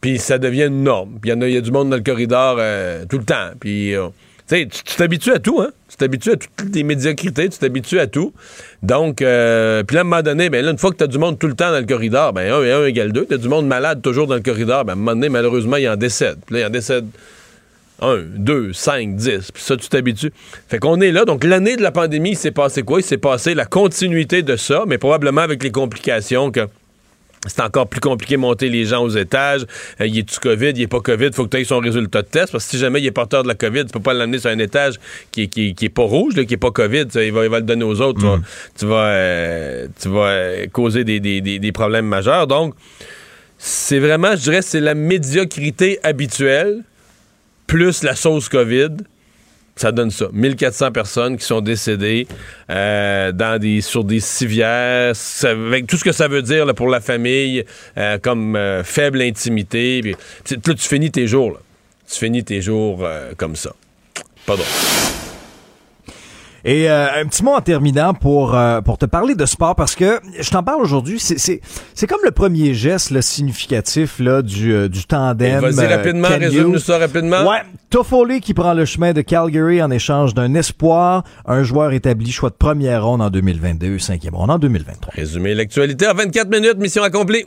Puis 0.00 0.18
ça 0.18 0.38
devient 0.38 0.66
une 0.66 0.82
norme. 0.82 1.18
Puis 1.20 1.30
il 1.30 1.50
y, 1.50 1.56
a 1.56 1.60
du 1.60 1.70
monde 1.70 1.90
dans 1.90 1.96
le 1.96 2.02
corridor 2.02 2.56
euh, 2.58 3.04
tout 3.06 3.18
le 3.18 3.24
temps. 3.24 3.50
Puis. 3.58 3.94
Euh, 3.94 4.08
tu 4.48 4.96
t'habitues 4.96 5.32
à 5.32 5.38
tout, 5.38 5.60
hein? 5.60 5.70
Tu 6.00 6.06
t'habitues 6.06 6.30
à 6.30 6.36
toutes 6.36 6.74
les 6.74 6.82
médiocrités, 6.82 7.50
tu 7.50 7.58
t'habitues 7.58 7.98
à 7.98 8.06
tout. 8.06 8.32
Donc, 8.82 9.20
euh, 9.20 9.82
puis 9.82 9.96
là, 9.96 10.00
à 10.00 10.04
un 10.04 10.04
moment 10.04 10.22
donné, 10.22 10.48
ben 10.48 10.64
là, 10.64 10.70
une 10.70 10.78
fois 10.78 10.92
que 10.92 10.96
tu 10.96 11.04
as 11.04 11.06
du 11.06 11.18
monde 11.18 11.38
tout 11.38 11.46
le 11.46 11.52
temps 11.52 11.70
dans 11.70 11.78
le 11.78 11.84
corridor, 11.84 12.32
ben 12.32 12.50
1 12.50 12.64
et 12.64 12.72
1 12.72 12.86
égale 12.86 13.12
2. 13.12 13.26
Tu 13.26 13.34
as 13.34 13.36
du 13.36 13.48
monde 13.48 13.66
malade 13.66 14.00
toujours 14.00 14.26
dans 14.26 14.34
le 14.34 14.40
corridor, 14.40 14.86
ben 14.86 14.92
à 14.92 14.96
un 14.96 14.96
moment 14.96 15.12
donné, 15.12 15.28
malheureusement, 15.28 15.76
il 15.76 15.86
en 15.90 15.96
décède. 15.96 16.38
Puis 16.46 16.54
là, 16.54 16.60
il 16.62 16.66
en 16.68 16.70
décède 16.70 17.04
1, 18.00 18.16
2, 18.38 18.72
5, 18.72 19.14
10. 19.14 19.52
Puis 19.52 19.62
ça, 19.62 19.76
tu 19.76 19.90
t'habitues. 19.90 20.32
Fait 20.68 20.78
qu'on 20.78 21.02
est 21.02 21.12
là. 21.12 21.26
Donc, 21.26 21.44
l'année 21.44 21.76
de 21.76 21.82
la 21.82 21.90
pandémie, 21.90 22.30
il 22.30 22.36
s'est 22.36 22.50
passé 22.50 22.82
quoi? 22.82 23.00
Il 23.00 23.04
s'est 23.04 23.18
passé 23.18 23.52
la 23.52 23.66
continuité 23.66 24.42
de 24.42 24.56
ça, 24.56 24.84
mais 24.86 24.96
probablement 24.96 25.42
avec 25.42 25.62
les 25.62 25.70
complications 25.70 26.50
que 26.50 26.60
c'est 27.46 27.62
encore 27.62 27.88
plus 27.88 28.00
compliqué 28.00 28.34
de 28.34 28.40
monter 28.40 28.68
les 28.68 28.84
gens 28.84 29.02
aux 29.02 29.10
étages. 29.10 29.62
Euh, 30.00 30.06
il 30.06 30.18
est-tu 30.18 30.38
COVID? 30.40 30.70
Il 30.70 30.82
est 30.82 30.86
pas 30.86 31.00
COVID? 31.00 31.26
Il 31.26 31.32
faut 31.32 31.44
que 31.44 31.56
tu 31.56 31.62
aies 31.62 31.64
son 31.64 31.78
résultat 31.78 32.22
de 32.22 32.26
test. 32.28 32.52
Parce 32.52 32.64
que 32.64 32.70
si 32.70 32.78
jamais 32.78 33.00
il 33.00 33.06
est 33.06 33.12
porteur 33.12 33.42
de 33.42 33.48
la 33.48 33.54
COVID, 33.54 33.86
tu 33.86 33.92
peux 33.92 34.00
pas 34.00 34.12
l'amener 34.12 34.38
sur 34.38 34.50
un 34.50 34.58
étage 34.58 34.96
qui, 35.32 35.48
qui, 35.48 35.74
qui 35.74 35.86
est 35.86 35.90
pas 35.90 36.02
rouge, 36.02 36.34
qui 36.34 36.54
est 36.54 36.58
pas 36.58 36.70
COVID. 36.70 37.06
il, 37.14 37.32
va, 37.32 37.44
il 37.44 37.50
va 37.50 37.60
le 37.60 37.64
donner 37.64 37.84
aux 37.84 38.00
autres. 38.00 38.20
Tu 38.78 38.86
vas, 38.86 39.06
euh, 39.06 39.86
tu 40.00 40.08
vas, 40.10 40.26
euh, 40.26 40.66
causer 40.66 41.04
des, 41.04 41.18
des, 41.20 41.40
des, 41.40 41.72
problèmes 41.72 42.06
majeurs. 42.06 42.46
Donc, 42.46 42.74
c'est 43.56 44.00
vraiment, 44.00 44.32
je 44.36 44.42
dirais, 44.42 44.62
c'est 44.62 44.80
la 44.80 44.94
médiocrité 44.94 45.98
habituelle 46.02 46.82
plus 47.66 48.02
la 48.02 48.16
sauce 48.16 48.48
COVID 48.48 48.96
ça 49.80 49.92
donne 49.92 50.10
ça. 50.10 50.26
1400 50.32 50.92
personnes 50.92 51.36
qui 51.38 51.44
sont 51.44 51.60
décédées 51.60 52.26
euh, 52.68 53.32
dans 53.32 53.58
des, 53.58 53.80
sur 53.80 54.04
des 54.04 54.20
civières, 54.20 55.14
avec 55.42 55.86
tout 55.86 55.96
ce 55.96 56.04
que 56.04 56.12
ça 56.12 56.28
veut 56.28 56.42
dire 56.42 56.66
pour 56.74 56.88
la 56.88 57.00
famille, 57.00 57.64
euh, 57.96 58.18
comme 58.18 58.56
euh, 58.56 58.84
faible 58.84 59.22
intimité. 59.22 60.02
là, 60.02 60.74
tu 60.74 60.88
finis 60.88 61.10
tes 61.10 61.26
jours. 61.26 61.52
Là. 61.52 61.58
Tu 62.10 62.18
finis 62.18 62.44
tes 62.44 62.60
jours 62.60 63.06
comme 63.36 63.56
ça. 63.56 63.72
Pas 64.44 64.56
drôle. 64.56 65.29
Et 66.64 66.90
euh, 66.90 67.22
un 67.22 67.26
petit 67.26 67.42
mot 67.42 67.52
en 67.52 67.60
terminant 67.60 68.14
pour 68.14 68.54
euh, 68.54 68.80
pour 68.80 68.98
te 68.98 69.06
parler 69.06 69.34
de 69.34 69.46
sport 69.46 69.74
parce 69.74 69.94
que 69.94 70.20
je 70.38 70.50
t'en 70.50 70.62
parle 70.62 70.82
aujourd'hui. 70.82 71.18
C'est 71.18 71.60
c'est 71.94 72.06
comme 72.06 72.20
le 72.24 72.30
premier 72.30 72.74
geste 72.74 73.18
significatif 73.20 74.18
là 74.18 74.42
du 74.42 74.72
euh, 74.72 74.88
du 74.88 75.04
tandem. 75.04 75.60
Vas-y 75.60 75.86
rapidement, 75.86 76.28
résume-nous 76.28 76.78
ça 76.78 76.98
rapidement. 76.98 77.48
Ouais, 77.48 77.62
Toffoli 77.88 78.40
qui 78.40 78.54
prend 78.54 78.74
le 78.74 78.84
chemin 78.84 79.12
de 79.12 79.22
Calgary 79.22 79.82
en 79.82 79.90
échange 79.90 80.34
d'un 80.34 80.54
espoir, 80.54 81.24
un 81.46 81.62
joueur 81.62 81.92
établi 81.92 82.30
choix 82.30 82.50
de 82.50 82.54
première 82.54 83.04
ronde 83.04 83.22
en 83.22 83.30
2022, 83.30 83.98
cinquième 83.98 84.34
ronde 84.34 84.50
en 84.50 84.58
2023. 84.58 85.14
Résumé 85.14 85.54
l'actualité 85.54 86.08
en 86.08 86.14
24 86.14 86.48
minutes, 86.50 86.78
mission 86.78 87.02
accomplie. 87.02 87.46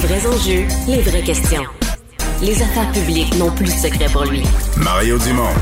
Les 0.00 0.06
vrais 0.06 0.26
enjeux, 0.26 0.64
les 0.88 1.02
vraies 1.02 1.22
questions. 1.22 1.64
Les 2.42 2.62
affaires 2.62 2.90
publiques 2.92 3.36
n'ont 3.36 3.50
plus 3.50 3.66
de 3.66 3.70
secret 3.70 4.06
pour 4.10 4.24
lui. 4.24 4.42
Mario 4.78 5.18
Dumont. 5.18 5.52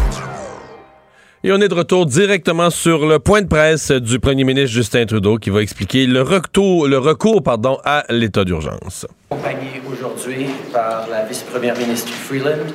Et 1.43 1.51
on 1.51 1.57
est 1.61 1.67
de 1.67 1.75
retour 1.75 2.07
directement 2.07 2.71
sur 2.71 3.07
le 3.07 3.19
point 3.19 3.43
de 3.43 3.49
presse 3.49 3.91
du 3.91 4.21
premier 4.21 4.45
ministre 4.45 4.71
Justin 4.71 5.07
Trudeau 5.07 5.39
qui 5.39 5.51
va 5.51 5.61
expliquer 5.61 6.07
le 6.07 6.23
recours, 6.23 6.87
le 6.87 6.99
recours 6.99 7.43
pardon, 7.43 7.79
à 7.85 8.05
l'état 8.11 8.45
d'urgence. 8.45 9.07
Accompagné 9.31 9.83
aujourd'hui 9.91 10.47
par 10.73 11.09
la 11.09 11.25
vice-première 11.25 11.77
ministre 11.77 12.13
Freeland 12.13 12.67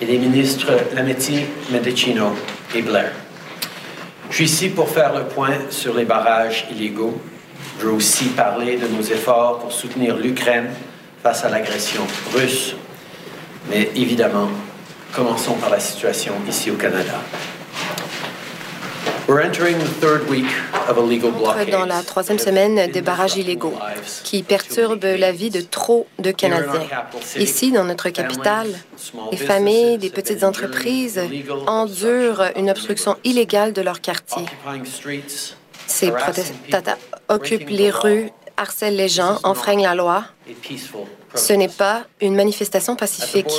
et 0.00 0.06
les 0.06 0.18
ministres 0.18 0.70
Lametti, 0.94 1.40
Medicino 1.72 2.36
et 2.72 2.82
Blair. 2.82 3.10
Je 4.30 4.36
suis 4.36 4.44
ici 4.44 4.68
pour 4.68 4.88
faire 4.88 5.12
le 5.18 5.24
point 5.24 5.58
sur 5.70 5.94
les 5.94 6.04
barrages 6.04 6.68
illégaux. 6.70 7.20
Je 7.80 7.86
veux 7.86 7.92
aussi 7.92 8.26
parler 8.26 8.76
de 8.76 8.86
nos 8.86 9.02
efforts 9.02 9.58
pour 9.58 9.72
soutenir 9.72 10.16
l'Ukraine 10.16 10.68
face 11.22 11.44
à 11.44 11.48
l'agression 11.48 12.02
russe. 12.34 12.74
Mais 13.68 13.90
évidemment, 13.94 14.48
commençons 15.12 15.54
par 15.54 15.70
la 15.70 15.80
situation 15.80 16.34
ici 16.48 16.70
au 16.70 16.76
Canada. 16.76 17.14
On 19.28 19.36
entre 19.36 21.70
dans 21.70 21.84
la 21.84 22.02
troisième 22.02 22.38
semaine 22.38 22.90
des 22.90 23.00
barrages 23.00 23.36
illégaux 23.36 23.74
qui 24.24 24.42
perturbent 24.42 25.04
la 25.04 25.30
vie 25.30 25.50
de 25.50 25.60
trop 25.60 26.08
de 26.18 26.32
Canadiens. 26.32 26.88
Ici, 27.36 27.70
dans 27.70 27.84
notre 27.84 28.08
capitale, 28.08 28.74
les 29.30 29.36
familles 29.36 29.98
des 29.98 30.10
petites 30.10 30.42
entreprises 30.42 31.20
endurent 31.68 32.50
une 32.56 32.70
obstruction 32.70 33.16
illégale 33.22 33.72
de 33.72 33.82
leur 33.82 34.00
quartier. 34.00 34.46
Ces 35.86 36.10
protestateurs 36.10 36.98
occupent 37.28 37.70
les 37.70 37.90
rues 37.90 38.30
harcèlent 38.60 38.96
les 38.96 39.08
gens, 39.08 39.38
enfreignent 39.42 39.82
la 39.82 39.94
loi. 39.94 40.24
Ce 41.34 41.52
n'est 41.52 41.68
pas 41.68 42.02
une 42.20 42.34
manifestation 42.34 42.96
pacifique. 42.96 43.52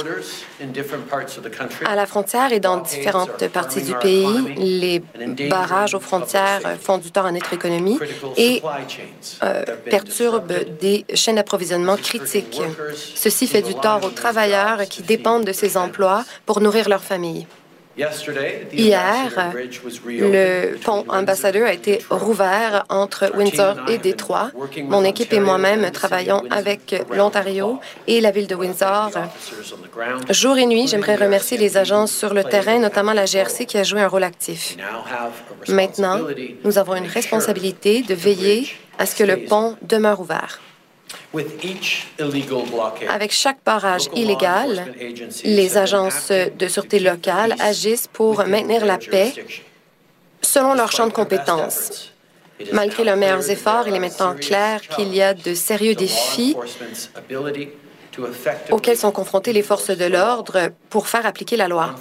À 1.86 1.96
la 1.96 2.06
frontière 2.06 2.52
et 2.52 2.60
dans 2.60 2.78
différentes 2.78 3.48
parties 3.48 3.82
du 3.82 3.96
pays, 3.96 4.56
les 4.58 5.02
barrages 5.50 5.96
aux 5.96 6.00
frontières 6.00 6.62
font 6.80 6.98
du 6.98 7.12
tort 7.12 7.26
à 7.26 7.32
notre 7.32 7.54
économie 7.54 7.98
et 8.38 8.62
euh, 9.44 9.64
perturbent 9.90 10.54
des 10.80 11.06
chaînes 11.14 11.36
d'approvisionnement 11.36 11.96
critiques. 11.96 12.62
Ceci 13.16 13.48
fait 13.48 13.62
du 13.62 13.74
tort 13.76 14.04
aux 14.04 14.10
travailleurs 14.10 14.82
qui 14.90 15.02
dépendent 15.02 15.46
de 15.46 15.54
ces 15.54 15.78
emplois 15.78 16.26
pour 16.46 16.60
nourrir 16.60 16.90
leur 16.90 17.04
famille. 17.04 17.48
Hier, 18.74 19.54
le 20.06 20.78
pont 20.78 21.06
ambassadeur 21.10 21.68
a 21.68 21.74
été 21.74 22.00
rouvert 22.10 22.86
entre 22.90 23.32
Windsor 23.36 23.76
et 23.88 23.98
Détroit. 23.98 24.52
Mon 24.84 25.04
équipe 25.04 25.34
et 25.34 25.40
moi-même 25.40 25.90
travaillons 25.92 26.44
avec 26.50 26.96
l'Ontario 27.12 27.80
et 28.08 28.22
la 28.22 28.32
ville 28.32 28.48
de 28.48 28.56
Windsor. 28.56 29.12
Jour 30.30 30.58
et 30.58 30.66
nuit, 30.66 30.88
j'aimerais 30.88 31.16
remercier 31.16 31.58
les 31.58 31.78
agences 31.78 32.12
sur 32.12 32.34
le 32.34 32.44
terrain, 32.44 32.80
notamment 32.80 33.14
la 33.14 33.26
GRC 33.26 33.66
qui 33.66 33.78
a 33.78 33.84
joué 33.84 34.02
un 34.02 34.08
rôle 34.08 34.24
actif. 34.24 34.78
Maintenant, 35.68 36.20
nous 36.64 36.78
avons 36.78 36.96
une 36.96 37.08
responsabilité 37.08 38.02
de 38.02 38.14
veiller 38.14 38.68
à 38.98 39.06
ce 39.06 39.16
que 39.16 39.24
le 39.24 39.38
pont 39.38 39.76
demeure 39.82 40.20
ouvert. 40.20 40.60
Avec 43.10 43.32
chaque 43.32 43.64
barrage 43.66 44.08
illégal, 44.14 44.94
les 45.44 45.78
agences 45.78 46.30
de 46.32 46.68
sûreté 46.68 47.00
locale 47.00 47.56
agissent 47.60 48.08
pour 48.12 48.46
maintenir 48.46 48.86
la 48.86 48.98
paix 48.98 49.34
selon 50.42 50.74
leur 50.74 50.92
champ 50.92 51.08
de 51.08 51.14
compétences. 51.14 52.12
Malgré 52.74 53.04
leurs 53.04 53.18
meilleurs 53.18 53.50
efforts, 53.50 53.88
il 53.88 53.96
est 53.96 54.00
maintenant 54.00 54.36
clair 54.36 54.82
qu'il 54.82 55.14
y 55.16 55.22
a 55.22 55.34
de 55.34 55.54
sérieux 55.54 55.96
défis 55.96 56.56
auxquels 58.72 58.98
sont 58.98 59.12
confrontées 59.12 59.54
les 59.54 59.62
forces 59.62 59.90
de 59.90 60.06
l'ordre 60.06 60.70
pour 60.90 61.08
faire 61.08 61.26
appliquer 61.26 61.56
la 61.56 61.70
loi 61.70 61.96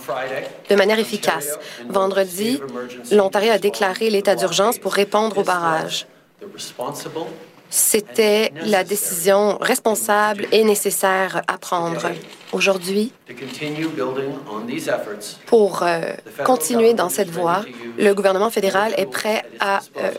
de 0.68 0.74
manière 0.74 0.98
efficace. 0.98 1.58
Vendredi, 1.88 2.60
l'Ontario 3.12 3.52
a 3.52 3.58
déclaré 3.58 4.10
l'état 4.10 4.34
d'urgence 4.34 4.78
pour 4.78 4.92
répondre 4.92 5.38
aux 5.38 5.44
barrages. 5.44 6.06
C'était 7.70 8.52
la 8.64 8.82
décision 8.82 9.56
responsable 9.58 10.46
et 10.50 10.64
nécessaire 10.64 11.42
à 11.46 11.56
prendre 11.56 12.10
aujourd'hui. 12.52 13.12
Pour 15.46 15.84
euh, 15.84 16.00
continuer 16.44 16.94
dans 16.94 17.08
cette 17.08 17.30
voie, 17.30 17.64
le 17.96 18.12
gouvernement 18.12 18.50
fédéral 18.50 18.92
est 18.96 19.06
prêt 19.06 19.44
à 19.60 19.80
euh, 19.98 20.10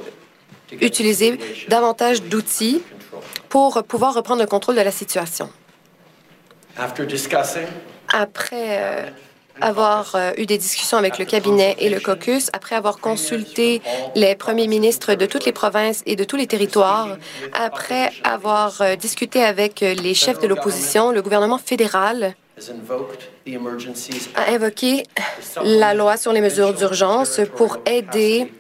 utiliser 0.80 1.38
davantage 1.68 2.24
d'outils 2.24 2.82
pour 3.50 3.84
pouvoir 3.84 4.14
reprendre 4.14 4.42
le 4.42 4.48
contrôle 4.48 4.76
de 4.76 4.82
la 4.82 4.92
situation. 4.92 5.50
Après 8.14 8.78
euh, 8.80 9.10
avoir 9.60 10.16
euh, 10.16 10.32
eu 10.38 10.46
des 10.46 10.58
discussions 10.58 10.98
avec 10.98 11.18
le 11.18 11.26
cabinet 11.26 11.76
et 11.80 11.90
le 11.90 12.00
caucus, 12.00 12.50
après 12.54 12.76
avoir 12.76 13.00
consulté 13.00 13.82
les 14.16 14.36
premiers 14.36 14.68
ministres 14.68 15.16
de 15.16 15.26
toutes 15.26 15.46
les 15.46 15.52
provinces 15.52 16.02
et 16.06 16.16
de 16.16 16.24
tous 16.24 16.38
les 16.38 16.48
territoires, 16.48 17.18
après 17.54 18.12
avoir 18.24 18.82
euh, 18.82 18.96
discuté 18.96 19.44
avec 19.44 19.84
euh, 19.84 19.94
les 19.94 20.14
chefs 20.14 20.40
de 20.40 20.48
l'opposition, 20.48 21.12
le 21.12 21.22
gouvernement 21.22 21.58
fédéral 21.58 22.36
a 24.36 24.52
invoqué 24.52 25.04
la 25.64 25.94
loi 25.94 26.18
sur 26.18 26.32
les 26.32 26.42
mesures 26.42 26.74
d'urgence 26.74 27.42
pour 27.56 27.78
aider 27.86 28.52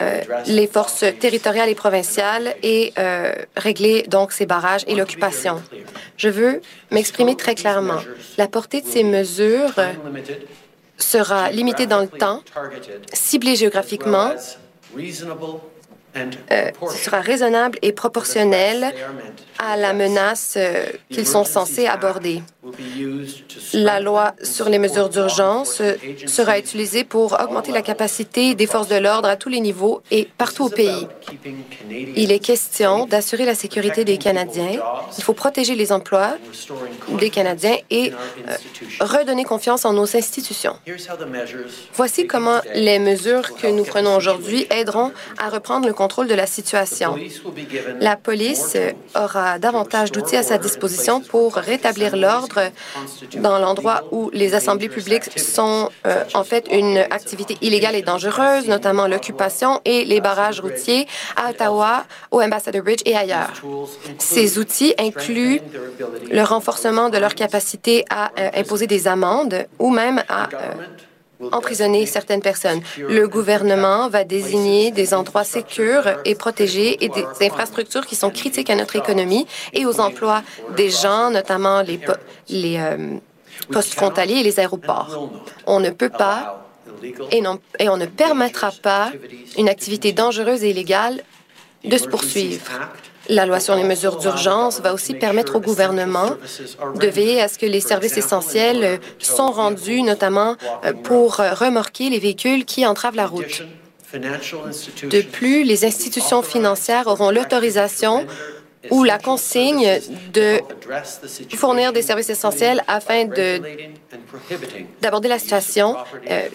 euh, 0.00 0.20
les 0.46 0.66
forces 0.66 1.04
territoriales 1.18 1.68
et 1.68 1.74
provinciales 1.74 2.54
et 2.62 2.92
euh, 2.98 3.32
régler 3.56 4.02
donc 4.02 4.32
ces 4.32 4.46
barrages 4.46 4.84
et 4.86 4.94
l'occupation. 4.94 5.62
Je 6.16 6.28
veux 6.28 6.60
m'exprimer 6.90 7.36
très 7.36 7.54
clairement. 7.54 8.00
La 8.36 8.48
portée 8.48 8.80
de 8.80 8.86
ces 8.86 9.02
mesures 9.02 9.74
sera 10.96 11.50
limitée 11.50 11.86
dans 11.86 12.00
le 12.00 12.08
temps, 12.08 12.42
ciblée 13.12 13.56
géographiquement, 13.56 14.32
euh, 16.50 16.70
sera 16.90 17.20
raisonnable 17.20 17.78
et 17.82 17.92
proportionnel 17.92 18.94
à 19.58 19.76
la 19.76 19.92
menace 19.92 20.54
euh, 20.56 20.86
qu'ils 21.10 21.26
sont 21.26 21.44
censés 21.44 21.86
aborder. 21.86 22.42
La 23.72 24.00
loi 24.00 24.34
sur 24.42 24.68
les 24.68 24.78
mesures 24.78 25.08
d'urgence 25.08 25.80
euh, 25.80 25.94
sera 26.26 26.58
utilisée 26.58 27.04
pour 27.04 27.38
augmenter 27.40 27.72
la 27.72 27.82
capacité 27.82 28.54
des 28.54 28.66
forces 28.66 28.88
de 28.88 28.96
l'ordre 28.96 29.28
à 29.28 29.36
tous 29.36 29.48
les 29.48 29.60
niveaux 29.60 30.02
et 30.10 30.28
partout 30.38 30.64
au 30.64 30.68
pays. 30.68 31.06
Il 32.16 32.32
est 32.32 32.38
question 32.38 33.06
d'assurer 33.06 33.44
la 33.44 33.54
sécurité 33.54 34.04
des 34.04 34.18
Canadiens. 34.18 34.80
Il 35.16 35.24
faut 35.24 35.32
protéger 35.32 35.74
les 35.74 35.92
emplois 35.92 36.36
des 37.18 37.30
Canadiens 37.30 37.76
et 37.90 38.12
redonner 39.00 39.44
confiance 39.44 39.84
en 39.84 39.92
nos 39.92 40.16
institutions. 40.16 40.76
Voici 41.94 42.26
comment 42.26 42.60
les 42.74 42.98
mesures 42.98 43.54
que 43.54 43.66
nous 43.66 43.84
prenons 43.84 44.16
aujourd'hui 44.16 44.66
aideront 44.70 45.12
à 45.38 45.48
reprendre 45.48 45.86
le 45.86 45.94
contrôle 45.94 46.07
de 46.08 46.34
la 46.34 46.46
situation. 46.46 47.16
La 48.00 48.16
police 48.16 48.76
aura 49.14 49.58
davantage 49.58 50.10
d'outils 50.10 50.36
à 50.36 50.42
sa 50.42 50.58
disposition 50.58 51.20
pour 51.20 51.54
rétablir 51.54 52.16
l'ordre 52.16 52.60
dans 53.36 53.58
l'endroit 53.58 54.04
où 54.10 54.30
les 54.32 54.54
assemblées 54.54 54.88
publiques 54.88 55.38
sont 55.38 55.90
euh, 56.06 56.24
en 56.34 56.44
fait 56.44 56.66
une 56.72 56.98
activité 56.98 57.56
illégale 57.60 57.94
et 57.94 58.02
dangereuse, 58.02 58.66
notamment 58.66 59.06
l'occupation 59.06 59.80
et 59.84 60.04
les 60.04 60.20
barrages 60.20 60.60
routiers 60.60 61.06
à 61.36 61.50
Ottawa, 61.50 62.04
au 62.30 62.40
Ambassador 62.40 62.82
Bridge 62.82 63.02
et 63.04 63.16
ailleurs. 63.16 63.52
Ces 64.18 64.58
outils 64.58 64.94
incluent 64.98 65.60
le 66.30 66.42
renforcement 66.42 67.10
de 67.10 67.18
leur 67.18 67.34
capacité 67.34 68.04
à 68.10 68.30
euh, 68.38 68.50
imposer 68.54 68.86
des 68.86 69.06
amendes 69.06 69.66
ou 69.78 69.90
même 69.90 70.22
à 70.28 70.44
euh, 70.44 70.72
emprisonner 71.52 72.06
certaines 72.06 72.42
personnes. 72.42 72.80
Le 72.98 73.26
gouvernement 73.28 74.08
va 74.08 74.24
désigner 74.24 74.90
des 74.90 75.14
endroits 75.14 75.44
sécurs 75.44 76.04
et 76.24 76.34
protégés 76.34 77.04
et 77.04 77.08
des 77.08 77.24
infrastructures 77.42 78.06
qui 78.06 78.16
sont 78.16 78.30
critiques 78.30 78.70
à 78.70 78.74
notre 78.74 78.96
économie 78.96 79.46
et 79.72 79.86
aux 79.86 80.00
emplois 80.00 80.42
des 80.76 80.90
gens, 80.90 81.30
notamment 81.30 81.82
les, 81.82 82.78
euh, 82.78 83.16
postes 83.72 83.94
frontaliers 83.94 84.40
et 84.40 84.42
les 84.42 84.60
aéroports. 84.60 85.30
On 85.66 85.80
ne 85.80 85.90
peut 85.90 86.10
pas 86.10 86.64
et 87.30 87.88
on 87.88 87.96
ne 87.96 88.06
permettra 88.06 88.72
pas 88.72 89.12
une 89.56 89.68
activité 89.68 90.12
dangereuse 90.12 90.64
et 90.64 90.70
illégale 90.70 91.22
de 91.84 91.96
se 91.96 92.08
poursuivre. 92.08 92.72
La 93.28 93.46
loi 93.46 93.60
sur 93.60 93.74
les 93.74 93.84
mesures 93.84 94.16
d'urgence 94.16 94.80
va 94.80 94.94
aussi 94.94 95.14
permettre 95.14 95.56
au 95.56 95.60
gouvernement 95.60 96.30
de 96.94 97.06
veiller 97.06 97.40
à 97.40 97.48
ce 97.48 97.58
que 97.58 97.66
les 97.66 97.80
services 97.80 98.16
essentiels 98.16 99.00
sont 99.18 99.50
rendus, 99.50 100.02
notamment 100.02 100.56
euh, 100.84 100.92
pour 100.92 101.36
remorquer 101.36 102.08
les 102.10 102.18
véhicules 102.18 102.64
qui 102.64 102.86
entravent 102.86 103.16
la 103.16 103.26
route. 103.26 103.62
De 104.14 105.20
plus, 105.20 105.64
les 105.64 105.84
institutions 105.84 106.42
financières 106.42 107.08
auront 107.08 107.30
l'autorisation 107.30 108.26
ou 108.90 109.04
la 109.04 109.18
consigne 109.18 110.00
de 110.32 110.60
fournir 111.56 111.92
des 111.92 112.02
services 112.02 112.30
essentiels 112.30 112.82
afin 112.86 113.24
d'aborder 115.00 115.28
la 115.28 115.38
situation, 115.38 115.96
euh, 116.30 116.48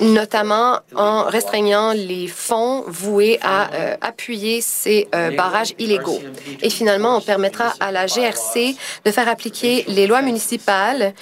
notamment 0.00 0.80
en 0.94 1.24
restreignant 1.24 1.92
les 1.92 2.26
fonds 2.26 2.84
voués 2.86 3.38
à 3.42 3.74
euh, 3.74 3.96
appuyer 4.00 4.60
ces 4.60 5.08
euh, 5.14 5.30
barrages 5.30 5.74
illégaux. 5.78 6.20
Et 6.62 6.70
finalement, 6.70 7.16
on 7.16 7.20
permettra 7.20 7.74
à 7.80 7.90
la 7.92 8.06
GRC 8.06 8.76
de 9.04 9.10
faire 9.10 9.28
appliquer 9.28 9.84
les 9.88 10.06
lois 10.06 10.22
municipales 10.22 11.14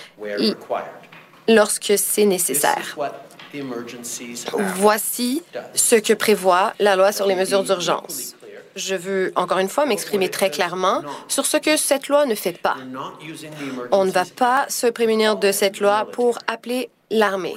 lorsque 1.49 1.95
c'est 1.97 2.27
nécessaire. 2.27 2.97
Voici 4.77 5.43
ce 5.75 5.97
que 5.97 6.13
prévoit 6.13 6.75
la 6.81 6.97
loi 6.97 7.13
sur 7.13 7.27
les 7.27 7.37
mesures 7.37 7.63
d'urgence. 7.63 8.35
Je 8.77 8.95
veux 8.95 9.33
encore 9.37 9.59
une 9.59 9.69
fois 9.69 9.87
m'exprimer 9.87 10.29
très 10.29 10.51
clairement 10.51 11.03
sur 11.29 11.47
ce 11.47 11.57
que 11.57 11.77
cette 11.77 12.09
loi 12.09 12.27
ne 12.27 12.35
fait 12.35 12.59
pas. 12.59 12.77
On 13.93 14.05
ne 14.05 14.11
va 14.11 14.25
pas 14.25 14.67
se 14.69 14.87
prémunir 14.87 15.37
de 15.37 15.53
cette 15.53 15.81
loi 15.81 16.07
pour 16.11 16.39
appeler 16.47 16.91
l'armée. 17.11 17.55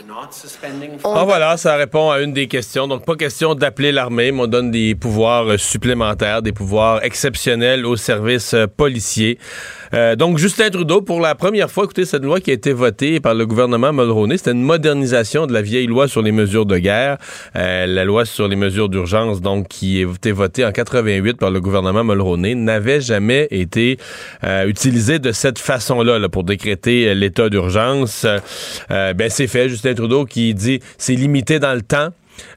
Ah 1.04 1.24
voilà, 1.24 1.58
ça 1.58 1.76
répond 1.76 2.12
à 2.12 2.20
une 2.20 2.34
des 2.34 2.48
questions. 2.48 2.88
Donc, 2.88 3.06
pas 3.06 3.16
question 3.16 3.56
d'appeler 3.56 3.92
l'armée, 3.92 4.32
mais 4.32 4.42
on 4.42 4.48
donne 4.48 4.72
des 4.72 4.96
pouvoirs 4.96 5.52
euh, 5.52 5.58
supplémentaires, 5.58 6.42
des 6.42 6.52
pouvoirs 6.52 7.04
exceptionnels 7.04 7.86
aux 7.86 7.96
services 7.96 8.54
euh, 8.54 8.68
policiers. 8.68 9.40
Euh, 9.94 10.16
donc, 10.16 10.38
Justin 10.38 10.70
Trudeau, 10.70 11.02
pour 11.02 11.22
la 11.22 11.34
première 11.34 11.72
fois, 11.72 11.86
écoutez, 11.86 12.06
cette 12.06 12.24
loi 12.24 12.42
qui 12.42 12.52
a 12.52 12.54
été 12.54 12.74
votée 12.74 13.20
par 13.22 13.34
le 13.34 13.46
gouvernement 13.46 13.94
Mulroney, 13.94 14.38
c'était 14.38 14.52
une 14.52 14.64
modernisation 14.64 15.48
de 15.48 15.54
la 15.54 15.62
vieille 15.62 15.88
loi 15.88 16.10
sur 16.10 16.22
les 16.22 16.34
mesures 16.34 16.66
de 16.66 16.78
guerre, 16.78 17.18
la 17.56 18.06
loi 18.06 18.26
sur 18.26 18.50
les 18.50 18.58
mesures 18.58 18.90
d'urgence, 18.90 19.40
donc, 19.40 19.70
qui 19.70 20.04
a 20.04 20.10
été 20.10 20.34
votée 20.34 20.66
en 20.66 20.74
88 20.74 21.38
par 21.38 21.52
le 21.52 21.62
gouvernement 21.62 22.04
Mulroney, 22.04 22.56
n'avait 22.56 23.00
jamais 23.00 23.48
été 23.50 23.98
utilisée 24.66 25.20
de 25.20 25.32
cette 25.32 25.58
façon-là 25.58 26.20
là, 26.20 26.28
pour 26.28 26.44
décréter 26.44 27.16
l'état 27.16 27.50
d'urgence. 27.50 28.26
ben, 28.90 29.30
c'est 29.38 29.48
fait. 29.48 29.70
Justin 29.70 29.94
Trudeau 29.94 30.26
qui 30.26 30.54
dit 30.56 30.80
c'est 30.98 31.14
limité 31.14 31.60
dans 31.60 31.76
le 31.76 31.84
temps. 31.84 32.10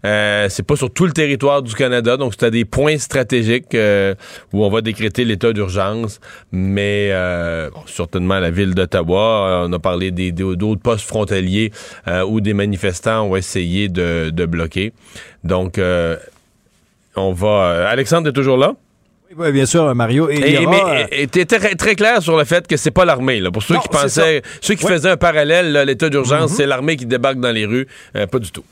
Euh, 0.04 0.46
c'est 0.50 0.62
pas 0.62 0.76
sur 0.76 0.92
tout 0.92 1.06
le 1.06 1.12
territoire 1.12 1.62
du 1.62 1.74
Canada, 1.74 2.18
donc 2.18 2.34
c'est 2.38 2.46
à 2.46 2.50
des 2.50 2.66
points 2.66 2.98
stratégiques 2.98 3.74
euh, 3.74 4.14
où 4.52 4.62
on 4.62 4.68
va 4.70 4.82
décréter 4.82 5.24
l'état 5.24 5.52
d'urgence. 5.52 6.20
Mais 6.52 7.10
euh, 7.12 7.70
certainement 7.86 8.38
la 8.40 8.50
ville 8.50 8.74
d'Ottawa, 8.74 9.64
on 9.66 9.72
a 9.72 9.78
parlé 9.78 10.10
des, 10.10 10.32
d'autres 10.32 10.82
postes 10.82 11.06
frontaliers 11.06 11.72
où 12.26 12.40
des 12.40 12.54
manifestants 12.54 13.22
ont 13.22 13.36
essayé 13.36 13.88
de, 13.88 14.30
de 14.30 14.46
bloquer. 14.46 14.92
Donc, 15.44 15.80
on 17.16 17.32
va. 17.32 17.88
Alexandre 17.88 18.28
est 18.28 18.32
toujours 18.32 18.58
là? 18.58 18.74
Oui, 19.36 19.52
bien 19.52 19.66
sûr, 19.66 19.94
Mario. 19.94 20.28
Et, 20.28 20.58
et 21.12 21.26
tu 21.28 21.46
très, 21.46 21.76
très 21.76 21.94
clair 21.94 22.20
sur 22.20 22.36
le 22.36 22.44
fait 22.44 22.66
que 22.66 22.76
c'est 22.76 22.90
pas 22.90 23.04
l'armée. 23.04 23.40
Pour 23.52 23.62
ceux 23.62 23.78
qui 23.78 23.88
pensaient, 23.88 24.42
ceux 24.60 24.74
qui 24.74 24.84
faisaient 24.84 25.10
un 25.10 25.16
parallèle, 25.16 25.72
l'état 25.86 26.08
d'urgence, 26.08 26.52
mm-hmm. 26.52 26.56
c'est 26.56 26.66
l'armée 26.66 26.96
qui 26.96 27.06
débarque 27.06 27.38
dans 27.38 27.52
les 27.52 27.64
rues. 27.64 27.86
Euh, 28.16 28.26
pas 28.26 28.40
du 28.40 28.50
tout. 28.50 28.64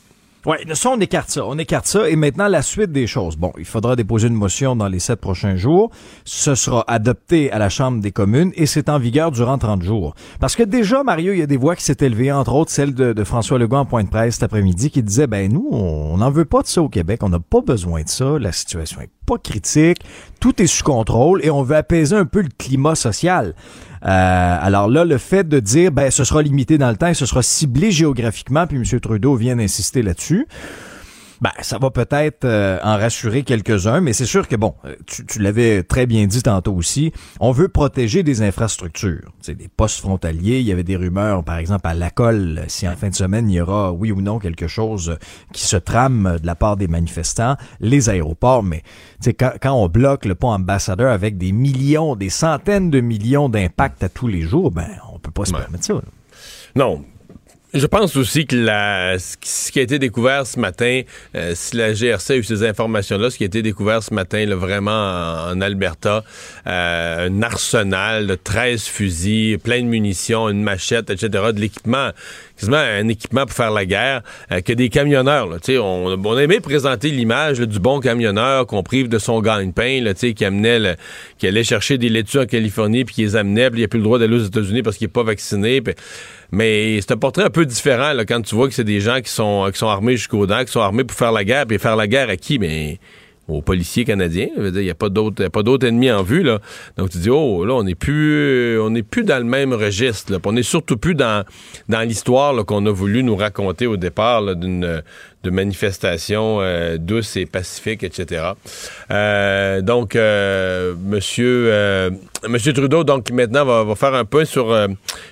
Oui, 0.46 0.56
ça, 0.72 0.90
on 0.90 1.00
écarte 1.00 1.30
ça. 1.30 1.44
On 1.44 1.58
écarte 1.58 1.86
ça. 1.86 2.08
Et 2.08 2.14
maintenant, 2.14 2.46
la 2.46 2.62
suite 2.62 2.92
des 2.92 3.06
choses. 3.06 3.36
Bon, 3.36 3.52
il 3.58 3.64
faudra 3.64 3.96
déposer 3.96 4.28
une 4.28 4.34
motion 4.34 4.76
dans 4.76 4.86
les 4.86 5.00
sept 5.00 5.20
prochains 5.20 5.56
jours. 5.56 5.90
Ce 6.24 6.54
sera 6.54 6.84
adopté 6.86 7.50
à 7.50 7.58
la 7.58 7.68
Chambre 7.68 8.00
des 8.00 8.12
communes 8.12 8.52
et 8.54 8.66
c'est 8.66 8.88
en 8.88 8.98
vigueur 8.98 9.32
durant 9.32 9.58
30 9.58 9.82
jours. 9.82 10.14
Parce 10.38 10.54
que 10.54 10.62
déjà, 10.62 11.02
Mario, 11.02 11.32
il 11.32 11.40
y 11.40 11.42
a 11.42 11.46
des 11.46 11.56
voix 11.56 11.74
qui 11.74 11.82
s'étaient 11.82 12.06
élevées, 12.06 12.30
entre 12.30 12.54
autres 12.54 12.70
celle 12.70 12.94
de, 12.94 13.24
François 13.24 13.58
Legault 13.58 13.76
en 13.76 13.84
point 13.84 14.04
de 14.04 14.08
presse 14.08 14.34
cet 14.34 14.44
après-midi, 14.44 14.90
qui 14.90 15.02
disait, 15.02 15.26
ben 15.26 15.52
nous, 15.52 15.68
on 15.72 16.18
n'en 16.18 16.30
veut 16.30 16.44
pas 16.44 16.62
de 16.62 16.68
ça 16.68 16.82
au 16.82 16.88
Québec. 16.88 17.22
On 17.22 17.28
n'a 17.28 17.40
pas 17.40 17.60
besoin 17.60 18.02
de 18.02 18.08
ça. 18.08 18.38
La 18.38 18.52
situation 18.52 19.00
est 19.00 19.10
pas 19.26 19.38
critique. 19.38 19.98
Tout 20.40 20.62
est 20.62 20.66
sous 20.66 20.84
contrôle 20.84 21.44
et 21.44 21.50
on 21.50 21.62
veut 21.62 21.76
apaiser 21.76 22.14
un 22.14 22.24
peu 22.24 22.42
le 22.42 22.48
climat 22.56 22.94
social. 22.94 23.54
Euh, 24.04 24.58
alors 24.60 24.88
là, 24.88 25.04
le 25.04 25.18
fait 25.18 25.48
de 25.48 25.60
dire, 25.60 25.92
ben, 25.92 26.10
ce 26.10 26.24
sera 26.24 26.42
limité 26.42 26.78
dans 26.78 26.90
le 26.90 26.96
temps 26.96 27.08
et 27.08 27.14
ce 27.14 27.26
sera 27.26 27.42
ciblé 27.42 27.90
géographiquement, 27.90 28.66
puis 28.66 28.76
M. 28.76 29.00
Trudeau 29.00 29.34
vient 29.34 29.56
d'insister 29.56 30.02
là-dessus. 30.02 30.46
Ben, 31.40 31.50
ça 31.60 31.78
va 31.78 31.90
peut-être 31.90 32.44
euh, 32.44 32.78
en 32.82 32.96
rassurer 32.96 33.44
quelques-uns, 33.44 34.00
mais 34.00 34.12
c'est 34.12 34.26
sûr 34.26 34.48
que, 34.48 34.56
bon, 34.56 34.74
euh, 34.84 34.96
tu, 35.06 35.38
l'avais 35.38 35.84
très 35.84 36.06
bien 36.06 36.26
dit 36.26 36.42
tantôt 36.42 36.74
aussi, 36.74 37.12
on 37.38 37.52
veut 37.52 37.68
protéger 37.68 38.24
des 38.24 38.42
infrastructures. 38.42 39.32
C'est 39.40 39.54
des 39.54 39.68
postes 39.68 40.00
frontaliers, 40.00 40.58
il 40.58 40.66
y 40.66 40.72
avait 40.72 40.82
des 40.82 40.96
rumeurs, 40.96 41.44
par 41.44 41.58
exemple, 41.58 41.86
à 41.86 41.94
Lacolle, 41.94 42.64
si 42.66 42.88
en 42.88 42.96
fin 42.96 43.08
de 43.08 43.14
semaine, 43.14 43.48
il 43.48 43.54
y 43.54 43.60
aura, 43.60 43.92
oui 43.92 44.10
ou 44.10 44.20
non, 44.20 44.40
quelque 44.40 44.66
chose 44.66 45.16
qui 45.52 45.62
se 45.62 45.76
trame 45.76 46.38
de 46.42 46.46
la 46.46 46.56
part 46.56 46.76
des 46.76 46.88
manifestants, 46.88 47.56
les 47.80 48.08
aéroports, 48.08 48.64
mais 48.64 48.82
quand, 49.38 49.52
quand 49.60 49.72
on 49.72 49.88
bloque 49.88 50.24
le 50.24 50.34
pont 50.34 50.50
ambassadeur 50.50 51.12
avec 51.12 51.38
des 51.38 51.52
millions, 51.52 52.16
des 52.16 52.30
centaines 52.30 52.90
de 52.90 53.00
millions 53.00 53.48
d'impacts 53.48 54.02
à 54.02 54.08
tous 54.08 54.26
les 54.26 54.42
jours, 54.42 54.72
ben, 54.72 54.88
on 55.12 55.18
peut 55.18 55.30
pas 55.30 55.44
se 55.44 55.52
permettre 55.52 55.84
ça. 55.84 55.94
Non, 56.74 57.04
je 57.74 57.86
pense 57.86 58.16
aussi 58.16 58.46
que 58.46 58.56
ce 58.56 59.70
qui 59.70 59.78
a 59.78 59.82
été 59.82 59.98
découvert 59.98 60.46
ce 60.46 60.58
matin, 60.58 61.02
euh, 61.34 61.52
si 61.54 61.76
la 61.76 61.92
GRC 61.92 62.32
a 62.32 62.36
eu 62.36 62.42
ces 62.42 62.64
informations-là, 62.64 63.30
ce 63.30 63.36
qui 63.36 63.44
a 63.44 63.46
été 63.46 63.60
découvert 63.60 64.02
ce 64.02 64.14
matin, 64.14 64.44
là, 64.46 64.56
vraiment 64.56 64.90
en, 65.50 65.60
Alberta, 65.60 66.24
euh, 66.66 67.28
un 67.28 67.42
arsenal 67.42 68.26
de 68.26 68.34
13 68.36 68.84
fusils, 68.84 69.58
plein 69.58 69.82
de 69.82 69.86
munitions, 69.86 70.48
une 70.48 70.62
machette, 70.62 71.10
etc., 71.10 71.28
de 71.52 71.60
l'équipement, 71.60 72.10
quasiment 72.58 72.76
un 72.76 73.08
équipement 73.08 73.46
pour 73.46 73.54
faire 73.54 73.70
la 73.70 73.86
guerre, 73.86 74.22
euh, 74.52 74.60
que 74.60 74.72
des 74.72 74.88
camionneurs. 74.88 75.46
Là, 75.46 75.58
on, 75.80 76.18
on 76.22 76.36
a 76.36 76.42
aimé 76.42 76.60
présenter 76.60 77.10
l'image 77.10 77.60
du 77.60 77.78
bon 77.78 78.00
camionneur 78.00 78.66
qu'on 78.66 78.82
prive 78.82 79.08
de 79.08 79.18
son 79.18 79.40
gagne-pain, 79.40 80.12
qui 80.14 80.44
amenait, 80.44 80.96
qui 81.38 81.46
allait 81.46 81.64
chercher 81.64 81.98
des 81.98 82.08
laitues 82.08 82.40
en 82.40 82.46
Californie, 82.46 83.04
puis 83.04 83.14
qui 83.14 83.22
les 83.22 83.36
amenait, 83.36 83.70
puis 83.70 83.80
il 83.80 83.82
n'a 83.82 83.88
plus 83.88 83.98
le 83.98 84.04
droit 84.04 84.18
d'aller 84.18 84.36
aux 84.36 84.44
États-Unis 84.44 84.82
parce 84.82 84.96
qu'il 84.96 85.06
n'est 85.06 85.12
pas 85.12 85.22
vacciné. 85.22 85.82
Mais 86.50 87.00
c'est 87.00 87.12
un 87.12 87.16
portrait 87.16 87.44
un 87.44 87.50
peu 87.50 87.66
différent 87.66 88.12
quand 88.26 88.42
tu 88.42 88.54
vois 88.54 88.68
que 88.68 88.74
c'est 88.74 88.84
des 88.84 89.00
gens 89.00 89.20
qui 89.20 89.30
sont, 89.30 89.68
qui 89.72 89.78
sont 89.78 89.88
armés 89.88 90.16
jusqu'aux 90.16 90.46
dents, 90.46 90.64
qui 90.64 90.72
sont 90.72 90.80
armés 90.80 91.04
pour 91.04 91.16
faire 91.16 91.32
la 91.32 91.44
guerre, 91.44 91.66
puis 91.66 91.78
faire 91.78 91.96
la 91.96 92.06
guerre 92.06 92.30
à 92.30 92.36
qui? 92.36 92.58
Mais 92.58 92.98
aux 93.48 93.62
policiers 93.62 94.04
canadiens. 94.04 94.48
Il 94.56 94.70
n'y 94.72 94.90
a 94.90 94.94
pas 94.94 95.08
d'autres 95.08 95.86
ennemis 95.86 96.10
en 96.10 96.22
vue. 96.22 96.42
Là. 96.42 96.60
Donc 96.96 97.10
tu 97.10 97.18
dis, 97.18 97.30
oh, 97.30 97.64
là, 97.64 97.74
on 97.74 97.82
n'est 97.82 97.94
plus 97.94 98.78
on 98.78 98.90
n'est 98.90 99.02
plus 99.02 99.24
dans 99.24 99.38
le 99.38 99.44
même 99.48 99.72
registre. 99.72 100.32
Là. 100.32 100.38
On 100.44 100.52
n'est 100.52 100.62
surtout 100.62 100.96
plus 100.96 101.14
dans, 101.14 101.44
dans 101.88 102.06
l'histoire 102.06 102.64
qu'on 102.66 102.84
a 102.86 102.90
voulu 102.90 103.22
nous 103.22 103.36
raconter 103.36 103.86
au 103.86 103.96
départ 103.96 104.54
d'une 104.54 105.02
de 105.44 105.50
manifestations 105.50 106.58
euh, 106.60 106.98
douces 106.98 107.36
et 107.36 107.46
pacifiques, 107.46 108.02
etc. 108.02 108.42
Euh, 109.10 109.80
donc, 109.82 110.16
euh, 110.16 110.94
monsieur, 111.00 111.68
euh, 111.70 112.10
monsieur 112.48 112.72
Trudeau, 112.72 113.04
donc 113.04 113.30
maintenant, 113.30 113.64
va, 113.64 113.84
va 113.84 113.94
faire 113.94 114.14
un 114.14 114.24
point 114.24 114.44
sur, 114.44 114.76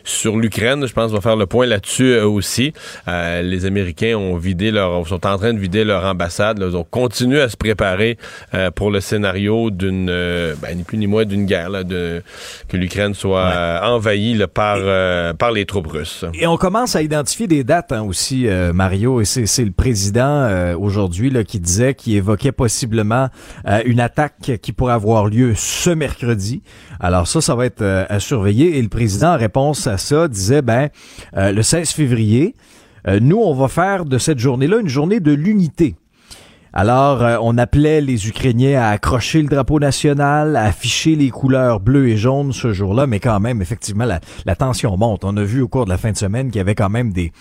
sur 0.04 0.36
l'Ukraine. 0.36 0.86
Je 0.86 0.92
pense 0.92 1.10
va 1.10 1.20
faire 1.20 1.36
le 1.36 1.46
point 1.46 1.66
là-dessus 1.66 2.18
aussi. 2.20 2.72
les 3.06 3.66
Américains 3.66 4.16
ont 4.16 4.36
vidé 4.36 4.70
leur, 4.70 5.06
sont 5.08 5.26
en 5.26 5.38
train 5.38 5.52
de 5.52 5.58
vider 5.58 5.84
leur 5.84 6.04
ambassade. 6.04 6.58
Là, 6.58 6.66
ils 6.68 6.76
ont 6.76 6.84
continué 6.84 7.40
à 7.40 7.48
se 7.48 7.56
préparer 7.56 8.16
pour 8.74 8.90
le 8.90 9.00
scénario 9.00 9.70
d'une, 9.70 10.06
ben, 10.06 10.76
ni 10.76 10.84
plus 10.84 10.98
ni 10.98 11.06
moins 11.06 11.24
d'une 11.24 11.46
guerre, 11.46 11.70
là, 11.70 11.82
de, 11.82 12.22
que 12.68 12.76
l'Ukraine 12.76 13.14
soit 13.14 13.80
envahie 13.82 14.34
là, 14.34 14.46
par, 14.46 14.78
par 15.36 15.50
les 15.50 15.66
troupes 15.66 15.88
russes. 15.88 16.24
Et 16.34 16.46
on 16.46 16.56
commence 16.56 16.94
à 16.94 17.02
identifier 17.02 17.46
des 17.46 17.64
dates 17.64 17.92
hein, 17.92 18.02
aussi, 18.02 18.46
Mario, 18.72 19.20
et 19.20 19.24
c'est 19.24 19.64
le 19.64 19.72
président 19.72 19.95
euh, 20.16 20.76
aujourd'hui 20.78 21.32
qui 21.44 21.60
disait, 21.60 21.94
qui 21.94 22.16
évoquait 22.16 22.52
possiblement 22.52 23.28
euh, 23.66 23.82
une 23.84 24.00
attaque 24.00 24.58
qui 24.62 24.72
pourrait 24.72 24.92
avoir 24.92 25.26
lieu 25.26 25.54
ce 25.54 25.90
mercredi. 25.90 26.62
Alors 27.00 27.26
ça, 27.26 27.40
ça 27.40 27.54
va 27.54 27.66
être 27.66 27.82
euh, 27.82 28.04
à 28.08 28.20
surveiller. 28.20 28.78
Et 28.78 28.82
le 28.82 28.88
président, 28.88 29.34
en 29.34 29.36
réponse 29.36 29.86
à 29.86 29.98
ça, 29.98 30.28
disait, 30.28 30.62
ben, 30.62 30.88
le 31.34 31.62
16 31.62 31.90
février, 31.90 32.54
nous, 33.20 33.38
on 33.38 33.54
va 33.54 33.68
faire 33.68 34.04
de 34.04 34.18
cette 34.18 34.38
journée-là 34.38 34.78
une 34.80 34.88
journée 34.88 35.20
de 35.20 35.32
l'unité. 35.32 35.94
Alors, 36.72 37.24
on 37.42 37.56
appelait 37.56 38.00
les 38.00 38.28
Ukrainiens 38.28 38.80
à 38.82 38.88
accrocher 38.88 39.40
le 39.40 39.48
drapeau 39.48 39.78
national, 39.78 40.56
à 40.56 40.64
afficher 40.64 41.14
les 41.14 41.30
couleurs 41.30 41.80
bleues 41.80 42.08
et 42.08 42.16
jaunes 42.16 42.52
ce 42.52 42.72
jour-là, 42.72 43.06
mais 43.06 43.20
quand 43.20 43.38
même, 43.40 43.62
effectivement, 43.62 44.04
la, 44.04 44.20
la 44.44 44.56
tension 44.56 44.96
monte. 44.96 45.24
On 45.24 45.36
a 45.36 45.42
vu 45.42 45.62
au 45.62 45.68
cours 45.68 45.84
de 45.84 45.90
la 45.90 45.98
fin 45.98 46.10
de 46.10 46.16
semaine 46.16 46.48
qu'il 46.48 46.58
y 46.58 46.60
avait 46.60 46.74
quand 46.74 46.90
même 46.90 47.12
des, 47.12 47.32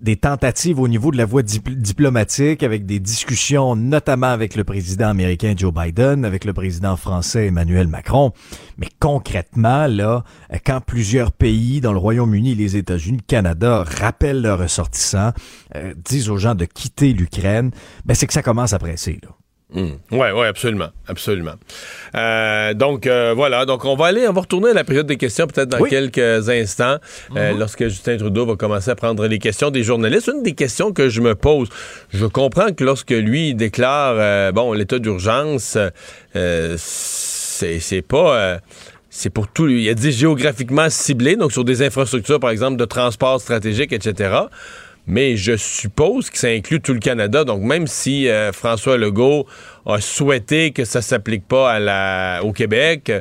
des 0.00 0.16
tentatives 0.16 0.78
au 0.78 0.88
niveau 0.88 1.10
de 1.10 1.16
la 1.16 1.24
voie 1.24 1.42
diplomatique, 1.42 2.62
avec 2.62 2.84
des 2.86 3.00
discussions 3.00 3.76
notamment 3.76 4.26
avec 4.26 4.54
le 4.54 4.64
président 4.64 5.08
américain 5.08 5.54
Joe 5.56 5.72
Biden, 5.72 6.24
avec 6.24 6.44
le 6.44 6.52
président 6.52 6.96
français 6.96 7.46
Emmanuel 7.46 7.88
Macron. 7.88 8.32
Mais 8.78 8.88
concrètement, 9.00 9.86
là, 9.86 10.24
quand 10.64 10.80
plusieurs 10.80 11.32
pays, 11.32 11.80
dans 11.80 11.92
le 11.92 11.98
Royaume-Uni, 11.98 12.54
les 12.54 12.76
États-Unis, 12.76 13.18
le 13.18 13.26
Canada, 13.26 13.84
rappellent 13.84 14.42
leurs 14.42 14.58
ressortissants, 14.58 15.32
euh, 15.74 15.94
disent 16.04 16.28
aux 16.28 16.36
gens 16.36 16.54
de 16.54 16.66
quitter 16.66 17.12
l'Ukraine, 17.12 17.70
ben 18.04 18.14
c'est 18.14 18.26
que 18.26 18.34
ça 18.34 18.42
commence 18.42 18.72
à 18.72 18.78
presser. 18.78 19.18
Là. 19.22 19.30
Oui. 19.76 19.92
Ouais, 20.10 20.32
ouais, 20.32 20.46
absolument, 20.46 20.88
absolument. 21.06 21.54
Euh, 22.14 22.72
donc 22.72 23.06
euh, 23.06 23.34
voilà, 23.36 23.66
donc 23.66 23.84
on 23.84 23.94
va 23.94 24.06
aller, 24.06 24.26
on 24.26 24.32
va 24.32 24.40
retourner 24.40 24.70
à 24.70 24.72
la 24.72 24.84
période 24.84 25.06
des 25.06 25.18
questions 25.18 25.46
peut-être 25.46 25.68
dans 25.68 25.84
quelques 25.84 26.48
instants, 26.48 26.96
euh, 27.36 27.52
mhm. 27.52 27.58
lorsque 27.58 27.84
Justin 27.84 28.16
Trudeau 28.16 28.46
va 28.46 28.56
commencer 28.56 28.90
à 28.90 28.94
prendre 28.94 29.26
les 29.26 29.38
questions 29.38 29.70
des 29.70 29.82
journalistes. 29.82 30.30
Une 30.34 30.42
des 30.42 30.54
questions 30.54 30.92
que 30.92 31.10
je 31.10 31.20
me 31.20 31.34
pose, 31.34 31.68
je 32.12 32.24
comprends 32.24 32.72
que 32.72 32.84
lorsque 32.84 33.10
lui 33.10 33.54
déclare 33.54 34.52
bon 34.54 34.72
l'état 34.72 34.98
d'urgence, 34.98 35.76
c'est 36.76 38.02
pas 38.02 38.60
c'est 39.10 39.30
pour 39.30 39.48
tout. 39.48 39.68
Il 39.68 39.88
a 39.88 39.94
dit 39.94 40.12
géographiquement 40.12 40.90
ciblé, 40.90 41.36
donc 41.36 41.52
sur 41.52 41.64
des 41.64 41.82
infrastructures, 41.82 42.38
par 42.38 42.50
exemple, 42.50 42.76
de 42.76 42.84
transport 42.84 43.40
stratégique, 43.40 43.92
etc 43.92 44.46
mais 45.06 45.36
je 45.36 45.56
suppose 45.56 46.30
que 46.30 46.38
ça 46.38 46.48
inclut 46.48 46.80
tout 46.80 46.92
le 46.92 46.98
Canada. 46.98 47.44
Donc, 47.44 47.62
même 47.62 47.86
si 47.86 48.28
euh, 48.28 48.52
François 48.52 48.96
Legault 48.96 49.46
a 49.86 50.00
souhaité 50.00 50.72
que 50.72 50.84
ça 50.84 51.00
s'applique 51.00 51.46
pas 51.46 52.40
au 52.42 52.52
Québec, 52.52 53.12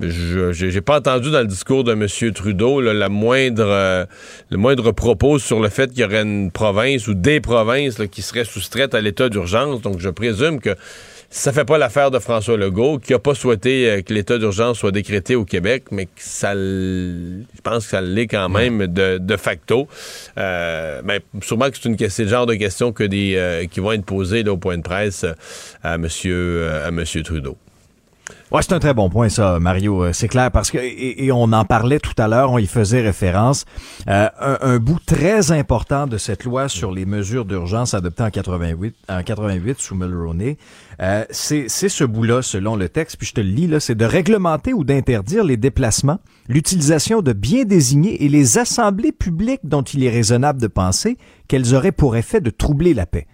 je 0.00 0.64
n'ai 0.64 0.80
pas 0.80 0.98
entendu 0.98 1.30
dans 1.32 1.40
le 1.40 1.46
discours 1.46 1.82
de 1.82 1.92
M. 1.92 2.32
Trudeau 2.32 2.80
la 2.80 3.08
moindre, 3.08 3.66
euh, 3.66 4.04
le 4.50 4.56
moindre 4.56 4.92
propos 4.92 5.38
sur 5.38 5.60
le 5.60 5.68
fait 5.68 5.90
qu'il 5.90 6.00
y 6.00 6.04
aurait 6.04 6.22
une 6.22 6.52
province 6.52 7.08
ou 7.08 7.14
des 7.14 7.40
provinces 7.40 8.00
qui 8.12 8.22
seraient 8.22 8.44
soustraites 8.44 8.94
à 8.94 9.00
l'état 9.00 9.28
d'urgence. 9.28 9.82
Donc, 9.82 9.98
je 9.98 10.10
présume 10.10 10.60
que 10.60 10.76
ça 11.34 11.52
fait 11.52 11.64
pas 11.64 11.78
l'affaire 11.78 12.12
de 12.12 12.20
François 12.20 12.56
Legault, 12.56 13.00
qui 13.00 13.12
a 13.12 13.18
pas 13.18 13.34
souhaité 13.34 13.90
euh, 13.90 14.02
que 14.02 14.14
l'état 14.14 14.38
d'urgence 14.38 14.78
soit 14.78 14.92
décrété 14.92 15.34
au 15.34 15.44
Québec, 15.44 15.86
mais 15.90 16.06
que 16.06 16.12
ça, 16.18 16.54
je 16.54 17.60
pense 17.64 17.84
que 17.84 17.90
ça 17.90 18.00
l'est 18.00 18.28
quand 18.28 18.48
même 18.48 18.86
de, 18.86 19.36
facto. 19.36 19.88
Euh, 20.38 21.02
mais 21.04 21.20
sûrement 21.42 21.70
que 21.70 21.76
c'est 21.76 21.88
une 21.88 21.98
c'est 22.08 22.22
le 22.22 22.28
genre 22.28 22.46
de 22.46 22.54
questions 22.54 22.92
que 22.92 23.02
des 23.02 23.34
euh, 23.34 23.66
qui 23.66 23.80
vont 23.80 23.90
être 23.90 24.04
posées 24.04 24.48
au 24.48 24.58
point 24.58 24.76
de 24.76 24.82
presse 24.82 25.26
à 25.82 25.98
Monsieur 25.98 26.68
à 26.68 26.92
Monsieur 26.92 27.24
Trudeau. 27.24 27.58
Ouais, 28.54 28.62
c'est 28.62 28.72
un 28.72 28.78
très 28.78 28.94
bon 28.94 29.10
point, 29.10 29.28
ça, 29.28 29.58
Mario. 29.58 30.04
Euh, 30.04 30.12
c'est 30.12 30.28
clair 30.28 30.50
parce 30.50 30.70
que 30.70 30.78
et, 30.78 31.32
on 31.32 31.52
en 31.52 31.64
parlait 31.64 31.98
tout 31.98 32.14
à 32.18 32.28
l'heure, 32.28 32.52
on 32.52 32.58
y 32.58 32.66
faisait 32.66 33.00
référence. 33.00 33.64
Euh, 34.08 34.28
un, 34.38 34.78
bout 34.78 35.00
très 35.04 35.50
important 35.50 36.06
de 36.06 36.18
cette 36.18 36.44
loi 36.44 36.68
sur 36.68 36.92
les 36.92 37.04
mesures 37.04 37.46
d'urgence 37.46 37.94
adoptée 37.94 38.22
en 38.22 38.30
88, 38.30 38.94
en 39.08 39.22
88 39.22 39.80
sous 39.80 39.96
Mulroney, 39.96 40.56
euh, 41.00 41.24
c'est 41.30 41.68
ce 41.68 42.04
bout-là, 42.04 42.42
selon 42.42 42.76
le 42.76 42.88
texte. 42.88 43.16
Puis 43.16 43.26
je 43.26 43.32
te 43.34 43.40
le 43.40 43.48
lis 43.48 43.66
là, 43.66 43.80
c'est 43.80 43.96
de 43.96 44.04
réglementer 44.04 44.72
ou 44.72 44.84
d'interdire 44.84 45.42
les 45.42 45.56
déplacements, 45.56 46.20
l'utilisation 46.48 47.22
de 47.22 47.32
biens 47.32 47.64
désignés 47.64 48.24
et 48.24 48.28
les 48.28 48.58
assemblées 48.58 49.12
publiques 49.12 49.62
dont 49.64 49.82
il 49.82 50.04
est 50.04 50.10
raisonnable 50.10 50.60
de 50.60 50.68
penser 50.68 51.18
qu'elles 51.48 51.74
auraient 51.74 51.92
pour 51.92 52.16
effet 52.16 52.40
de 52.40 52.50
troubler 52.50 52.94
la 52.94 53.06
paix. 53.06 53.26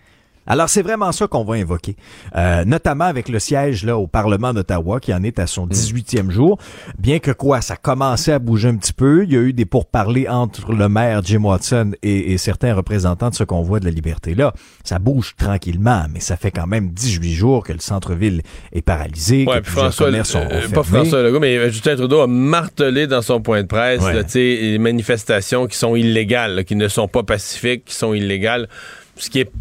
Alors, 0.51 0.68
c'est 0.68 0.82
vraiment 0.82 1.12
ça 1.12 1.28
qu'on 1.28 1.44
va 1.44 1.55
invoquer, 1.55 1.94
euh, 2.34 2.64
notamment 2.64 3.05
avec 3.05 3.28
le 3.28 3.38
siège 3.38 3.84
là 3.84 3.96
au 3.96 4.09
Parlement 4.09 4.53
d'Ottawa 4.53 4.98
qui 4.98 5.14
en 5.14 5.22
est 5.22 5.38
à 5.38 5.46
son 5.46 5.68
18e 5.68 6.24
mm. 6.24 6.30
jour. 6.32 6.59
Bien 6.98 7.20
que 7.20 7.30
quoi, 7.30 7.61
ça 7.61 7.76
commençait 7.76 8.32
à 8.32 8.40
bouger 8.40 8.68
un 8.68 8.74
petit 8.74 8.92
peu. 8.92 9.22
Il 9.22 9.32
y 9.32 9.36
a 9.36 9.40
eu 9.42 9.53
des 9.53 9.64
pourparlers 9.64 10.26
entre 10.26 10.72
le 10.72 10.88
maire 10.88 11.22
Jim 11.22 11.44
Watson 11.44 11.92
et, 12.03 12.36
certains 12.36 12.74
représentants 12.74 13.30
de 13.30 13.36
ce 13.36 13.44
convoi 13.44 13.78
de 13.78 13.84
la 13.84 13.92
liberté 13.92 14.34
là. 14.34 14.53
Ça 14.82 14.98
bouge 14.98 15.36
tranquillement, 15.38 16.07
mais 16.12 16.18
ça 16.18 16.36
fait 16.36 16.51
quand 16.51 16.66
même 16.66 16.90
18 16.90 17.32
jours 17.32 17.62
que 17.62 17.72
le 17.72 17.78
centre-ville 17.78 18.42
est 18.72 18.82
paralysé, 18.82 19.46
que 19.46 19.62
François, 19.62 20.07
commerces 20.07 20.30
sont 20.30 20.48
euh, 20.51 20.68
Pas 20.68 20.82
François 20.82 21.22
Legault, 21.22 21.38
mais 21.38 21.59
euh, 21.59 21.70
Justin 21.70 21.94
Trudeau 21.94 22.22
a 22.22 22.26
martelé 22.26 23.07
dans 23.07 23.22
son 23.22 23.40
point 23.40 23.62
de 23.62 23.68
presse 23.68 24.03
les 24.34 24.78
manifestations 24.78 25.68
qui 25.68 25.78
sont 25.78 25.94
illégales, 25.94 26.64
qui 26.64 26.74
ne 26.74 26.88
sont 26.88 27.07
pas 27.07 27.22
pacifiques, 27.22 27.84
qui 27.84 27.94
sont 27.94 28.14
illégales. 28.14 28.68
Ce 29.14 29.30
qui 29.30 29.40
est 29.40 29.53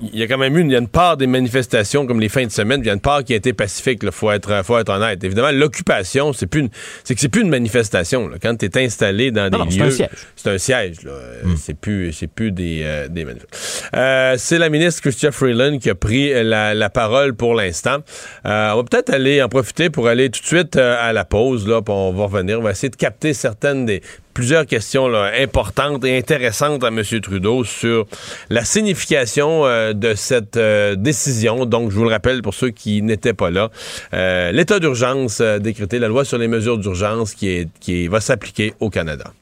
il 0.00 0.18
y 0.18 0.22
a 0.22 0.26
quand 0.26 0.38
même 0.38 0.56
eu 0.56 0.60
une, 0.60 0.72
une, 0.72 0.88
part 0.88 1.16
des 1.16 1.26
manifestations 1.26 2.06
comme 2.06 2.20
les 2.20 2.28
fins 2.28 2.46
de 2.46 2.50
semaine, 2.50 2.80
il 2.82 2.86
y 2.86 2.90
a 2.90 2.94
une 2.94 3.00
part 3.00 3.24
qui 3.24 3.32
a 3.32 3.36
été 3.36 3.52
pacifique, 3.52 4.00
il 4.02 4.12
faut 4.12 4.30
être, 4.30 4.64
faut 4.64 4.78
être 4.78 4.90
honnête. 4.90 5.22
Évidemment, 5.24 5.50
l'occupation, 5.50 6.32
c'est 6.32 6.46
plus 6.46 6.68
c'est 7.04 7.14
que 7.14 7.20
c'est 7.20 7.28
plus 7.28 7.42
une 7.42 7.50
manifestation. 7.50 8.28
Là. 8.28 8.36
Quand 8.40 8.56
tu 8.56 8.66
es 8.66 8.84
installé 8.84 9.30
dans 9.30 9.50
des 9.50 9.76
lieux, 9.76 9.90
c'est 10.36 10.50
un 10.50 10.58
siège. 10.58 10.96
Hmm. 11.44 11.54
C'est 11.56 11.74
plus, 11.74 12.12
c'est 12.12 12.26
plus 12.26 12.52
des, 12.52 12.82
euh, 12.84 13.08
des 13.08 13.24
manifestations. 13.24 13.88
Euh, 13.96 14.34
c'est 14.38 14.58
la 14.58 14.68
ministre 14.68 15.02
Chrystia 15.02 15.32
Freeland 15.32 15.78
qui 15.78 15.90
a 15.90 15.94
pris 15.94 16.32
la, 16.44 16.74
la 16.74 16.90
parole 16.90 17.34
pour 17.34 17.54
l'instant. 17.54 17.98
Euh, 18.46 18.70
on 18.72 18.76
va 18.76 18.84
peut-être 18.84 19.10
aller 19.10 19.42
en 19.42 19.48
profiter 19.48 19.90
pour 19.90 20.08
aller 20.08 20.30
tout 20.30 20.40
de 20.40 20.46
suite 20.46 20.76
euh, 20.76 20.96
à 20.98 21.12
la 21.12 21.24
pause. 21.24 21.66
Là, 21.66 21.82
puis 21.82 21.94
on 21.94 22.12
va 22.12 22.24
revenir. 22.24 22.58
On 22.58 22.62
va 22.62 22.70
essayer 22.70 22.90
de 22.90 22.96
capter 22.96 23.34
certaines 23.34 23.86
des 23.86 24.02
plusieurs 24.38 24.66
questions 24.66 25.12
importantes 25.12 26.04
et 26.04 26.16
intéressantes 26.16 26.84
à 26.84 26.88
M. 26.88 27.02
Trudeau 27.20 27.64
sur 27.64 28.06
la 28.50 28.64
signification 28.64 29.66
euh, 29.66 29.92
de 29.92 30.14
cette 30.14 30.56
euh, 30.56 30.94
décision. 30.94 31.66
Donc, 31.66 31.90
je 31.90 31.96
vous 31.96 32.04
le 32.04 32.10
rappelle 32.10 32.40
pour 32.40 32.54
ceux 32.54 32.70
qui 32.70 33.02
n'étaient 33.02 33.32
pas 33.32 33.50
là, 33.50 33.68
euh, 34.14 34.52
l'état 34.52 34.78
d'urgence 34.78 35.40
décrété, 35.40 35.98
la 35.98 36.06
loi 36.06 36.24
sur 36.24 36.38
les 36.38 36.46
mesures 36.46 36.78
d'urgence 36.78 37.34
qui, 37.34 37.48
est, 37.48 37.68
qui 37.80 38.06
va 38.06 38.20
s'appliquer 38.20 38.74
au 38.78 38.90
Canada. 38.90 39.32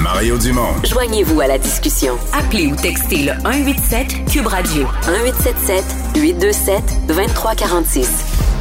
Mario 0.00 0.38
Dumont. 0.38 0.82
Joignez-vous 0.82 1.42
à 1.42 1.46
la 1.46 1.58
discussion. 1.58 2.14
Appelez 2.32 2.68
ou 2.68 2.76
textez 2.76 3.24
le 3.24 3.32
187 3.42 4.32
Cube 4.32 4.46
Radio 4.46 4.86
1877 5.08 5.84
827 6.16 7.06
2346. 7.08 8.53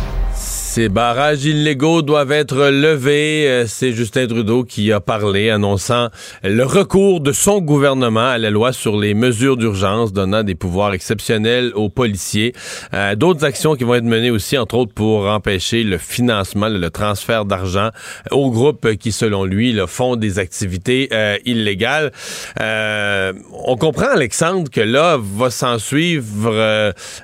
Ces 0.74 0.89
barrages 0.89 1.45
illégaux 1.45 2.01
doivent 2.01 2.32
être 2.32 2.65
levés. 2.69 3.47
Euh, 3.47 3.65
c'est 3.67 3.91
Justin 3.91 4.26
Trudeau 4.26 4.63
qui 4.63 4.91
a 4.91 4.99
parlé, 4.99 5.51
annonçant 5.51 6.07
le 6.43 6.63
recours 6.63 7.21
de 7.21 7.32
son 7.32 7.61
gouvernement 7.61 8.30
à 8.30 8.39
la 8.39 8.49
loi 8.49 8.74
sur 8.74 8.97
les 8.97 9.13
mesures 9.13 9.55
d'urgence, 9.55 10.13
donnant 10.13 10.41
des 10.41 10.55
pouvoirs 10.55 10.95
exceptionnels 10.95 11.74
aux 11.76 11.89
policiers. 11.89 12.53
Euh, 12.95 13.13
d'autres 13.13 13.45
actions 13.45 13.76
qui 13.76 13.84
vont 13.84 13.93
être 13.93 14.03
menées 14.03 14.32
aussi, 14.32 14.57
entre 14.57 14.74
autres 14.74 14.95
pour 14.95 15.28
empêcher 15.28 15.84
le 15.84 15.99
financement, 15.99 16.69
le 16.69 16.89
transfert 16.89 17.45
d'argent 17.45 17.91
aux 18.32 18.49
groupes 18.49 18.95
qui, 18.95 19.11
selon 19.11 19.45
lui, 19.45 19.78
font 19.86 20.15
des 20.15 20.39
activités 20.39 21.07
euh, 21.13 21.38
illégales. 21.45 22.11
on 22.59 23.78
comprend, 23.78 24.07
Alexandre, 24.07 24.71
que 24.71 24.82
là 24.82 25.19
va 25.21 25.51
s'en 25.51 25.78
suivre 25.78 26.51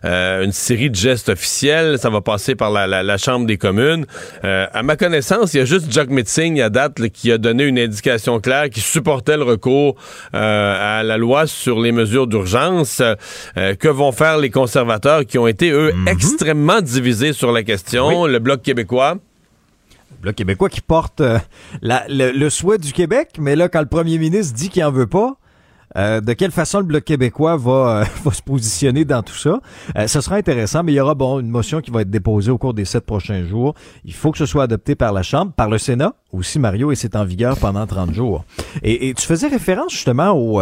une 0.03 0.51
série 0.51 0.91
de 0.91 0.95
gestes 0.95 1.29
officiels. 1.29 1.97
Ça 1.97 2.11
va 2.11 2.21
passer 2.21 2.53
par 2.53 2.69
la 2.69 3.17
Chambre 3.17 3.38
Des 3.45 3.57
communes. 3.57 4.05
Euh, 4.43 4.67
à 4.73 4.83
ma 4.83 4.95
connaissance, 4.95 5.53
il 5.53 5.57
y 5.57 5.59
a 5.61 5.65
juste 5.65 5.91
Jack 5.91 6.09
Mitzing 6.09 6.61
à 6.61 6.69
date 6.69 7.09
qui 7.09 7.31
a 7.31 7.37
donné 7.37 7.63
une 7.63 7.79
indication 7.79 8.39
claire 8.39 8.69
qui 8.69 8.81
supportait 8.81 9.37
le 9.37 9.43
recours 9.43 9.95
euh, 10.33 10.99
à 10.99 11.03
la 11.03 11.17
loi 11.17 11.47
sur 11.47 11.79
les 11.79 11.91
mesures 11.91 12.27
d'urgence. 12.27 13.01
Euh, 13.01 13.75
que 13.75 13.87
vont 13.87 14.11
faire 14.11 14.37
les 14.37 14.49
conservateurs 14.49 15.25
qui 15.25 15.37
ont 15.37 15.47
été, 15.47 15.71
eux, 15.71 15.93
mhm. 15.93 16.07
extrêmement 16.07 16.81
divisés 16.81 17.33
sur 17.33 17.51
la 17.51 17.63
question? 17.63 18.25
Le 18.25 18.39
Bloc 18.39 18.61
québécois? 18.61 19.15
Le 20.11 20.21
Bloc 20.21 20.35
québécois 20.35 20.69
qui 20.69 20.81
porte 20.81 21.21
le, 21.81 22.31
le, 22.31 22.49
souhait 22.49 22.77
du 22.77 22.91
Québec, 22.93 23.29
mais 23.39 23.55
là, 23.55 23.69
quand 23.69 23.79
le 23.79 23.87
premier 23.87 24.17
ministre 24.17 24.53
dit 24.53 24.69
qu'il 24.69 24.83
en 24.83 24.91
veut 24.91 25.07
pas, 25.07 25.38
euh, 25.97 26.21
de 26.21 26.33
quelle 26.33 26.51
façon 26.51 26.79
le 26.79 26.85
Bloc 26.85 27.03
québécois 27.03 27.57
va, 27.57 28.01
euh, 28.01 28.05
va 28.23 28.31
se 28.31 28.41
positionner 28.41 29.05
dans 29.05 29.23
tout 29.23 29.35
ça? 29.35 29.59
Euh, 29.97 30.07
ce 30.07 30.21
sera 30.21 30.35
intéressant, 30.35 30.83
mais 30.83 30.93
il 30.93 30.95
y 30.95 30.99
aura 30.99 31.15
bon 31.15 31.39
une 31.39 31.49
motion 31.49 31.81
qui 31.81 31.91
va 31.91 32.01
être 32.01 32.09
déposée 32.09 32.51
au 32.51 32.57
cours 32.57 32.73
des 32.73 32.85
sept 32.85 33.05
prochains 33.05 33.43
jours. 33.43 33.73
Il 34.05 34.13
faut 34.13 34.31
que 34.31 34.37
ce 34.37 34.45
soit 34.45 34.63
adopté 34.63 34.95
par 34.95 35.13
la 35.13 35.23
Chambre, 35.23 35.51
par 35.53 35.69
le 35.69 35.77
Sénat 35.77 36.13
aussi, 36.31 36.59
Mario, 36.59 36.91
et 36.91 36.95
c'est 36.95 37.15
en 37.15 37.25
vigueur 37.25 37.57
pendant 37.57 37.87
30 37.87 38.13
jours. 38.13 38.45
Et, 38.83 39.13
tu 39.15 39.25
faisais 39.25 39.47
référence 39.47 39.91
justement 39.91 40.31
au, 40.31 40.61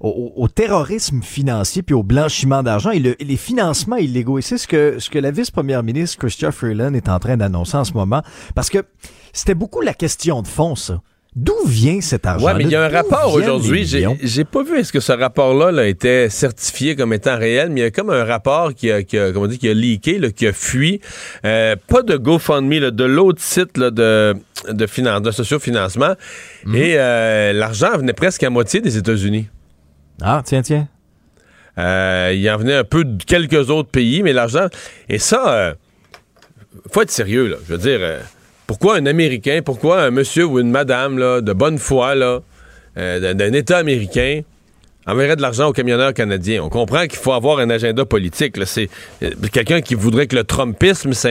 au, 0.00 0.48
terrorisme 0.48 1.22
financier 1.22 1.82
puis 1.82 1.94
au 1.94 2.04
blanchiment 2.04 2.62
d'argent 2.62 2.92
et, 2.92 3.00
les 3.00 3.36
financements 3.36 3.96
illégaux. 3.96 4.38
Et 4.38 4.42
c'est 4.42 4.58
ce 4.58 4.68
que, 4.68 5.00
ce 5.00 5.10
que 5.10 5.18
la 5.18 5.32
vice-première 5.32 5.82
ministre 5.82 6.18
Christophe 6.18 6.54
Freeland 6.54 6.94
est 6.94 7.08
en 7.08 7.18
train 7.18 7.36
d'annoncer 7.36 7.76
en 7.76 7.84
ce 7.84 7.94
moment, 7.94 8.22
parce 8.54 8.70
que 8.70 8.78
c'était 9.32 9.54
beaucoup 9.54 9.80
la 9.80 9.94
question 9.94 10.42
de 10.42 10.46
fond, 10.46 10.76
ça. 10.76 11.00
D'où 11.34 11.64
vient 11.64 12.02
cet 12.02 12.26
argent? 12.26 12.46
Oui, 12.46 12.52
mais 12.58 12.64
il 12.64 12.70
y 12.70 12.76
a 12.76 12.84
un 12.84 12.90
rapport 12.90 13.32
aujourd'hui? 13.32 13.86
J'ai 13.86 14.44
pas 14.44 14.62
vu 14.62 14.78
est-ce 14.78 14.92
que 14.92 15.00
ce 15.00 15.12
rapport-là 15.12 15.80
a 15.80 15.86
été 15.86 16.28
certifié 16.28 16.94
comme 16.94 17.14
étant 17.14 17.38
réel, 17.38 17.70
mais 17.70 17.80
il 17.80 17.84
y 17.84 17.86
a 17.86 17.90
comme 17.90 18.10
un 18.10 18.24
rapport 18.24 18.74
qui 18.74 18.90
a, 18.90 19.02
qui 19.02 19.18
a 19.18 19.32
comment 19.32 19.46
dit, 19.46 19.58
qui 19.58 19.68
a 19.68 19.72
leaké, 19.72 20.20
qui 20.32 20.46
a 20.46 20.52
fui. 20.52 21.00
Euh, 21.46 21.74
pas 21.88 22.02
de 22.02 22.18
GoFundMe, 22.18 22.90
de 22.90 23.04
l'autre 23.04 23.40
site 23.40 23.78
de, 23.78 24.34
de, 24.68 24.86
finance, 24.86 25.22
de 25.22 25.30
sociofinancement. 25.30 26.16
Mhm. 26.66 26.74
Et 26.74 26.98
euh, 26.98 27.54
l'argent 27.54 27.96
venait 27.96 28.12
presque 28.12 28.42
à 28.42 28.50
moitié 28.50 28.82
des 28.82 28.98
États-Unis. 28.98 29.48
Ah, 30.20 30.42
tiens, 30.44 30.60
tiens. 30.60 30.86
Euh, 31.78 32.32
il 32.34 32.50
en 32.50 32.58
venait 32.58 32.76
un 32.76 32.84
peu 32.84 33.04
de 33.04 33.24
quelques 33.24 33.70
autres 33.70 33.88
pays, 33.88 34.22
mais 34.22 34.34
l'argent. 34.34 34.66
Et 35.08 35.18
ça, 35.18 35.76
faut 36.90 37.00
être 37.00 37.10
sérieux, 37.10 37.46
là. 37.46 37.56
Je 37.66 37.72
veux 37.72 37.78
dire 37.78 38.20
pourquoi 38.66 38.96
un 38.96 39.06
Américain, 39.06 39.60
pourquoi 39.64 40.02
un 40.02 40.10
monsieur 40.10 40.44
ou 40.44 40.58
une 40.58 40.70
madame 40.70 41.16
de 41.40 41.52
bonne 41.52 41.78
foi 41.78 42.14
euh, 42.96 43.34
d'un 43.34 43.52
État 43.52 43.78
américain 43.78 44.42
enverrait 45.04 45.34
de 45.34 45.42
l'argent 45.42 45.68
aux 45.68 45.72
camionneurs 45.72 46.14
canadiens? 46.14 46.62
On 46.62 46.68
comprend 46.68 47.06
qu'il 47.06 47.18
faut 47.18 47.32
avoir 47.32 47.58
un 47.58 47.70
agenda 47.70 48.04
politique. 48.04 48.56
C'est 48.64 48.88
euh, 49.22 49.30
quelqu'un 49.52 49.80
qui 49.80 49.94
voudrait 49.94 50.26
que 50.26 50.36
le 50.36 50.44
Trumpisme, 50.44 51.12
ça 51.12 51.30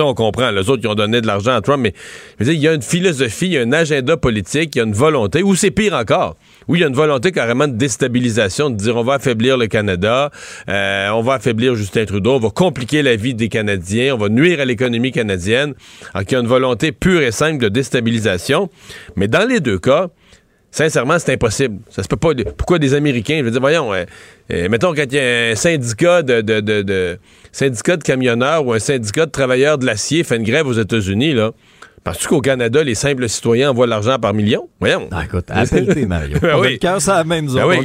on 0.00 0.14
comprend. 0.14 0.50
Les 0.50 0.68
autres 0.68 0.82
qui 0.82 0.88
ont 0.88 0.94
donné 0.94 1.20
de 1.20 1.26
l'argent 1.26 1.54
à 1.54 1.60
Trump, 1.60 1.82
mais 1.82 1.94
il 2.40 2.60
y 2.60 2.68
a 2.68 2.74
une 2.74 2.82
philosophie, 2.82 3.46
il 3.46 3.52
y 3.52 3.58
a 3.58 3.62
un 3.62 3.72
agenda 3.72 4.16
politique, 4.16 4.74
il 4.74 4.78
y 4.78 4.80
a 4.80 4.84
une 4.84 4.92
volonté, 4.92 5.42
ou 5.42 5.54
c'est 5.54 5.70
pire 5.70 5.94
encore. 5.94 6.36
Oui, 6.68 6.78
il 6.78 6.82
y 6.82 6.84
a 6.84 6.88
une 6.88 6.94
volonté 6.94 7.30
carrément 7.30 7.68
de 7.68 7.74
déstabilisation, 7.76 8.70
de 8.70 8.76
dire 8.76 8.96
on 8.96 9.04
va 9.04 9.14
affaiblir 9.14 9.56
le 9.56 9.68
Canada, 9.68 10.32
euh, 10.68 11.08
on 11.10 11.22
va 11.22 11.34
affaiblir 11.34 11.76
Justin 11.76 12.04
Trudeau, 12.06 12.34
on 12.34 12.40
va 12.40 12.50
compliquer 12.50 13.02
la 13.02 13.14
vie 13.14 13.34
des 13.34 13.48
Canadiens, 13.48 14.14
on 14.14 14.18
va 14.18 14.28
nuire 14.28 14.60
à 14.60 14.64
l'économie 14.64 15.12
canadienne. 15.12 15.74
Alors 16.12 16.26
qu'il 16.26 16.36
y 16.36 16.40
a 16.40 16.42
une 16.42 16.48
volonté 16.48 16.90
pure 16.90 17.22
et 17.22 17.30
simple 17.30 17.62
de 17.62 17.68
déstabilisation. 17.68 18.68
Mais 19.14 19.28
dans 19.28 19.48
les 19.48 19.60
deux 19.60 19.78
cas, 19.78 20.08
sincèrement, 20.72 21.20
c'est 21.20 21.34
impossible. 21.34 21.78
Ça 21.88 22.02
se 22.02 22.08
peut 22.08 22.16
pas. 22.16 22.30
Pourquoi 22.56 22.80
des 22.80 22.94
Américains? 22.94 23.36
Je 23.38 23.44
veux 23.44 23.50
dire, 23.52 23.60
voyons, 23.60 23.94
euh, 23.94 24.04
euh, 24.52 24.68
mettons 24.68 24.92
quand 24.92 25.04
il 25.04 25.14
y 25.14 25.20
a 25.20 25.50
un 25.50 25.54
syndicat 25.54 26.22
de, 26.22 26.40
de, 26.40 26.60
de, 26.60 27.18
syndicat 27.52 27.96
de 27.96 28.02
camionneurs 28.02 28.66
ou 28.66 28.72
un 28.72 28.80
syndicat 28.80 29.26
de 29.26 29.30
travailleurs 29.30 29.78
de 29.78 29.86
l'acier 29.86 30.24
fait 30.24 30.36
une 30.36 30.42
grève 30.42 30.66
aux 30.66 30.72
États-Unis, 30.72 31.32
là. 31.32 31.52
Parce 32.06 32.24
qu'au 32.24 32.40
Canada, 32.40 32.84
les 32.84 32.94
simples 32.94 33.28
citoyens 33.28 33.70
envoient 33.70 33.88
l'argent 33.88 34.16
par 34.20 34.32
millions? 34.32 34.68
Voyons. 34.78 35.08
Ah, 35.10 35.24
écoute, 35.24 35.46
appelle 35.48 36.06
Mario. 36.06 36.38
ben 36.40 36.56
oui. 36.60 36.78
le 36.80 37.00
ça 37.00 37.24
même 37.24 37.46
ben 37.52 37.66
oui, 37.66 37.80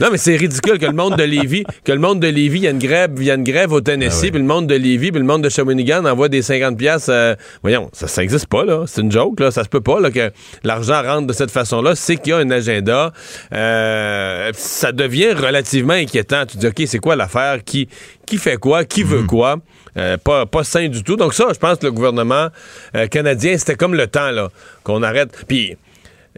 Non, 0.00 0.08
mais 0.10 0.18
c'est 0.18 0.34
ridicule 0.34 0.80
que 0.80 0.86
le 0.86 0.92
monde 0.92 1.14
de 1.16 1.22
Lévis, 1.22 1.62
que 1.84 1.92
le 1.92 2.00
monde 2.00 2.18
de 2.18 2.26
Lévis, 2.26 2.58
il 2.58 2.64
y 2.64 2.66
a 2.66 2.70
une 2.70 2.80
grève, 2.80 3.12
il 3.18 3.22
y 3.22 3.30
a 3.30 3.34
une 3.34 3.44
grève 3.44 3.70
au 3.70 3.80
Tennessee, 3.80 4.24
ben 4.24 4.30
puis 4.32 4.40
le 4.40 4.48
monde 4.48 4.66
de 4.66 4.74
Lévis, 4.74 5.12
puis 5.12 5.20
le 5.20 5.26
monde 5.26 5.44
de 5.44 5.48
Shawinigan 5.48 6.04
envoie 6.06 6.28
des 6.28 6.42
50 6.42 6.76
pièces. 6.76 7.06
Euh, 7.08 7.36
voyons, 7.62 7.88
ça, 7.92 8.08
ça 8.08 8.24
existe 8.24 8.48
pas, 8.48 8.64
là. 8.64 8.82
C'est 8.88 9.00
une 9.00 9.12
joke, 9.12 9.38
là. 9.38 9.52
Ça 9.52 9.62
se 9.62 9.68
peut 9.68 9.80
pas, 9.80 10.00
là, 10.00 10.10
que 10.10 10.32
l'argent 10.64 11.00
rentre 11.00 11.28
de 11.28 11.32
cette 11.32 11.52
façon-là. 11.52 11.94
C'est 11.94 12.16
qu'il 12.16 12.32
y 12.32 12.34
a 12.34 12.38
un 12.38 12.50
agenda. 12.50 13.12
Euh, 13.54 14.50
ça 14.54 14.90
devient 14.90 15.34
relativement 15.34 15.92
inquiétant. 15.92 16.46
Tu 16.46 16.56
dis, 16.56 16.66
OK, 16.66 16.82
c'est 16.86 16.98
quoi 16.98 17.14
l'affaire? 17.14 17.62
Qui, 17.62 17.88
qui 18.26 18.38
fait 18.38 18.56
quoi? 18.56 18.84
Qui 18.84 19.04
veut 19.04 19.20
mhm. 19.20 19.26
quoi? 19.28 19.56
Euh, 19.98 20.16
pas, 20.16 20.64
sain 20.64 20.88
du 20.88 21.02
tout. 21.02 21.16
Donc 21.16 21.34
ça, 21.34 21.48
je 21.52 21.58
pense 21.58 21.78
que 21.78 21.86
le 21.86 21.92
gouvernement 21.92 22.48
euh, 22.96 23.06
canadien, 23.08 23.58
c'était 23.58 23.74
comme 23.74 23.94
le 23.94 24.06
temps 24.06 24.30
là 24.30 24.48
qu'on 24.84 25.02
arrête. 25.02 25.44
Puis 25.46 25.76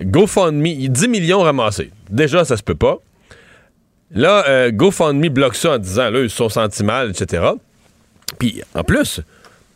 GoFundMe, 0.03 0.89
10 0.89 1.09
millions 1.09 1.41
ramassés. 1.41 1.91
Déjà, 2.11 2.45
ça 2.45 2.57
se 2.57 2.63
peut 2.63 2.75
pas. 2.75 2.99
Là, 4.11 4.45
euh, 4.49 4.71
GoFundMe 4.71 5.29
bloque 5.29 5.55
ça 5.55 5.75
en 5.75 5.79
disant, 5.79 6.11
là, 6.11 6.21
ils 6.21 6.31
se 6.31 6.37
sont 6.37 6.49
sentis 6.49 6.85
mal, 6.85 7.11
etc. 7.11 7.45
Puis, 8.39 8.63
en 8.75 8.83
plus, 8.83 9.21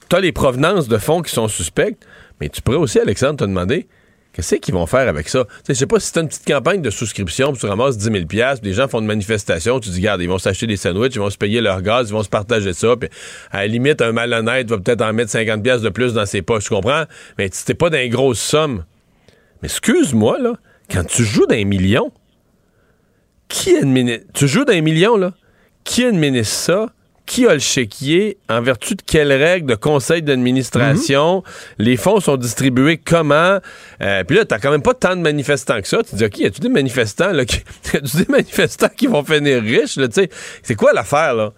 tu 0.08 0.16
as 0.16 0.20
les 0.20 0.32
provenances 0.32 0.88
de 0.88 0.98
fonds 0.98 1.22
qui 1.22 1.32
sont 1.32 1.48
suspectes, 1.48 2.06
mais 2.40 2.48
tu 2.48 2.62
pourrais 2.62 2.78
aussi, 2.78 2.98
Alexandre, 2.98 3.36
te 3.36 3.44
demander 3.44 3.86
Qu'est-ce 4.32 4.56
qu'ils 4.56 4.74
vont 4.74 4.86
faire 4.86 5.08
avec 5.08 5.28
ça? 5.28 5.46
Je 5.68 5.74
sais 5.74 5.86
pas 5.86 5.98
si 5.98 6.10
c'est 6.12 6.20
une 6.20 6.28
petite 6.28 6.46
campagne 6.46 6.80
de 6.80 6.90
souscription, 6.90 7.52
puis 7.52 7.60
tu 7.60 7.66
ramasses 7.66 7.98
10 7.98 8.04
000 8.04 8.26
puis 8.26 8.40
les 8.62 8.72
gens 8.72 8.86
font 8.86 9.00
une 9.00 9.06
manifestation, 9.06 9.80
tu 9.80 9.90
dis, 9.90 9.96
regarde, 9.96 10.22
ils 10.22 10.28
vont 10.28 10.38
s'acheter 10.38 10.66
des 10.66 10.76
sandwichs, 10.76 11.14
ils 11.14 11.18
vont 11.18 11.30
se 11.30 11.38
payer 11.38 11.60
leur 11.60 11.82
gaz, 11.82 12.10
ils 12.10 12.12
vont 12.12 12.22
se 12.22 12.28
partager 12.28 12.72
ça, 12.72 12.94
puis 12.96 13.08
à 13.50 13.62
la 13.62 13.66
limite, 13.66 14.00
un 14.00 14.12
malhonnête 14.12 14.68
va 14.68 14.78
peut-être 14.78 15.02
en 15.02 15.12
mettre 15.12 15.32
50 15.32 15.62
de 15.62 15.88
plus 15.88 16.12
dans 16.12 16.26
ses 16.26 16.42
poches, 16.42 16.64
tu 16.64 16.70
comprends? 16.70 17.04
Mais 17.36 17.48
c'était 17.52 17.74
pas 17.74 17.90
dans 17.90 18.08
grosse 18.08 18.38
somme. 18.38 18.84
Mais 19.60 19.66
excuse-moi, 19.66 20.38
là, 20.38 20.54
quand 20.90 21.04
tu 21.04 21.24
joues 21.24 21.46
d'un 21.46 21.64
million, 21.64 22.12
qui 23.48 23.76
administre... 23.76 24.26
Tu 24.34 24.46
joues 24.46 24.64
d'un 24.64 24.82
million, 24.82 25.16
là? 25.16 25.32
Qui 25.82 26.04
administre 26.04 26.54
ça? 26.54 26.92
Qui 27.28 27.46
a 27.46 27.52
le 27.52 27.60
chéquier, 27.60 28.38
en 28.48 28.62
vertu 28.62 28.94
de 28.94 29.02
quelles 29.02 29.32
règles 29.32 29.68
de 29.68 29.74
conseil 29.74 30.22
d'administration, 30.22 31.36
mhm. 31.36 31.84
les 31.84 31.96
fonds 31.98 32.20
sont 32.20 32.38
distribués 32.38 32.96
comment? 32.96 33.58
Euh, 34.00 34.24
puis 34.24 34.38
là, 34.38 34.46
t'as 34.46 34.58
quand 34.58 34.70
même 34.70 34.82
pas 34.82 34.94
tant 34.94 35.14
de 35.14 35.20
manifestants 35.20 35.80
que 35.82 35.86
ça. 35.86 35.98
Tu 36.02 36.16
dis, 36.16 36.24
OK, 36.24 36.38
y 36.38 36.46
a-tu 36.46 36.60
des 36.60 36.70
manifestants, 36.70 37.32
là, 37.32 37.44
qui, 37.44 37.58
y 37.92 37.96
a 37.98 38.00
des 38.00 38.26
manifestants 38.30 38.88
qui 38.96 39.06
vont 39.06 39.22
finir 39.22 39.62
riches, 39.62 39.96
là, 39.96 40.08
tu 40.08 40.14
sais? 40.14 40.30
C'est 40.62 40.74
quoi 40.74 40.94
l'affaire, 40.94 41.34
là? 41.34 41.52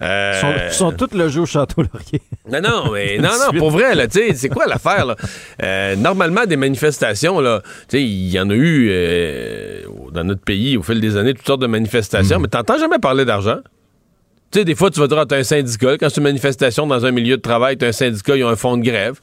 Euh... 0.00 0.68
Ils, 0.68 0.74
sont, 0.74 0.92
tous 0.92 1.16
logés 1.16 1.40
au 1.40 1.46
Château 1.46 1.82
Laurier. 1.82 2.22
Non, 2.48 2.60
non, 2.60 2.92
mais 2.92 3.18
non, 3.18 3.30
non, 3.30 3.58
pour 3.58 3.70
vrai, 3.70 3.94
là, 3.94 4.06
tu 4.06 4.18
sais, 4.18 4.34
c'est 4.34 4.48
quoi 4.50 4.66
l'affaire, 4.66 5.06
là? 5.06 5.16
Euh, 5.62 5.96
normalement, 5.96 6.44
des 6.44 6.56
manifestations, 6.56 7.40
là, 7.40 7.62
tu 7.88 7.96
sais, 7.96 8.02
il 8.02 8.30
y 8.30 8.38
en 8.38 8.50
a 8.50 8.54
eu 8.54 8.88
euh, 8.90 9.82
dans 10.12 10.24
notre 10.24 10.42
pays 10.42 10.76
au 10.76 10.82
fil 10.82 11.00
des 11.00 11.16
années, 11.16 11.32
toutes 11.32 11.46
sortes 11.46 11.62
de 11.62 11.66
manifestations, 11.66 12.36
mhm. 12.36 12.42
mais 12.42 12.48
t'entends 12.48 12.78
jamais 12.78 12.98
parler 12.98 13.24
d'argent. 13.24 13.58
Tu 14.50 14.60
sais, 14.60 14.64
des 14.64 14.74
fois, 14.74 14.90
tu 14.90 14.98
vas 14.98 15.08
dire, 15.08 15.18
ah, 15.18 15.26
t'as 15.26 15.36
un 15.36 15.42
syndicat. 15.42 15.98
Quand 15.98 16.08
c'est 16.08 16.18
une 16.18 16.22
manifestation 16.22 16.86
dans 16.86 17.04
un 17.04 17.10
milieu 17.10 17.36
de 17.36 17.42
travail, 17.42 17.76
t'as 17.76 17.88
un 17.88 17.92
syndicat, 17.92 18.34
ils 18.34 18.44
ont 18.44 18.48
un 18.48 18.56
fonds 18.56 18.78
de 18.78 18.82
grève. 18.82 19.20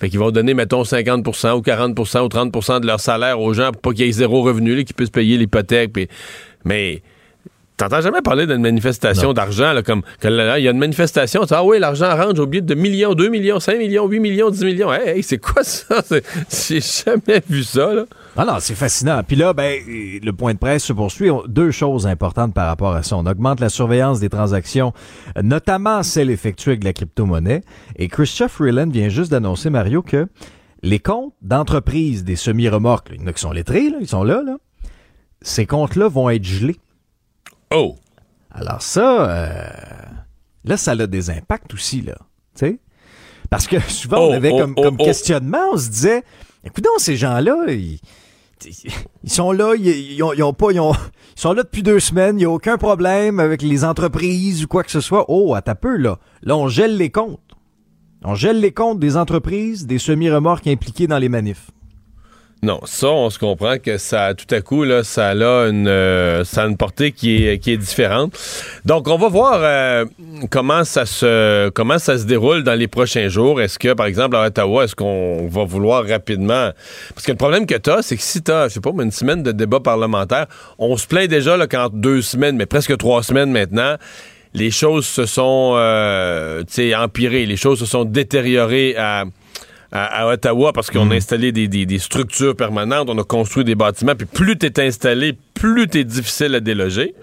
Fait 0.00 0.08
qu'ils 0.08 0.18
vont 0.18 0.32
donner, 0.32 0.52
mettons, 0.52 0.82
50% 0.82 1.52
ou 1.52 1.60
40% 1.60 2.20
ou 2.22 2.28
30% 2.28 2.80
de 2.80 2.86
leur 2.86 2.98
salaire 2.98 3.40
aux 3.40 3.54
gens 3.54 3.70
pour 3.70 3.80
pas 3.82 3.92
qu'il 3.92 4.06
y 4.06 4.08
ait 4.08 4.12
zéro 4.12 4.42
revenu, 4.42 4.84
qu'ils 4.84 4.96
puissent 4.96 5.10
payer 5.10 5.36
l'hypothèque. 5.36 5.92
Mais 6.64 7.02
T'entends 7.76 8.00
jamais 8.00 8.22
parler 8.22 8.46
d'une 8.46 8.62
manifestation 8.62 9.32
d'argent, 9.32 9.74
comme 9.84 10.02
il 10.22 10.30
y 10.30 10.68
a 10.68 10.70
une 10.70 10.78
manifestation, 10.78 11.44
tu 11.44 11.54
ah 11.54 11.64
oui, 11.64 11.80
l'argent 11.80 12.16
rentre, 12.16 12.38
au 12.40 12.44
oublié 12.44 12.62
de 12.62 12.74
millions, 12.76 13.14
2 13.14 13.28
millions, 13.28 13.58
5 13.58 13.78
millions, 13.78 14.06
8 14.06 14.20
millions, 14.20 14.48
10 14.48 14.64
millions. 14.64 14.92
Hey, 14.92 15.24
c'est 15.24 15.38
quoi 15.38 15.64
ça? 15.64 16.00
J'ai 16.68 16.80
jamais 16.80 17.42
vu 17.50 17.64
ça, 17.64 17.92
là. 17.92 18.04
Ah 18.36 18.44
non, 18.44 18.54
c'est 18.60 18.76
fascinant. 18.76 19.22
Puis 19.26 19.34
là, 19.34 19.52
ben, 19.54 19.80
le 19.88 20.30
point 20.30 20.54
de 20.54 20.58
presse 20.58 20.84
se 20.84 20.92
poursuit. 20.92 21.30
Deux 21.48 21.72
choses 21.72 22.06
importantes 22.06 22.54
par 22.54 22.68
rapport 22.68 22.94
à 22.94 23.02
ça. 23.02 23.16
On 23.16 23.26
augmente 23.26 23.58
la 23.58 23.68
surveillance 23.68 24.20
des 24.20 24.28
transactions, 24.28 24.92
notamment 25.42 26.04
celles 26.04 26.30
effectuées 26.30 26.72
avec 26.72 26.84
la 26.84 26.92
crypto-monnaie. 26.92 27.62
Et 27.96 28.06
Christophe 28.06 28.52
Freeland 28.52 28.90
vient 28.90 29.08
juste 29.08 29.32
d'annoncer, 29.32 29.70
Mario, 29.70 30.00
que 30.02 30.28
les 30.84 31.00
comptes 31.00 31.34
d'entreprise 31.42 32.22
des 32.22 32.36
semi-remorques, 32.36 33.08
il 33.12 33.20
y 33.20 33.24
en 33.24 33.26
a 33.26 33.32
qui 33.32 33.40
sont 33.40 33.52
lettrés, 33.52 33.90
là, 33.90 33.96
ils 34.00 34.08
sont 34.08 34.22
là, 34.22 34.42
là. 34.44 34.58
Ces 35.40 35.66
comptes-là 35.66 36.08
vont 36.08 36.30
être 36.30 36.44
gelés. 36.44 36.76
Oh! 37.74 37.96
Alors 38.50 38.82
ça, 38.82 39.28
euh, 39.28 39.68
là, 40.64 40.76
ça 40.76 40.92
a 40.92 41.06
des 41.06 41.30
impacts 41.30 41.74
aussi, 41.74 42.02
là. 42.02 42.16
Parce 43.50 43.66
que 43.66 43.78
souvent, 43.80 44.18
on 44.18 44.30
oh, 44.30 44.32
avait 44.32 44.52
oh, 44.52 44.66
comme, 44.74 44.96
questionnement, 44.96 45.72
on 45.72 45.76
se 45.76 45.88
disait, 45.88 46.22
écoute, 46.64 46.86
ces 46.98 47.16
gens-là, 47.16 47.66
ils, 47.68 47.98
sont 49.26 49.52
là, 49.52 49.74
ils, 49.76 50.22
ont, 50.22 50.52
pas, 50.52 50.70
ils, 50.72 50.80
sont 51.34 51.52
là 51.52 51.62
depuis 51.62 51.82
deux 51.82 52.00
semaines, 52.00 52.36
il 52.36 52.40
n'y 52.40 52.44
a 52.44 52.50
aucun 52.50 52.78
problème 52.78 53.40
avec 53.40 53.60
les 53.62 53.84
entreprises 53.84 54.64
ou 54.64 54.68
quoi 54.68 54.82
que 54.82 54.90
ce 54.90 55.00
soit. 55.00 55.26
Oh, 55.28 55.54
à 55.54 55.62
ta 55.62 55.74
peu, 55.74 55.96
là. 55.96 56.18
Là, 56.42 56.56
on 56.56 56.68
gèle 56.68 56.96
les 56.96 57.10
comptes. 57.10 57.40
On 58.24 58.34
gèle 58.34 58.60
les 58.60 58.72
comptes 58.72 59.00
des 59.00 59.16
entreprises, 59.16 59.86
des 59.86 59.98
semi-remorques 59.98 60.66
impliqués 60.66 61.06
dans 61.06 61.18
les 61.18 61.28
manifs. 61.28 61.70
Non, 62.64 62.80
ça, 62.84 63.08
on 63.08 63.28
se 63.28 63.38
comprend 63.38 63.76
que 63.76 63.98
ça, 63.98 64.32
tout 64.32 64.46
à 64.54 64.62
coup, 64.62 64.84
là, 64.84 65.04
ça 65.04 65.28
a 65.28 65.34
une, 65.34 65.86
euh, 65.86 66.44
ça 66.44 66.62
a 66.62 66.66
une 66.66 66.78
portée 66.78 67.12
qui 67.12 67.46
est, 67.46 67.58
qui 67.58 67.72
est 67.72 67.76
différente. 67.76 68.32
Donc, 68.86 69.06
on 69.06 69.18
va 69.18 69.28
voir 69.28 69.58
euh, 69.60 70.06
comment 70.50 70.82
ça 70.84 71.04
se, 71.04 71.68
comment 71.68 71.98
ça 71.98 72.16
se 72.16 72.24
déroule 72.24 72.62
dans 72.62 72.72
les 72.72 72.88
prochains 72.88 73.28
jours. 73.28 73.60
Est-ce 73.60 73.78
que, 73.78 73.92
par 73.92 74.06
exemple, 74.06 74.36
à 74.36 74.46
Ottawa, 74.46 74.84
est-ce 74.84 74.96
qu'on 74.96 75.46
va 75.46 75.64
vouloir 75.64 76.08
rapidement, 76.08 76.70
parce 77.14 77.26
que 77.26 77.32
le 77.32 77.36
problème 77.36 77.66
que 77.66 77.74
tu 77.74 77.90
as, 77.90 78.00
c'est 78.00 78.16
que 78.16 78.22
si 78.22 78.42
tu 78.42 78.50
as, 78.50 78.68
je 78.68 78.74
sais 78.74 78.80
pas, 78.80 78.92
une 78.98 79.10
semaine 79.10 79.42
de 79.42 79.52
débat 79.52 79.80
parlementaire, 79.80 80.46
on 80.78 80.96
se 80.96 81.06
plaint 81.06 81.28
déjà 81.28 81.58
là, 81.58 81.66
qu'en 81.66 81.90
deux 81.90 82.22
semaines, 82.22 82.56
mais 82.56 82.64
presque 82.64 82.96
trois 82.96 83.22
semaines 83.22 83.50
maintenant, 83.50 83.96
les 84.54 84.70
choses 84.70 85.04
se 85.04 85.26
sont, 85.26 85.74
euh, 85.76 86.62
empirées, 86.96 87.44
les 87.44 87.56
choses 87.58 87.80
se 87.80 87.86
sont 87.86 88.06
détériorées 88.06 88.96
à 88.96 89.24
à, 89.94 90.26
Ottawa 90.26 90.72
parce 90.72 90.90
qu'on 90.90 91.10
a 91.10 91.14
mm. 91.14 91.18
installé 91.18 91.52
des, 91.52 91.98
structures 91.98 92.56
permanentes, 92.56 93.08
on 93.08 93.18
a 93.18 93.24
construit 93.24 93.64
des 93.64 93.76
bâtiments, 93.76 94.14
puis 94.16 94.26
plus 94.26 94.58
tu 94.58 94.66
es 94.66 94.80
installé, 94.80 95.38
plus 95.54 95.88
tu 95.88 96.00
es 96.00 96.04
difficile 96.04 96.54
à 96.54 96.60
déloger. 96.60 97.14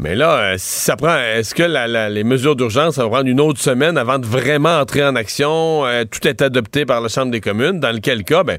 Mais 0.00 0.14
là, 0.14 0.38
euh, 0.38 0.54
si 0.58 0.80
ça 0.80 0.94
prend, 0.94 1.16
est-ce 1.18 1.56
que 1.56 1.64
les 2.12 2.22
mesures 2.22 2.54
d'urgence, 2.54 2.96
ça 2.96 3.02
va 3.02 3.08
prendre 3.08 3.28
une 3.28 3.40
autre 3.40 3.58
semaine 3.58 3.98
avant 3.98 4.20
de 4.20 4.26
vraiment 4.26 4.78
entrer 4.78 5.02
en 5.02 5.16
action? 5.16 5.84
Euh, 5.86 6.04
tout 6.04 6.28
est 6.28 6.40
adopté 6.40 6.86
par 6.86 7.00
la 7.00 7.08
Chambre 7.08 7.32
des 7.32 7.40
communes, 7.40 7.80
dans 7.80 7.90
lequel 7.90 8.22
cas, 8.22 8.44
ben, 8.44 8.58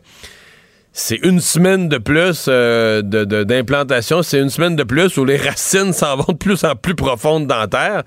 c'est 0.99 1.19
une 1.23 1.39
semaine 1.39 1.87
de 1.87 1.97
plus 1.97 2.47
euh, 2.49 3.01
d'implantation, 3.01 4.21
c'est 4.21 4.37
une 4.37 4.49
semaine 4.49 4.75
de 4.75 4.83
plus 4.83 5.17
où 5.17 5.23
les 5.23 5.37
racines 5.49 5.93
s'en 5.93 6.17
vont 6.17 6.33
de 6.33 6.37
plus 6.37 6.63
en 6.65 6.75
plus 6.75 6.93
profondes 6.93 7.47
dans 7.47 7.57
la 7.57 7.67
terre 7.67 8.03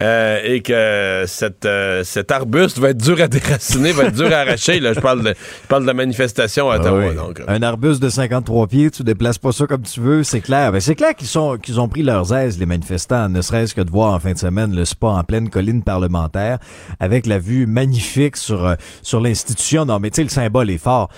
euh, 0.00 0.38
et 0.44 0.62
que 0.62 1.24
cette, 1.26 1.66
euh, 1.66 2.04
cet 2.04 2.30
arbuste 2.30 2.78
va 2.78 2.90
être 2.90 3.02
dur 3.02 3.20
à 3.20 3.26
déraciner, 3.26 3.90
va 3.90 4.04
être 4.04 4.14
dur 4.14 4.32
à 4.32 4.38
arracher. 4.38 4.78
Là, 4.78 4.92
je 4.92 5.00
parle 5.00 5.24
de, 5.24 5.34
je 5.62 5.66
parle 5.66 5.84
de 5.84 5.92
manifestation 5.92 6.70
à 6.70 6.74
ah 6.74 6.78
Ottawa. 6.78 7.12
donc, 7.12 7.42
Un 7.48 7.62
arbuste 7.62 8.00
de 8.00 8.08
53 8.08 8.68
pieds, 8.68 8.90
tu 8.92 9.02
déplaces 9.02 9.38
pas 9.38 9.50
ça 9.50 9.66
comme 9.66 9.82
tu 9.82 10.00
veux, 10.00 10.22
c'est 10.22 10.40
clair. 10.40 10.70
Ben, 10.70 10.80
c'est 10.80 10.94
clair 10.94 11.16
qu'ils 11.16 11.26
sont 11.26 11.58
qu'ils 11.58 11.80
ont 11.80 11.88
pris 11.88 12.04
leurs 12.04 12.32
aises, 12.32 12.58
les 12.58 12.66
manifestants, 12.66 13.28
ne 13.28 13.42
serait-ce 13.42 13.74
que 13.74 13.80
de 13.80 13.90
voir 13.90 14.14
en 14.14 14.20
fin 14.20 14.32
de 14.32 14.38
semaine 14.38 14.74
le 14.74 14.84
spa 14.84 15.08
en 15.08 15.24
pleine 15.24 15.50
colline 15.50 15.82
parlementaire 15.82 16.58
avec 17.00 17.26
la 17.26 17.40
vue 17.40 17.66
magnifique 17.66 18.36
sur, 18.36 18.76
sur 19.02 19.20
l'institution. 19.20 19.84
Non, 19.84 19.98
mais 19.98 20.10
tu 20.10 20.16
sais, 20.16 20.22
le 20.22 20.28
symbole 20.28 20.70
est 20.70 20.78
fort. 20.78 21.10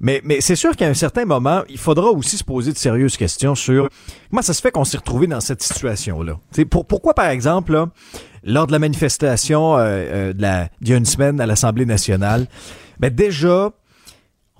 Mais, 0.00 0.22
mais 0.24 0.40
c'est 0.40 0.56
sûr 0.56 0.74
qu'à 0.76 0.86
un 0.86 0.94
certain 0.94 1.26
moment, 1.26 1.62
il 1.68 1.78
faudra 1.78 2.10
aussi 2.10 2.38
se 2.38 2.44
poser 2.44 2.72
de 2.72 2.78
sérieuses 2.78 3.16
questions 3.16 3.54
sur 3.54 3.88
comment 4.30 4.42
ça 4.42 4.54
se 4.54 4.62
fait 4.62 4.70
qu'on 4.70 4.84
s'est 4.84 4.96
retrouvé 4.96 5.26
dans 5.26 5.40
cette 5.40 5.62
situation-là. 5.62 6.38
Pour, 6.70 6.86
pourquoi, 6.86 7.14
par 7.14 7.28
exemple, 7.28 7.86
lors 8.42 8.66
de 8.66 8.72
la 8.72 8.78
manifestation 8.78 9.76
euh, 9.76 10.32
euh, 10.34 10.68
d'il 10.80 10.90
y 10.90 10.94
a 10.94 10.96
une 10.96 11.04
semaine 11.04 11.40
à 11.40 11.46
l'Assemblée 11.46 11.84
nationale, 11.84 12.46
ben 12.98 13.12
déjà, 13.12 13.70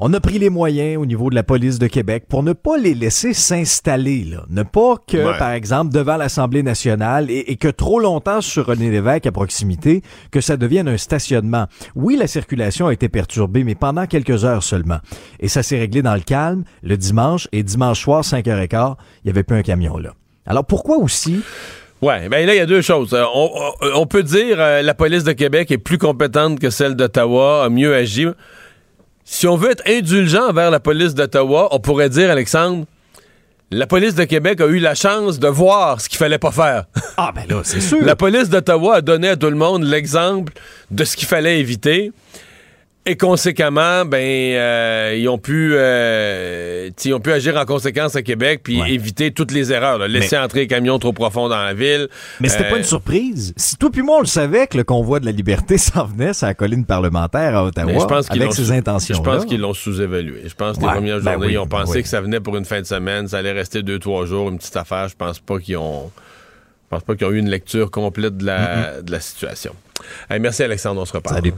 on 0.02 0.14
a 0.14 0.20
pris 0.20 0.38
les 0.38 0.48
moyens 0.48 0.96
au 0.96 1.04
niveau 1.04 1.28
de 1.28 1.34
la 1.34 1.42
police 1.42 1.78
de 1.78 1.86
Québec 1.86 2.24
pour 2.26 2.42
ne 2.42 2.54
pas 2.54 2.78
les 2.78 2.94
laisser 2.94 3.34
s'installer, 3.34 4.24
là. 4.24 4.46
Ne 4.48 4.62
pas 4.62 4.96
que, 5.06 5.38
par 5.38 5.52
exemple, 5.52 5.92
devant 5.92 6.16
l'Assemblée 6.16 6.62
nationale 6.62 7.30
et, 7.30 7.56
que 7.56 7.68
trop 7.68 8.00
longtemps 8.00 8.40
sur 8.40 8.66
René 8.66 8.90
Lévesque 8.90 9.26
à 9.26 9.32
proximité, 9.32 10.00
que 10.30 10.40
ça 10.40 10.56
devienne 10.56 10.88
un 10.88 10.96
stationnement. 10.96 11.66
Oui, 11.94 12.16
la 12.16 12.26
circulation 12.26 12.86
a 12.86 12.94
été 12.94 13.10
perturbée, 13.10 13.62
mais 13.62 13.74
pendant 13.74 14.06
quelques 14.06 14.46
heures 14.46 14.62
seulement. 14.62 15.00
Et 15.38 15.48
ça 15.48 15.62
s'est 15.62 15.78
réglé 15.78 16.00
dans 16.00 16.14
le 16.14 16.20
calme 16.20 16.64
le 16.82 16.96
dimanche 16.96 17.46
et 17.52 17.62
dimanche 17.62 18.00
soir, 18.00 18.22
5h15, 18.22 18.94
il 19.22 19.26
n'y 19.26 19.30
avait 19.30 19.42
plus 19.42 19.58
un 19.58 19.62
camion 19.62 19.98
là. 19.98 20.14
Alors 20.46 20.64
pourquoi 20.64 20.96
aussi? 20.96 21.42
Ouais, 22.00 22.30
ben 22.30 22.46
là, 22.46 22.54
il 22.54 22.56
y 22.56 22.60
a 22.60 22.66
deux 22.66 22.80
choses. 22.80 23.12
Euh, 23.12 23.24
on, 23.94 24.06
peut 24.06 24.22
dire 24.22 24.56
euh, 24.58 24.80
la 24.80 24.94
police 24.94 25.24
de 25.24 25.32
Québec 25.32 25.70
est 25.70 25.78
plus 25.78 25.98
compétente 25.98 26.58
que 26.58 26.70
celle 26.70 26.94
d'Ottawa, 26.94 27.64
a 27.64 27.68
mieux 27.68 27.94
agi. 27.94 28.26
Si 29.32 29.46
on 29.46 29.56
veut 29.56 29.70
être 29.70 29.84
indulgent 29.86 30.48
envers 30.48 30.72
la 30.72 30.80
police 30.80 31.14
d'Ottawa, 31.14 31.68
on 31.70 31.78
pourrait 31.78 32.08
dire, 32.08 32.32
Alexandre, 32.32 32.84
la 33.70 33.86
police 33.86 34.16
de 34.16 34.24
Québec 34.24 34.60
a 34.60 34.66
eu 34.66 34.80
la 34.80 34.96
chance 34.96 35.38
de 35.38 35.46
voir 35.46 36.00
ce 36.00 36.08
qu'il 36.08 36.18
fallait 36.18 36.40
pas 36.40 36.50
faire. 36.50 36.86
Ah 37.16 37.30
ben 37.32 37.44
là, 37.48 37.60
c'est 37.62 37.80
sûr. 37.80 38.04
la 38.04 38.16
police 38.16 38.48
d'Ottawa 38.48 38.96
a 38.96 39.00
donné 39.02 39.28
à 39.28 39.36
tout 39.36 39.48
le 39.48 39.54
monde 39.54 39.84
l'exemple 39.84 40.52
de 40.90 41.04
ce 41.04 41.16
qu'il 41.16 41.28
fallait 41.28 41.60
éviter. 41.60 42.10
Et 43.06 43.16
conséquemment, 43.16 44.04
ben 44.04 44.18
euh, 44.18 45.16
ils 45.18 45.26
ont 45.26 45.38
pu 45.38 45.72
euh, 45.72 46.90
ils 47.02 47.14
ont 47.14 47.20
pu 47.20 47.32
agir 47.32 47.56
en 47.56 47.64
conséquence 47.64 48.14
à 48.14 48.20
Québec 48.20 48.60
puis 48.62 48.78
éviter 48.92 49.30
toutes 49.30 49.52
les 49.52 49.72
erreurs. 49.72 50.06
Laisser 50.06 50.36
entrer 50.36 50.60
les 50.60 50.66
camions 50.66 50.98
trop 50.98 51.14
profonds 51.14 51.48
dans 51.48 51.62
la 51.64 51.72
ville. 51.72 52.08
Mais 52.40 52.50
c'était 52.50 52.68
pas 52.68 52.76
une 52.76 52.82
euh, 52.82 52.86
surprise. 52.86 53.54
Si 53.56 53.76
toi 53.76 53.90
puis 53.90 54.02
moi 54.02 54.18
on 54.18 54.20
le 54.20 54.26
savait 54.26 54.66
que 54.66 54.76
le 54.76 54.84
convoi 54.84 55.18
de 55.18 55.24
la 55.24 55.32
liberté 55.32 55.78
s'en 55.78 56.04
venait 56.04 56.34
sur 56.34 56.46
la 56.46 56.52
colline 56.52 56.84
parlementaire 56.84 57.56
à 57.56 57.64
Ottawa 57.64 58.06
avec 58.28 58.52
ses 58.52 58.70
intentions. 58.70 59.16
Je 59.16 59.22
pense 59.22 59.46
qu'ils 59.46 59.60
l'ont 59.60 59.74
sous-évalué. 59.74 60.42
Je 60.46 60.54
pense 60.54 60.76
que 60.76 60.82
les 60.82 60.88
premières 60.88 61.20
ben 61.20 61.32
journées, 61.32 61.52
ils 61.52 61.58
ont 61.58 61.66
pensé 61.66 62.02
que 62.02 62.08
ça 62.08 62.20
venait 62.20 62.40
pour 62.40 62.58
une 62.58 62.66
fin 62.66 62.82
de 62.82 62.86
semaine, 62.86 63.28
ça 63.28 63.38
allait 63.38 63.52
rester 63.52 63.82
deux 63.82 63.98
trois 63.98 64.26
jours, 64.26 64.50
une 64.50 64.58
petite 64.58 64.76
affaire. 64.76 65.08
Je 65.08 65.16
pense 65.16 65.38
pas 65.38 65.58
qu'ils 65.58 65.78
ont 65.78 66.10
je 66.84 66.96
pense 66.96 67.02
pas 67.02 67.16
qu'ils 67.16 67.26
ont 67.26 67.30
eu 67.30 67.38
une 67.38 67.50
lecture 67.50 67.90
complète 67.90 68.36
de 68.36 68.44
la, 68.44 69.00
de 69.00 69.10
la 69.10 69.20
situation. 69.20 69.72
merci 70.38 70.62
Alexandre, 70.62 71.00
on 71.00 71.06
se 71.06 71.14
reparle. 71.14 71.36
Salut. 71.36 71.54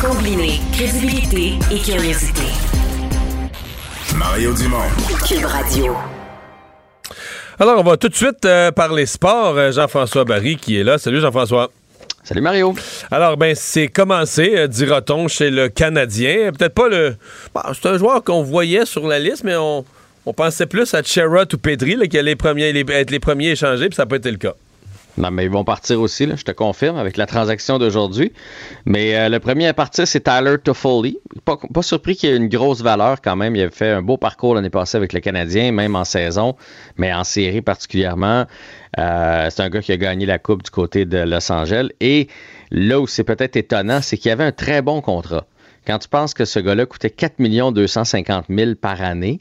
Combiner 0.00 0.60
crédibilité 0.72 1.54
et 1.72 1.78
curiosité. 1.80 2.44
Mario 4.16 4.54
Dumont. 4.54 4.88
Cube 5.26 5.44
Radio. 5.44 5.96
Alors, 7.58 7.80
on 7.80 7.82
va 7.82 7.96
tout 7.96 8.08
de 8.08 8.14
suite 8.14 8.44
euh, 8.44 8.70
parler 8.70 9.06
sport. 9.06 9.58
Euh, 9.58 9.72
Jean-François 9.72 10.24
Barry 10.24 10.56
qui 10.56 10.78
est 10.78 10.84
là. 10.84 10.98
Salut 10.98 11.20
Jean-François. 11.20 11.72
Salut 12.22 12.42
Mario. 12.42 12.76
Alors, 13.10 13.36
ben, 13.36 13.56
c'est 13.56 13.88
commencé, 13.88 14.54
euh, 14.56 14.68
dira-t-on, 14.68 15.26
chez 15.26 15.50
le 15.50 15.68
Canadien. 15.68 16.52
Peut-être 16.56 16.74
pas 16.74 16.88
le. 16.88 17.16
c'est 17.74 17.88
un 17.88 17.98
joueur 17.98 18.22
qu'on 18.22 18.44
voyait 18.44 18.86
sur 18.86 19.08
la 19.08 19.18
liste, 19.18 19.42
mais 19.42 19.56
on, 19.56 19.84
pensait 20.36 20.66
plus 20.66 20.94
à 20.94 21.02
Chera 21.02 21.42
ou 21.52 21.56
Pedri, 21.56 22.08
qui 22.08 22.18
allait 22.18 22.36
premiers, 22.36 22.68
être 22.68 23.10
les 23.10 23.18
premiers 23.18 23.50
échangés, 23.50 23.88
puis 23.88 23.96
ça 23.96 24.02
n'a 24.02 24.06
pas 24.06 24.16
été 24.16 24.30
le 24.30 24.36
cas. 24.36 24.54
Non, 25.18 25.32
mais 25.32 25.44
ils 25.44 25.50
vont 25.50 25.64
partir 25.64 26.00
aussi, 26.00 26.26
là, 26.26 26.36
je 26.36 26.44
te 26.44 26.52
confirme, 26.52 26.96
avec 26.96 27.16
la 27.16 27.26
transaction 27.26 27.78
d'aujourd'hui. 27.78 28.32
Mais 28.84 29.16
euh, 29.16 29.28
le 29.28 29.40
premier 29.40 29.66
à 29.66 29.74
partir, 29.74 30.06
c'est 30.06 30.20
Tyler 30.20 30.56
Toffoli. 30.62 31.18
Pas, 31.44 31.56
pas 31.56 31.82
surpris 31.82 32.14
qu'il 32.14 32.30
ait 32.30 32.36
une 32.36 32.48
grosse 32.48 32.82
valeur 32.82 33.20
quand 33.20 33.34
même. 33.34 33.56
Il 33.56 33.62
a 33.64 33.70
fait 33.70 33.90
un 33.90 34.02
beau 34.02 34.16
parcours 34.16 34.54
l'année 34.54 34.70
passée 34.70 34.96
avec 34.96 35.12
le 35.12 35.20
Canadien, 35.20 35.72
même 35.72 35.96
en 35.96 36.04
saison, 36.04 36.54
mais 36.96 37.12
en 37.12 37.24
série 37.24 37.62
particulièrement. 37.62 38.46
Euh, 38.98 39.48
c'est 39.50 39.62
un 39.62 39.68
gars 39.68 39.82
qui 39.82 39.92
a 39.92 39.96
gagné 39.96 40.24
la 40.24 40.38
Coupe 40.38 40.62
du 40.62 40.70
côté 40.70 41.04
de 41.04 41.18
Los 41.18 41.50
Angeles. 41.50 41.88
Et 42.00 42.28
là 42.70 43.00
où 43.00 43.08
c'est 43.08 43.24
peut-être 43.24 43.56
étonnant, 43.56 44.00
c'est 44.00 44.16
qu'il 44.16 44.30
avait 44.30 44.44
un 44.44 44.52
très 44.52 44.82
bon 44.82 45.00
contrat. 45.00 45.46
Quand 45.84 45.98
tu 45.98 46.08
penses 46.08 46.32
que 46.32 46.44
ce 46.44 46.60
gars-là 46.60 46.86
coûtait 46.86 47.10
4 47.10 47.72
250 47.72 48.44
000 48.48 48.74
par 48.80 49.02
année, 49.02 49.40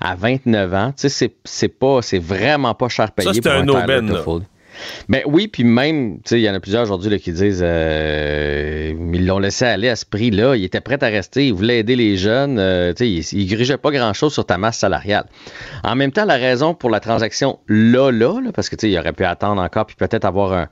à 0.00 0.14
29 0.14 0.74
ans, 0.74 0.92
tu 0.96 1.10
sais, 1.10 1.34
c'est 1.44 1.68
pas, 1.68 2.00
c'est 2.00 2.18
vraiment 2.18 2.74
pas 2.74 2.88
cher 2.88 3.12
payé 3.12 3.34
Ça, 3.34 3.40
pour 3.42 3.52
un, 3.52 3.68
un 3.68 3.86
Tyler 3.86 4.00
Mais 5.08 5.22
oui, 5.26 5.48
puis 5.48 5.64
même, 5.64 6.16
tu 6.16 6.30
sais, 6.30 6.40
il 6.40 6.42
y 6.42 6.50
en 6.50 6.54
a 6.54 6.60
plusieurs 6.60 6.82
aujourd'hui 6.82 7.18
qui 7.20 7.32
disent 7.32 7.62
euh, 7.62 8.92
ils 9.12 9.26
l'ont 9.26 9.38
laissé 9.38 9.64
aller 9.64 9.88
à 9.88 9.96
ce 9.96 10.04
prix-là. 10.06 10.56
Il 10.56 10.64
était 10.64 10.80
prêt 10.80 11.02
à 11.02 11.06
rester, 11.06 11.46
il 11.46 11.54
voulait 11.54 11.78
aider 11.78 11.96
les 11.96 12.16
jeunes. 12.16 12.58
Euh, 12.58 12.92
tu 12.92 13.22
sais, 13.22 13.36
il, 13.36 13.46
ne 13.50 13.76
pas 13.76 13.90
grand-chose 13.90 14.32
sur 14.32 14.44
ta 14.44 14.58
masse 14.58 14.78
salariale. 14.78 15.26
En 15.84 15.94
même 15.94 16.12
temps, 16.12 16.24
la 16.24 16.36
raison 16.36 16.74
pour 16.74 16.90
la 16.90 17.00
transaction 17.00 17.58
là, 17.68 18.10
là, 18.10 18.40
là 18.40 18.50
parce 18.52 18.68
que 18.68 18.76
tu 18.76 18.86
sais, 18.86 18.92
il 18.92 18.98
aurait 18.98 19.12
pu 19.12 19.24
attendre 19.24 19.60
encore 19.60 19.86
puis 19.86 19.96
peut-être 19.96 20.24
avoir 20.24 20.52
un 20.52 20.68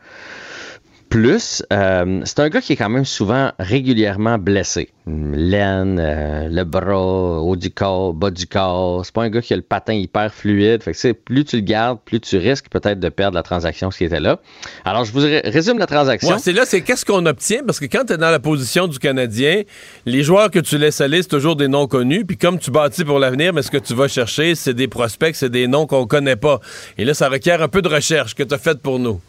plus, 1.08 1.62
euh, 1.72 2.20
c'est 2.24 2.40
un 2.40 2.48
gars 2.48 2.60
qui 2.60 2.74
est 2.74 2.76
quand 2.76 2.88
même 2.88 3.04
souvent 3.04 3.52
régulièrement 3.58 4.38
blessé. 4.38 4.90
Laine, 5.06 5.98
euh, 5.98 6.48
le 6.48 6.64
bras, 6.64 7.40
haut 7.40 7.56
du 7.56 7.70
corps, 7.70 8.12
bas 8.12 8.30
corps. 8.50 9.04
C'est 9.04 9.14
pas 9.14 9.22
un 9.22 9.30
gars 9.30 9.40
qui 9.40 9.54
a 9.54 9.56
le 9.56 9.62
patin 9.62 9.94
hyper 9.94 10.32
fluide. 10.32 10.82
Fait 10.82 10.92
que 10.92 11.12
plus 11.12 11.44
tu 11.44 11.56
le 11.56 11.62
gardes, 11.62 11.98
plus 12.04 12.20
tu 12.20 12.36
risques 12.36 12.68
peut-être 12.68 13.00
de 13.00 13.08
perdre 13.08 13.34
la 13.34 13.42
transaction 13.42 13.88
qui 13.88 14.04
était 14.04 14.20
là. 14.20 14.40
Alors, 14.84 15.04
je 15.04 15.12
vous 15.12 15.20
résume 15.20 15.78
la 15.78 15.86
transaction. 15.86 16.36
c'est 16.38 16.52
là, 16.52 16.64
c'est 16.66 16.82
qu'est-ce 16.82 17.04
qu'on 17.04 17.24
obtient? 17.26 17.62
Parce 17.64 17.80
que 17.80 17.86
quand 17.86 18.04
tu 18.06 18.12
es 18.12 18.16
dans 18.18 18.30
la 18.30 18.40
position 18.40 18.86
du 18.86 18.98
Canadien, 18.98 19.62
les 20.04 20.22
joueurs 20.22 20.50
que 20.50 20.58
tu 20.58 20.76
laisses 20.76 21.00
aller, 21.00 21.22
c'est 21.22 21.28
toujours 21.28 21.56
des 21.56 21.68
noms 21.68 21.86
connus. 21.86 22.24
Puis 22.26 22.36
comme 22.36 22.58
tu 22.58 22.70
bâtis 22.70 23.04
pour 23.04 23.18
l'avenir, 23.18 23.54
mais 23.54 23.62
ce 23.62 23.70
que 23.70 23.78
tu 23.78 23.94
vas 23.94 24.08
chercher, 24.08 24.54
c'est 24.54 24.74
des 24.74 24.88
prospects, 24.88 25.34
c'est 25.34 25.50
des 25.50 25.66
noms 25.66 25.86
qu'on 25.86 26.06
connaît 26.06 26.36
pas. 26.36 26.60
Et 26.98 27.04
là, 27.04 27.14
ça 27.14 27.28
requiert 27.28 27.62
un 27.62 27.68
peu 27.68 27.82
de 27.82 27.88
recherche 27.88 28.34
que 28.34 28.42
tu 28.42 28.54
as 28.54 28.58
faite 28.58 28.80
pour 28.80 28.98
nous. 28.98 29.20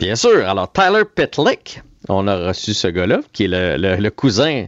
Bien 0.00 0.16
sûr. 0.16 0.48
Alors, 0.48 0.72
Tyler 0.72 1.02
Pitlick, 1.04 1.82
on 2.08 2.26
a 2.26 2.48
reçu 2.48 2.72
ce 2.72 2.88
gars-là, 2.88 3.20
qui 3.34 3.44
est 3.44 3.48
le, 3.48 4.08
cousin 4.08 4.66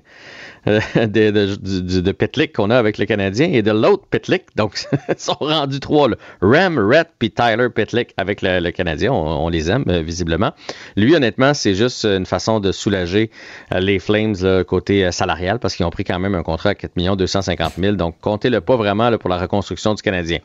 euh, 0.68 0.80
de, 1.06 2.00
de, 2.00 2.12
Pitlick 2.12 2.54
qu'on 2.54 2.70
a 2.70 2.76
avec 2.78 2.98
le 2.98 3.06
Canadien 3.06 3.48
et 3.52 3.62
de 3.62 3.70
l'autre 3.70 4.04
Pitlick. 4.10 4.44
Donc, 4.56 4.86
ils 5.08 5.14
sont 5.18 5.36
rendus 5.40 5.80
trois. 5.80 6.08
Là. 6.08 6.16
Ram, 6.40 6.78
Rhett 6.78 7.08
puis 7.18 7.30
Tyler 7.30 7.68
Pitlick 7.68 8.14
avec 8.16 8.42
le, 8.42 8.70
Canadien. 8.70 9.12
On, 9.12 9.48
les 9.48 9.70
aime, 9.70 9.84
euh, 9.88 10.02
visiblement. 10.02 10.52
Lui, 10.96 11.14
honnêtement, 11.14 11.54
c'est 11.54 11.74
juste 11.74 12.04
une 12.04 12.26
façon 12.26 12.60
de 12.60 12.72
soulager 12.72 13.30
euh, 13.72 13.80
les 13.80 13.98
Flames 13.98 14.64
côté 14.66 15.10
salarial 15.10 15.58
parce 15.58 15.74
qu'ils 15.74 15.86
ont 15.86 15.90
pris 15.90 16.04
quand 16.04 16.18
même 16.18 16.34
un 16.34 16.42
contrat 16.42 16.70
à 16.70 16.74
4 16.74 17.16
250 17.16 17.72
000. 17.78 17.96
Donc, 17.96 18.16
comptez-le 18.20 18.60
pas 18.60 18.76
vraiment 18.76 19.16
pour 19.18 19.30
la 19.30 19.38
reconstruction 19.38 19.94
du 19.94 20.02
Canadien. 20.02 20.38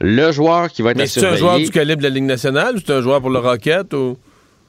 Le 0.00 0.30
joueur 0.32 0.70
qui 0.70 0.82
va 0.82 0.90
être 0.90 0.96
Mais 0.96 1.06
c'est 1.06 1.24
un 1.24 1.36
joueur 1.36 1.58
du 1.58 1.70
calibre 1.70 2.02
de 2.02 2.08
la 2.08 2.14
Ligue 2.14 2.24
nationale 2.24 2.76
ou 2.76 2.78
c'est 2.78 2.92
un 2.92 3.00
joueur 3.00 3.20
pour 3.20 3.30
le 3.30 3.38
Rocket 3.38 3.92
ou... 3.94 4.18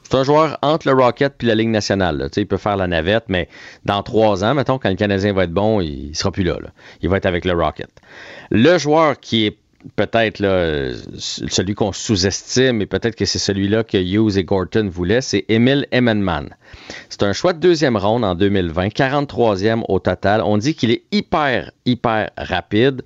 C'est 0.06 0.16
un 0.18 0.24
joueur 0.24 0.60
entre 0.62 0.88
le 0.88 0.94
Rocket 0.94 1.34
puis 1.36 1.48
la 1.48 1.56
Ligue 1.56 1.70
nationale. 1.70 2.30
Il 2.38 2.46
peut 2.46 2.58
faire 2.58 2.78
la 2.78 2.86
navette, 2.86 3.26
mais 3.28 3.50
dans 3.86 4.04
trois 4.04 4.44
ans, 4.44 4.54
mettons, 4.54 4.78
quand 4.78 4.90
le 4.90 4.96
Canadien 4.96 5.34
va 5.34 5.46
être 5.46 5.52
bon, 5.52 5.82
il, 5.82 6.10
ne 6.10 6.14
sera 6.14 6.32
plus 6.32 6.44
là, 6.44 6.58
Il 7.02 7.10
va 7.10 7.18
être 7.18 7.26
avec 7.26 7.44
le 7.44 7.54
Rocket. 7.54 7.90
Le 8.52 8.78
joueur 8.78 9.20
qui 9.20 9.48
est 9.48 9.58
peut-être 9.96 10.38
celui 11.18 11.74
qu'on 11.74 11.92
sous-estime, 11.92 12.82
et 12.82 12.86
peut-être 12.86 13.16
que 13.16 13.26
c'est 13.26 13.40
celui-là 13.40 13.84
que 13.84 13.98
Hughes 13.98 14.38
et 14.38 14.44
Gorton 14.44 14.90
voulaient, 14.92 15.22
c'est 15.22 15.46
Emil 15.50 15.88
Emmenman. 15.92 16.50
C'est 17.10 17.24
un 17.24 17.34
choix 17.34 17.54
de 17.54 17.60
deuxième 17.60 17.98
ronde 17.98 18.24
en 18.24 18.36
2020, 18.36 18.90
43e 18.90 19.84
au 19.90 20.00
total. 20.00 20.42
On 20.44 20.58
dit 20.58 20.76
qu'il 20.76 20.92
est 20.92 21.04
hyper, 21.12 21.72
hyper 21.86 22.30
rapide 22.38 23.02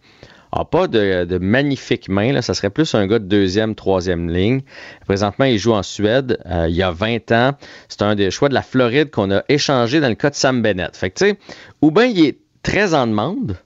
n'a 0.57 0.65
pas 0.65 0.87
de, 0.87 1.37
magnifiques 1.37 2.09
mains. 2.09 2.33
Là. 2.33 2.41
Ça 2.41 2.53
serait 2.53 2.69
plus 2.69 2.95
un 2.95 3.05
gars 3.07 3.19
de 3.19 3.25
deuxième, 3.25 3.75
troisième 3.75 4.29
ligne. 4.29 4.61
Présentement, 5.05 5.45
il 5.45 5.57
joue 5.57 5.73
en 5.73 5.83
Suède. 5.83 6.39
Euh, 6.45 6.67
il 6.69 6.75
y 6.75 6.83
a 6.83 6.91
20 6.91 7.31
ans. 7.31 7.51
C'est 7.87 8.01
un 8.01 8.15
des 8.15 8.31
choix 8.31 8.49
de 8.49 8.53
la 8.53 8.61
Floride 8.61 9.11
qu'on 9.11 9.31
a 9.31 9.43
échangé 9.49 9.99
dans 9.99 10.09
le 10.09 10.15
cas 10.15 10.29
de 10.29 10.35
Sam 10.35 10.61
Bennett. 10.61 10.95
Fait 10.95 11.37
ou 11.81 11.91
bien 11.91 12.05
il 12.05 12.25
est 12.25 12.37
très 12.63 12.93
en 12.93 13.07
demande, 13.07 13.57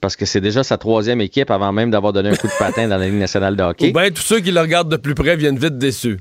parce 0.00 0.16
que 0.16 0.26
c'est 0.26 0.40
déjà 0.40 0.64
sa 0.64 0.78
troisième 0.78 1.20
équipe 1.20 1.50
avant 1.50 1.72
même 1.72 1.90
d'avoir 1.90 2.12
donné 2.12 2.30
un 2.30 2.36
coup 2.36 2.48
de 2.48 2.58
patin 2.58 2.88
dans 2.88 2.98
la 2.98 3.06
Ligue 3.06 3.18
nationale 3.18 3.56
de 3.56 3.62
hockey. 3.62 3.90
Ou 3.90 3.92
bien 3.92 4.10
tous 4.10 4.22
ceux 4.22 4.40
qui 4.40 4.50
le 4.50 4.60
regardent 4.60 4.90
de 4.90 4.96
plus 4.96 5.14
près 5.14 5.36
viennent 5.36 5.58
vite 5.58 5.78
déçus. 5.78 6.18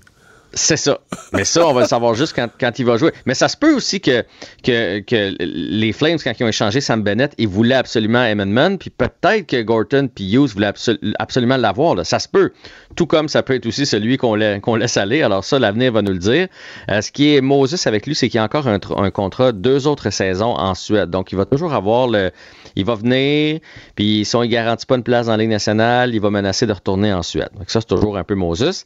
C'est 0.54 0.78
ça. 0.78 1.00
Mais 1.32 1.46
ça, 1.46 1.66
on 1.66 1.74
va 1.74 1.82
le 1.82 1.88
savoir 1.88 2.14
juste 2.14 2.36
quand, 2.36 2.80
il 2.80 2.86
va 2.86 2.98
jouer. 2.98 3.12
Mais 3.26 3.34
ça 3.34 3.48
se 3.48 3.56
peut 3.56 3.74
aussi 3.74 4.02
que, 4.02 4.26
que, 4.64 5.36
les 5.40 5.94
Flames, 5.94 6.18
quand 6.22 6.34
ils 6.38 6.44
ont 6.44 6.50
échangé 6.50 6.82
Sam 6.82 7.04
Bennett, 7.04 7.34
ils 7.38 7.48
voulaient 7.48 7.76
absolument 7.76 8.20
Emmenman, 8.20 8.78
puis 8.78 8.90
peut-être 8.90 9.48
que 9.48 9.62
Gorton 9.62 10.10
puis 10.14 10.34
Hughes 10.34 10.50
voulaient 10.54 10.74
absolument 11.20 11.58
l'avoir. 11.58 12.06
Ça 12.06 12.20
se 12.20 12.28
peut. 12.28 12.52
Tout 12.96 13.06
comme 13.06 13.30
ça 13.30 13.44
peut 13.44 13.56
être 13.56 13.66
aussi 13.66 13.86
celui 13.86 14.18
qu'on 14.18 14.36
laisse 14.36 14.98
aller. 14.98 15.24
Alors 15.24 15.46
ça, 15.46 15.58
l'avenir 15.58 15.94
va 15.94 16.02
nous 16.02 16.12
le 16.12 16.20
dire. 16.20 16.48
Euh, 16.90 17.02
ce 17.02 17.12
qui 17.12 17.34
est 17.34 17.42
Moses 17.42 17.88
avec 17.88 18.06
lui, 18.06 18.16
c'est 18.16 18.28
qu'il 18.28 18.40
a 18.40 18.44
encore 18.44 18.68
un, 18.68 19.12
contrat 19.12 19.54
deux 19.54 19.88
autres 19.88 20.10
saisons 20.10 20.56
en 20.58 20.76
Suède. 20.76 21.10
Donc, 21.10 21.32
il 21.32 21.38
va 21.38 21.46
toujours 21.46 21.74
avoir 21.74 22.08
le... 22.08 22.32
Il 22.78 22.86
va 22.86 22.96
venir, 22.96 23.60
puis 23.96 24.24
si 24.24 24.34
on 24.38 24.42
ne 24.42 24.46
garantit 24.46 24.86
pas 24.86 24.96
une 24.96 25.04
place 25.04 25.26
dans 25.26 25.34
la 25.34 25.40
Ligue 25.40 25.50
nationale, 25.50 26.16
il 26.16 26.22
va 26.22 26.30
menacer 26.30 26.66
de 26.66 26.72
retourner 26.72 27.12
en 27.12 27.22
Suède. 27.22 27.50
Donc 27.58 27.70
ça, 27.70 27.82
c'est 27.82 27.88
toujours 27.88 28.18
un 28.18 28.24
peu 28.24 28.34
Moses. 28.34 28.86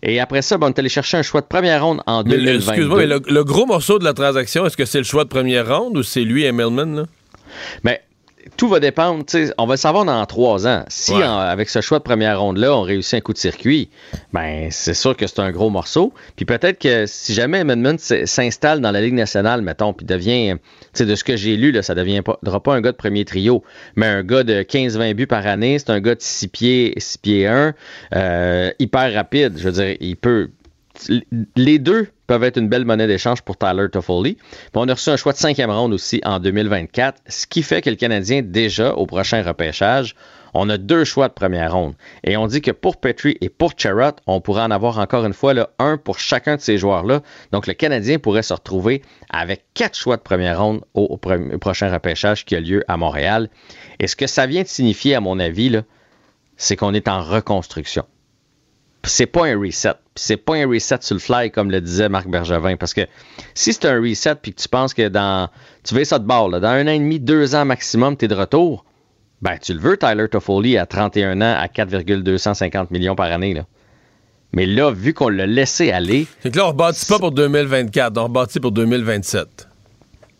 Et 0.00 0.20
après 0.20 0.42
ça, 0.42 0.56
on 0.60 0.68
est 0.68 0.78
allé 0.78 0.88
chercher 0.96 1.18
un 1.18 1.22
choix 1.22 1.42
de 1.42 1.46
première 1.46 1.84
ronde 1.84 2.00
en 2.06 2.22
2020. 2.22 2.72
Excuse-moi, 2.72 2.98
mais 2.98 3.06
le, 3.06 3.44
gros 3.44 3.66
morceau 3.66 3.98
de 3.98 4.04
la 4.04 4.14
transaction, 4.14 4.64
est-ce 4.64 4.78
que 4.78 4.86
c'est 4.86 4.98
le 4.98 5.04
choix 5.04 5.24
de 5.24 5.28
première 5.28 5.76
ronde 5.76 5.98
ou 5.98 6.02
c'est 6.02 6.22
lui 6.22 6.44
et 6.44 6.52
Millman? 6.52 6.96
Là? 6.96 7.04
Mais 7.84 8.00
tout 8.56 8.68
va 8.68 8.80
dépendre. 8.80 9.24
On 9.58 9.66
va 9.66 9.74
le 9.74 9.78
savoir 9.78 10.04
dans 10.04 10.24
trois 10.26 10.66
ans. 10.66 10.84
Si, 10.88 11.12
avec 11.12 11.68
ce 11.68 11.80
choix 11.80 11.98
de 11.98 12.04
première 12.04 12.40
ronde-là, 12.40 12.74
on 12.76 12.82
réussit 12.82 13.14
un 13.14 13.20
coup 13.20 13.32
de 13.32 13.38
circuit, 13.38 13.90
ben 14.32 14.68
c'est 14.70 14.94
sûr 14.94 15.16
que 15.16 15.26
c'est 15.26 15.40
un 15.40 15.50
gros 15.50 15.70
morceau. 15.70 16.12
Puis 16.36 16.44
peut-être 16.44 16.78
que 16.78 17.06
si 17.06 17.34
jamais 17.34 17.58
Amendment 17.58 17.96
s'installe 17.98 18.80
dans 18.80 18.90
la 18.90 19.00
Ligue 19.00 19.14
nationale, 19.14 19.62
mettons, 19.62 19.92
puis 19.92 20.06
devient, 20.06 20.56
de 20.98 21.14
ce 21.14 21.24
que 21.24 21.36
j'ai 21.36 21.56
lu, 21.56 21.72
là, 21.72 21.82
ça 21.82 21.94
ne 21.94 22.00
deviendra 22.00 22.62
pas 22.62 22.74
un 22.74 22.80
gars 22.80 22.92
de 22.92 22.96
premier 22.96 23.24
trio, 23.24 23.62
mais 23.96 24.06
un 24.06 24.22
gars 24.22 24.44
de 24.44 24.62
15-20 24.62 25.14
buts 25.14 25.26
par 25.26 25.46
année. 25.46 25.78
C'est 25.78 25.90
un 25.90 26.00
gars 26.00 26.14
de 26.14 26.22
6 26.22 26.48
pieds, 26.48 26.94
6 26.96 27.18
pieds 27.18 27.46
1, 27.46 27.74
euh, 28.14 28.70
hyper 28.78 29.12
rapide. 29.12 29.54
Je 29.58 29.64
veux 29.64 29.72
dire, 29.72 29.96
il 30.00 30.16
peut 30.16 30.50
les 31.56 31.78
deux 31.78 32.08
peuvent 32.26 32.44
être 32.44 32.58
une 32.58 32.68
belle 32.68 32.84
monnaie 32.84 33.06
d'échange 33.06 33.42
pour 33.42 33.56
Tyler 33.56 33.88
Toffoli. 33.90 34.36
On 34.74 34.88
a 34.88 34.94
reçu 34.94 35.10
un 35.10 35.16
choix 35.16 35.32
de 35.32 35.38
cinquième 35.38 35.70
ronde 35.70 35.92
aussi 35.92 36.20
en 36.24 36.40
2024, 36.40 37.22
ce 37.28 37.46
qui 37.46 37.62
fait 37.62 37.82
que 37.82 37.90
le 37.90 37.96
Canadien, 37.96 38.42
déjà 38.42 38.92
au 38.94 39.06
prochain 39.06 39.42
repêchage, 39.42 40.14
on 40.54 40.68
a 40.70 40.78
deux 40.78 41.04
choix 41.04 41.28
de 41.28 41.34
première 41.34 41.74
ronde. 41.74 41.94
Et 42.24 42.36
on 42.36 42.46
dit 42.46 42.62
que 42.62 42.70
pour 42.70 42.96
Petrie 42.96 43.36
et 43.40 43.48
pour 43.48 43.72
Charrot, 43.76 44.16
on 44.26 44.40
pourrait 44.40 44.62
en 44.62 44.70
avoir 44.70 44.98
encore 44.98 45.24
une 45.24 45.34
fois 45.34 45.54
là, 45.54 45.70
un 45.78 45.98
pour 45.98 46.18
chacun 46.18 46.56
de 46.56 46.60
ces 46.60 46.78
joueurs-là. 46.78 47.20
Donc 47.52 47.66
le 47.66 47.74
Canadien 47.74 48.18
pourrait 48.18 48.42
se 48.42 48.54
retrouver 48.54 49.02
avec 49.30 49.64
quatre 49.74 49.96
choix 49.96 50.16
de 50.16 50.22
première 50.22 50.60
ronde 50.60 50.82
au, 50.94 51.16
prochain 51.16 51.92
repêchage 51.92 52.44
qui 52.44 52.56
a 52.56 52.60
lieu 52.60 52.82
à 52.88 52.96
Montréal. 52.96 53.50
Et 53.98 54.06
ce 54.06 54.16
que 54.16 54.26
ça 54.26 54.46
vient 54.46 54.62
de 54.62 54.68
signifier, 54.68 55.14
à 55.14 55.20
mon 55.20 55.38
avis, 55.38 55.78
c'est 56.56 56.76
qu'on 56.76 56.94
est 56.94 57.08
en 57.08 57.22
reconstruction 57.22 58.04
c'est 59.06 59.26
pas 59.26 59.46
un 59.46 59.58
reset. 59.58 59.94
C'est 60.14 60.36
pas 60.36 60.56
un 60.56 60.68
reset 60.68 60.98
sur 61.00 61.14
le 61.14 61.20
fly, 61.20 61.50
comme 61.50 61.70
le 61.70 61.80
disait 61.80 62.08
Marc 62.08 62.28
Bergevin. 62.28 62.76
Parce 62.76 62.94
que 62.94 63.02
si 63.54 63.72
c'est 63.72 63.86
un 63.86 64.00
reset 64.00 64.36
puis 64.36 64.52
que 64.52 64.60
tu 64.60 64.68
penses 64.68 64.94
que 64.94 65.08
dans. 65.08 65.48
Tu 65.84 65.94
veux 65.94 66.04
ça 66.04 66.18
de 66.18 66.26
bord, 66.26 66.50
dans 66.50 66.64
un 66.64 66.86
an 66.86 66.90
et 66.90 66.98
demi, 66.98 67.20
deux 67.20 67.54
ans 67.54 67.64
maximum, 67.64 68.16
tu 68.16 68.24
es 68.24 68.28
de 68.28 68.34
retour, 68.34 68.84
ben 69.42 69.56
tu 69.60 69.72
le 69.74 69.80
veux, 69.80 69.96
Tyler 69.96 70.28
Toffoli, 70.28 70.78
à 70.78 70.86
31 70.86 71.40
ans, 71.40 71.54
à 71.58 71.68
4,250 71.68 72.90
millions 72.90 73.14
par 73.14 73.30
année. 73.30 73.54
Là. 73.54 73.66
Mais 74.52 74.66
là, 74.66 74.90
vu 74.90 75.12
qu'on 75.14 75.28
l'a 75.28 75.46
laissé 75.46 75.90
aller. 75.90 76.26
C'est 76.42 76.50
que 76.50 76.56
là, 76.56 76.66
on 76.66 76.68
rebâtit 76.68 77.06
pas 77.06 77.18
pour 77.18 77.32
2024, 77.32 78.16
on 78.18 78.24
rebâtit 78.24 78.60
pour 78.60 78.72
2027. 78.72 79.68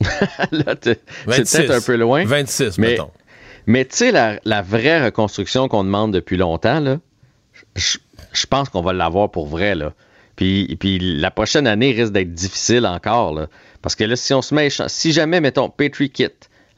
là, 0.52 0.74
c'est 0.82 1.00
peut-être 1.26 1.70
un 1.70 1.80
peu 1.80 1.96
loin. 1.96 2.24
26, 2.24 2.78
mais, 2.78 2.90
mettons. 2.90 3.10
Mais 3.66 3.84
tu 3.84 3.96
sais, 3.96 4.12
la, 4.12 4.38
la, 4.44 4.62
vraie 4.62 5.04
reconstruction 5.04 5.68
qu'on 5.68 5.84
demande 5.84 6.12
depuis 6.12 6.36
longtemps, 6.36 6.80
là, 6.80 6.98
je, 7.74 7.98
je 8.32 8.46
pense 8.46 8.68
qu'on 8.68 8.82
va 8.82 8.92
l'avoir 8.92 9.30
pour 9.30 9.46
vrai. 9.46 9.74
Là. 9.74 9.92
Puis, 10.36 10.76
puis 10.78 10.98
la 10.98 11.30
prochaine 11.30 11.66
année 11.66 11.92
risque 11.92 12.12
d'être 12.12 12.32
difficile 12.32 12.86
encore. 12.86 13.34
Là, 13.34 13.46
parce 13.82 13.94
que 13.94 14.04
là, 14.04 14.16
si 14.16 14.34
on 14.34 14.42
se 14.42 14.54
met, 14.54 14.68
si 14.88 15.12
jamais, 15.12 15.40
mettons, 15.40 15.70
Petri 15.70 16.10
Kit, 16.10 16.28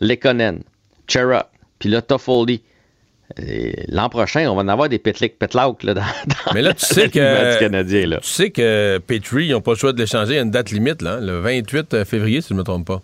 Lekonen, 0.00 0.62
Chera, 1.06 1.50
puis 1.78 1.88
là, 1.88 2.02
Toffoli, 2.02 2.62
euh, 3.40 3.72
L'an 3.88 4.08
prochain, 4.08 4.48
on 4.48 4.54
va 4.54 4.62
en 4.62 4.68
avoir 4.68 4.88
des 4.88 4.98
petlauk 4.98 5.82
là, 5.82 5.94
dans, 5.94 6.00
dans 6.00 6.52
Mais 6.54 6.62
là, 6.62 6.72
tu 6.72 6.86
sais 6.86 7.10
que, 7.10 7.58
Canadien, 7.58 8.06
là. 8.06 8.18
Tu 8.18 8.28
sais 8.28 8.50
que 8.50 8.98
Petri, 9.06 9.46
ils 9.46 9.52
n'ont 9.52 9.60
pas 9.60 9.72
le 9.72 9.76
choix 9.76 9.92
de 9.92 9.98
l'échanger. 9.98 10.32
Il 10.32 10.36
y 10.36 10.38
a 10.38 10.42
une 10.42 10.50
date 10.50 10.70
limite, 10.70 11.02
là, 11.02 11.20
le 11.20 11.40
28 11.40 12.04
février, 12.04 12.40
si 12.40 12.48
je 12.48 12.54
ne 12.54 12.58
me 12.60 12.64
trompe 12.64 12.86
pas. 12.86 13.02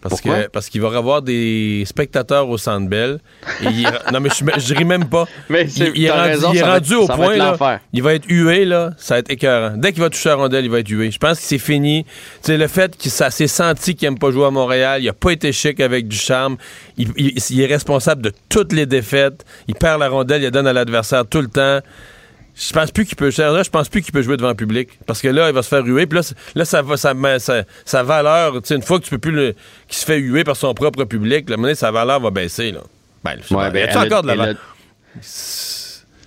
Parce 0.00 0.20
que 0.20 0.48
parce 0.48 0.68
qu'il 0.70 0.80
va 0.80 0.88
y 0.88 0.96
avoir 0.96 1.20
des 1.20 1.84
spectateurs 1.86 2.48
au 2.48 2.56
Centre 2.56 2.88
Bell. 2.88 3.18
non 4.12 4.20
mais 4.20 4.30
je, 4.30 4.60
je 4.60 4.74
ris 4.74 4.84
même 4.84 5.08
pas. 5.08 5.26
Mais 5.50 5.64
il, 5.64 6.04
est 6.04 6.10
rendu, 6.62 6.94
au 6.94 7.06
point 7.06 7.36
là. 7.36 7.80
Il 7.92 8.02
va 8.02 8.14
être 8.14 8.26
hué 8.28 8.64
là, 8.64 8.92
ça 8.96 9.14
va 9.14 9.18
être 9.18 9.30
écœurant. 9.30 9.76
Dès 9.76 9.92
qu'il 9.92 10.00
va 10.00 10.08
toucher 10.08 10.30
la 10.30 10.36
rondelle, 10.36 10.64
il 10.64 10.70
va 10.70 10.78
être 10.78 10.88
hué. 10.88 11.10
Je 11.10 11.18
pense 11.18 11.38
que 11.38 11.44
c'est 11.44 11.58
fini. 11.58 12.06
C'est 12.40 12.56
le 12.56 12.66
fait 12.66 12.96
qu'il 12.96 13.10
s'est 13.10 13.46
senti 13.46 13.94
qu'il 13.94 14.08
aime 14.08 14.18
pas 14.18 14.30
jouer 14.30 14.46
à 14.46 14.50
Montréal, 14.50 15.02
il 15.02 15.08
a 15.08 15.12
pas 15.12 15.32
été 15.32 15.52
chic 15.52 15.80
avec 15.80 16.08
du 16.08 16.16
charme. 16.16 16.56
Il, 16.96 17.12
il 17.16 17.60
est 17.60 17.66
responsable 17.66 18.22
de 18.22 18.32
toutes 18.48 18.72
les 18.72 18.86
défaites. 18.86 19.44
Il 19.68 19.74
perd 19.74 20.00
la 20.00 20.08
rondelle, 20.08 20.40
il 20.40 20.44
la 20.44 20.50
donne 20.50 20.66
à 20.66 20.72
l'adversaire 20.72 21.26
tout 21.26 21.42
le 21.42 21.48
temps. 21.48 21.80
Je 22.60 22.74
pense 22.74 22.90
plus 22.90 23.06
qu'il 23.06 23.16
peut 23.16 23.30
là, 23.38 23.62
je 23.62 23.70
pense 23.70 23.88
plus 23.88 24.02
qu'il 24.02 24.12
peut 24.12 24.20
jouer 24.20 24.36
devant 24.36 24.50
le 24.50 24.54
public 24.54 24.90
parce 25.06 25.22
que 25.22 25.28
là 25.28 25.48
il 25.48 25.54
va 25.54 25.62
se 25.62 25.68
faire 25.68 25.82
huer 25.84 26.06
puis 26.06 26.18
là, 26.18 26.32
là 26.54 26.64
ça 26.66 26.82
va 26.82 26.98
sa, 26.98 27.14
sa, 27.86 28.02
valeur, 28.02 28.60
une 28.70 28.82
fois 28.82 28.98
que 28.98 29.04
tu 29.04 29.10
peux 29.10 29.18
plus 29.18 29.54
qu'il 29.88 29.96
se 29.96 30.04
fait 30.04 30.18
huer 30.18 30.44
par 30.44 30.56
son 30.56 30.74
propre 30.74 31.04
public, 31.04 31.48
la 31.48 31.74
sa 31.74 31.90
valeur 31.90 32.20
va 32.20 32.30
baisser 32.30 32.72
là. 32.72 32.80
Ben, 33.24 33.36
ouais, 33.50 33.70
ben, 33.70 33.96
encore 33.96 34.22
de 34.22 34.28
la 34.28 34.54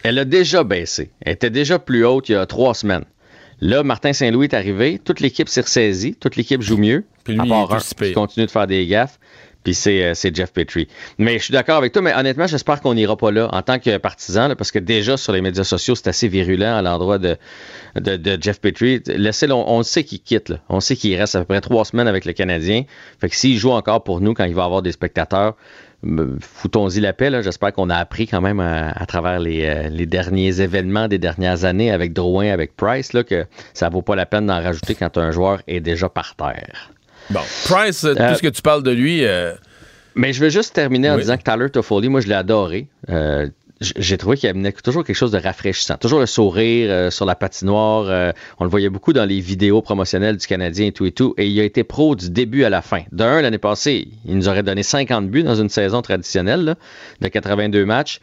elle, 0.03 0.19
a, 0.19 0.25
déjà 0.25 0.63
baissé. 0.63 1.11
Elle 1.21 1.33
était 1.33 1.49
déjà 1.49 1.79
plus 1.79 2.05
haute 2.05 2.29
il 2.29 2.33
y 2.33 2.35
a 2.35 2.45
trois 2.45 2.73
semaines. 2.73 3.05
Là, 3.61 3.83
Martin 3.83 4.11
Saint-Louis 4.11 4.47
est 4.47 4.53
arrivé, 4.53 4.99
toute 5.03 5.21
l'équipe 5.21 5.47
s'est 5.47 5.61
ressaisie, 5.61 6.15
toute 6.15 6.35
l'équipe 6.35 6.61
joue 6.61 6.77
mieux, 6.77 7.05
puis 7.23 7.33
lui, 7.35 7.41
à 7.41 7.45
part 7.45 7.79
il 8.01 8.13
continue 8.13 8.45
de 8.45 8.51
faire 8.51 8.67
des 8.67 8.85
gaffes. 8.87 9.19
Puis 9.63 9.77
euh, 9.87 10.13
c'est, 10.13 10.35
Jeff 10.35 10.51
Petrie. 10.51 10.87
Mais 11.17 11.37
je 11.39 11.45
suis 11.45 11.51
d'accord 11.51 11.77
avec 11.77 11.93
toi, 11.93 12.01
mais 12.01 12.13
honnêtement, 12.13 12.47
j'espère 12.47 12.81
qu'on 12.81 12.93
n'ira 12.93 13.15
pas 13.15 13.31
là 13.31 13.49
en 13.51 13.61
tant 13.61 13.79
que 13.79 13.97
partisan, 13.97 14.55
parce 14.55 14.71
que 14.71 14.79
déjà 14.79 15.17
sur 15.17 15.33
les 15.33 15.41
médias 15.41 15.63
sociaux, 15.63 15.95
c'est 15.95 16.07
assez 16.07 16.27
virulent 16.27 16.77
à 16.77 16.81
l'endroit 16.81 17.17
de, 17.17 17.37
de, 17.95 18.37
Jeff 18.41 18.59
Petrie. 18.59 19.01
Laissez, 19.07 19.51
on, 19.51 19.69
on 19.69 19.83
sait 19.83 20.03
qu'il 20.03 20.21
quitte. 20.21 20.49
Là. 20.49 20.57
On 20.69 20.79
sait 20.79 20.95
qu'il 20.95 21.15
reste 21.17 21.35
à 21.35 21.39
peu 21.39 21.45
près 21.45 21.61
trois 21.61 21.85
semaines 21.85 22.07
avec 22.07 22.25
le 22.25 22.33
Canadien. 22.33 22.83
Fait 23.19 23.29
que 23.29 23.35
s'il 23.35 23.57
joue 23.57 23.71
encore 23.71 24.03
pour 24.03 24.21
nous 24.21 24.33
quand 24.33 24.45
il 24.45 24.55
va 24.55 24.65
avoir 24.65 24.81
des 24.81 24.91
spectateurs, 24.91 25.55
foutons-y 26.39 26.99
la 26.99 27.13
paix. 27.13 27.31
J'espère 27.41 27.73
qu'on 27.73 27.89
a 27.89 27.95
appris 27.95 28.27
quand 28.27 28.41
même 28.41 28.59
à, 28.59 29.05
travers 29.05 29.39
les, 29.39 29.65
euh, 29.65 29.89
les, 29.89 30.05
derniers 30.05 30.61
événements 30.61 31.07
des 31.07 31.17
dernières 31.17 31.65
années 31.65 31.91
avec 31.91 32.13
Drouin, 32.13 32.49
avec 32.49 32.75
Price, 32.75 33.13
là, 33.13 33.23
que 33.23 33.45
ça 33.73 33.89
vaut 33.89 34.01
pas 34.01 34.15
la 34.15 34.25
peine 34.25 34.47
d'en 34.47 34.61
rajouter 34.61 34.95
quand 34.95 35.17
un 35.17 35.31
joueur 35.31 35.61
est 35.67 35.79
déjà 35.79 36.09
par 36.09 36.35
terre. 36.35 36.91
Bon, 37.29 37.41
Price, 37.65 38.03
euh, 38.03 38.13
tout 38.13 38.35
ce 38.35 38.41
que 38.41 38.47
tu 38.47 38.61
parles 38.61 38.83
de 38.83 38.91
lui. 38.91 39.25
Euh, 39.25 39.53
Mais 40.15 40.33
je 40.33 40.41
veux 40.41 40.49
juste 40.49 40.73
terminer 40.73 41.09
en 41.09 41.17
disant 41.17 41.37
que 41.37 41.43
Tyler 41.43 41.69
Toffoli, 41.69 42.09
moi, 42.09 42.21
je 42.21 42.27
l'ai 42.27 42.35
adoré. 42.35 42.87
Euh, 43.09 43.47
j'ai 43.97 44.17
trouvé 44.17 44.37
qu'il 44.37 44.47
amenait 44.47 44.71
toujours 44.71 45.03
quelque 45.03 45.15
chose 45.15 45.31
de 45.31 45.39
rafraîchissant. 45.39 45.97
Toujours 45.97 46.21
le 46.21 46.25
sourire 46.25 47.11
sur 47.11 47.25
la 47.25 47.35
patinoire. 47.35 48.33
on 48.57 48.63
le 48.63 48.69
voyait 48.69 48.89
beaucoup 48.89 49.11
dans 49.11 49.25
les 49.25 49.41
vidéos 49.41 49.81
promotionnelles 49.81 50.37
du 50.37 50.47
Canadien 50.47 50.87
et 50.87 50.91
tout 50.93 51.05
et 51.05 51.11
tout. 51.11 51.33
Et 51.37 51.47
il 51.47 51.59
a 51.59 51.63
été 51.63 51.83
pro 51.83 52.15
du 52.15 52.29
début 52.29 52.63
à 52.63 52.69
la 52.69 52.81
fin. 52.81 53.01
D'un, 53.11 53.41
l'année 53.41 53.57
passée, 53.57 54.07
il 54.25 54.37
nous 54.37 54.47
aurait 54.47 54.63
donné 54.63 54.83
50 54.83 55.27
buts 55.29 55.43
dans 55.43 55.55
une 55.55 55.67
saison 55.67 56.01
traditionnelle 56.01 56.75
de 57.19 57.27
82 57.27 57.83
matchs. 57.83 58.21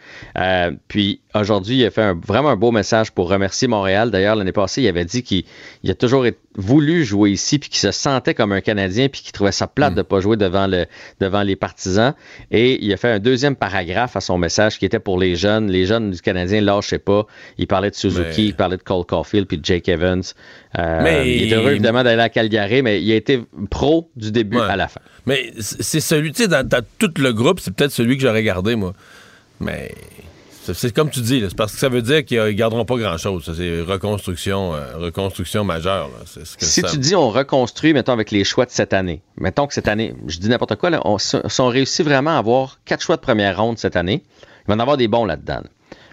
puis 0.89 1.21
aujourd'hui, 1.35 1.79
il 1.79 1.87
a 1.87 1.91
fait 1.91 2.15
vraiment 2.27 2.51
un 2.51 2.57
beau 2.57 2.71
message 2.71 3.13
pour 3.13 3.29
remercier 3.29 3.69
Montréal. 3.69 4.11
D'ailleurs, 4.11 4.37
l'année 4.37 4.53
passée, 4.53 4.83
il 4.83 4.89
avait 4.89 5.05
dit 5.05 5.23
qu'il 5.23 5.45
a 5.89 5.95
toujours 5.95 6.27
voulu 6.57 7.05
jouer 7.05 7.31
ici, 7.31 7.59
puis 7.59 7.71
qu'il 7.71 7.79
se 7.79 7.93
sentait 7.93 8.35
comme 8.35 8.53
un 8.53 8.61
Canadien, 8.61 9.09
puis 9.09 9.23
qu'il 9.23 9.33
trouvait 9.33 9.53
ça 9.53 9.67
plate 9.67 9.93
mm. 9.93 9.97
de 9.97 10.01
ne 10.01 10.03
pas 10.03 10.21
jouer 10.21 10.37
devant, 10.37 10.67
le, 10.67 10.87
devant 11.21 11.43
les 11.43 11.57
partisans. 11.57 12.15
Et 12.51 12.85
il 12.85 12.93
a 12.93 12.97
fait 12.97 13.11
un 13.11 13.19
deuxième 13.19 13.57
paragraphe 13.57 14.17
à 14.17 14.21
son 14.21 14.39
message 14.39 14.79
qui 14.79 14.85
était 14.85 14.99
pour 14.99 15.19
les 15.19 15.37
jeunes. 15.37 15.71
Les 15.71 15.87
jeunes 15.87 16.11
du 16.11 16.21
Canadien 16.21 16.61
ne 16.61 16.67
lâchaient 16.67 16.99
pas. 16.99 17.27
Il 17.59 17.67
parlait 17.67 17.91
de 17.91 17.97
Suzuki, 17.97 18.47
il 18.47 18.55
parlait 18.55 18.77
de 18.77 18.83
Cole 18.83 19.05
Caulfield, 19.05 19.47
puis 19.47 19.59
de 19.59 19.65
Jake 19.65 19.89
Evans. 19.89 20.23
Euh, 20.79 21.01
mais... 21.03 21.37
Il 21.37 21.53
est 21.53 21.57
heureux, 21.57 21.71
évidemment, 21.71 22.03
d'aller 22.03 22.23
à 22.23 22.29
Calgary, 22.29 22.83
mais 22.83 23.03
il 23.03 23.13
a 23.13 23.17
été 23.17 23.43
pro 23.71 24.11
du 24.17 24.33
début 24.33 24.59
à 24.59 24.77
la 24.77 24.89
fin. 24.89 25.01
Mais 25.27 25.53
c'est 25.59 26.01
celui, 26.01 26.33
tu 26.33 26.43
sais, 26.43 26.49
dans, 26.49 26.67
dans, 26.67 26.85
tout 26.99 27.13
le 27.19 27.33
groupe, 27.33 27.61
c'est 27.61 27.73
peut-être 27.75 27.93
celui 27.93 28.17
que 28.17 28.23
j'aurais 28.23 28.43
gardé, 28.43 28.75
moi. 28.75 28.95
Mais 29.61 29.93
c'est 30.63 30.95
comme 30.95 31.11
tu 31.11 31.21
dis, 31.21 31.45
c'est 31.49 31.57
parce 31.57 31.73
que 31.73 31.79
ça 31.79 31.89
veut 31.89 32.03
dire 32.03 32.25
qu'ils 32.25 32.41
ne 32.41 32.51
garderont 32.53 32.85
pas 32.85 32.97
grand-chose. 32.97 33.51
C'est 33.57 33.81
reconstruction, 33.81 34.75
euh, 34.75 34.97
reconstruction 34.97 35.65
majeure. 35.65 36.11
si 36.27 36.83
tu 36.83 36.99
dis 36.99 37.15
on 37.15 37.31
reconstruit, 37.31 37.93
mettons, 37.93 38.13
avec 38.13 38.31
les 38.31 38.45
choix 38.45 38.67
de 38.67 38.71
cette 38.71 38.93
année, 38.93 39.23
mettons 39.37 39.67
que 39.67 39.75
cette 39.75 39.89
année, 39.89 40.15
je 40.27 40.39
dis 40.39 40.49
n'importe 40.49 40.77
quoi, 40.77 40.91
là, 40.91 41.01
on, 41.05 41.19
si 41.19 41.37
on 41.59 41.69
réussit 41.69 42.05
vraiment 42.05 42.37
à 42.37 42.39
avoir 42.39 42.79
quatre 42.85 43.03
choix 43.03 43.17
de 43.17 43.23
première 43.23 43.61
ronde 43.61 43.79
cette 43.79 43.97
année, 43.97 44.23
il 44.43 44.69
va 44.69 44.75
en 44.75 44.81
avoir 44.81 44.97
des 44.97 45.09
bons 45.09 45.25
là-dedans. 45.25 45.63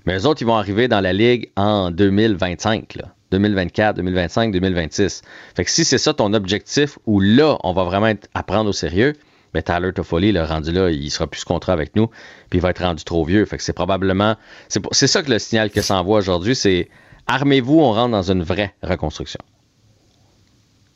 Mais 0.06 0.14
les 0.14 0.26
autres, 0.26 0.42
ils 0.42 0.46
vont 0.46 0.56
arriver 0.56 0.88
dans 0.88 1.02
la 1.02 1.12
Ligue 1.12 1.52
en 1.58 1.92
2025, 1.92 2.96
là. 2.96 3.14
2024, 3.32 3.98
2025, 3.98 4.54
2026. 4.54 5.22
Fait 5.56 5.66
que 5.66 5.70
si 5.70 5.84
c'est 5.84 5.98
ça 5.98 6.14
ton 6.14 6.34
objectif, 6.34 6.98
où 7.06 7.20
là, 7.20 7.58
on 7.64 7.74
va 7.74 7.84
vraiment 7.84 8.08
être 8.08 8.30
à 8.34 8.42
prendre 8.42 8.70
au 8.70 8.74
sérieux, 8.74 9.16
mais 9.54 9.62
Tyler 9.62 9.94
Toffoli, 9.94 10.32
le 10.32 10.44
rendu 10.44 10.72
là, 10.72 10.90
il 10.90 11.10
sera 11.10 11.28
plus 11.28 11.44
contrat 11.44 11.74
avec 11.74 11.96
nous, 11.96 12.08
puis 12.50 12.60
il 12.60 12.62
va 12.62 12.70
être 12.70 12.84
rendu 12.84 13.04
trop 13.04 13.24
vieux. 13.26 13.46
Fait 13.46 13.58
que 13.58 13.64
c'est 13.64 13.74
probablement. 13.74 14.36
C'est 14.68 15.08
ça 15.08 15.24
que 15.24 15.32
le 15.32 15.40
signal 15.40 15.70
que 15.72 15.82
ça 15.82 15.96
envoie 15.96 16.20
aujourd'hui, 16.20 16.56
c'est 16.56 16.90
armez-vous, 17.28 17.80
on 17.80 17.92
rentre 17.92 18.12
dans 18.12 18.32
une 18.32 18.44
vraie 18.44 18.74
reconstruction. 18.82 19.40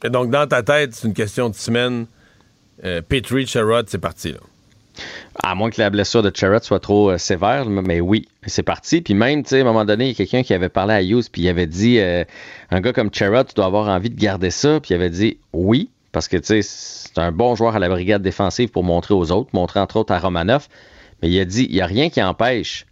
Et 0.03 0.09
donc, 0.09 0.31
dans 0.31 0.47
ta 0.47 0.63
tête, 0.63 0.93
c'est 0.93 1.07
une 1.07 1.13
question 1.13 1.49
de 1.49 1.55
semaine. 1.55 2.07
Euh, 2.83 3.01
Petrie, 3.01 3.45
Sherrod, 3.45 3.87
c'est 3.89 3.99
parti, 3.99 4.31
là. 4.31 4.39
À 5.43 5.55
moins 5.55 5.69
que 5.69 5.79
la 5.79 5.89
blessure 5.89 6.21
de 6.21 6.31
Sherrod 6.33 6.63
soit 6.63 6.79
trop 6.79 7.11
euh, 7.11 7.17
sévère, 7.17 7.65
mais 7.65 8.01
oui, 8.01 8.27
c'est 8.45 8.63
parti. 8.63 9.01
Puis 9.01 9.13
même, 9.13 9.43
tu 9.43 9.49
sais, 9.49 9.59
à 9.59 9.61
un 9.61 9.63
moment 9.63 9.85
donné, 9.85 10.05
il 10.05 10.09
y 10.09 10.11
a 10.11 10.15
quelqu'un 10.15 10.43
qui 10.43 10.53
avait 10.53 10.69
parlé 10.69 10.93
à 10.93 11.01
Hughes, 11.01 11.29
puis 11.31 11.43
il 11.43 11.49
avait 11.49 11.67
dit 11.67 11.99
euh, 11.99 12.25
un 12.69 12.81
gars 12.81 12.91
comme 12.91 13.13
Sherrod, 13.13 13.47
tu 13.47 13.53
dois 13.53 13.65
avoir 13.65 13.87
envie 13.87 14.09
de 14.09 14.19
garder 14.19 14.51
ça. 14.51 14.79
Puis 14.79 14.91
il 14.91 14.95
avait 14.95 15.09
dit 15.09 15.37
oui, 15.53 15.89
parce 16.11 16.27
que, 16.27 16.37
tu 16.37 16.45
sais, 16.45 16.61
c'est 16.61 17.17
un 17.17 17.31
bon 17.31 17.55
joueur 17.55 17.75
à 17.75 17.79
la 17.79 17.89
brigade 17.89 18.21
défensive 18.21 18.69
pour 18.69 18.83
montrer 18.83 19.13
aux 19.13 19.31
autres, 19.31 19.49
montrer 19.53 19.79
entre 19.79 19.97
autres 19.97 20.13
à 20.13 20.19
Romanoff. 20.19 20.67
Mais 21.21 21.29
il 21.29 21.39
a 21.39 21.45
dit, 21.45 21.67
il 21.69 21.75
n'y 21.75 21.81
a 21.81 21.85
rien 21.85 22.09
qui 22.09 22.21
empêche 22.21 22.85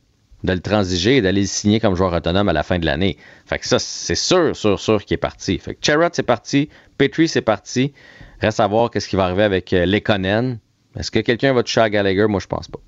de 0.43 0.53
le 0.53 0.61
transiger 0.61 1.17
et 1.17 1.21
d'aller 1.21 1.41
le 1.41 1.47
signer 1.47 1.79
comme 1.79 1.95
joueur 1.95 2.13
autonome 2.13 2.47
à 2.47 2.53
la 2.53 2.63
fin 2.63 2.79
de 2.79 2.85
l'année. 2.85 3.17
Fait 3.45 3.59
que 3.59 3.67
ça, 3.67 3.77
c'est 3.79 4.15
sûr, 4.15 4.55
sûr, 4.55 4.79
sûr 4.79 5.03
qu'il 5.03 5.15
est 5.15 5.17
parti. 5.17 5.57
Fait 5.57 5.75
que 5.75 5.79
Cherrod, 5.85 6.11
c'est 6.13 6.23
parti. 6.23 6.69
Petrie, 6.97 7.27
c'est 7.27 7.41
parti. 7.41 7.93
Reste 8.39 8.61
à 8.61 8.67
voir 8.67 8.89
qu'est-ce 8.89 9.09
qui 9.09 9.17
va 9.17 9.25
arriver 9.25 9.43
avec 9.43 9.73
euh, 9.73 9.85
Lekonen. 9.85 10.59
Est-ce 10.97 11.11
que 11.11 11.19
quelqu'un 11.19 11.53
va 11.53 11.63
toucher 11.63 11.81
à 11.81 11.89
Gallagher? 11.89 12.27
Moi, 12.27 12.39
je 12.39 12.47
pense 12.47 12.69
pas. 12.69 12.79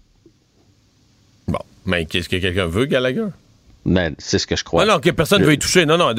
Bon. 1.47 1.59
Mais 1.85 2.05
qu'est-ce 2.05 2.29
que 2.29 2.37
quelqu'un 2.37 2.67
veut, 2.67 2.85
Gallagher? 2.85 3.27
Ben, 3.83 4.13
c'est 4.19 4.37
ce 4.37 4.45
que 4.45 4.55
je 4.55 4.63
crois. 4.63 4.85
Non, 4.85 4.93
non, 4.93 4.99
que 4.99 5.09
personne 5.09 5.41
ne 5.41 5.45
veut 5.45 5.53
y 5.53 5.59
toucher. 5.59 5.85
Non, 5.85 5.97
non, 5.97 6.13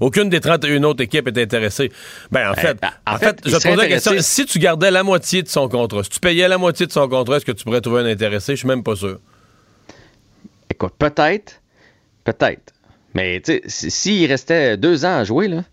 aucune 0.00 0.28
des 0.28 0.40
31 0.40 0.82
autres 0.84 1.02
équipes 1.02 1.28
est 1.28 1.38
intéressée. 1.38 1.90
Ben, 2.30 2.50
en 2.50 2.52
ben, 2.52 2.60
fait, 2.60 2.78
en, 3.06 3.16
fait, 3.16 3.40
je 3.44 3.52
pose 3.52 3.76
la 3.76 3.88
question, 3.88 4.12
si 4.18 4.44
tu 4.44 4.58
gardais 4.58 4.90
la 4.90 5.02
moitié 5.02 5.42
de 5.42 5.48
son 5.48 5.68
contrat, 5.68 6.02
si 6.04 6.10
tu 6.10 6.20
payais 6.20 6.46
la 6.46 6.58
moitié 6.58 6.86
de 6.86 6.92
son 6.92 7.08
contrat, 7.08 7.36
est-ce 7.36 7.46
que 7.46 7.52
tu 7.52 7.64
pourrais 7.64 7.80
trouver 7.80 8.02
un 8.02 8.06
intéressé? 8.06 8.52
Je 8.52 8.60
suis 8.60 8.68
même 8.68 8.82
pas 8.82 8.96
sûr. 8.96 9.18
Écoute, 10.70 10.92
peut-être, 10.98 11.62
peut-être. 12.24 12.72
Mais, 13.14 13.40
tu 13.40 13.60
sais, 13.66 13.90
s'il 13.90 14.26
restait 14.26 14.76
deux 14.76 15.04
ans 15.04 15.16
à 15.16 15.24
jouer, 15.24 15.48
là, 15.48 15.64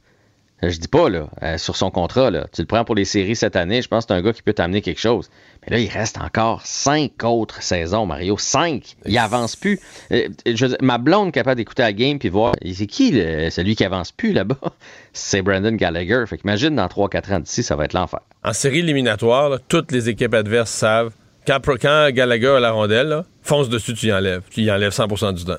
je 0.63 0.79
dis 0.79 0.87
pas, 0.87 1.09
là, 1.09 1.27
euh, 1.43 1.57
sur 1.57 1.75
son 1.75 1.91
contrat, 1.91 2.31
là, 2.31 2.47
tu 2.51 2.61
le 2.61 2.67
prends 2.67 2.83
pour 2.83 2.95
les 2.95 3.05
séries 3.05 3.35
cette 3.35 3.55
année, 3.55 3.81
je 3.81 3.87
pense 3.87 4.05
que 4.05 4.13
c'est 4.13 4.19
un 4.19 4.23
gars 4.23 4.33
qui 4.33 4.41
peut 4.41 4.53
t'amener 4.53 4.81
quelque 4.81 4.99
chose. 4.99 5.29
Mais 5.61 5.75
là, 5.75 5.79
il 5.81 5.89
reste 5.89 6.17
encore 6.17 6.65
cinq 6.65 7.23
autres 7.23 7.61
saisons, 7.61 8.05
Mario. 8.05 8.37
Cinq. 8.39 8.95
Il 9.05 9.17
avance 9.17 9.55
plus. 9.55 9.79
Euh, 10.11 10.27
ma 10.81 10.97
blonde 10.97 11.31
capable 11.31 11.57
d'écouter 11.57 11.83
la 11.83 11.93
game 11.93 12.17
puis 12.17 12.29
voir, 12.29 12.53
c'est 12.73 12.87
qui 12.87 13.11
celui 13.11 13.75
qui 13.75 13.83
avance 13.83 14.11
plus 14.11 14.33
là-bas? 14.33 14.57
C'est 15.13 15.41
Brandon 15.41 15.71
Gallagher. 15.71 16.23
Fait 16.27 16.37
qu'imagine 16.37 16.75
dans 16.75 16.85
3-4 16.85 17.33
ans 17.33 17.39
d'ici, 17.39 17.63
ça 17.63 17.75
va 17.75 17.85
être 17.85 17.93
l'enfer. 17.93 18.19
En 18.43 18.53
série 18.53 18.79
éliminatoire, 18.79 19.57
toutes 19.67 19.91
les 19.91 20.09
équipes 20.09 20.35
adverses 20.35 20.69
savent 20.69 21.11
quand, 21.47 21.59
quand 21.65 22.09
Gallagher 22.11 22.49
a 22.49 22.59
la 22.59 22.71
rondelle, 22.71 23.23
fonce 23.41 23.69
dessus, 23.69 23.95
tu 23.95 24.07
y 24.07 24.13
enlèves. 24.13 24.43
Tu 24.51 24.61
y 24.61 24.71
enlèves 24.71 24.91
100% 24.91 25.33
du 25.33 25.45
temps. 25.45 25.57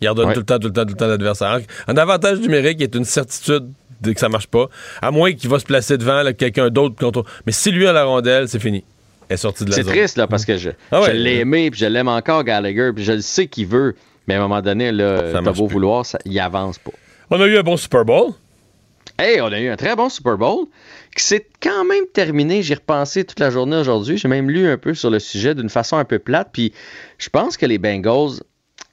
Il 0.00 0.08
redonne 0.08 0.32
tout 0.32 0.40
le 0.40 0.46
temps, 0.46 0.58
tout 0.58 0.68
le 0.68 0.72
temps, 0.72 0.84
tout 0.84 0.92
le 0.92 0.96
temps 0.96 1.06
l'adversaire. 1.06 1.60
Un 1.86 1.96
avantage 1.96 2.40
numérique 2.40 2.80
est 2.80 2.94
une 2.94 3.04
certitude 3.04 3.70
que 4.02 4.20
ça 4.20 4.28
marche 4.28 4.46
pas. 4.46 4.68
À 5.02 5.10
moins 5.10 5.32
qu'il 5.32 5.50
va 5.50 5.58
se 5.58 5.64
placer 5.64 5.98
devant 5.98 6.22
quelqu'un 6.32 6.70
d'autre 6.70 6.96
contre. 6.96 7.24
Mais 7.46 7.52
si 7.52 7.70
lui 7.70 7.86
a 7.86 7.92
la 7.92 8.04
rondelle, 8.04 8.48
c'est 8.48 8.60
fini. 8.60 8.84
Elle 9.28 9.34
est 9.34 9.36
sortie 9.38 9.64
de 9.64 9.70
la 9.70 9.76
C'est 9.76 9.84
triste, 9.84 10.16
là, 10.16 10.26
parce 10.26 10.44
que 10.44 10.56
je, 10.56 10.70
ah 10.90 11.02
je 11.06 11.10
l'ai 11.10 11.40
aimé, 11.40 11.70
puis 11.70 11.80
je 11.80 11.86
l'aime 11.86 12.08
encore, 12.08 12.44
Gallagher, 12.44 12.92
puis 12.94 13.04
je 13.04 13.12
le 13.12 13.20
sais 13.20 13.46
qu'il 13.46 13.66
veut. 13.66 13.94
Mais 14.26 14.34
à 14.34 14.38
un 14.38 14.40
moment 14.40 14.62
donné, 14.62 14.92
là, 14.92 15.32
t'as 15.32 15.52
beau 15.52 15.66
vouloir, 15.66 16.06
ça, 16.06 16.18
il 16.24 16.38
avance 16.38 16.78
pas. 16.78 16.92
On 17.30 17.40
a 17.40 17.46
eu 17.46 17.58
un 17.58 17.62
bon 17.62 17.76
Super 17.76 18.04
Bowl. 18.04 18.32
Hey, 19.18 19.40
on 19.40 19.46
a 19.46 19.58
eu 19.58 19.68
un 19.68 19.76
très 19.76 19.96
bon 19.96 20.08
Super 20.08 20.38
Bowl 20.38 20.66
qui 21.14 21.24
s'est 21.24 21.46
quand 21.60 21.84
même 21.84 22.04
terminé. 22.14 22.62
J'y 22.62 22.74
repensé 22.74 23.24
toute 23.24 23.40
la 23.40 23.50
journée 23.50 23.76
aujourd'hui. 23.76 24.16
J'ai 24.16 24.28
même 24.28 24.48
lu 24.48 24.68
un 24.68 24.78
peu 24.78 24.94
sur 24.94 25.10
le 25.10 25.18
sujet 25.18 25.54
d'une 25.54 25.68
façon 25.68 25.96
un 25.96 26.04
peu 26.04 26.20
plate. 26.20 26.50
Puis 26.52 26.72
je 27.18 27.28
pense 27.28 27.56
que 27.56 27.66
les 27.66 27.78
Bengals 27.78 28.42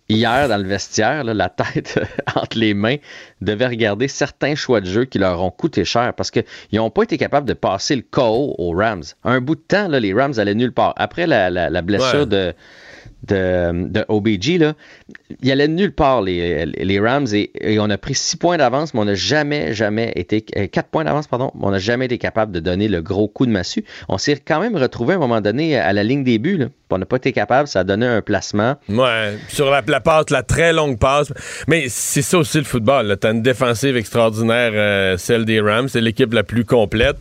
hier 0.10 0.48
dans 0.48 0.58
le 0.58 0.68
vestiaire, 0.68 1.24
la 1.24 1.50
tête 1.50 2.00
entre 2.36 2.58
les 2.58 2.74
mains, 2.74 2.98
devait 3.42 3.68
regarder 3.68 4.08
certains 4.08 4.56
choix 4.56 4.82
de 4.82 4.86
jeu 4.86 5.06
qui 5.06 5.20
leur 5.20 5.42
ont 5.42 5.52
coûté 5.52 5.86
cher 5.86 6.14
parce 6.14 6.32
qu'ils 6.32 6.44
n'ont 6.74 6.90
pas 6.90 7.04
été 7.04 7.18
capables 7.18 7.48
de 7.48 7.54
passer 7.54 7.96
le 7.96 8.04
KO 8.04 8.56
aux 8.58 8.72
Rams. 8.72 9.04
Un 9.24 9.42
bout 9.42 9.56
de 9.56 9.62
temps, 9.62 9.88
là, 9.88 10.00
les 10.00 10.14
Rams 10.14 10.34
allaient 10.38 10.56
nulle 10.56 10.74
part. 10.74 10.94
Après 10.98 11.28
la, 11.28 11.82
blessure 11.82 12.28
de 12.28 12.54
de, 13.24 13.88
de 13.88 14.06
OBG, 14.08 14.60
là, 14.60 14.74
il 15.42 15.52
allait 15.52 15.68
nulle 15.68 15.92
part, 15.92 16.22
les, 16.22 16.66
les 16.66 17.00
Rams, 17.00 17.28
et, 17.34 17.80
on 17.80 17.90
a 17.90 17.98
pris 17.98 18.16
six 18.16 18.38
points 18.38 18.58
d'avance, 18.58 18.94
mais 18.94 19.00
on 19.00 19.06
n'a 19.06 19.16
jamais, 19.16 19.74
jamais 19.74 20.12
été, 20.16 20.46
euh, 20.56 20.68
quatre 20.68 20.90
points 20.90 21.04
d'avance, 21.04 21.28
pardon, 21.28 21.52
mais 21.56 21.66
on 21.66 21.72
n'a 21.72 21.78
jamais 21.78 22.06
été 22.06 22.18
capable 22.18 22.52
de 22.52 22.60
donner 22.60 22.88
le 22.88 23.02
gros 23.02 23.28
coup 23.28 23.46
de 23.46 23.52
massue. 23.52 23.86
On 24.10 24.18
s'est 24.18 24.38
quand 24.38 24.60
même 24.60 24.76
retrouvé 24.76 25.14
à 25.14 25.18
un 25.18 25.20
moment 25.20 25.42
donné 25.42 25.78
à 25.78 25.94
la 25.94 26.04
ligne 26.04 26.24
des 26.24 26.40
buts, 26.40 26.58
là. 26.58 26.68
On 26.92 27.00
n'a 27.00 27.06
pas 27.06 27.18
été 27.18 27.34
capable, 27.34 27.68
ça 27.68 27.80
a 27.80 27.84
donné 27.84 28.06
un 28.06 28.22
placement. 28.22 28.76
Ouais, 28.88 29.38
sur 29.50 29.70
la, 29.70 29.82
passe, 29.82 30.30
la 30.30 30.44
très 30.44 30.72
longue 30.72 30.98
passe. 30.98 31.34
Mais 31.68 31.88
c'est 31.90 32.22
ça 32.22 32.38
aussi 32.38 32.60
le 32.60 32.64
football. 32.64 33.18
Tu 33.20 33.28
as 33.28 33.32
une 33.32 33.42
défensive 33.42 33.98
extraordinaire, 33.98 34.72
euh, 34.74 35.18
celle 35.18 35.44
des 35.46 35.60
Rams. 35.60 35.90
C'est 35.90 36.00
l'équipe 36.00 36.32
la 36.32 36.44
plus 36.44 36.64
complète. 36.64 37.18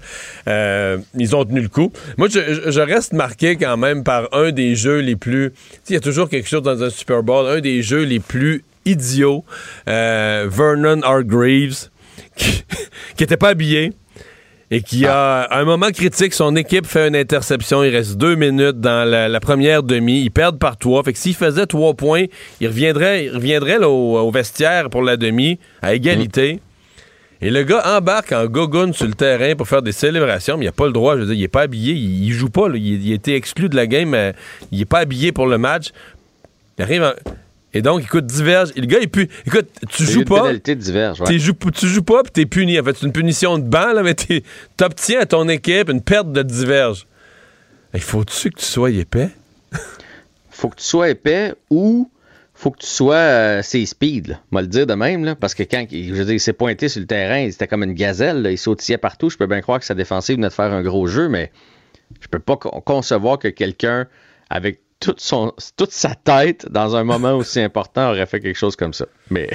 Euh, 0.47 0.99
ils 1.17 1.35
ont 1.35 1.45
tenu 1.45 1.61
le 1.61 1.69
coup. 1.69 1.91
Moi, 2.19 2.29
je, 2.31 2.71
je, 2.71 2.81
reste 2.81 3.15
marqué 3.15 3.57
quand 3.57 3.77
même 3.77 4.05
par 4.05 4.29
un 4.33 4.53
des 4.53 4.77
jeux 4.77 5.01
les 5.01 5.17
plus. 5.17 5.53
Il 5.89 5.95
y 5.95 5.97
a 5.97 6.01
toujours 6.01 6.29
quelque 6.29 6.49
chose 6.49 6.63
dans 6.63 6.81
un 6.83 6.91
Super 6.91 7.23
Bowl. 7.23 7.49
Un 7.49 7.61
des 7.61 7.74
jeux 7.83 8.05
les 8.05 8.21
plus 8.21 8.65
idiots. 8.85 9.45
Euh, 9.89 10.47
Vernon 10.51 11.03
Hargreaves, 11.03 11.89
qui 12.37 12.65
n'était 13.21 13.37
pas 13.37 13.51
habillé 13.51 13.93
et 14.71 14.83
qui 14.83 15.07
a, 15.07 15.43
à 15.43 15.61
un 15.61 15.65
moment 15.65 15.91
critique, 15.91 16.35
son 16.35 16.57
équipe 16.57 16.87
fait 16.87 17.07
une 17.07 17.15
interception. 17.15 17.85
Il 17.85 17.95
reste 17.95 18.17
deux 18.17 18.35
minutes 18.35 18.81
dans 18.81 19.09
la, 19.09 19.41
première 19.41 19.83
demi. 19.83 20.23
Ils 20.23 20.31
perdent 20.31 20.59
par 20.59 20.77
trois. 20.77 21.03
Fait 21.05 21.13
que 21.13 21.19
s'il 21.19 21.35
faisait 21.35 21.67
trois 21.67 21.95
points, 21.95 22.25
il 22.61 22.67
reviendrait, 22.67 23.27
il 23.27 23.35
reviendrait 23.35 23.77
au, 23.85 24.31
vestiaire 24.33 24.91
pour 24.91 25.03
la 25.03 25.17
demi 25.17 25.61
à 25.83 25.95
égalité. 25.95 26.61
Et 27.41 27.51
le 27.51 27.63
gars 27.63 27.83
embarque 27.97 28.33
en 28.33 28.47
gogoune 28.47 28.95
sur 28.95 29.07
le 29.07 29.13
terrain 29.13 29.55
pour 29.55 29.69
faire 29.69 29.83
des 29.83 29.93
célébrations, 29.93 30.57
mais 30.57 30.65
il 30.65 30.69
n'a 30.69 30.73
pas 30.73 30.87
le 30.87 30.93
droit. 30.93 31.15
Je 31.15 31.21
veux 31.21 31.27
dire, 31.27 31.35
il 31.35 31.41
n'est 31.43 31.49
pas 31.49 31.63
habillé. 31.63 31.93
Il, 31.93 32.33
joue 32.33 32.49
pas. 32.49 32.69
Il, 32.75 33.13
a 33.13 33.15
été 33.15 33.37
exclu 33.37 33.69
de 33.69 33.77
la 33.77 33.87
game. 33.87 34.09
Mais 34.09 34.33
il 34.73 34.79
n'est 34.79 34.87
pas 34.87 35.01
habillé 35.01 35.31
pour 35.31 35.47
le 35.47 35.59
match. 35.59 35.91
Il 36.79 36.83
arrive 36.83 37.03
en... 37.03 37.13
Et 37.75 37.83
donc, 37.83 38.03
écoute, 38.03 38.27
diverge. 38.27 38.71
Et 38.77 38.81
le 38.81 38.87
gars, 38.87 39.01
il 39.01 39.11
pue. 39.11 39.29
Écoute, 39.47 39.69
tu 39.89 40.05
joues 40.05 40.25
pas. 40.25 40.43
Pénalité 40.43 40.77
diverge, 40.77 41.21
ouais. 41.21 41.39
joues, 41.39 41.55
tu 41.75 41.89
joues 41.89 42.03
pas, 42.03 42.23
puis 42.23 42.33
t'es 42.33 42.47
puni. 42.47 42.79
En 42.79 42.85
fait, 42.85 42.97
c'est 42.97 43.07
une 43.07 43.13
punition 43.13 43.59
de 43.59 43.65
banc, 43.65 43.93
là, 43.93 44.03
mais 44.03 44.15
t'obtiens 44.77 45.21
à 45.21 45.27
ton 45.27 45.49
équipe 45.49 45.89
une 45.91 46.01
perte 46.01 46.33
de 46.33 46.43
diverge. 46.43 47.07
Il 47.93 48.01
faut-tu 48.01 48.51
que 48.51 48.59
tu 48.59 48.65
sois 48.65 48.91
épais? 48.91 49.31
faut 50.51 50.69
que 50.69 50.77
tu 50.77 50.85
sois 50.85 51.11
épais 51.11 51.55
ou 51.69 52.11
faut 52.55 52.71
que 52.71 52.79
tu 52.79 52.87
sois 52.87 53.17
euh, 53.17 53.61
c'est 53.63 53.85
speed, 53.85 54.29
là. 54.29 54.41
Moi 54.53 54.63
le 54.63 54.69
dire 54.69 54.87
de 54.87 54.95
même, 54.95 55.25
là, 55.25 55.35
parce 55.35 55.55
que 55.55 55.65
quand 55.65 55.85
je 55.91 56.15
veux 56.15 56.25
dire, 56.25 56.35
il 56.35 56.41
s'est 56.41 56.53
pointé 56.53 56.89
sur 56.89 57.01
le 57.01 57.07
terrain, 57.07 57.41
il 57.41 57.51
était 57.51 57.67
comme 57.67 57.83
une 57.83 57.95
gazelle, 57.95 58.47
il 58.51 58.59
sautillait 58.59 58.99
partout. 58.99 59.29
Je 59.31 59.37
peux 59.37 59.47
bien 59.47 59.61
croire 59.61 59.81
que 59.81 59.85
sa 59.85 59.95
défensive 59.95 60.37
venait 60.37 60.49
de 60.49 60.53
faire 60.53 60.73
un 60.73 60.83
gros 60.83 61.07
jeu, 61.07 61.29
mais 61.29 61.51
je 62.21 62.29
peux 62.29 62.39
pas 62.39 62.57
concevoir 62.57 63.39
que 63.39 63.49
quelqu'un 63.49 64.07
avec 64.51 64.81
toute, 65.05 65.21
son, 65.21 65.53
toute 65.77 65.93
sa 65.93 66.15
tête 66.15 66.67
dans 66.71 66.97
un 66.97 67.05
moment 67.05 67.35
aussi 67.35 67.61
important 67.61 68.11
aurait 68.11 68.25
fait 68.25 68.41
quelque 68.41 68.57
chose 68.57 68.75
comme 68.75 68.95
ça. 68.95 69.05
Mais, 69.31 69.51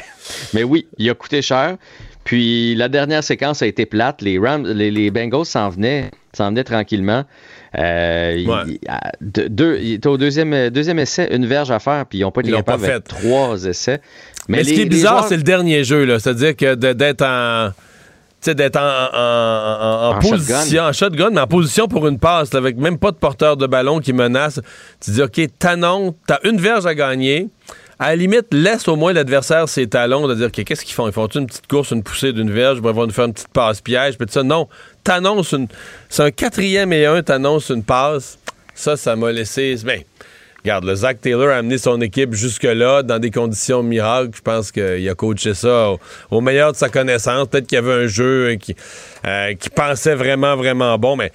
mais 0.53 0.63
oui, 0.63 0.87
il 0.99 1.09
a 1.09 1.15
coûté 1.15 1.41
cher. 1.41 1.77
Puis 2.23 2.75
la 2.75 2.87
dernière 2.87 3.23
séquence 3.23 3.63
a 3.63 3.65
été 3.65 3.87
plate. 3.87 4.21
Les 4.21 4.37
Rams, 4.37 4.67
les, 4.67 5.09
Bengals 5.09 5.45
s'en 5.45 5.69
venaient, 5.69 6.11
s'en 6.33 6.49
venaient 6.49 6.63
tranquillement. 6.63 7.25
Euh, 7.77 8.35
il, 8.37 8.79
deux, 9.21 9.79
était 9.81 10.07
au 10.07 10.17
deuxième, 10.17 10.69
deuxième 10.69 10.99
essai, 10.99 11.27
une 11.31 11.47
verge 11.47 11.71
à 11.71 11.79
faire, 11.79 12.05
puis 12.05 12.19
ils 12.19 12.21
n'ont 12.21 12.31
pas 12.31 12.41
été 12.41 12.51
capables 12.51 13.01
trois 13.01 13.65
essais. 13.65 14.01
Mais, 14.47 14.63
ce 14.63 14.73
qui 14.73 14.81
est 14.81 14.85
bizarre, 14.85 15.27
c'est 15.27 15.37
le 15.37 15.43
dernier 15.43 15.83
jeu, 15.83 16.05
là. 16.05 16.19
C'est-à-dire 16.19 16.55
que 16.55 16.75
d'être 16.75 17.23
en 17.23 17.71
d'être 18.47 18.77
en, 18.77 20.15
en, 20.15 20.19
position, 20.19 20.83
en 20.83 20.93
shotgun, 20.93 21.29
mais 21.31 21.41
en 21.41 21.47
position 21.47 21.87
pour 21.87 22.07
une 22.07 22.19
passe, 22.19 22.53
avec 22.55 22.77
même 22.77 22.97
pas 22.97 23.11
de 23.11 23.17
porteur 23.17 23.57
de 23.57 23.67
ballon 23.67 23.99
qui 23.99 24.13
menace. 24.13 24.59
Tu 25.03 25.11
dis, 25.11 25.21
OK, 25.21 25.39
t'annonces, 25.59 26.13
t'as 26.25 26.39
une 26.43 26.59
verge 26.59 26.85
à 26.85 26.95
gagner. 26.95 27.49
À 28.01 28.11
la 28.11 28.15
limite, 28.15 28.47
laisse 28.53 28.87
au 28.87 28.95
moins 28.95 29.11
l'adversaire 29.11 29.67
ses 29.67 29.87
talons 29.87 30.25
de 30.25 30.33
dire, 30.33 30.51
qu'est-ce 30.51 30.85
qu'ils 30.85 30.93
font? 30.93 31.07
Ils 31.07 31.13
font 31.13 31.27
une 31.27 31.47
petite 31.47 31.67
course, 31.67 31.91
une 31.91 32.01
poussée 32.01 32.31
d'une 32.31 32.49
verge, 32.49 32.77
ils 32.77 32.81
vont 32.81 33.05
nous 33.05 33.11
faire 33.11 33.25
une 33.25 33.33
petite 33.33 33.49
passe 33.49 33.81
piège, 33.81 34.17
puis 34.17 34.25
ça. 34.29 34.41
Non, 34.41 34.69
t'annonces 35.03 35.51
une. 35.51 35.67
C'est 36.07 36.23
un 36.23 36.31
quatrième 36.31 36.93
et 36.93 37.05
un, 37.05 37.21
t'annonces 37.21 37.69
une 37.69 37.83
passe. 37.83 38.39
Ça, 38.73 38.95
ça 38.95 39.17
m'a 39.17 39.33
laissé. 39.33 39.75
Ben, 39.83 40.01
Regarde, 40.69 40.85
le 40.85 40.93
Zach 40.93 41.19
Taylor 41.19 41.49
a 41.49 41.55
amené 41.55 41.79
son 41.79 41.99
équipe 41.99 42.35
jusque-là 42.35 43.01
dans 43.01 43.17
des 43.17 43.31
conditions 43.31 43.81
miracles. 43.81 44.29
Je 44.35 44.41
pense 44.41 44.71
qu'il 44.71 45.09
a 45.09 45.15
coaché 45.15 45.55
ça 45.55 45.93
au, 46.29 46.41
meilleur 46.41 46.73
de 46.73 46.77
sa 46.77 46.89
connaissance. 46.89 47.47
Peut-être 47.47 47.65
qu'il 47.65 47.77
y 47.77 47.79
avait 47.79 48.03
un 48.03 48.05
jeu 48.05 48.53
qui, 48.53 48.75
euh, 49.25 49.55
qui 49.55 49.71
pensait 49.71 50.13
vraiment, 50.13 50.55
vraiment 50.55 50.99
bon, 50.99 51.15
mais 51.15 51.31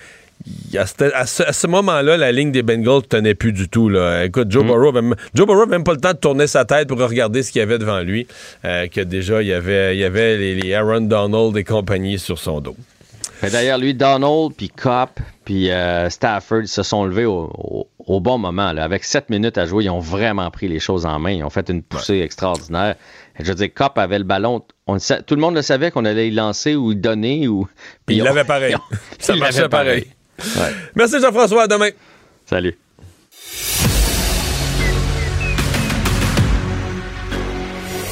à 0.76 1.26
ce, 1.26 1.66
moment-là, 1.66 2.16
la 2.16 2.30
ligne 2.30 2.53
des 2.53 2.62
Bengals 2.62 3.03
tenait 3.09 3.35
plus 3.35 3.53
du 3.53 3.68
tout. 3.68 3.89
Là. 3.89 4.24
Écoute, 4.24 4.53
Joe, 4.53 4.62
mm. 4.62 4.66
Burrow 4.68 4.93
Joe 5.35 5.68
même 5.68 5.82
pas 5.82 5.95
le 5.95 6.01
temps 6.01 6.12
de 6.12 6.18
tourner 6.18 6.47
sa 6.47 6.64
tête 6.64 6.87
pour 6.87 7.01
regarder 7.01 7.43
ce 7.43 7.51
qu'il 7.51 7.59
y 7.59 7.62
avait 7.62 7.78
devant 7.78 8.03
lui. 8.03 8.28
Euh, 8.64 8.87
que 8.87 9.01
déjà, 9.01 9.43
il 9.43 9.49
y 9.49 9.53
avait, 9.53 9.97
il 9.97 9.99
y 9.99 10.05
avait 10.05 10.37
les, 10.37 10.74
Aaron 10.74 11.01
Donald 11.01 11.57
et 11.57 11.64
compagnie 11.64 12.20
sur 12.20 12.39
son 12.39 12.61
dos. 12.61 12.76
D'ailleurs, 13.51 13.78
lui, 13.78 13.95
Donald, 13.95 14.53
puis 14.57 14.68
Cop, 14.68 15.20
puis 15.45 15.70
euh, 15.70 16.11
Stafford 16.11 16.66
se 16.66 16.82
sont 16.82 17.05
levés 17.05 17.26
au, 17.26 17.86
bon 18.20 18.38
moment. 18.38 18.68
Avec 18.68 19.05
sept 19.05 19.30
minutes 19.30 19.59
à 19.59 19.66
jouer, 19.66 19.84
ils 19.84 19.90
ont 19.90 20.01
vraiment 20.01 20.51
pris 20.51 20.68
les 20.68 20.80
choses 20.80 21.07
en 21.07 21.18
main. 21.18 21.32
Ils 21.32 21.45
ont 21.45 21.51
fait 21.51 21.68
une 21.68 21.82
poussée 21.82 22.20
extraordinaire. 22.20 22.97
Je 23.38 23.45
veux 23.45 23.55
dire, 23.55 23.72
Cop 23.74 23.99
avait 23.99 24.18
le 24.18 24.24
ballon. 24.24 24.62
On, 24.86 24.99
tout 24.99 25.34
le 25.34 25.40
monde 25.40 25.55
le 25.55 25.62
savait 25.62 25.90
qu'on 25.90 26.05
allait 26.05 26.28
y 26.28 26.30
lancer 26.30 26.74
ou 26.74 26.92
y 26.92 26.97
donner. 26.97 27.49
Ou, 27.49 27.68
puis 28.07 28.16
il 28.16 28.22
l'avait 28.22 28.45
pareil. 28.45 28.76
Ça 29.18 29.34
marchait 29.36 29.68
pareil. 29.68 30.07
Merci 30.95 31.20
Jean-François. 31.20 31.62
À 31.62 31.66
demain. 31.66 31.90
Salut. 32.47 32.76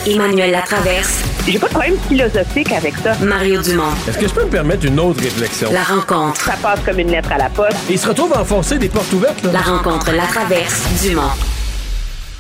Emmanuel 0.07 0.51
Latraverse. 0.51 1.23
J'ai 1.47 1.59
pas 1.61 1.69
de 1.69 1.73
problème 1.73 1.97
philosophique 2.09 2.73
avec 2.73 2.97
ça. 2.97 3.15
Mario 3.25 3.63
Dumont. 3.63 3.93
Est-ce 4.09 4.19
que 4.19 4.27
je 4.27 4.35
peux 4.35 4.45
me 4.45 4.51
permettre 4.51 4.85
une 4.85 4.99
autre 4.99 5.23
réflexion? 5.23 5.71
La 5.73 5.83
rencontre. 5.85 6.41
Ça 6.41 6.55
passe 6.61 6.81
comme 6.85 6.99
une 6.99 7.11
lettre 7.11 7.31
à 7.31 7.39
la 7.39 7.49
poste. 7.49 7.77
il 7.89 7.99
se 7.99 8.09
retrouve 8.09 8.33
à 8.33 8.41
enfoncer 8.41 8.79
des 8.79 8.89
portes 8.89 9.13
ouvertes. 9.13 9.43
Là. 9.45 9.53
La 9.53 9.61
rencontre, 9.61 10.13
la 10.13 10.25
traverse, 10.27 10.89
Dumont. 11.03 11.31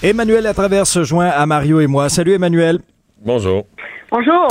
Emmanuel 0.03 0.43
Latraverse 0.43 0.91
se 0.91 1.05
joint 1.05 1.29
à 1.29 1.47
Mario 1.47 1.81
et 1.81 1.87
moi. 1.87 2.09
Salut 2.09 2.35
Emmanuel. 2.35 2.81
Bonjour. 3.25 3.65
Bonjour. 4.11 4.49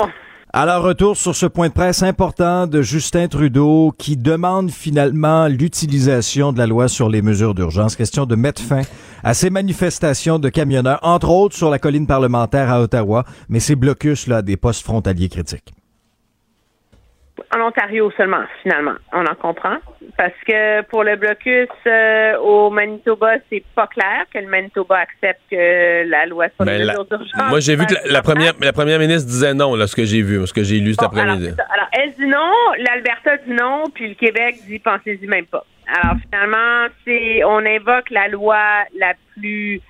Alors, 0.54 0.84
retour 0.84 1.16
sur 1.16 1.34
ce 1.34 1.46
point 1.46 1.70
de 1.70 1.74
presse 1.74 2.04
important 2.04 2.68
de 2.68 2.82
Justin 2.82 3.30
Trudeau 3.30 3.94
qui 3.98 4.18
demande 4.18 4.70
finalement 4.70 5.48
l'utilisation 5.48 6.52
de 6.52 6.58
la 6.58 6.68
loi 6.68 6.90
sur 6.90 7.08
les 7.08 7.22
mesures 7.22 7.56
d'urgence. 7.56 7.96
Question 7.96 8.26
de 8.26 8.36
mettre 8.36 8.62
fin 8.62 8.82
à 9.24 9.34
ces 9.34 9.50
manifestations 9.50 10.40
de 10.40 10.50
camionneurs, 10.50 11.00
entre 11.04 11.30
autres 11.30 11.56
sur 11.56 11.70
la 11.70 11.80
colline 11.80 12.06
parlementaire 12.06 12.70
à 12.70 12.82
Ottawa, 12.82 13.24
mais 13.48 13.62
ces 13.62 13.78
blocus 13.78 14.28
là 14.28 14.42
des 14.42 14.58
postes 14.58 14.84
frontaliers 14.84 15.30
critiques 15.30 15.72
en 17.56 17.62
Ontario 17.62 18.12
seulement, 18.16 18.44
finalement. 18.62 18.96
On 19.14 19.26
en 19.26 19.36
comprend. 19.36 19.78
Parce 20.18 20.34
que 20.48 20.82
pour 20.84 21.04
le 21.04 21.16
blocus 21.16 21.68
euh, 21.86 22.38
au 22.38 22.70
Manitoba, 22.70 23.34
c'est 23.50 23.64
pas 23.76 23.88
clair 23.88 24.26
que 24.34 24.40
le 24.40 24.48
Manitoba 24.48 24.98
accepte 24.98 25.42
que 25.50 26.10
la 26.10 26.26
loi 26.26 26.48
sur 26.56 26.66
les 26.66 26.80
mesures 26.80 27.06
d'urgence. 27.06 27.50
Moi, 27.50 27.60
j'ai 27.60 27.76
vu 27.76 27.86
que 27.86 27.96
la, 28.06 28.22
première, 28.22 28.54
la 28.60 28.74
première 28.74 29.00
ministre 29.00 29.28
disait 29.28 29.54
non, 29.54 29.76
là, 29.76 29.88
ce 29.88 29.96
que 29.96 30.06
j'ai 30.06 30.22
vu, 30.22 30.46
ce 30.48 30.54
que 30.54 30.64
j'ai 30.64 30.80
lu 30.80 30.94
cet 30.94 31.04
après-midi. 31.04 31.50
Alors, 31.74 31.88
elle 31.94 32.14
dit 32.14 32.28
non, 32.28 32.52
l'Alberta 32.78 33.38
dit 33.38 33.54
non, 33.54 33.84
puis 33.94 34.10
le 34.10 34.16
Québec 34.16 34.56
dit 34.68 34.80
pensez-y 34.80 35.28
même 35.28 35.46
pas. 35.46 35.66
Alors, 35.88 36.18
finalement, 36.24 36.88
c'est 37.06 37.44
on 37.44 37.66
invoque 37.66 38.10
la 38.12 38.28
loi 38.30 38.58
la 38.98 39.14
plus 39.36 39.82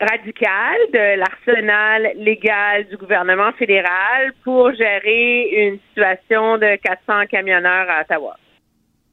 radical 0.00 0.76
de 0.92 1.18
l'arsenal 1.18 2.12
légal 2.16 2.86
du 2.88 2.96
gouvernement 2.96 3.52
fédéral 3.52 4.32
pour 4.44 4.72
gérer 4.74 5.68
une 5.68 5.78
situation 5.88 6.58
de 6.58 6.76
400 6.76 7.26
camionneurs 7.30 7.88
à 7.88 8.02
Ottawa. 8.02 8.36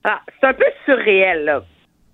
Ah, 0.03 0.21
c'est 0.27 0.47
un 0.47 0.53
peu 0.53 0.65
surréel, 0.85 1.45
là. 1.45 1.63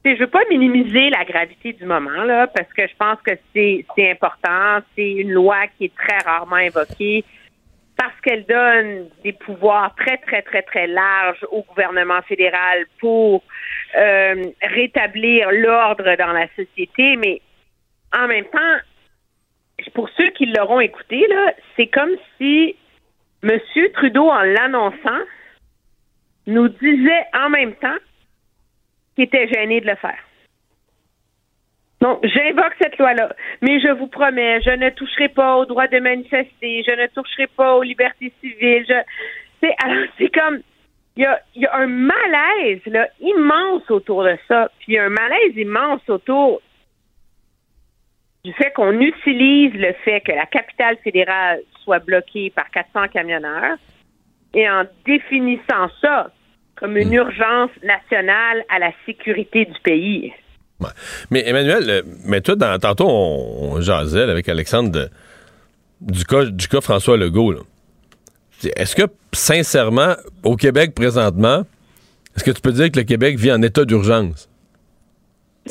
Je 0.05 0.17
veux 0.17 0.27
pas 0.27 0.43
minimiser 0.49 1.09
la 1.09 1.25
gravité 1.25 1.73
du 1.73 1.85
moment, 1.85 2.23
là, 2.23 2.47
parce 2.47 2.71
que 2.73 2.87
je 2.87 2.95
pense 2.97 3.19
que 3.21 3.31
c'est, 3.53 3.85
c'est 3.95 4.11
important. 4.11 4.79
C'est 4.95 5.11
une 5.11 5.31
loi 5.31 5.67
qui 5.77 5.85
est 5.85 5.95
très 5.95 6.19
rarement 6.19 6.55
invoquée 6.55 7.25
parce 7.97 8.15
qu'elle 8.21 8.45
donne 8.45 9.09
des 9.23 9.33
pouvoirs 9.33 9.93
très, 9.95 10.17
très, 10.17 10.41
très, 10.41 10.61
très 10.61 10.87
larges 10.87 11.45
au 11.51 11.63
gouvernement 11.63 12.21
fédéral 12.21 12.85
pour 12.99 13.43
euh, 13.97 14.45
rétablir 14.61 15.51
l'ordre 15.51 16.15
dans 16.15 16.31
la 16.31 16.47
société, 16.55 17.17
mais 17.17 17.41
en 18.13 18.27
même 18.27 18.45
temps, 18.45 18.77
pour 19.93 20.09
ceux 20.17 20.29
qui 20.31 20.45
l'auront 20.45 20.79
écouté, 20.79 21.25
c'est 21.75 21.87
comme 21.87 22.15
si 22.37 22.75
M. 23.43 23.59
Trudeau, 23.93 24.29
en 24.29 24.41
l'annonçant, 24.41 25.23
nous 26.47 26.67
disait 26.67 27.25
en 27.33 27.49
même 27.49 27.73
temps 27.75 27.97
qu'il 29.15 29.25
était 29.25 29.47
gêné 29.47 29.81
de 29.81 29.87
le 29.87 29.95
faire. 29.95 30.19
Donc, 32.01 32.19
j'invoque 32.23 32.75
cette 32.81 32.97
loi-là, 32.97 33.35
mais 33.61 33.79
je 33.81 33.89
vous 33.89 34.07
promets, 34.07 34.61
je 34.61 34.69
ne 34.69 34.89
toucherai 34.89 35.27
pas 35.29 35.57
au 35.57 35.65
droit 35.65 35.87
de 35.87 35.99
manifester, 35.99 36.83
je 36.87 36.91
ne 36.91 37.07
toucherai 37.07 37.47
pas 37.47 37.75
aux 37.75 37.83
libertés 37.83 38.31
civiles. 38.39 38.85
c'est, 39.61 39.75
alors, 39.83 40.05
c'est 40.17 40.33
comme, 40.33 40.59
il 41.17 41.23
y 41.23 41.25
a, 41.25 41.41
y 41.55 41.65
a 41.65 41.75
un 41.75 41.87
malaise 41.87 42.79
là, 42.85 43.07
immense 43.19 43.89
autour 43.91 44.23
de 44.23 44.37
ça, 44.47 44.71
puis 44.79 44.97
un 44.97 45.09
malaise 45.09 45.57
immense 45.57 46.01
autour 46.07 46.61
du 48.43 48.53
fait 48.53 48.71
qu'on 48.73 48.99
utilise 48.99 49.73
le 49.73 49.93
fait 50.05 50.21
que 50.21 50.31
la 50.31 50.45
capitale 50.45 50.97
fédérale 51.03 51.59
soit 51.83 51.99
bloquée 51.99 52.51
par 52.51 52.69
400 52.71 53.09
camionneurs 53.11 53.77
et 54.53 54.69
en 54.69 54.83
définissant 55.05 55.89
ça 56.01 56.31
comme 56.75 56.95
une 56.97 57.09
hmm. 57.09 57.13
urgence 57.13 57.71
nationale 57.83 58.63
à 58.69 58.79
la 58.79 58.91
sécurité 59.05 59.65
du 59.65 59.79
pays. 59.83 60.33
Mais 61.29 61.47
Emmanuel, 61.47 61.89
euh, 61.89 62.01
mais 62.25 62.39
toi, 62.39 62.55
dans, 62.55 62.79
tantôt, 62.79 63.07
on, 63.09 63.81
jasait 63.81 64.21
avec 64.21 64.47
Alexandre 64.47 65.09
du, 65.99 66.23
cas, 66.23 66.45
du 66.45 66.67
cas 66.69 66.79
François 66.79 67.17
Legault. 67.17 67.55
Est-ce 68.77 68.95
que, 68.95 69.03
sincèrement, 69.33 70.15
au 70.43 70.55
Québec 70.55 70.95
présentement, 70.95 71.63
est-ce 72.35 72.45
que 72.45 72.51
tu 72.51 72.61
peux 72.61 72.71
dire 72.71 72.91
que 72.91 72.99
le 72.99 73.03
Québec 73.05 73.37
vit 73.37 73.51
en 73.51 73.61
état 73.61 73.83
d'urgence? 73.83 74.49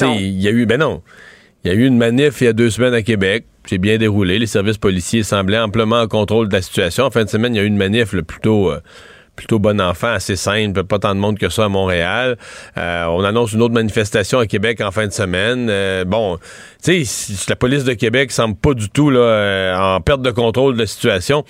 Il 0.00 0.38
y 0.38 0.46
a 0.46 0.50
eu, 0.50 0.66
ben 0.66 0.78
non. 0.78 1.02
Il 1.64 1.72
y 1.72 1.74
a 1.74 1.76
eu 1.76 1.86
une 1.86 1.98
manif 1.98 2.40
il 2.40 2.44
y 2.44 2.48
a 2.48 2.52
deux 2.52 2.70
semaines 2.70 2.94
à 2.94 3.02
Québec. 3.02 3.44
C'est 3.66 3.78
bien 3.78 3.98
déroulé. 3.98 4.38
Les 4.38 4.46
services 4.46 4.78
policiers 4.78 5.22
semblaient 5.22 5.58
amplement 5.58 6.00
en 6.00 6.06
contrôle 6.06 6.48
de 6.48 6.54
la 6.54 6.62
situation. 6.62 7.04
En 7.04 7.10
fin 7.10 7.24
de 7.24 7.28
semaine, 7.28 7.54
il 7.54 7.58
y 7.58 7.60
a 7.60 7.64
eu 7.64 7.66
une 7.66 7.76
manif 7.76 8.14
plutôt... 8.22 8.70
Euh, 8.70 8.80
plutôt 9.36 9.60
bon 9.60 9.80
enfant, 9.80 10.08
assez 10.08 10.34
simple, 10.34 10.82
pas 10.82 10.98
tant 10.98 11.14
de 11.14 11.20
monde 11.20 11.38
que 11.38 11.48
ça 11.48 11.66
à 11.66 11.68
Montréal. 11.68 12.36
Euh, 12.76 13.04
on 13.04 13.22
annonce 13.22 13.52
une 13.52 13.62
autre 13.62 13.72
manifestation 13.72 14.40
à 14.40 14.48
Québec 14.48 14.80
en 14.80 14.90
fin 14.90 15.06
de 15.06 15.12
semaine. 15.12 15.68
Euh, 15.70 16.04
bon, 16.04 16.38
tu 16.82 17.04
sais, 17.04 17.44
la 17.48 17.54
police 17.54 17.84
de 17.84 17.92
Québec 17.92 18.32
semble 18.32 18.56
pas 18.56 18.74
du 18.74 18.90
tout 18.90 19.10
là, 19.10 19.78
en 19.94 20.00
perte 20.00 20.22
de 20.22 20.32
contrôle 20.32 20.74
de 20.74 20.80
la 20.80 20.86
situation. 20.88 21.44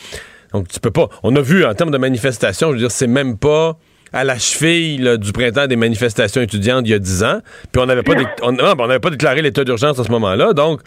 Donc, 0.53 0.69
tu 0.69 0.81
peux 0.81 0.91
pas. 0.91 1.09
On 1.23 1.35
a 1.35 1.41
vu 1.41 1.65
en 1.65 1.73
termes 1.73 1.91
de 1.91 1.97
manifestation, 1.97 2.69
je 2.69 2.73
veux 2.75 2.79
dire, 2.81 2.91
c'est 2.91 3.07
même 3.07 3.39
pas 3.39 3.79
à 4.13 4.25
la 4.25 4.39
cheville 4.39 5.19
du 5.19 5.33
printemps 5.33 5.67
des 5.67 5.77
manifestations 5.77 6.41
étudiantes 6.41 6.83
il 6.87 6.91
y 6.91 6.95
a 6.95 6.99
dix 6.99 7.23
ans. 7.23 7.41
Puis 7.73 7.83
on 7.83 7.87
n'avait 7.87 8.03
pas, 8.03 8.15
on, 8.43 8.57
pas 8.57 9.11
déclaré 9.11 9.43
l'état 9.43 9.65
d'urgence 9.65 9.99
à 9.99 10.05
ce 10.05 10.11
moment-là. 10.11 10.53
Donc, 10.53 10.81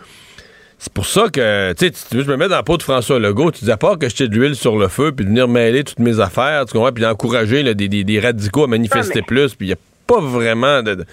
c'est 0.78 0.94
pour 0.94 1.06
ça 1.06 1.28
que, 1.32 1.74
tu 1.74 1.92
sais, 1.94 2.08
je 2.12 2.30
me 2.30 2.38
mets 2.38 2.48
dans 2.48 2.56
la 2.56 2.64
peau 2.64 2.78
de 2.78 2.84
François 2.84 3.20
Legault. 3.20 3.52
Tu 3.52 3.66
dis, 3.66 3.72
à 3.72 3.78
part 3.78 4.00
que 4.00 4.10
jeter 4.10 4.28
de 4.28 4.36
l'huile 4.36 4.56
sur 4.56 4.78
le 4.78 4.88
feu, 4.88 5.12
puis 5.12 5.26
de 5.26 5.30
venir 5.30 5.48
mêler 5.48 5.84
toutes 5.84 6.00
mes 6.00 6.20
affaires, 6.20 6.66
tu 6.66 6.74
comprends, 6.74 6.92
puis 6.92 7.04
d'encourager 7.04 7.76
des, 7.76 8.20
radicaux 8.20 8.64
à 8.64 8.68
manifester 8.68 9.22
plus, 9.22 9.54
puis 9.54 9.68
il 9.68 9.70
n'y 9.70 9.76
a 9.76 9.80
pas 10.08 10.20
vraiment 10.20 10.82
de, 10.82 11.06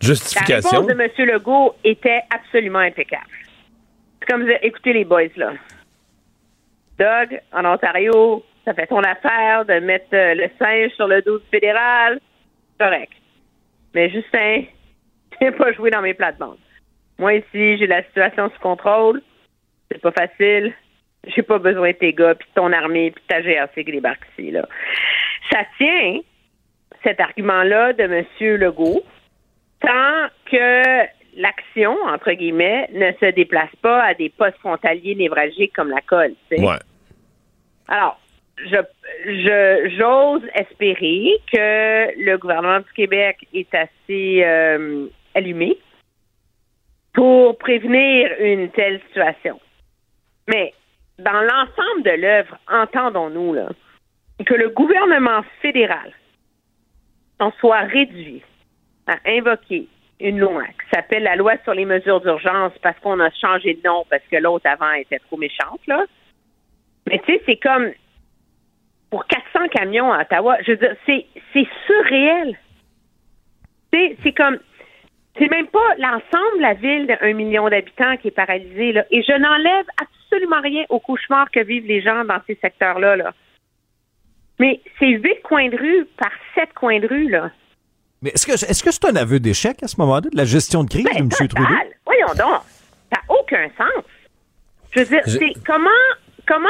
justification. 0.00 0.86
La 0.86 0.94
réponse 0.94 1.16
de 1.16 1.22
M. 1.22 1.28
Legault 1.28 1.74
était 1.84 2.20
absolument 2.30 2.78
impeccable. 2.78 3.26
C'est 4.20 4.32
comme, 4.32 4.46
écoutez 4.62 4.92
les 4.92 5.04
boys, 5.04 5.22
là. 5.36 5.52
Doug, 6.98 7.40
en 7.52 7.64
Ontario, 7.64 8.44
ça 8.64 8.74
fait 8.74 8.86
ton 8.86 9.02
affaire 9.02 9.64
de 9.64 9.80
mettre 9.80 10.14
euh, 10.14 10.34
le 10.34 10.48
singe 10.58 10.92
sur 10.92 11.06
le 11.06 11.22
dos 11.22 11.38
du 11.38 11.46
fédéral. 11.46 12.20
Correct. 12.78 13.12
Mais 13.94 14.10
Justin, 14.10 14.64
tu 15.40 15.52
pas 15.52 15.72
joué 15.72 15.90
dans 15.90 16.02
mes 16.02 16.14
plates-bandes. 16.14 16.58
Moi, 17.18 17.34
ici, 17.34 17.76
j'ai 17.78 17.86
la 17.86 18.02
situation 18.04 18.50
sous 18.50 18.60
contrôle. 18.60 19.22
C'est 19.90 20.00
pas 20.00 20.12
facile. 20.12 20.72
j'ai 21.26 21.42
pas 21.42 21.58
besoin 21.58 21.90
de 21.90 21.96
tes 21.96 22.12
gars, 22.12 22.34
puis 22.34 22.48
de 22.48 22.54
ton 22.54 22.72
armée, 22.72 23.10
puis 23.10 23.22
de 23.22 23.26
ta 23.26 23.42
GRC 23.42 23.84
qui 23.84 23.92
débarque 23.92 24.26
ici. 24.38 24.50
Là. 24.50 24.66
Ça 25.50 25.60
tient, 25.76 26.20
cet 27.02 27.20
argument-là 27.20 27.92
de 27.92 28.02
M. 28.04 28.24
Legault, 28.56 29.02
tant 29.80 30.28
que 30.50 31.06
l'action, 31.36 31.96
entre 32.06 32.32
guillemets, 32.32 32.88
ne 32.92 33.12
se 33.20 33.32
déplace 33.32 33.74
pas 33.82 34.02
à 34.02 34.14
des 34.14 34.30
postes 34.30 34.58
frontaliers 34.58 35.14
névralgiques 35.14 35.74
comme 35.74 35.90
la 35.90 36.00
colle. 36.00 36.34
Ouais. 36.50 36.78
Alors, 37.88 38.20
je, 38.66 39.96
j'ose 39.96 40.42
espérer 40.54 41.38
que 41.52 42.24
le 42.24 42.36
gouvernement 42.36 42.80
du 42.80 42.92
Québec 42.94 43.46
est 43.52 43.72
assez 43.74 44.42
euh, 44.44 45.06
allumé 45.34 45.78
pour 47.14 47.58
prévenir 47.58 48.30
une 48.40 48.70
telle 48.70 49.00
situation. 49.08 49.60
Mais 50.48 50.72
dans 51.18 51.40
l'ensemble 51.40 52.02
de 52.04 52.20
l'œuvre, 52.20 52.56
entendons-nous 52.68 53.54
là, 53.54 53.68
que 54.46 54.54
le 54.54 54.70
gouvernement 54.70 55.42
fédéral 55.60 56.12
en 57.38 57.52
soit 57.58 57.80
réduit 57.80 58.42
à 59.06 59.16
invoquer 59.26 59.86
une 60.20 60.38
loi 60.38 60.64
qui 60.66 60.88
s'appelle 60.92 61.22
la 61.22 61.36
loi 61.36 61.54
sur 61.64 61.74
les 61.74 61.84
mesures 61.84 62.20
d'urgence 62.20 62.72
parce 62.82 62.98
qu'on 63.00 63.20
a 63.20 63.30
changé 63.30 63.74
de 63.74 63.80
nom 63.86 64.04
parce 64.10 64.22
que 64.30 64.36
l'autre 64.36 64.68
avant 64.68 64.92
était 64.92 65.18
trop 65.18 65.36
méchante, 65.36 65.80
là. 65.86 66.04
Mais 67.06 67.18
tu 67.20 67.32
sais, 67.32 67.42
c'est 67.46 67.56
comme 67.56 67.90
pour 69.10 69.26
400 69.26 69.68
camions 69.68 70.12
à 70.12 70.22
Ottawa. 70.22 70.56
Je 70.66 70.72
veux 70.72 70.76
dire, 70.78 70.94
c'est, 71.06 71.26
c'est 71.52 71.66
surréel. 71.86 72.56
C'est, 73.92 74.16
c'est 74.22 74.32
comme, 74.32 74.58
c'est 75.38 75.50
même 75.50 75.66
pas 75.66 75.94
l'ensemble 75.98 76.56
de 76.58 76.62
la 76.62 76.74
ville 76.74 77.06
d'un 77.06 77.32
million 77.32 77.68
d'habitants 77.68 78.16
qui 78.18 78.28
est 78.28 78.32
paralysée, 78.32 78.92
là. 78.92 79.04
Et 79.10 79.22
je 79.22 79.32
n'enlève 79.32 79.86
absolument 80.00 80.60
rien 80.60 80.84
au 80.90 81.00
cauchemar 81.00 81.50
que 81.50 81.60
vivent 81.60 81.86
les 81.86 82.00
gens 82.02 82.24
dans 82.24 82.40
ces 82.46 82.56
secteurs-là, 82.60 83.16
là. 83.16 83.32
Mais 84.58 84.80
c'est 84.98 85.06
huit 85.08 85.40
coins 85.42 85.68
de 85.70 85.76
rue 85.76 86.06
par 86.18 86.30
sept 86.54 86.72
coins 86.74 87.00
de 87.00 87.08
rue, 87.08 87.28
là. 87.30 87.50
Mais 88.22 88.30
est-ce 88.30 88.46
que 88.46 88.52
est-ce 88.52 88.84
que 88.84 88.90
c'est 88.92 89.06
un 89.06 89.16
aveu 89.16 89.40
d'échec 89.40 89.82
à 89.82 89.88
ce 89.88 89.98
moment-là 90.00 90.28
de 90.30 90.36
la 90.36 90.44
gestion 90.44 90.84
de 90.84 90.90
crise 90.90 91.04
Ben, 91.04 91.14
de 91.14 91.20
M. 91.22 91.28
total. 91.30 91.48
Trudeau? 91.48 91.74
Voyons 92.04 92.26
donc. 92.28 92.60
Ça 93.12 93.20
n'a 93.26 93.34
aucun 93.40 93.66
sens. 93.78 94.04
Je 94.94 95.00
veux 95.00 95.06
dire, 95.06 95.22
Je- 95.26 95.38
c'est 95.38 95.52
comment, 95.66 95.88
comment, 96.46 96.68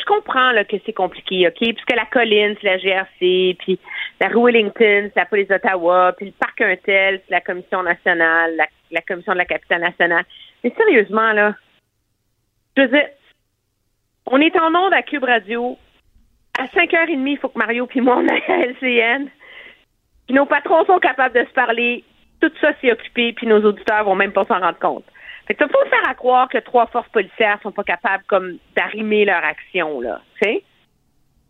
je 0.00 0.04
comprends 0.06 0.52
que 0.68 0.76
c'est 0.84 0.92
compliqué, 0.92 1.46
OK? 1.48 1.58
Puisque 1.58 1.94
la 1.94 2.06
colline, 2.06 2.56
c'est 2.60 2.66
la 2.66 2.78
GRC, 2.78 3.56
puis 3.58 3.78
la 4.20 4.28
rue 4.28 4.44
Wellington, 4.44 5.10
c'est 5.12 5.16
la 5.16 5.26
police 5.26 5.48
d'Ottawa, 5.48 6.14
puis 6.16 6.26
le 6.26 6.32
parc 6.32 6.60
Untel, 6.60 7.20
c'est 7.24 7.34
la 7.34 7.40
commission 7.40 7.82
nationale, 7.82 8.56
la, 8.56 8.66
la 8.90 9.00
commission 9.02 9.32
de 9.32 9.38
la 9.38 9.44
capitale 9.44 9.80
nationale. 9.80 10.24
Mais 10.64 10.72
sérieusement, 10.76 11.32
là, 11.32 11.54
je 12.76 12.82
veux 12.82 12.88
dire, 12.88 13.08
on 14.26 14.40
est 14.40 14.56
en 14.58 14.74
onde 14.74 14.92
à 14.92 15.02
Cube 15.02 15.24
Radio. 15.24 15.78
À 16.58 16.66
5h30, 16.66 17.26
il 17.26 17.38
faut 17.38 17.48
que 17.48 17.58
Mario 17.58 17.86
puis 17.86 18.00
moi, 18.00 18.16
on 18.16 18.28
aille 18.28 18.42
à 18.48 18.66
LCN. 18.66 19.28
Puis 20.26 20.34
nos 20.34 20.46
patrons 20.46 20.84
sont 20.84 20.98
capables 20.98 21.34
de 21.34 21.44
se 21.44 21.52
parler. 21.52 22.04
Tout 22.40 22.50
ça 22.60 22.72
s'est 22.80 22.92
occupé, 22.92 23.32
puis 23.32 23.46
nos 23.46 23.62
auditeurs 23.62 24.04
vont 24.04 24.14
même 24.14 24.32
pas 24.32 24.44
s'en 24.46 24.58
rendre 24.58 24.78
compte. 24.78 25.04
Fait 25.46 25.54
que 25.54 25.64
ça 25.64 25.70
faut 25.70 25.88
faire 25.88 26.08
à 26.08 26.14
croire 26.14 26.48
que 26.48 26.58
trois 26.58 26.86
forces 26.86 27.08
policières 27.10 27.58
sont 27.62 27.72
pas 27.72 27.84
capables 27.84 28.24
comme 28.26 28.58
d'arrimer 28.76 29.24
leur 29.24 29.44
action, 29.44 30.00
là. 30.00 30.20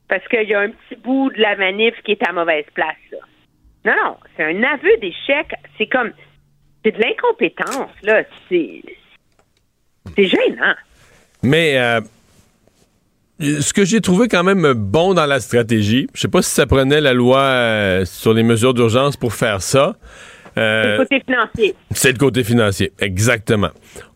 Parce 0.09 0.27
qu'il 0.29 0.49
y 0.49 0.55
a 0.55 0.61
un 0.61 0.71
petit 0.71 1.01
bout 1.01 1.31
de 1.31 1.41
la 1.41 1.57
manif 1.57 1.95
qui 2.05 2.13
est 2.13 2.29
à 2.29 2.33
mauvaise 2.33 2.67
place, 2.75 2.97
là. 3.11 3.19
Non, 3.87 3.93
non, 4.05 4.17
c'est 4.37 4.45
un 4.45 4.63
aveu 4.65 4.97
d'échec. 5.01 5.55
C'est 5.79 5.87
comme. 5.87 6.13
C'est 6.85 6.93
de 6.93 7.01
l'incompétence, 7.01 7.91
là. 8.03 8.23
C'est. 8.49 8.83
C'est 10.15 10.27
gênant. 10.27 10.75
Mais 11.43 11.79
euh, 11.79 12.01
ce 13.39 13.73
que 13.73 13.85
j'ai 13.85 14.01
trouvé 14.01 14.29
quand 14.29 14.45
même 14.45 14.73
bon 14.75 15.15
dans 15.15 15.27
la 15.27 15.41
stratégie, 15.41 16.09
je 16.15 16.21
sais 16.21 16.29
pas 16.29 16.43
si 16.43 16.51
ça 16.51 16.67
prenait 16.67 17.01
la 17.01 17.15
loi 17.15 17.41
euh, 17.41 18.05
sur 18.05 18.35
les 18.35 18.43
mesures 18.43 18.75
d'urgence 18.75 19.17
pour 19.17 19.35
faire 19.35 19.63
ça. 19.63 19.97
Euh, 20.59 20.83
C'est 20.83 20.91
le 20.91 20.99
côté 20.99 21.23
financier. 21.27 21.75
c'est 21.91 22.13
le 22.13 22.19
côté 22.19 22.45
financier, 22.45 22.93
exactement. 23.01 23.71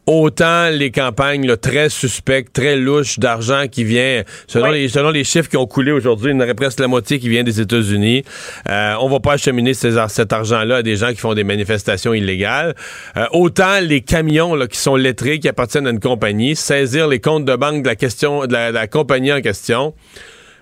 Autant 0.06 0.70
les 0.70 0.90
campagnes 0.90 1.46
là, 1.46 1.56
très 1.56 1.88
suspectes, 1.88 2.52
très 2.52 2.74
louches 2.76 3.18
d'argent 3.20 3.66
qui 3.70 3.84
vient, 3.84 4.22
selon, 4.48 4.70
les, 4.70 4.88
selon 4.88 5.10
les 5.10 5.22
chiffres 5.22 5.48
qui 5.48 5.56
ont 5.56 5.66
coulé 5.66 5.92
aujourd'hui, 5.92 6.32
il 6.32 6.34
y 6.34 6.36
en 6.36 6.40
aurait 6.40 6.54
presque 6.54 6.80
la 6.80 6.88
moitié 6.88 7.20
qui 7.20 7.28
vient 7.28 7.44
des 7.44 7.60
États-Unis. 7.60 8.24
Euh, 8.68 8.94
on 9.00 9.08
va 9.08 9.20
pas 9.20 9.34
acheminer 9.34 9.72
ces 9.72 9.96
cet 10.08 10.32
argent-là 10.32 10.76
à 10.76 10.82
des 10.82 10.96
gens 10.96 11.10
qui 11.10 11.18
font 11.18 11.34
des 11.34 11.44
manifestations 11.44 12.12
illégales. 12.12 12.74
Euh, 13.16 13.26
autant 13.32 13.78
les 13.80 14.00
camions 14.00 14.54
là, 14.56 14.66
qui 14.66 14.78
sont 14.78 14.96
lettrés, 14.96 15.38
qui 15.38 15.48
appartiennent 15.48 15.86
à 15.86 15.90
une 15.90 16.00
compagnie, 16.00 16.56
saisir 16.56 17.06
les 17.06 17.20
comptes 17.20 17.44
de 17.44 17.54
banque 17.54 17.82
de 17.82 17.88
la 17.88 17.94
question 17.96 18.46
de 18.46 18.52
la, 18.52 18.70
de 18.70 18.74
la 18.74 18.88
compagnie 18.88 19.32
en 19.32 19.42
question. 19.42 19.94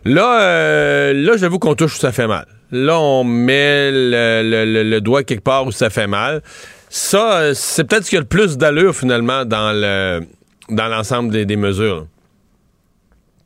Là, 0.05 0.43
euh, 0.43 1.13
là, 1.15 1.37
j'avoue 1.39 1.59
qu'on 1.59 1.75
touche 1.75 1.97
où 1.97 2.01
ça 2.01 2.13
fait 2.13 2.27
mal. 2.27 2.45
Là, 2.71 3.01
on 3.01 3.25
met 3.25 3.91
le, 3.91 4.99
doigt 5.01 5.25
quelque 5.25 5.45
part 5.45 5.67
où 5.67 5.71
ça 5.71 5.91
fait 5.91 6.07
mal. 6.07 6.43
Ça, 6.91 7.41
euh, 7.41 7.55
c'est 7.55 7.89
peut-être 7.89 8.05
ce 8.05 8.11
qui 8.11 8.17
a 8.17 8.21
le 8.21 8.27
plus 8.27 8.59
d'allure 8.59 8.95
finalement 8.95 9.45
dans 9.45 9.73
le 9.73 10.21
dans 10.71 10.89
l'ensemble 10.89 11.31
des, 11.31 11.57
mesures. 11.57 12.07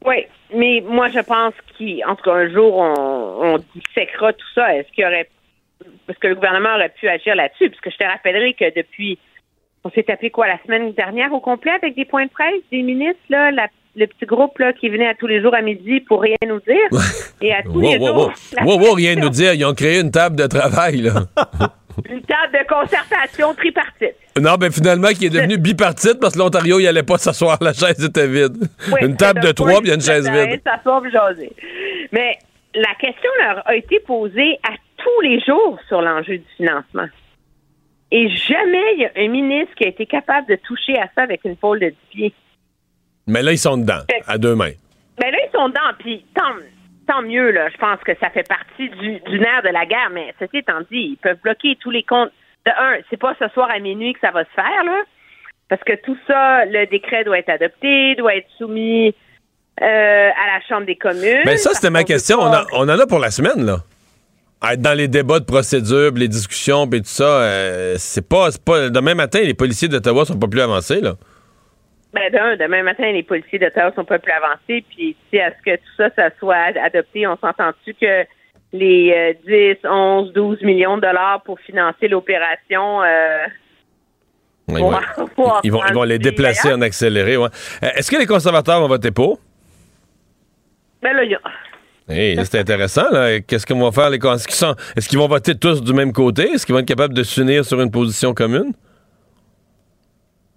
Oui, 0.04 0.26
mais 0.52 0.82
moi, 0.84 1.08
je 1.08 1.20
pense 1.20 1.54
qu'en 1.78 2.16
tout 2.16 2.24
cas, 2.24 2.32
un 2.32 2.50
jour, 2.50 2.76
on, 2.76 3.54
on 3.54 3.58
disséquera 3.76 4.32
tout 4.32 4.46
ça. 4.54 4.76
Est-ce 4.76 4.90
qu'il 4.92 5.04
y 5.04 5.06
aurait. 5.06 5.28
Parce 6.06 6.18
que 6.18 6.28
le 6.28 6.34
gouvernement 6.34 6.74
aurait 6.74 6.88
pu 6.88 7.08
agir 7.08 7.36
là-dessus, 7.36 7.70
parce 7.70 7.80
que 7.80 7.90
je 7.90 7.96
te 7.96 8.04
rappellerai 8.04 8.54
que 8.54 8.74
depuis. 8.74 9.18
On 9.84 9.90
s'est 9.90 10.04
tapé 10.04 10.30
quoi 10.30 10.46
la 10.46 10.62
semaine 10.64 10.92
dernière 10.92 11.32
au 11.32 11.40
complet 11.40 11.72
avec 11.72 11.96
des 11.96 12.04
points 12.04 12.26
de 12.26 12.30
presse 12.30 12.62
des 12.70 12.82
ministres, 12.82 13.20
là, 13.28 13.50
le 13.94 14.06
petit 14.06 14.24
groupe 14.26 14.58
là, 14.58 14.72
qui 14.72 14.88
venait 14.88 15.08
à 15.08 15.14
tous 15.14 15.26
les 15.26 15.42
jours 15.42 15.54
à 15.54 15.60
midi 15.60 16.00
pour 16.00 16.22
rien 16.22 16.36
nous 16.46 16.60
dire. 16.60 17.00
Et 17.42 17.52
à 17.52 17.62
tous 17.62 17.72
Wow, 17.72 17.80
les 17.92 17.98
wow, 17.98 18.06
jours. 18.06 18.32
wow. 18.64 18.78
Wow, 18.80 18.92
rien 18.94 19.14
nous 19.16 19.28
dire. 19.28 19.52
Ils 19.54 19.64
ont 19.66 19.74
créé 19.74 20.00
une 20.00 20.10
table 20.10 20.36
de 20.36 20.46
travail, 20.46 20.98
là. 21.02 21.12
Une 22.08 22.22
table 22.22 22.54
de 22.54 22.66
concertation 22.66 23.52
tripartite. 23.54 24.14
non, 24.40 24.54
ben 24.54 24.72
finalement, 24.72 25.08
qui 25.08 25.26
est 25.26 25.30
devenu 25.30 25.58
bipartite 25.58 26.18
parce 26.22 26.32
que 26.32 26.38
l'Ontario, 26.38 26.80
il 26.80 26.86
allait 26.86 27.02
pas 27.02 27.18
s'asseoir, 27.18 27.58
la 27.60 27.74
chaise 27.74 28.02
était 28.02 28.26
vide. 28.26 28.56
Oui, 28.90 29.00
une 29.02 29.14
table 29.14 29.40
de 29.40 29.52
trois, 29.52 29.72
puis 29.80 29.84
il 29.84 29.88
y 29.88 29.90
a 29.90 29.94
une 29.96 30.00
chaise 30.00 30.24
de- 30.24 30.30
vide. 30.30 30.62
Jaser. 31.12 31.52
Mais 32.12 32.38
la 32.74 32.94
question 32.98 33.28
leur 33.44 33.68
a 33.68 33.76
été 33.76 34.00
posée 34.00 34.58
à 34.62 34.70
tous 34.96 35.20
les 35.20 35.38
jours 35.40 35.78
sur 35.86 36.00
l'enjeu 36.00 36.38
du 36.38 36.44
financement. 36.56 37.08
Et 38.10 38.26
jamais 38.30 38.94
il 38.96 39.00
y 39.02 39.04
a 39.04 39.10
un 39.24 39.28
ministre 39.28 39.74
qui 39.76 39.84
a 39.84 39.88
été 39.88 40.06
capable 40.06 40.48
de 40.48 40.56
toucher 40.66 40.98
à 40.98 41.08
ça 41.14 41.22
avec 41.24 41.42
une 41.44 41.56
pôle 41.56 41.80
de 41.80 41.88
10 41.90 41.94
pieds. 42.10 42.34
Mais 43.26 43.42
là, 43.42 43.52
ils 43.52 43.58
sont 43.58 43.76
dedans, 43.76 44.00
à 44.26 44.38
deux 44.38 44.54
mains. 44.54 44.72
Ben 45.18 45.30
là, 45.30 45.38
ils 45.46 45.52
sont 45.56 45.68
dedans, 45.68 45.80
puis 45.98 46.24
tant, 46.34 46.54
tant 47.06 47.22
mieux, 47.22 47.50
là. 47.52 47.68
Je 47.70 47.76
pense 47.76 48.00
que 48.00 48.12
ça 48.20 48.30
fait 48.30 48.46
partie 48.48 48.88
du, 48.88 49.20
du 49.20 49.38
nerf 49.38 49.62
de 49.62 49.68
la 49.72 49.86
guerre, 49.86 50.10
mais 50.12 50.34
ceci 50.40 50.58
étant 50.58 50.80
dit, 50.90 51.12
ils 51.12 51.18
peuvent 51.22 51.38
bloquer 51.42 51.76
tous 51.80 51.90
les 51.90 52.02
comptes. 52.02 52.30
De 52.66 52.70
un, 52.70 52.98
c'est 53.10 53.16
pas 53.18 53.34
ce 53.38 53.48
soir 53.48 53.68
à 53.70 53.78
minuit 53.80 54.12
que 54.14 54.20
ça 54.20 54.30
va 54.30 54.44
se 54.44 54.50
faire, 54.54 54.84
là. 54.84 55.02
Parce 55.68 55.82
que 55.84 55.94
tout 56.04 56.16
ça, 56.26 56.64
le 56.66 56.86
décret 56.86 57.24
doit 57.24 57.38
être 57.38 57.48
adopté, 57.48 58.14
doit 58.16 58.36
être 58.36 58.46
soumis 58.58 59.14
euh, 59.80 59.84
à 60.30 60.46
la 60.54 60.60
Chambre 60.68 60.86
des 60.86 60.96
communes. 60.96 61.42
Mais 61.46 61.56
ça, 61.56 61.70
c'était 61.74 61.90
ma 61.90 62.04
question. 62.04 62.38
On, 62.40 62.52
a- 62.52 62.66
on 62.74 62.82
en 62.88 62.98
a 62.98 63.06
pour 63.06 63.18
la 63.20 63.30
semaine, 63.30 63.64
là. 63.64 63.78
Être 64.70 64.80
dans 64.80 64.96
les 64.96 65.08
débats 65.08 65.40
de 65.40 65.44
procédure, 65.44 66.12
les 66.14 66.28
discussions, 66.28 66.86
puis 66.86 67.00
tout 67.00 67.08
ça, 67.08 67.24
euh, 67.24 67.94
c'est 67.98 68.28
pas, 68.28 68.50
c'est 68.52 68.62
pas. 68.64 68.90
Demain 68.90 69.14
matin, 69.14 69.40
les 69.42 69.54
policiers 69.54 69.88
d'Ottawa 69.88 70.24
sont 70.24 70.38
pas 70.38 70.46
plus 70.46 70.60
avancés, 70.60 71.00
là. 71.00 71.14
Ben 72.14 72.30
d'un, 72.30 72.56
demain 72.56 72.82
matin, 72.82 73.10
les 73.10 73.22
policiers 73.22 73.58
d'Ottawa 73.58 73.90
sont 73.94 74.04
pas 74.04 74.18
plus 74.18 74.32
avancés, 74.32 74.84
puis 74.90 75.16
si 75.30 75.40
à 75.40 75.50
ce 75.50 75.62
que 75.64 75.76
tout 75.76 75.92
ça, 75.96 76.10
ça 76.14 76.28
soit 76.38 76.56
ad- 76.56 76.76
adopté, 76.76 77.26
on 77.26 77.36
s'entend-tu 77.38 77.94
que 77.94 78.24
les 78.74 79.34
euh, 79.46 79.76
10, 79.82 79.88
11, 79.88 80.32
12 80.34 80.62
millions 80.62 80.96
de 80.96 81.02
dollars 81.02 81.42
pour 81.42 81.58
financer 81.60 82.08
l'opération 82.08 83.02
euh, 83.02 83.44
vont- 84.68 84.92
Ils, 85.64 85.72
vont, 85.72 85.80
ils 85.88 85.94
vont 85.94 86.02
les 86.04 86.18
déplacer 86.18 86.68
ailleurs? 86.68 86.78
en 86.78 86.82
accéléré, 86.82 87.36
ouais. 87.38 87.48
Euh, 87.82 87.88
Est-ce 87.96 88.10
que 88.10 88.16
les 88.18 88.26
conservateurs 88.26 88.80
vont 88.80 88.88
voter 88.88 89.10
pour? 89.10 89.40
Ben 91.02 91.14
là, 91.14 91.24
il 91.24 91.30
y 91.30 91.34
a- 91.34 91.40
Hey, 92.08 92.36
c'est 92.44 92.58
intéressant, 92.58 93.10
là. 93.10 93.40
Qu'est-ce 93.40 93.64
qu'on 93.64 93.78
va 93.80 93.90
faire, 93.90 94.10
les 94.10 94.18
cons- 94.18 94.34
Est-ce 94.34 94.46
qu'ils, 94.46 94.56
sont- 94.56 94.74
est-ce 94.96 95.08
qu'ils 95.08 95.18
vont 95.18 95.28
voter 95.28 95.54
tous 95.54 95.82
du 95.82 95.94
même 95.94 96.12
côté? 96.12 96.42
Est-ce 96.50 96.66
qu'ils 96.66 96.74
vont 96.74 96.80
être 96.80 96.86
capables 96.88 97.14
de 97.14 97.22
s'unir 97.22 97.64
sur 97.64 97.80
une 97.80 97.90
position 97.90 98.34
commune? 98.34 98.72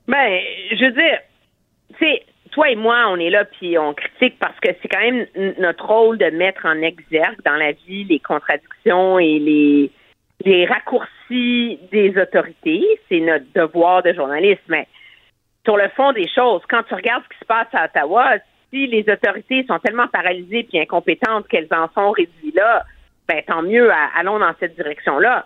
Ben, 0.08 0.40
je 0.72 0.86
veux 0.86 0.92
dire, 0.92 1.20
tu 1.98 2.06
sais, 2.06 2.24
toi 2.52 2.70
et 2.70 2.76
moi, 2.76 3.08
on 3.10 3.18
est 3.18 3.30
là 3.30 3.46
puis 3.46 3.78
on 3.78 3.94
critique 3.94 4.38
parce 4.40 4.58
que 4.60 4.70
c'est 4.82 4.88
quand 4.88 5.02
même 5.02 5.26
notre 5.60 5.86
rôle 5.86 6.18
de 6.18 6.28
mettre 6.28 6.66
en 6.66 6.82
exergue 6.82 7.42
dans 7.44 7.56
la 7.56 7.74
vie 7.74 8.06
les 8.06 8.20
contradictions 8.20 9.20
et 9.20 9.40
les, 9.40 10.66
raccourcis 10.66 11.80
des 11.92 12.14
autorités. 12.18 12.84
C'est 13.10 13.20
notre 13.20 13.46
devoir 13.54 14.04
de 14.04 14.14
journaliste. 14.14 14.62
Mais 14.68 14.88
sur 15.66 15.76
le 15.76 15.90
fond 15.90 16.14
des 16.14 16.28
choses, 16.30 16.62
quand 16.70 16.84
tu 16.84 16.94
regardes 16.94 17.24
ce 17.24 17.30
qui 17.30 17.40
se 17.40 17.46
passe 17.46 17.68
à 17.74 17.86
Ottawa, 17.86 18.36
si 18.70 18.88
les 18.88 19.06
autorités 19.10 19.66
sont 19.68 19.80
tellement 19.80 20.08
paralysées 20.08 20.64
puis 20.64 20.80
incompétentes 20.80 21.48
qu'elles 21.48 21.68
en 21.72 21.90
sont 21.94 22.12
réduites 22.12 22.56
là, 22.56 22.84
ben 23.28 23.42
tant 23.46 23.64
mieux, 23.64 23.90
allons 24.16 24.40
dans 24.40 24.54
cette 24.60 24.76
direction-là. 24.76 25.46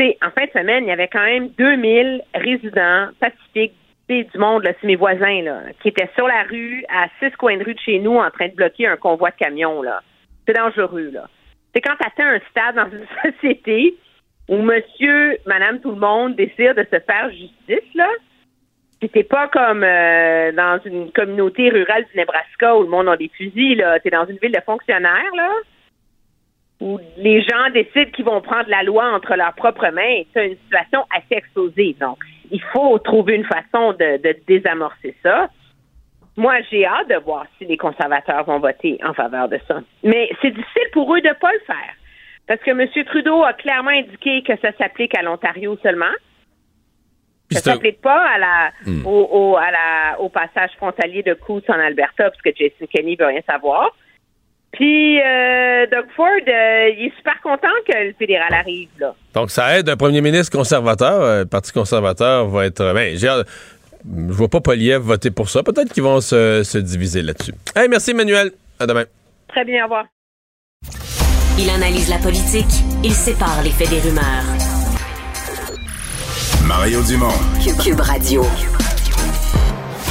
En 0.00 0.30
fin 0.30 0.46
de 0.46 0.50
semaine, 0.50 0.84
il 0.84 0.88
y 0.88 0.92
avait 0.92 1.08
quand 1.08 1.24
même 1.24 1.48
2000 1.50 2.22
résidents 2.34 3.08
pacifiques 3.20 3.74
du 4.20 4.38
monde, 4.38 4.62
c'est 4.64 4.86
mes 4.86 4.96
voisins, 4.96 5.42
là, 5.42 5.60
qui 5.80 5.88
étaient 5.88 6.10
sur 6.14 6.26
la 6.26 6.42
rue, 6.44 6.84
à 6.88 7.06
six 7.18 7.34
coins 7.36 7.56
de 7.56 7.64
rue 7.64 7.74
de 7.74 7.80
chez 7.80 7.98
nous, 7.98 8.16
en 8.16 8.30
train 8.30 8.48
de 8.48 8.54
bloquer 8.54 8.86
un 8.86 8.96
convoi 8.96 9.30
de 9.30 9.36
camions, 9.36 9.82
là. 9.82 10.02
C'est 10.46 10.54
dangereux, 10.54 11.10
là. 11.12 11.28
C'est 11.74 11.80
quand 11.80 11.94
tu 11.98 12.06
atteins 12.06 12.34
un 12.34 12.40
stade 12.50 12.76
dans 12.76 12.90
une 12.90 13.06
société 13.32 13.94
où 14.48 14.56
monsieur, 14.58 15.38
madame, 15.46 15.80
tout 15.80 15.90
le 15.90 16.00
monde 16.00 16.36
décide 16.36 16.74
de 16.74 16.86
se 16.90 17.00
faire 17.00 17.30
justice, 17.30 17.94
là. 17.94 18.08
T'es 19.00 19.24
pas 19.24 19.48
comme 19.48 19.82
euh, 19.82 20.52
dans 20.52 20.78
une 20.84 21.10
communauté 21.10 21.70
rurale 21.70 22.04
du 22.12 22.16
Nebraska 22.16 22.76
où 22.76 22.82
le 22.82 22.88
monde 22.88 23.08
a 23.08 23.16
des 23.16 23.30
fusils, 23.36 23.76
là. 23.76 23.98
T'es 24.00 24.10
dans 24.10 24.26
une 24.26 24.38
ville 24.38 24.52
de 24.52 24.60
fonctionnaires, 24.64 25.34
là 25.36 25.50
où 26.82 26.98
les 27.16 27.40
gens 27.42 27.70
décident 27.72 28.10
qu'ils 28.10 28.24
vont 28.24 28.40
prendre 28.40 28.68
la 28.68 28.82
loi 28.82 29.04
entre 29.14 29.36
leurs 29.36 29.54
propres 29.54 29.88
mains, 29.90 30.22
c'est 30.34 30.48
une 30.48 30.56
situation 30.64 31.04
assez 31.16 31.36
explosive. 31.36 31.96
Donc, 31.98 32.18
il 32.52 32.62
faut 32.72 32.98
trouver 32.98 33.34
une 33.34 33.44
façon 33.44 33.94
de, 33.94 34.20
désamorcer 34.46 35.16
ça. 35.22 35.48
Moi, 36.36 36.54
j'ai 36.70 36.86
hâte 36.86 37.08
de 37.08 37.16
voir 37.16 37.46
si 37.58 37.64
les 37.64 37.76
conservateurs 37.76 38.44
vont 38.44 38.58
voter 38.58 38.98
en 39.04 39.14
faveur 39.14 39.48
de 39.48 39.58
ça. 39.66 39.80
Mais 40.02 40.30
c'est 40.40 40.50
difficile 40.50 40.88
pour 40.92 41.14
eux 41.14 41.20
de 41.20 41.28
ne 41.28 41.34
pas 41.34 41.52
le 41.52 41.60
faire. 41.66 41.94
Parce 42.46 42.60
que 42.60 42.70
M. 42.70 43.04
Trudeau 43.06 43.42
a 43.42 43.52
clairement 43.54 43.90
indiqué 43.90 44.42
que 44.42 44.56
ça 44.60 44.72
s'applique 44.78 45.16
à 45.16 45.22
l'Ontario 45.22 45.76
seulement. 45.82 46.14
Ça 47.50 47.58
ne 47.58 47.74
s'applique 47.74 48.00
pas 48.00 48.22
à 48.22 48.38
la, 48.38 48.72
hmm. 48.86 49.06
au, 49.06 49.56
à 49.56 49.70
la, 49.70 50.20
au 50.20 50.28
passage 50.28 50.70
frontalier 50.76 51.22
de 51.22 51.34
Coutts 51.34 51.68
en 51.68 51.78
Alberta, 51.78 52.30
parce 52.30 52.42
que 52.42 52.50
Jason 52.54 52.86
Kenney 52.90 53.16
veut 53.16 53.26
rien 53.26 53.42
savoir. 53.48 53.94
Puis 54.72 55.20
euh, 55.20 55.86
Doug 55.90 56.06
Ford, 56.16 56.26
euh, 56.26 56.88
il 56.96 57.06
est 57.06 57.16
super 57.16 57.38
content 57.42 57.68
que 57.86 57.92
le 57.92 58.14
fédéral 58.18 58.52
arrive 58.54 58.88
là. 58.98 59.14
Donc 59.34 59.50
ça 59.50 59.78
aide 59.78 59.88
un 59.88 59.96
premier 59.96 60.22
ministre 60.22 60.56
conservateur. 60.56 61.20
Euh, 61.20 61.40
le 61.40 61.46
Parti 61.46 61.72
conservateur 61.72 62.48
va 62.48 62.66
être. 62.66 62.92
Ben, 62.94 63.16
je 63.16 63.44
vois 64.04 64.48
pas 64.48 64.60
Poliev 64.60 65.02
voter 65.02 65.30
pour 65.30 65.50
ça. 65.50 65.62
Peut-être 65.62 65.92
qu'ils 65.92 66.02
vont 66.02 66.20
se, 66.20 66.78
diviser 66.78 67.22
là-dessus. 67.22 67.52
Hey, 67.76 67.88
merci 67.88 68.12
Emmanuel. 68.12 68.50
À 68.80 68.86
demain. 68.86 69.04
Très 69.48 69.64
bien, 69.64 69.82
au 69.82 69.84
revoir. 69.84 70.06
Il 71.58 71.68
analyse 71.68 72.08
la 72.08 72.16
politique. 72.16 72.64
Il 73.04 73.12
sépare 73.12 73.62
les 73.62 73.70
faits 73.70 73.90
des 73.90 74.00
rumeurs. 74.00 74.22
Mario 76.66 77.02
Dumont. 77.02 77.28
Cube, 77.84 78.00
Radio. 78.00 78.42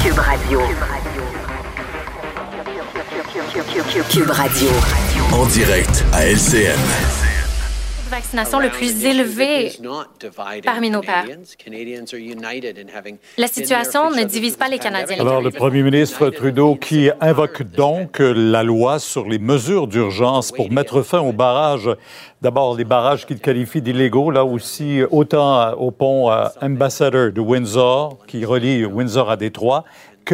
Cube 0.04 0.20
Radio. 0.20 0.60
Cube 0.60 0.78
Radio. 0.80 1.31
Cube 3.54 4.30
Radio. 4.30 4.70
En 5.34 5.46
direct 5.46 6.06
à 6.14 6.26
LCN. 6.26 6.80
Vaccination 8.10 8.60
le 8.60 8.70
plus 8.70 9.06
élevé 9.06 9.72
parmi 10.64 10.90
nos 10.90 11.02
pères. 11.02 11.26
La 13.38 13.48
situation 13.48 14.10
ne 14.12 14.24
divise 14.24 14.56
pas 14.56 14.70
les 14.70 14.80
Canadiens. 14.80 15.20
Alors, 15.20 15.42
le 15.42 15.52
premier 15.52 15.84
ministre 15.84 16.30
Trudeau 16.30 16.76
qui 16.76 17.10
invoque 17.20 17.64
donc 17.64 18.20
la 18.20 18.64
loi 18.64 19.00
sur 19.00 19.28
les 19.28 19.40
mesures 19.40 19.88
d'urgence 19.88 20.54
pour 20.54 20.72
mettre 20.72 21.02
fin 21.02 21.20
aux 21.20 21.34
barrages. 21.34 21.90
D'abord, 22.42 22.76
les 22.76 22.86
barrages 22.86 23.26
qu'il 23.26 23.40
qualifie 23.40 23.82
d'illégaux, 23.82 24.32
là 24.32 24.46
aussi, 24.46 25.02
autant 25.12 25.74
au 25.74 25.92
pont 25.92 26.32
Ambassador 26.62 27.32
de 27.32 27.42
Windsor, 27.42 28.18
qui 28.28 28.46
relie 28.46 28.86
Windsor 28.86 29.30
à 29.30 29.36
Détroit, 29.36 29.84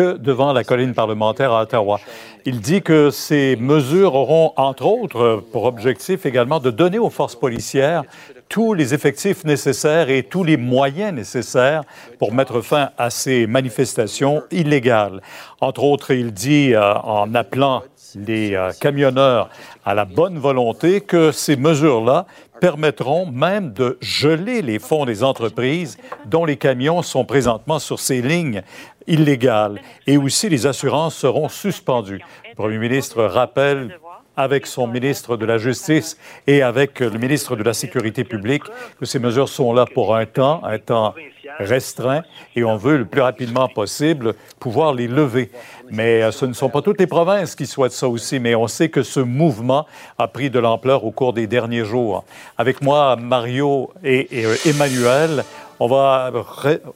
devant 0.02 0.54
la 0.54 0.64
colline 0.64 0.94
parlementaire 0.94 1.52
à 1.52 1.64
Ottawa. 1.64 2.00
Il 2.46 2.62
dit 2.62 2.82
que 2.82 3.10
ces 3.10 3.56
mesures 3.58 4.16
auront, 4.16 4.54
entre 4.56 4.86
autres, 4.86 5.44
pour 5.52 5.66
objectif 5.66 6.26
également 6.26 6.60
de 6.60 6.72
donner 6.72 7.00
aux 7.00 7.10
forces 7.10 7.36
policières 7.36 8.04
tous 8.50 8.74
les 8.74 8.94
effectifs 8.94 9.44
nécessaires 9.44 10.10
et 10.10 10.24
tous 10.24 10.44
les 10.44 10.58
moyens 10.58 11.14
nécessaires 11.14 11.84
pour 12.20 12.34
mettre 12.34 12.62
fin 12.62 12.92
à 12.98 13.10
ces 13.10 13.48
manifestations 13.48 14.44
illégales. 14.52 15.22
Entre 15.60 15.84
autres, 15.84 16.12
il 16.12 16.32
dit, 16.32 16.74
euh, 16.74 16.94
en 16.94 17.34
appelant 17.36 17.84
les 18.16 18.56
euh, 18.56 18.72
camionneurs 18.80 19.50
à 19.86 19.94
la 19.94 20.06
bonne 20.06 20.38
volonté, 20.38 21.02
que 21.02 21.32
ces 21.32 21.56
mesures-là 21.56 22.26
permettront 22.60 23.30
même 23.30 23.74
de 23.74 23.98
geler 24.02 24.62
les 24.62 24.80
fonds 24.80 25.06
des 25.06 25.24
entreprises 25.24 25.98
dont 26.26 26.46
les 26.46 26.58
camions 26.58 27.02
sont 27.02 27.26
présentement 27.26 27.80
sur 27.80 28.00
ces 28.00 28.22
lignes 28.22 28.64
illégales. 29.08 29.82
Et 30.06 30.18
aussi, 30.18 30.50
les 30.50 30.66
assurances 30.66 31.16
seront 31.16 31.50
suspendues. 31.50 32.22
Le 32.50 32.56
Premier 32.56 32.78
ministre 32.78 33.24
rappelle 33.24 33.98
avec 34.38 34.68
son 34.68 34.88
ministre 34.88 35.36
de 35.36 35.46
la 35.46 35.58
Justice 35.58 36.18
et 36.46 36.62
avec 36.62 37.00
le 37.00 37.18
ministre 37.18 37.56
de 37.56 37.64
la 37.64 37.74
Sécurité 37.74 38.24
publique 38.24 38.64
que 39.00 39.06
ces 39.06 39.20
mesures 39.20 39.50
sont 39.50 39.74
là 39.74 39.86
pour 39.92 40.16
un 40.16 40.26
temps, 40.26 40.62
un 40.64 40.78
temps 40.78 41.16
restreint, 41.60 42.24
et 42.56 42.64
on 42.64 42.78
veut 42.78 42.98
le 42.98 43.06
plus 43.06 43.22
rapidement 43.22 43.68
possible 43.68 44.36
pouvoir 44.60 44.94
les 44.94 45.08
lever. 45.08 45.50
Mais 45.90 46.22
euh, 46.22 46.32
ce 46.32 46.46
ne 46.46 46.54
sont 46.54 46.70
pas 46.70 46.82
toutes 46.82 47.00
les 47.00 47.08
provinces 47.08 47.56
qui 47.56 47.66
souhaitent 47.66 47.94
ça 47.94 48.08
aussi, 48.08 48.40
mais 48.40 48.56
on 48.56 48.68
sait 48.68 48.90
que 48.90 49.04
ce 49.04 49.20
mouvement 49.20 49.86
a 50.18 50.28
pris 50.28 50.50
de 50.50 50.60
l'ampleur 50.60 51.04
au 51.04 51.12
cours 51.12 51.34
des 51.34 51.48
derniers 51.48 51.86
jours. 51.86 52.24
Avec 52.58 52.82
moi, 52.82 53.16
Mario 53.16 53.92
et, 54.04 54.28
euh, 54.46 54.56
Emmanuel, 54.66 55.44
on 55.80 55.88
va 55.88 56.32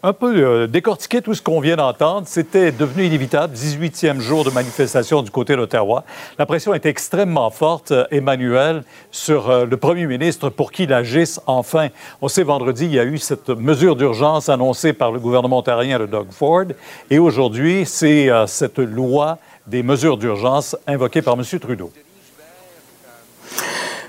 un 0.01 0.13
peu 0.13 0.35
euh, 0.37 0.67
décortiquer 0.67 1.21
tout 1.21 1.35
ce 1.35 1.41
qu'on 1.41 1.59
vient 1.59 1.75
d'entendre. 1.75 2.27
C'était 2.27 2.71
devenu 2.71 3.05
inévitable, 3.05 3.53
18e 3.53 4.19
jour 4.19 4.43
de 4.43 4.49
manifestation 4.49 5.21
du 5.21 5.29
côté 5.29 5.55
d'Ottawa. 5.55 6.03
La 6.39 6.45
pression 6.45 6.73
est 6.73 6.85
extrêmement 6.85 7.49
forte, 7.51 7.91
euh, 7.91 8.05
Emmanuel, 8.11 8.83
sur 9.11 9.49
euh, 9.49 9.65
le 9.65 9.77
premier 9.77 10.07
ministre 10.07 10.49
pour 10.49 10.71
qu'il 10.71 10.93
agisse 10.93 11.39
enfin. 11.45 11.89
On 12.21 12.27
sait 12.27 12.43
vendredi, 12.43 12.85
il 12.85 12.93
y 12.93 12.99
a 12.99 13.05
eu 13.05 13.17
cette 13.17 13.49
mesure 13.49 13.95
d'urgence 13.95 14.49
annoncée 14.49 14.93
par 14.93 15.11
le 15.11 15.19
gouvernement 15.19 15.59
ontarien 15.59 15.99
de 15.99 16.07
Doug 16.07 16.27
Ford. 16.31 16.65
Et 17.09 17.19
aujourd'hui, 17.19 17.85
c'est 17.85 18.29
cette 18.47 18.79
loi 18.79 19.37
des 19.67 19.83
mesures 19.83 20.17
d'urgence 20.17 20.75
invoquée 20.87 21.21
par 21.21 21.35
M. 21.35 21.43
Trudeau. 21.59 21.91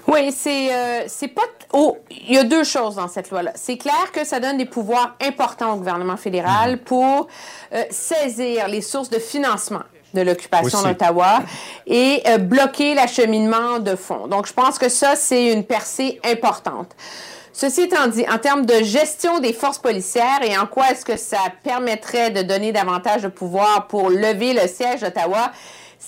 Oui, 0.08 0.32
c'est 0.32 0.72
euh, 0.72 1.04
c'est 1.06 1.28
pas. 1.28 1.42
Oh, 1.72 1.98
il 2.10 2.34
y 2.34 2.38
a 2.38 2.44
deux 2.44 2.64
choses 2.64 2.96
dans 2.96 3.08
cette 3.08 3.30
loi-là. 3.30 3.52
C'est 3.54 3.76
clair 3.78 4.12
que 4.12 4.24
ça 4.24 4.40
donne 4.40 4.58
des 4.58 4.66
pouvoirs 4.66 5.16
importants 5.22 5.74
au 5.74 5.76
gouvernement 5.76 6.16
fédéral 6.16 6.72
mhm. 6.72 6.78
pour 6.78 7.28
euh, 7.72 7.84
saisir 7.90 8.68
les 8.68 8.80
sources 8.80 9.10
de 9.10 9.18
financement 9.18 9.82
de 10.14 10.20
l'occupation 10.20 10.82
d'Ottawa 10.82 11.42
et 11.86 12.22
euh, 12.26 12.38
bloquer 12.38 12.94
l'acheminement 12.94 13.78
de 13.78 13.96
fonds. 13.96 14.26
Donc, 14.26 14.46
je 14.46 14.52
pense 14.52 14.78
que 14.78 14.88
ça, 14.88 15.16
c'est 15.16 15.52
une 15.52 15.64
percée 15.64 16.20
importante. 16.24 16.94
Ceci 17.54 17.82
étant 17.82 18.06
dit, 18.08 18.24
en 18.30 18.38
termes 18.38 18.64
de 18.64 18.82
gestion 18.82 19.38
des 19.38 19.52
forces 19.52 19.78
policières 19.78 20.42
et 20.42 20.56
en 20.56 20.66
quoi 20.66 20.90
est-ce 20.90 21.04
que 21.04 21.16
ça 21.16 21.38
permettrait 21.62 22.30
de 22.30 22.42
donner 22.42 22.72
davantage 22.72 23.22
de 23.22 23.28
pouvoir 23.28 23.88
pour 23.88 24.08
lever 24.08 24.54
le 24.54 24.66
siège 24.66 25.00
d'Ottawa, 25.00 25.52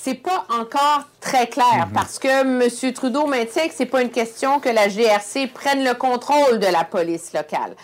c'est 0.02 0.14
pas 0.14 0.44
encore 0.50 1.04
très 1.20 1.46
clair 1.46 1.86
mhm. 1.86 1.92
parce 1.94 2.18
que 2.18 2.28
M. 2.28 2.92
Trudeau 2.92 3.26
maintient 3.26 3.68
que 3.68 3.74
c'est 3.74 3.86
pas 3.86 4.02
une 4.02 4.10
question 4.10 4.60
que 4.60 4.68
la 4.68 4.88
GRC 4.88 5.46
prenne 5.46 5.84
le 5.84 5.94
contrôle 5.94 6.58
de 6.58 6.66
la 6.66 6.84
police 6.84 7.32
locale. 7.32 7.74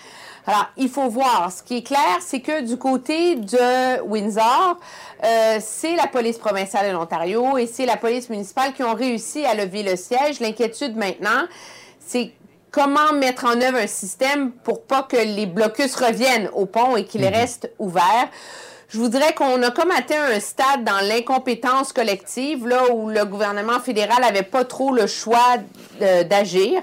Alors, 0.46 0.66
il 0.76 0.88
faut 0.88 1.08
voir. 1.08 1.52
Ce 1.52 1.62
qui 1.62 1.78
est 1.78 1.82
clair, 1.82 2.18
c'est 2.20 2.40
que 2.40 2.62
du 2.62 2.76
côté 2.76 3.36
de 3.36 4.00
Windsor, 4.02 4.78
euh, 5.24 5.58
c'est 5.60 5.94
la 5.96 6.06
police 6.06 6.38
provinciale 6.38 6.88
de 6.88 6.92
l'Ontario 6.92 7.58
et 7.58 7.66
c'est 7.66 7.86
la 7.86 7.96
police 7.96 8.28
municipale 8.30 8.72
qui 8.72 8.82
ont 8.82 8.94
réussi 8.94 9.44
à 9.44 9.54
lever 9.54 9.82
le 9.82 9.96
siège. 9.96 10.40
L'inquiétude 10.40 10.96
maintenant, 10.96 11.46
c'est 12.04 12.32
comment 12.70 13.12
mettre 13.12 13.44
en 13.44 13.60
œuvre 13.60 13.78
un 13.78 13.86
système 13.86 14.50
pour 14.50 14.82
pas 14.82 15.02
que 15.02 15.16
les 15.16 15.46
blocus 15.46 15.94
reviennent 15.94 16.48
au 16.54 16.66
pont 16.66 16.96
et 16.96 17.04
qu'ils 17.04 17.22
mhm. 17.24 17.34
restent 17.34 17.70
ouverts 17.78 18.28
je 18.90 18.98
voudrais 18.98 19.32
qu'on 19.34 19.62
a 19.62 19.70
comme 19.70 19.92
atteint 19.92 20.24
un 20.34 20.40
stade 20.40 20.84
dans 20.84 21.00
l'incompétence 21.06 21.92
collective, 21.92 22.66
là 22.66 22.92
où 22.92 23.08
le 23.08 23.24
gouvernement 23.24 23.78
fédéral 23.78 24.20
n'avait 24.20 24.42
pas 24.42 24.64
trop 24.64 24.92
le 24.92 25.06
choix 25.06 25.56
d'agir. 26.00 26.82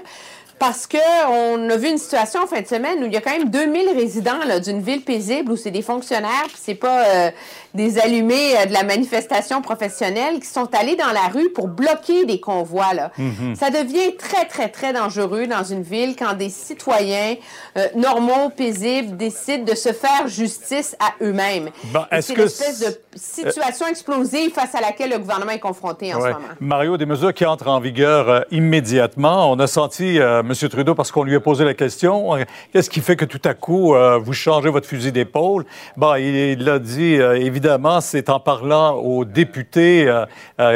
Parce 0.58 0.88
qu'on 0.88 1.70
a 1.70 1.76
vu 1.76 1.88
une 1.88 1.98
situation 1.98 2.42
en 2.42 2.46
fin 2.46 2.60
de 2.60 2.66
semaine 2.66 3.02
où 3.02 3.06
il 3.06 3.12
y 3.12 3.16
a 3.16 3.20
quand 3.20 3.30
même 3.30 3.48
2000 3.48 3.90
résidents 3.90 4.40
d'une 4.60 4.80
ville 4.80 5.02
paisible 5.02 5.52
où 5.52 5.56
c'est 5.56 5.70
des 5.70 5.82
fonctionnaires, 5.82 6.46
puis 6.48 6.58
c'est 6.60 6.74
pas 6.74 7.04
euh, 7.04 7.30
des 7.78 7.98
allumés 7.98 8.56
euh, 8.56 8.66
de 8.66 8.72
la 8.72 8.82
manifestation 8.82 9.62
professionnelle 9.62 10.40
qui 10.40 10.46
sont 10.46 10.68
allés 10.74 10.96
dans 10.96 11.12
la 11.12 11.28
rue 11.32 11.50
pour 11.50 11.68
bloquer 11.68 12.26
des 12.26 12.40
convois. 12.40 12.92
Là. 12.92 13.10
Mhm. 13.16 13.54
Ça 13.54 13.70
devient 13.70 14.16
très, 14.16 14.44
très, 14.44 14.68
très 14.68 14.92
dangereux 14.92 15.46
dans 15.46 15.64
une 15.64 15.82
ville 15.82 16.16
quand 16.16 16.34
des 16.34 16.50
citoyens 16.50 17.36
euh, 17.76 17.86
normaux, 17.96 18.50
paisibles, 18.54 19.16
décident 19.16 19.64
de 19.64 19.74
se 19.74 19.92
faire 19.92 20.26
justice 20.26 20.96
à 20.98 21.24
eux-mêmes. 21.24 21.70
c'est 22.20 22.34
une 22.34 22.40
espèce 22.42 22.80
de 22.80 23.00
situation 23.16 23.86
explosive 23.86 24.52
face 24.52 24.74
à 24.74 24.80
laquelle 24.80 25.10
le 25.10 25.18
gouvernement 25.18 25.52
est 25.52 25.58
confronté 25.58 26.12
en 26.14 26.20
ce 26.20 26.26
moment. 26.26 26.38
Mario, 26.60 26.96
des 26.96 27.06
mesures 27.06 27.32
qui 27.32 27.46
entrent 27.46 27.68
en 27.68 27.80
vigueur 27.80 28.44
immédiatement. 28.50 29.50
On 29.50 29.58
a 29.58 29.66
senti 29.66 30.18
M. 30.18 30.52
Trudeau, 30.68 30.94
parce 30.94 31.12
qu'on 31.12 31.22
lui 31.22 31.36
a 31.36 31.40
posé 31.40 31.64
la 31.64 31.74
question, 31.74 32.34
euh, 32.34 32.44
qu'est-ce 32.72 32.90
qui 32.90 33.00
fait 33.00 33.16
que 33.16 33.24
tout 33.24 33.40
à 33.44 33.54
coup, 33.54 33.94
euh, 33.94 34.18
vous 34.18 34.32
changez 34.32 34.68
votre 34.68 34.86
fusil 34.86 35.12
d'épaule? 35.12 35.64
Bon, 35.96 36.14
il, 36.16 36.68
a 36.68 36.78
dit, 36.78 37.16
euh, 37.16 37.34
évidemment, 37.34 37.67
évidemment, 37.68 38.00
c'est 38.00 38.30
en 38.30 38.40
parlant 38.40 38.94
aux 38.94 39.26
députés 39.26 40.10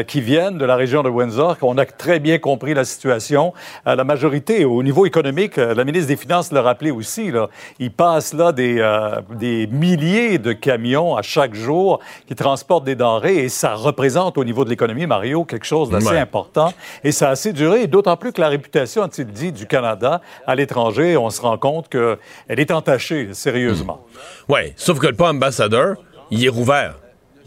qui 0.07 0.21
viennent 0.21 0.59
de 0.59 0.65
la 0.67 0.77
région 0.77 1.03
de 1.03 1.09
Windsor 1.09 1.59
qu'on 1.59 1.79
a 1.79 1.87
très 1.87 2.21
bien 2.21 2.39
compris 2.39 2.75
la 2.75 2.85
situation. 2.85 3.55
la 3.87 4.05
majorité, 4.05 4.67
au 4.67 4.83
niveau 4.83 5.07
économique, 5.07 5.57
la 5.57 5.85
ministre 5.85 6.09
des 6.09 6.17
Finances 6.17 6.53
l'a 6.53 6.61
rappelé 6.61 6.91
aussi, 6.91 7.31
là, 7.31 7.49
il 7.79 7.91
passe 7.91 8.35
là 8.35 8.53
des, 8.53 8.87
des 9.31 9.67
milliers 9.69 10.37
de 10.37 10.53
camions 10.53 11.17
à 11.17 11.23
chaque 11.23 11.55
jour 11.55 12.01
qui 12.27 12.35
transportent 12.35 12.85
des 12.85 12.95
denrées 12.95 13.37
et 13.37 13.49
ça 13.49 13.75
représente 13.75 14.37
au 14.37 14.45
niveau 14.45 14.65
de 14.65 14.69
l'économie, 14.69 15.07
Mario, 15.07 15.45
quelque 15.45 15.67
chose 15.67 15.89
d'assez 15.89 16.19
important. 16.19 16.75
Et 17.05 17.11
ça 17.13 17.29
a 17.29 17.31
assez 17.31 17.55
duré, 17.55 17.87
d'autant 17.87 18.19
plus 18.19 18.33
que 18.33 18.41
la 18.43 18.49
réputation, 18.49 19.03
a-t-il 19.03 19.29
dit, 19.29 19.51
du 19.51 19.67
Canada 19.67 20.21
à 20.47 20.55
l'étranger, 20.55 21.17
on 21.17 21.31
se 21.31 21.41
rend 21.41 21.57
compte 21.57 21.89
qu'elle 21.89 22.19
est 22.49 22.71
entachée, 22.71 23.31
sérieusement. 23.33 24.05
Oui, 24.51 24.75
sauf 24.77 24.99
que 24.99 25.07
le 25.07 25.15
pas 25.15 25.31
ambassadeur, 25.31 25.97
il 26.33 26.45
est 26.45 26.49
rouvert 26.49 26.95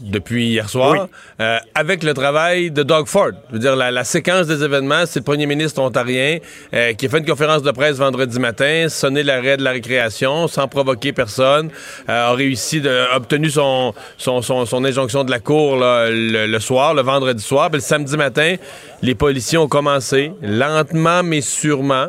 depuis 0.00 0.48
hier 0.48 0.68
soir, 0.68 1.08
euh, 1.40 1.58
avec 1.74 2.02
le 2.02 2.12
travail 2.12 2.70
de 2.70 2.82
Doug 2.82 3.06
Ford. 3.06 3.30
Je 3.48 3.54
veux 3.54 3.58
dire, 3.58 3.74
la, 3.74 4.04
séquence 4.04 4.46
des 4.46 4.62
événements, 4.62 5.06
c'est 5.06 5.20
le 5.20 5.24
premier 5.24 5.46
ministre 5.46 5.80
ontarien 5.80 6.38
euh, 6.74 6.92
qui 6.92 7.06
a 7.06 7.08
fait 7.08 7.18
une 7.18 7.26
conférence 7.26 7.62
de 7.62 7.70
presse 7.70 7.96
vendredi 7.96 8.38
matin, 8.38 8.88
sonné 8.88 9.22
l'arrêt 9.22 9.56
de 9.56 9.64
la 9.64 9.70
récréation 9.70 10.48
sans 10.48 10.68
provoquer 10.68 11.12
personne, 11.14 11.70
euh, 12.08 12.30
a 12.30 12.32
réussi, 12.34 12.80
de, 12.82 12.90
a 13.10 13.16
obtenu 13.16 13.48
son, 13.48 13.94
son, 14.18 14.42
son, 14.42 14.84
injonction 14.84 15.24
de 15.24 15.30
la 15.30 15.40
cour 15.40 15.78
le, 15.80 16.58
soir, 16.58 16.92
le 16.92 17.02
vendredi 17.02 17.42
soir. 17.42 17.70
Puis 17.70 17.78
le 17.78 17.82
samedi 17.82 18.16
matin, 18.16 18.56
les 19.02 19.14
policiers 19.14 19.58
ont 19.58 19.68
commencé, 19.68 20.32
lentement 20.42 21.22
mais 21.22 21.40
sûrement, 21.40 22.08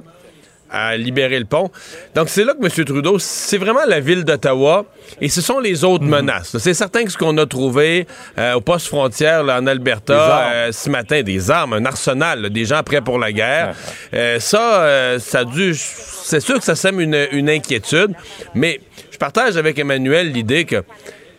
à 0.69 0.98
libérer 0.98 1.39
le 1.39 1.45
pont. 1.45 1.72
Donc, 2.15 2.30
c'est 2.30 2.44
là 2.44 2.53
que 2.53 2.65
M. 2.65 2.85
Trudeau, 2.85 3.19
c'est 3.19 3.57
vraiment 3.57 3.85
la 3.88 3.99
ville 3.99 4.23
d'Ottawa 4.23 4.85
et 5.22 5.30
ce 5.30 5.41
sont 5.41 5.60
les 5.60 5.84
autres 5.84 6.03
mhm. 6.03 6.11
menaces. 6.11 6.57
C'est 6.57 6.73
certain 6.73 7.03
que 7.03 7.11
ce 7.11 7.18
qu'on 7.18 7.38
a 7.38 7.45
trouvé 7.45 8.07
euh, 8.38 8.56
au 8.56 8.61
poste 8.61 8.88
frontière 8.88 9.44
en 9.44 9.65
Alberta 9.68 10.49
euh, 10.52 10.72
ce 10.72 10.89
matin, 10.89 11.22
des 11.22 11.49
armes, 11.52 11.73
un 11.73 11.85
arsenal, 11.85 12.49
des 12.49 12.65
gens 12.65 12.84
prêts 12.84 13.02
pour 13.02 13.19
la 13.19 13.31
guerre, 13.31 13.76
euh, 14.14 14.39
ça, 14.39 15.19
ça 15.19 15.45
dû. 15.45 15.73
C'est 15.76 16.39
sûr 16.41 16.57
que 16.57 16.64
ça 16.64 16.76
sème 16.76 16.99
une, 16.99 17.49
inquiétude, 17.49 18.14
mais 18.53 18.81
je 19.11 19.18
partage 19.18 19.56
avec 19.57 19.80
Emmanuel 19.80 20.31
l'idée 20.31 20.65
que 20.65 20.84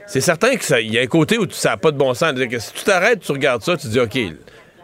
c'est 0.07 0.23
certain 0.23 0.57
qu'il 0.57 0.93
y 0.93 0.99
a 0.99 1.03
un 1.03 1.07
côté 1.07 1.37
où 1.37 1.47
ça 1.51 1.71
n'a 1.71 1.77
pas 1.77 1.91
de 1.91 1.99
bon 1.99 2.15
sens. 2.15 2.33
Que 2.33 2.59
si 2.59 2.73
tu 2.73 2.85
t'arrêtes, 2.85 3.21
tu 3.21 3.33
regardes 3.33 3.63
ça, 3.63 3.77
tu 3.77 3.89
dis, 3.89 4.01
OK, 4.01 4.19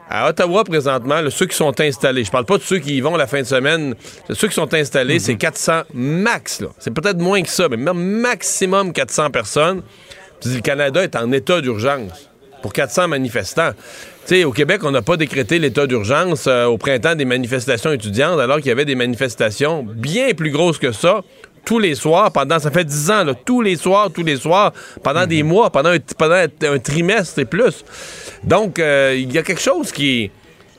à 0.09 0.29
Ottawa, 0.29 0.65
présentement, 0.65 1.21
ceux 1.31 1.47
qui 1.47 1.57
sont 1.57 1.81
installés, 1.81 2.25
je 2.25 2.31
parle 2.31 2.45
pas 2.45 2.59
de 2.59 2.63
ceux 2.63 2.79
qui 2.79 2.97
y 2.97 3.01
vont 3.01 3.17
la 3.17 3.27
fin 3.27 3.41
de 3.41 3.47
semaine, 3.47 3.95
ceux 4.31 4.49
qui 4.49 4.55
sont 4.55 4.73
installés, 4.75 5.19
c'est 5.19 5.37
400 5.37 5.83
max. 5.95 6.63
C'est 6.79 6.93
peut-être 6.93 7.19
moins 7.19 7.43
que 7.43 7.49
ça, 7.49 7.69
mais 7.69 7.77
même 7.77 7.97
maximum 7.97 8.93
400 8.93 9.31
personnes. 9.31 9.83
le 10.45 10.61
Canada 10.61 11.03
est 11.03 11.17
en 11.17 11.33
état 11.33 11.61
d'urgence 11.61 12.31
pour 12.63 12.73
400 12.73 13.09
manifestants. 13.09 13.73
sais, 14.25 14.45
au 14.45 14.53
Québec, 14.53 14.81
on 14.85 14.91
n'a 14.91 15.03
pas 15.03 15.17
décrété 15.17 15.59
l'état 15.59 15.87
d'urgence 15.87 16.47
euh, 16.47 16.65
au 16.65 16.79
printemps 16.79 17.15
des 17.15 17.27
manifestations 17.27 17.93
étudiantes, 17.93 18.41
alors 18.41 18.57
qu'il 18.57 18.69
y 18.69 18.71
avait 18.71 18.87
des 18.87 18.95
manifestations 18.95 19.83
bien 19.83 20.33
plus 20.33 20.51
grosses 20.51 20.79
que 20.79 20.93
ça 20.93 21.21
tous 21.65 21.79
les 21.79 21.95
soirs 21.95 22.33
pendant, 22.33 22.59
ça 22.59 22.71
fait 22.71 22.85
10 22.85 23.11
ans, 23.11 23.25
tous 23.45 23.63
les 23.63 23.77
soirs, 23.77 24.11
tous 24.13 24.23
les 24.23 24.37
soirs, 24.37 24.73
pendant 25.03 25.27
des 25.27 25.43
mhm. 25.43 25.49
mois, 25.49 25.71
pendant 25.71 25.91
un, 25.91 25.99
pendant 26.19 26.35
un 26.35 26.79
trimestre 26.79 27.39
et 27.39 27.45
plus. 27.45 27.85
Donc, 28.43 28.79
euh, 28.79 29.15
il 29.17 29.33
y 29.33 29.39
a 29.39 29.43
quelque 29.43 29.63
chose 29.63 29.93
qui... 29.93 30.31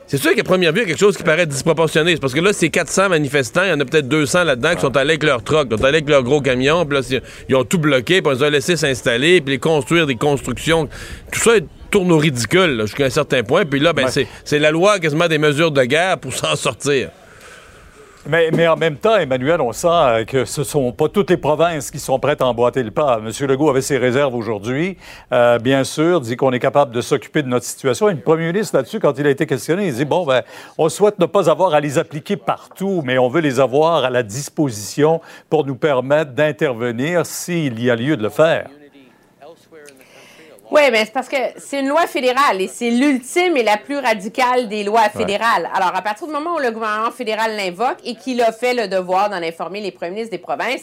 C'est 0.08 0.18
sûr 0.18 0.36
qu'à 0.36 0.44
première 0.44 0.72
vue, 0.72 0.78
il 0.78 0.82
y 0.82 0.84
a 0.84 0.88
quelque 0.88 1.00
chose 1.00 1.16
qui 1.16 1.24
paraît 1.24 1.46
disproportionné. 1.46 2.16
parce 2.16 2.32
que 2.32 2.38
là, 2.38 2.52
c'est 2.52 2.68
400 2.68 3.08
manifestants, 3.08 3.64
il 3.64 3.70
y 3.70 3.72
en 3.72 3.80
a 3.80 3.84
peut-être 3.84 4.06
200 4.06 4.44
là-dedans 4.44 4.76
qui 4.76 4.80
sont 4.80 4.96
allés 4.96 5.10
avec 5.10 5.24
leur 5.24 5.42
truck, 5.42 5.68
qui 5.68 5.76
sont 5.76 5.84
allés 5.84 5.96
avec 5.96 6.08
leur 6.08 6.22
gros 6.22 6.40
camion, 6.40 6.86
puis 6.86 6.98
là, 6.98 7.20
ils 7.48 7.56
ont 7.56 7.64
tout 7.64 7.78
bloqué, 7.78 8.22
puis 8.22 8.32
ils 8.32 8.44
ont 8.44 8.48
laissé 8.48 8.76
s'installer, 8.76 9.40
puis 9.40 9.54
les 9.54 9.58
construire 9.58 10.06
des 10.06 10.14
constructions. 10.14 10.88
Tout 11.32 11.40
ça 11.40 11.54
tourne 11.90 12.12
au 12.12 12.18
ridicule 12.18 12.82
jusqu'à 12.82 13.06
un 13.06 13.10
certain 13.10 13.42
point. 13.42 13.64
Puis 13.64 13.80
là, 13.80 13.92
ben, 13.92 14.06
c'est 14.08 14.58
la 14.60 14.70
loi 14.70 15.00
quasiment 15.00 15.26
des 15.26 15.38
mesures 15.38 15.72
de 15.72 15.82
guerre 15.82 16.18
pour 16.18 16.32
s'en 16.32 16.54
sortir. 16.54 17.10
Mais, 18.28 18.66
en 18.66 18.76
même 18.76 18.96
temps, 18.96 19.16
Emmanuel, 19.16 19.60
on 19.60 19.72
sent 19.72 19.86
euh, 19.88 20.24
que 20.24 20.44
ce 20.44 20.62
ne 20.62 20.64
sont 20.64 20.90
pas 20.90 21.08
toutes 21.08 21.30
les 21.30 21.36
provinces 21.36 21.92
qui 21.92 22.00
sont 22.00 22.18
prêtes 22.18 22.40
à 22.40 22.46
emboîter 22.46 22.82
le 22.82 22.90
pas. 22.90 23.20
M. 23.24 23.30
Legault 23.46 23.70
avait 23.70 23.82
ses 23.82 23.98
réserves 23.98 24.34
aujourd'hui, 24.34 24.96
euh, 25.32 25.58
bien 25.60 25.84
sûr, 25.84 26.20
dit 26.20 26.34
qu'on 26.34 26.50
est 26.50 26.58
capable 26.58 26.92
de 26.92 27.00
s'occuper 27.00 27.42
de 27.42 27.48
notre 27.48 27.64
situation. 27.64 28.08
Et 28.08 28.14
le 28.14 28.20
premier 28.20 28.46
ministre, 28.48 28.76
là-dessus, 28.76 28.98
quand 28.98 29.16
il 29.18 29.26
a 29.28 29.30
été 29.30 29.46
questionné, 29.46 29.86
il 29.86 29.94
dit, 29.94 30.04
bon, 30.04 30.26
ben, 30.26 30.42
on 30.76 30.88
souhaite 30.88 31.20
ne 31.20 31.26
pas 31.26 31.48
avoir 31.48 31.72
à 31.72 31.80
les 31.80 31.98
appliquer 31.98 32.36
partout, 32.36 33.00
mais 33.04 33.16
on 33.16 33.28
veut 33.28 33.40
les 33.40 33.60
avoir 33.60 34.04
à 34.04 34.10
la 34.10 34.24
disposition 34.24 35.20
pour 35.48 35.64
nous 35.64 35.76
permettre 35.76 36.32
d'intervenir 36.32 37.24
s'il 37.24 37.80
y 37.80 37.90
a 37.90 37.96
lieu 37.96 38.16
de 38.16 38.24
le 38.24 38.30
faire. 38.30 38.66
Oui, 40.70 40.82
mais 40.90 41.04
c'est 41.04 41.12
parce 41.12 41.28
que 41.28 41.36
c'est 41.58 41.80
une 41.80 41.88
loi 41.88 42.06
fédérale 42.06 42.60
et 42.60 42.66
c'est 42.66 42.90
l'ultime 42.90 43.56
et 43.56 43.62
la 43.62 43.76
plus 43.76 43.98
radicale 43.98 44.68
des 44.68 44.82
lois 44.82 45.08
fédérales. 45.10 45.70
Alors, 45.72 45.94
à 45.94 46.02
partir 46.02 46.26
du 46.26 46.32
moment 46.32 46.56
où 46.56 46.58
le 46.58 46.72
gouvernement 46.72 47.12
fédéral 47.12 47.56
l'invoque 47.56 47.98
et 48.04 48.16
qu'il 48.16 48.42
a 48.42 48.50
fait 48.50 48.74
le 48.74 48.88
devoir 48.88 49.30
d'en 49.30 49.42
informer 49.42 49.80
les 49.80 49.92
premiers 49.92 50.10
ministres 50.10 50.32
des 50.32 50.38
provinces, 50.38 50.82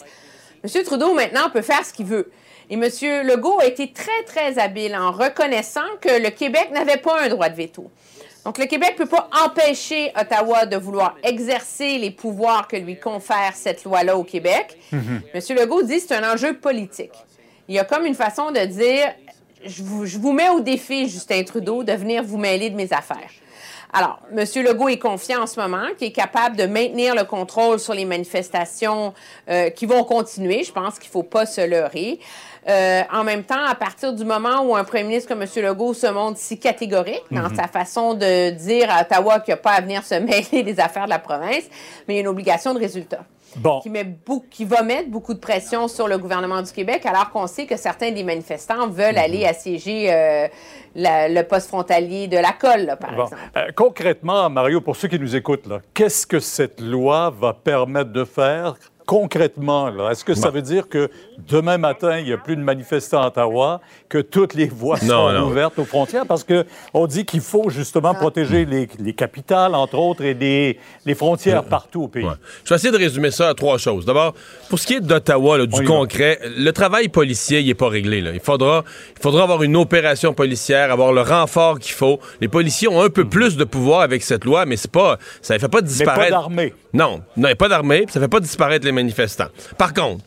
M. 0.64 0.84
Trudeau, 0.84 1.14
maintenant, 1.14 1.50
peut 1.52 1.62
faire 1.62 1.84
ce 1.86 1.92
qu'il 1.92 2.06
veut. 2.06 2.32
Et 2.70 2.76
M. 2.76 2.84
Legault 3.28 3.60
a 3.60 3.66
été 3.66 3.92
très, 3.92 4.24
très 4.26 4.58
habile 4.58 4.96
en 4.96 5.12
reconnaissant 5.12 5.82
que 6.00 6.22
le 6.22 6.30
Québec 6.30 6.70
n'avait 6.72 6.98
pas 6.98 7.22
un 7.22 7.28
droit 7.28 7.50
de 7.50 7.56
veto. 7.56 7.92
Donc, 8.46 8.58
le 8.58 8.66
Québec 8.66 8.96
ne 8.98 9.04
peut 9.04 9.10
pas 9.10 9.30
empêcher 9.46 10.12
Ottawa 10.20 10.66
de 10.66 10.78
vouloir 10.78 11.16
exercer 11.24 11.98
les 11.98 12.12
pouvoirs 12.12 12.68
que 12.68 12.78
lui 12.78 12.98
confère 12.98 13.54
cette 13.54 13.84
loi-là 13.84 14.18
au 14.18 14.24
Québec. 14.24 14.78
M. 14.92 15.42
Legault 15.58 15.84
dit 15.84 15.96
que 15.96 16.08
c'est 16.08 16.16
un 16.16 16.34
enjeu 16.34 16.54
politique. 16.54 17.14
Il 17.68 17.76
y 17.76 17.80
a 17.80 17.86
comme 17.86 18.06
une 18.06 18.16
façon 18.16 18.52
de 18.52 18.60
dire 18.60 19.14
je 19.66 20.18
vous, 20.18 20.32
mets 20.32 20.50
au 20.50 20.60
défi, 20.60 21.08
Justin 21.10 21.44
Trudeau, 21.44 21.84
de 21.84 21.94
venir 21.94 22.24
vous 22.24 22.38
mêler 22.38 22.70
de 22.70 22.76
mes 22.76 22.92
affaires. 22.92 23.30
Alors, 23.96 24.20
M. 24.36 24.44
Legault 24.64 24.90
est 24.90 24.98
confiant 24.98 25.44
en 25.44 25.48
ce 25.48 25.60
moment, 25.60 25.86
qui 25.98 26.06
est 26.06 26.12
capable 26.12 26.56
de 26.56 26.66
maintenir 26.66 27.14
le 27.14 27.26
contrôle 27.26 27.80
sur 27.80 27.94
les 27.94 28.06
manifestations 28.06 29.14
euh, 29.50 29.70
qui 29.70 29.86
vont 29.86 30.04
continuer. 30.04 30.64
Je 30.64 30.72
pense 30.72 30.98
qu'il 30.98 31.10
ne 31.10 31.12
faut 31.12 31.24
pas 31.24 31.46
se 31.46 31.62
leurrer. 31.62 32.20
Euh, 32.68 33.04
en 33.12 33.24
même 33.24 33.44
temps, 33.44 33.64
à 33.64 33.76
partir 33.76 34.14
du 34.14 34.26
moment 34.26 34.64
où 34.64 34.76
un 34.76 34.84
premier 34.84 35.04
ministre 35.04 35.30
comme 35.30 35.44
M. 35.44 35.50
Legault 35.58 35.94
se 35.94 36.08
montre 36.08 36.40
si 36.40 36.58
catégorique 36.58 37.24
dans 37.30 37.50
mhm. 37.50 37.56
sa 37.56 37.68
façon 37.68 38.16
de 38.16 38.50
dire 38.50 38.90
à 38.90 39.02
Ottawa 39.02 39.42
qu'il 39.42 39.54
n'y 39.54 39.60
a 39.60 39.62
pas 39.62 39.74
à 39.74 39.82
venir 39.82 40.04
se 40.04 40.16
mêler 40.20 40.64
des 40.64 40.80
affaires 40.80 41.06
de 41.06 41.12
la 41.12 41.20
province, 41.20 41.64
mais 42.08 42.14
il 42.14 42.16
y 42.16 42.18
a 42.18 42.22
une 42.22 42.28
obligation 42.28 42.74
de 42.74 42.80
résultat 42.80 43.24
qui, 43.82 43.90
met 43.90 44.18
qui 44.50 44.66
va 44.66 44.84
mettre 44.84 45.10
beaucoup 45.10 45.34
de 45.34 45.40
pression 45.40 45.88
sur 45.88 46.08
le 46.08 46.18
gouvernement 46.18 46.62
du 46.62 46.72
Québec, 46.72 47.06
alors 47.06 47.32
qu'on 47.32 47.48
sait 47.48 47.66
que 47.66 47.78
certains 47.78 48.12
des 48.12 48.24
manifestants 48.24 48.88
veulent 48.88 49.18
aller 49.18 49.40
mhm. 49.40 49.50
assiéger 49.50 50.14
euh, 50.14 50.48
le 50.96 51.42
poste 51.44 51.68
frontalier 51.68 52.28
de 52.28 52.38
la 52.38 52.52
colle, 52.54 52.98
par 53.00 53.12
exemple. 53.14 53.42
Euh, 53.58 53.72
concrètement, 53.76 54.50
Mario, 54.50 54.82
pour 54.82 54.96
ceux 54.96 55.08
qui 55.08 55.20
nous 55.20 55.36
écoutent, 55.36 55.68
qu'est-ce 55.94 56.28
que 56.28 56.40
cette 56.40 56.80
loi 56.80 57.30
va 57.30 57.54
permettre 57.54 58.12
de 58.12 58.24
faire 58.24 58.76
concrètement, 59.06 60.10
est-ce 60.10 60.24
que 60.24 60.34
ça 60.34 60.50
veut 60.50 60.62
dire 60.62 60.90
que 60.90 61.10
demain 61.48 61.78
matin, 61.78 62.20
il 62.20 62.26
n'y 62.26 62.34
a 62.34 62.38
plus 62.38 62.56
de 62.56 62.62
manifestants 62.62 63.22
à 63.22 63.28
Ottawa, 63.28 63.82
que 64.10 64.20
toutes 64.20 64.54
les 64.54 64.68
voies 64.68 64.98
sont 64.98 65.44
ouvertes 65.44 65.80
aux 65.80 65.86
frontières? 65.86 66.26
Parce 66.26 66.44
qu'on 66.44 67.08
dit 67.08 67.26
qu'il 67.26 67.42
faut 67.42 67.70
justement 67.70 68.14
ah. 68.16 68.20
protéger 68.20 68.66
les, 68.66 69.14
capitales, 69.14 69.76
entre 69.76 69.98
autres, 69.98 70.24
et 70.24 70.34
les, 71.06 71.16
frontières 71.16 71.64
partout 71.64 72.04
au 72.04 72.08
pays. 72.08 72.26
Je 72.64 72.70
vais 72.70 72.76
essayer 72.76 72.92
de 72.92 72.98
résumer 72.98 73.32
ça 73.32 73.50
à 73.50 73.54
trois 73.54 73.78
choses. 73.78 74.06
D'abord, 74.06 74.34
pour 74.70 74.80
ce 74.80 74.88
qui 74.88 74.94
est 74.96 75.02
d'Ottawa, 75.02 75.66
du 75.66 75.84
concret, 75.84 76.40
le 76.58 76.72
travail 76.72 77.10
policier, 77.10 77.60
il 77.60 77.68
n'est 77.68 77.74
pas 77.74 77.90
réglé. 77.90 78.24
Il, 78.34 78.40
faudra, 78.40 78.84
il 79.16 79.22
faudra 79.22 79.44
avoir 79.44 79.64
une 79.64 79.76
opération 79.76 80.34
policière, 80.34 80.92
avoir 80.92 81.14
le 81.14 81.22
renfort 81.22 81.80
qu'il 81.80 81.94
faut. 81.94 82.20
Les 82.42 82.48
policiers 82.48 82.88
ont 82.88 83.02
un 83.02 83.10
peu 83.10 83.26
plus 83.26 83.58
de 83.58 83.64
pouvoir 83.64 84.02
avec 84.02 84.24
cette 84.24 84.46
loi, 84.46 84.66
mais 84.66 84.78
c'est 84.78 84.92
pas, 84.92 85.18
ça 85.42 85.56
ne 85.56 85.60
fait 85.60 85.68
pas 85.68 85.82
disparaître... 85.82 86.20
Mais 86.20 86.30
pas 86.30 86.32
d'armée. 86.32 86.74
Non, 86.94 87.18
non, 87.18 87.24
il 87.38 87.42
n'y 87.42 87.52
a 87.52 87.56
pas 87.56 87.70
d'armée, 87.70 88.06
ça 88.10 88.20
ne 88.20 88.26
fait 88.26 88.30
pas 88.30 88.40
disparaître 88.40 88.86
les 88.86 88.93
manifestants. 88.94 89.50
Par 89.78 89.94
contre, 89.94 90.24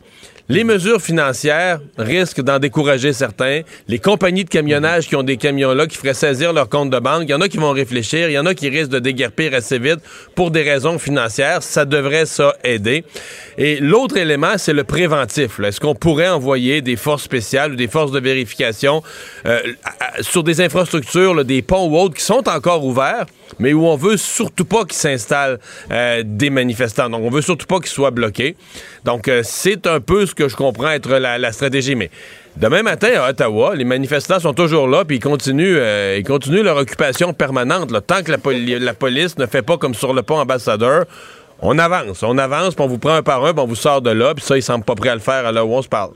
les 0.49 0.63
mesures 0.63 1.01
financières 1.01 1.79
risquent 1.97 2.41
d'en 2.41 2.57
décourager 2.57 3.11
certains. 3.11 3.61
Les 3.89 3.99
compagnies 3.99 4.45
de 4.45 4.49
camionnage 4.49 5.07
qui 5.07 5.15
ont 5.17 5.23
des 5.23 5.35
camions-là, 5.35 5.87
qui 5.87 5.97
feraient 5.97 6.13
saisir 6.13 6.53
leur 6.53 6.69
compte 6.69 6.89
de 6.89 6.99
banque, 6.99 7.23
il 7.23 7.31
y 7.31 7.33
en 7.33 7.41
a 7.41 7.49
qui 7.49 7.57
vont 7.57 7.71
réfléchir, 7.71 8.29
il 8.29 8.33
y 8.33 8.39
en 8.39 8.45
a 8.45 8.53
qui 8.53 8.69
risquent 8.69 8.91
de 8.91 8.99
déguerpir 8.99 9.53
assez 9.53 9.77
vite 9.77 9.99
pour 10.35 10.51
des 10.51 10.63
raisons 10.63 10.99
financières. 10.99 11.63
Ça 11.63 11.83
devrait, 11.83 12.25
ça, 12.25 12.55
aider. 12.63 13.03
Et 13.57 13.79
l'autre 13.81 14.15
élément, 14.15 14.57
c'est 14.57 14.73
le 14.73 14.85
préventif. 14.85 15.59
Est-ce 15.59 15.81
qu'on 15.81 15.95
pourrait 15.95 16.29
envoyer 16.29 16.81
des 16.81 16.95
forces 16.95 17.23
spéciales 17.23 17.73
ou 17.73 17.75
des 17.75 17.89
forces 17.89 18.11
de 18.11 18.19
vérification 18.19 19.03
euh, 19.45 19.59
sur 20.21 20.43
des 20.43 20.61
infrastructures, 20.61 21.43
des 21.43 21.61
ponts 21.61 21.89
ou 21.89 21.97
autres 21.97 22.15
qui 22.15 22.23
sont 22.23 22.47
encore 22.47 22.85
ouverts, 22.85 23.25
mais 23.59 23.73
où 23.73 23.85
on 23.85 23.97
veut 23.97 24.17
surtout 24.17 24.65
pas 24.65 24.85
qu'ils 24.85 24.93
s'installent 24.93 25.59
euh, 25.91 26.23
des 26.25 26.49
manifestants? 26.49 27.09
Donc, 27.09 27.23
on 27.23 27.29
veut 27.29 27.41
surtout 27.41 27.67
pas 27.67 27.79
qu'ils 27.79 27.87
soient 27.87 28.11
bloqués. 28.11 28.55
Donc, 29.03 29.27
euh, 29.27 29.41
c'est 29.43 29.87
un 29.87 29.99
peu 29.99 30.25
ce 30.25 30.36
que 30.37 30.47
je 30.47 30.55
comprends 30.55 30.89
être 30.91 31.09
la, 31.17 31.51
stratégie. 31.51 31.95
Mais 31.95 32.09
demain 32.55 32.83
matin, 32.83 33.09
à 33.15 33.29
Ottawa, 33.29 33.75
les 33.75 33.83
manifestants 33.83 34.39
sont 34.39 34.53
toujours 34.53 34.87
là, 34.87 35.03
puis 35.03 35.17
ils 35.17 35.19
continuent, 35.19 35.77
euh, 35.79 36.21
leur 36.63 36.77
occupation 36.77 37.33
permanente. 37.33 37.91
Tant 38.05 38.23
que 38.23 38.31
la, 38.31 38.93
police 38.93 39.37
ne 39.37 39.45
fait 39.45 39.61
pas 39.61 39.77
comme 39.77 39.93
sur 39.93 40.13
le 40.13 40.23
pont 40.23 40.39
ambassadeur, 40.39 41.05
on 41.59 41.77
avance, 41.79 42.23
on 42.23 42.37
avance, 42.37 42.75
puis 42.75 42.85
on 42.85 42.87
vous 42.87 42.99
prend 42.99 43.15
un 43.15 43.23
par 43.23 43.43
un, 43.43 43.53
puis 43.53 43.61
on 43.61 43.67
vous 43.67 43.75
sort 43.75 44.01
de 44.01 44.11
là, 44.11 44.33
puis 44.35 44.45
ça, 44.45 44.55
ils 44.55 44.63
semblent 44.63 44.85
pas 44.85 44.95
prêts 44.95 45.09
à 45.09 45.15
le 45.15 45.21
faire 45.21 45.45
à 45.45 45.51
l'heure 45.51 45.67
où 45.67 45.75
on 45.75 45.81
se 45.81 45.89
parle. 45.89 46.11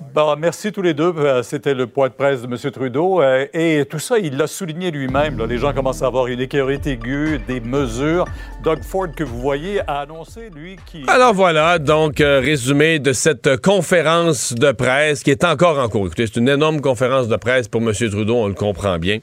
Bon, 0.00 0.36
merci 0.36 0.72
tous 0.72 0.82
les 0.82 0.92
deux. 0.92 1.12
Euh, 1.16 1.42
c'était 1.42 1.72
le 1.72 1.86
point 1.86 2.08
de 2.08 2.12
presse 2.12 2.42
de 2.42 2.46
M. 2.46 2.70
Trudeau. 2.70 3.22
Euh, 3.22 3.46
et 3.54 3.84
tout 3.88 3.98
ça, 3.98 4.18
il 4.18 4.36
l'a 4.36 4.46
souligné 4.46 4.90
lui-même. 4.90 5.42
Les 5.46 5.56
gens 5.56 5.72
commencent 5.72 6.02
à 6.02 6.06
avoir 6.06 6.26
une 6.26 6.40
écœurite 6.40 6.86
aiguë, 6.86 7.40
des 7.46 7.60
mesures. 7.60 8.26
Doug 8.62 8.82
Ford, 8.82 9.08
que 9.16 9.24
vous 9.24 9.40
voyez, 9.40 9.80
a 9.86 10.00
annoncé, 10.00 10.50
lui, 10.54 10.76
qui... 10.84 11.04
Alors 11.06 11.32
voilà, 11.32 11.78
donc, 11.78 12.20
euh, 12.20 12.40
résumé 12.40 12.98
de 12.98 13.14
cette 13.14 13.60
conférence 13.62 14.52
de 14.52 14.72
presse 14.72 15.22
qui 15.22 15.30
est 15.30 15.44
encore 15.44 15.78
en 15.78 15.88
cours. 15.88 16.06
Écoutez, 16.06 16.26
c'est 16.26 16.40
une 16.40 16.48
énorme 16.48 16.82
conférence 16.82 17.28
de 17.28 17.36
presse 17.36 17.68
pour 17.68 17.80
M. 17.80 17.92
Trudeau, 17.92 18.36
on 18.36 18.48
le 18.48 18.54
comprend 18.54 18.98
bien. 18.98 19.18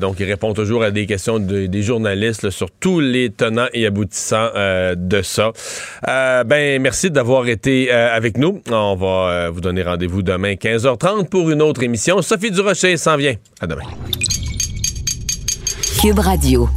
donc, 0.00 0.20
il 0.20 0.24
répond 0.24 0.54
toujours 0.54 0.84
à 0.84 0.90
des 0.90 1.06
questions 1.06 1.38
des 1.38 1.82
journalistes 1.82 2.50
sur 2.50 2.70
tous 2.70 3.00
les 3.00 3.30
tenants 3.30 3.68
et 3.74 3.86
aboutissants 3.86 4.50
de 4.96 5.22
ça. 5.22 5.52
ben, 6.06 6.80
merci 6.80 7.10
d'avoir 7.10 7.48
été 7.48 7.90
avec 7.90 8.38
nous. 8.38 8.62
On 8.70 8.96
va 8.96 9.50
vous 9.50 9.60
donner 9.60 9.82
rendez-vous 9.98 10.22
demain 10.22 10.52
15h30 10.52 11.28
pour 11.28 11.50
une 11.50 11.60
autre 11.60 11.82
émission. 11.82 12.22
Sophie 12.22 12.52
Durocher 12.52 12.96
s'en 12.96 13.16
vient. 13.16 13.34
À 13.60 13.66
demain. 13.66 13.82
Cube 16.00 16.20
Radio. 16.20 16.68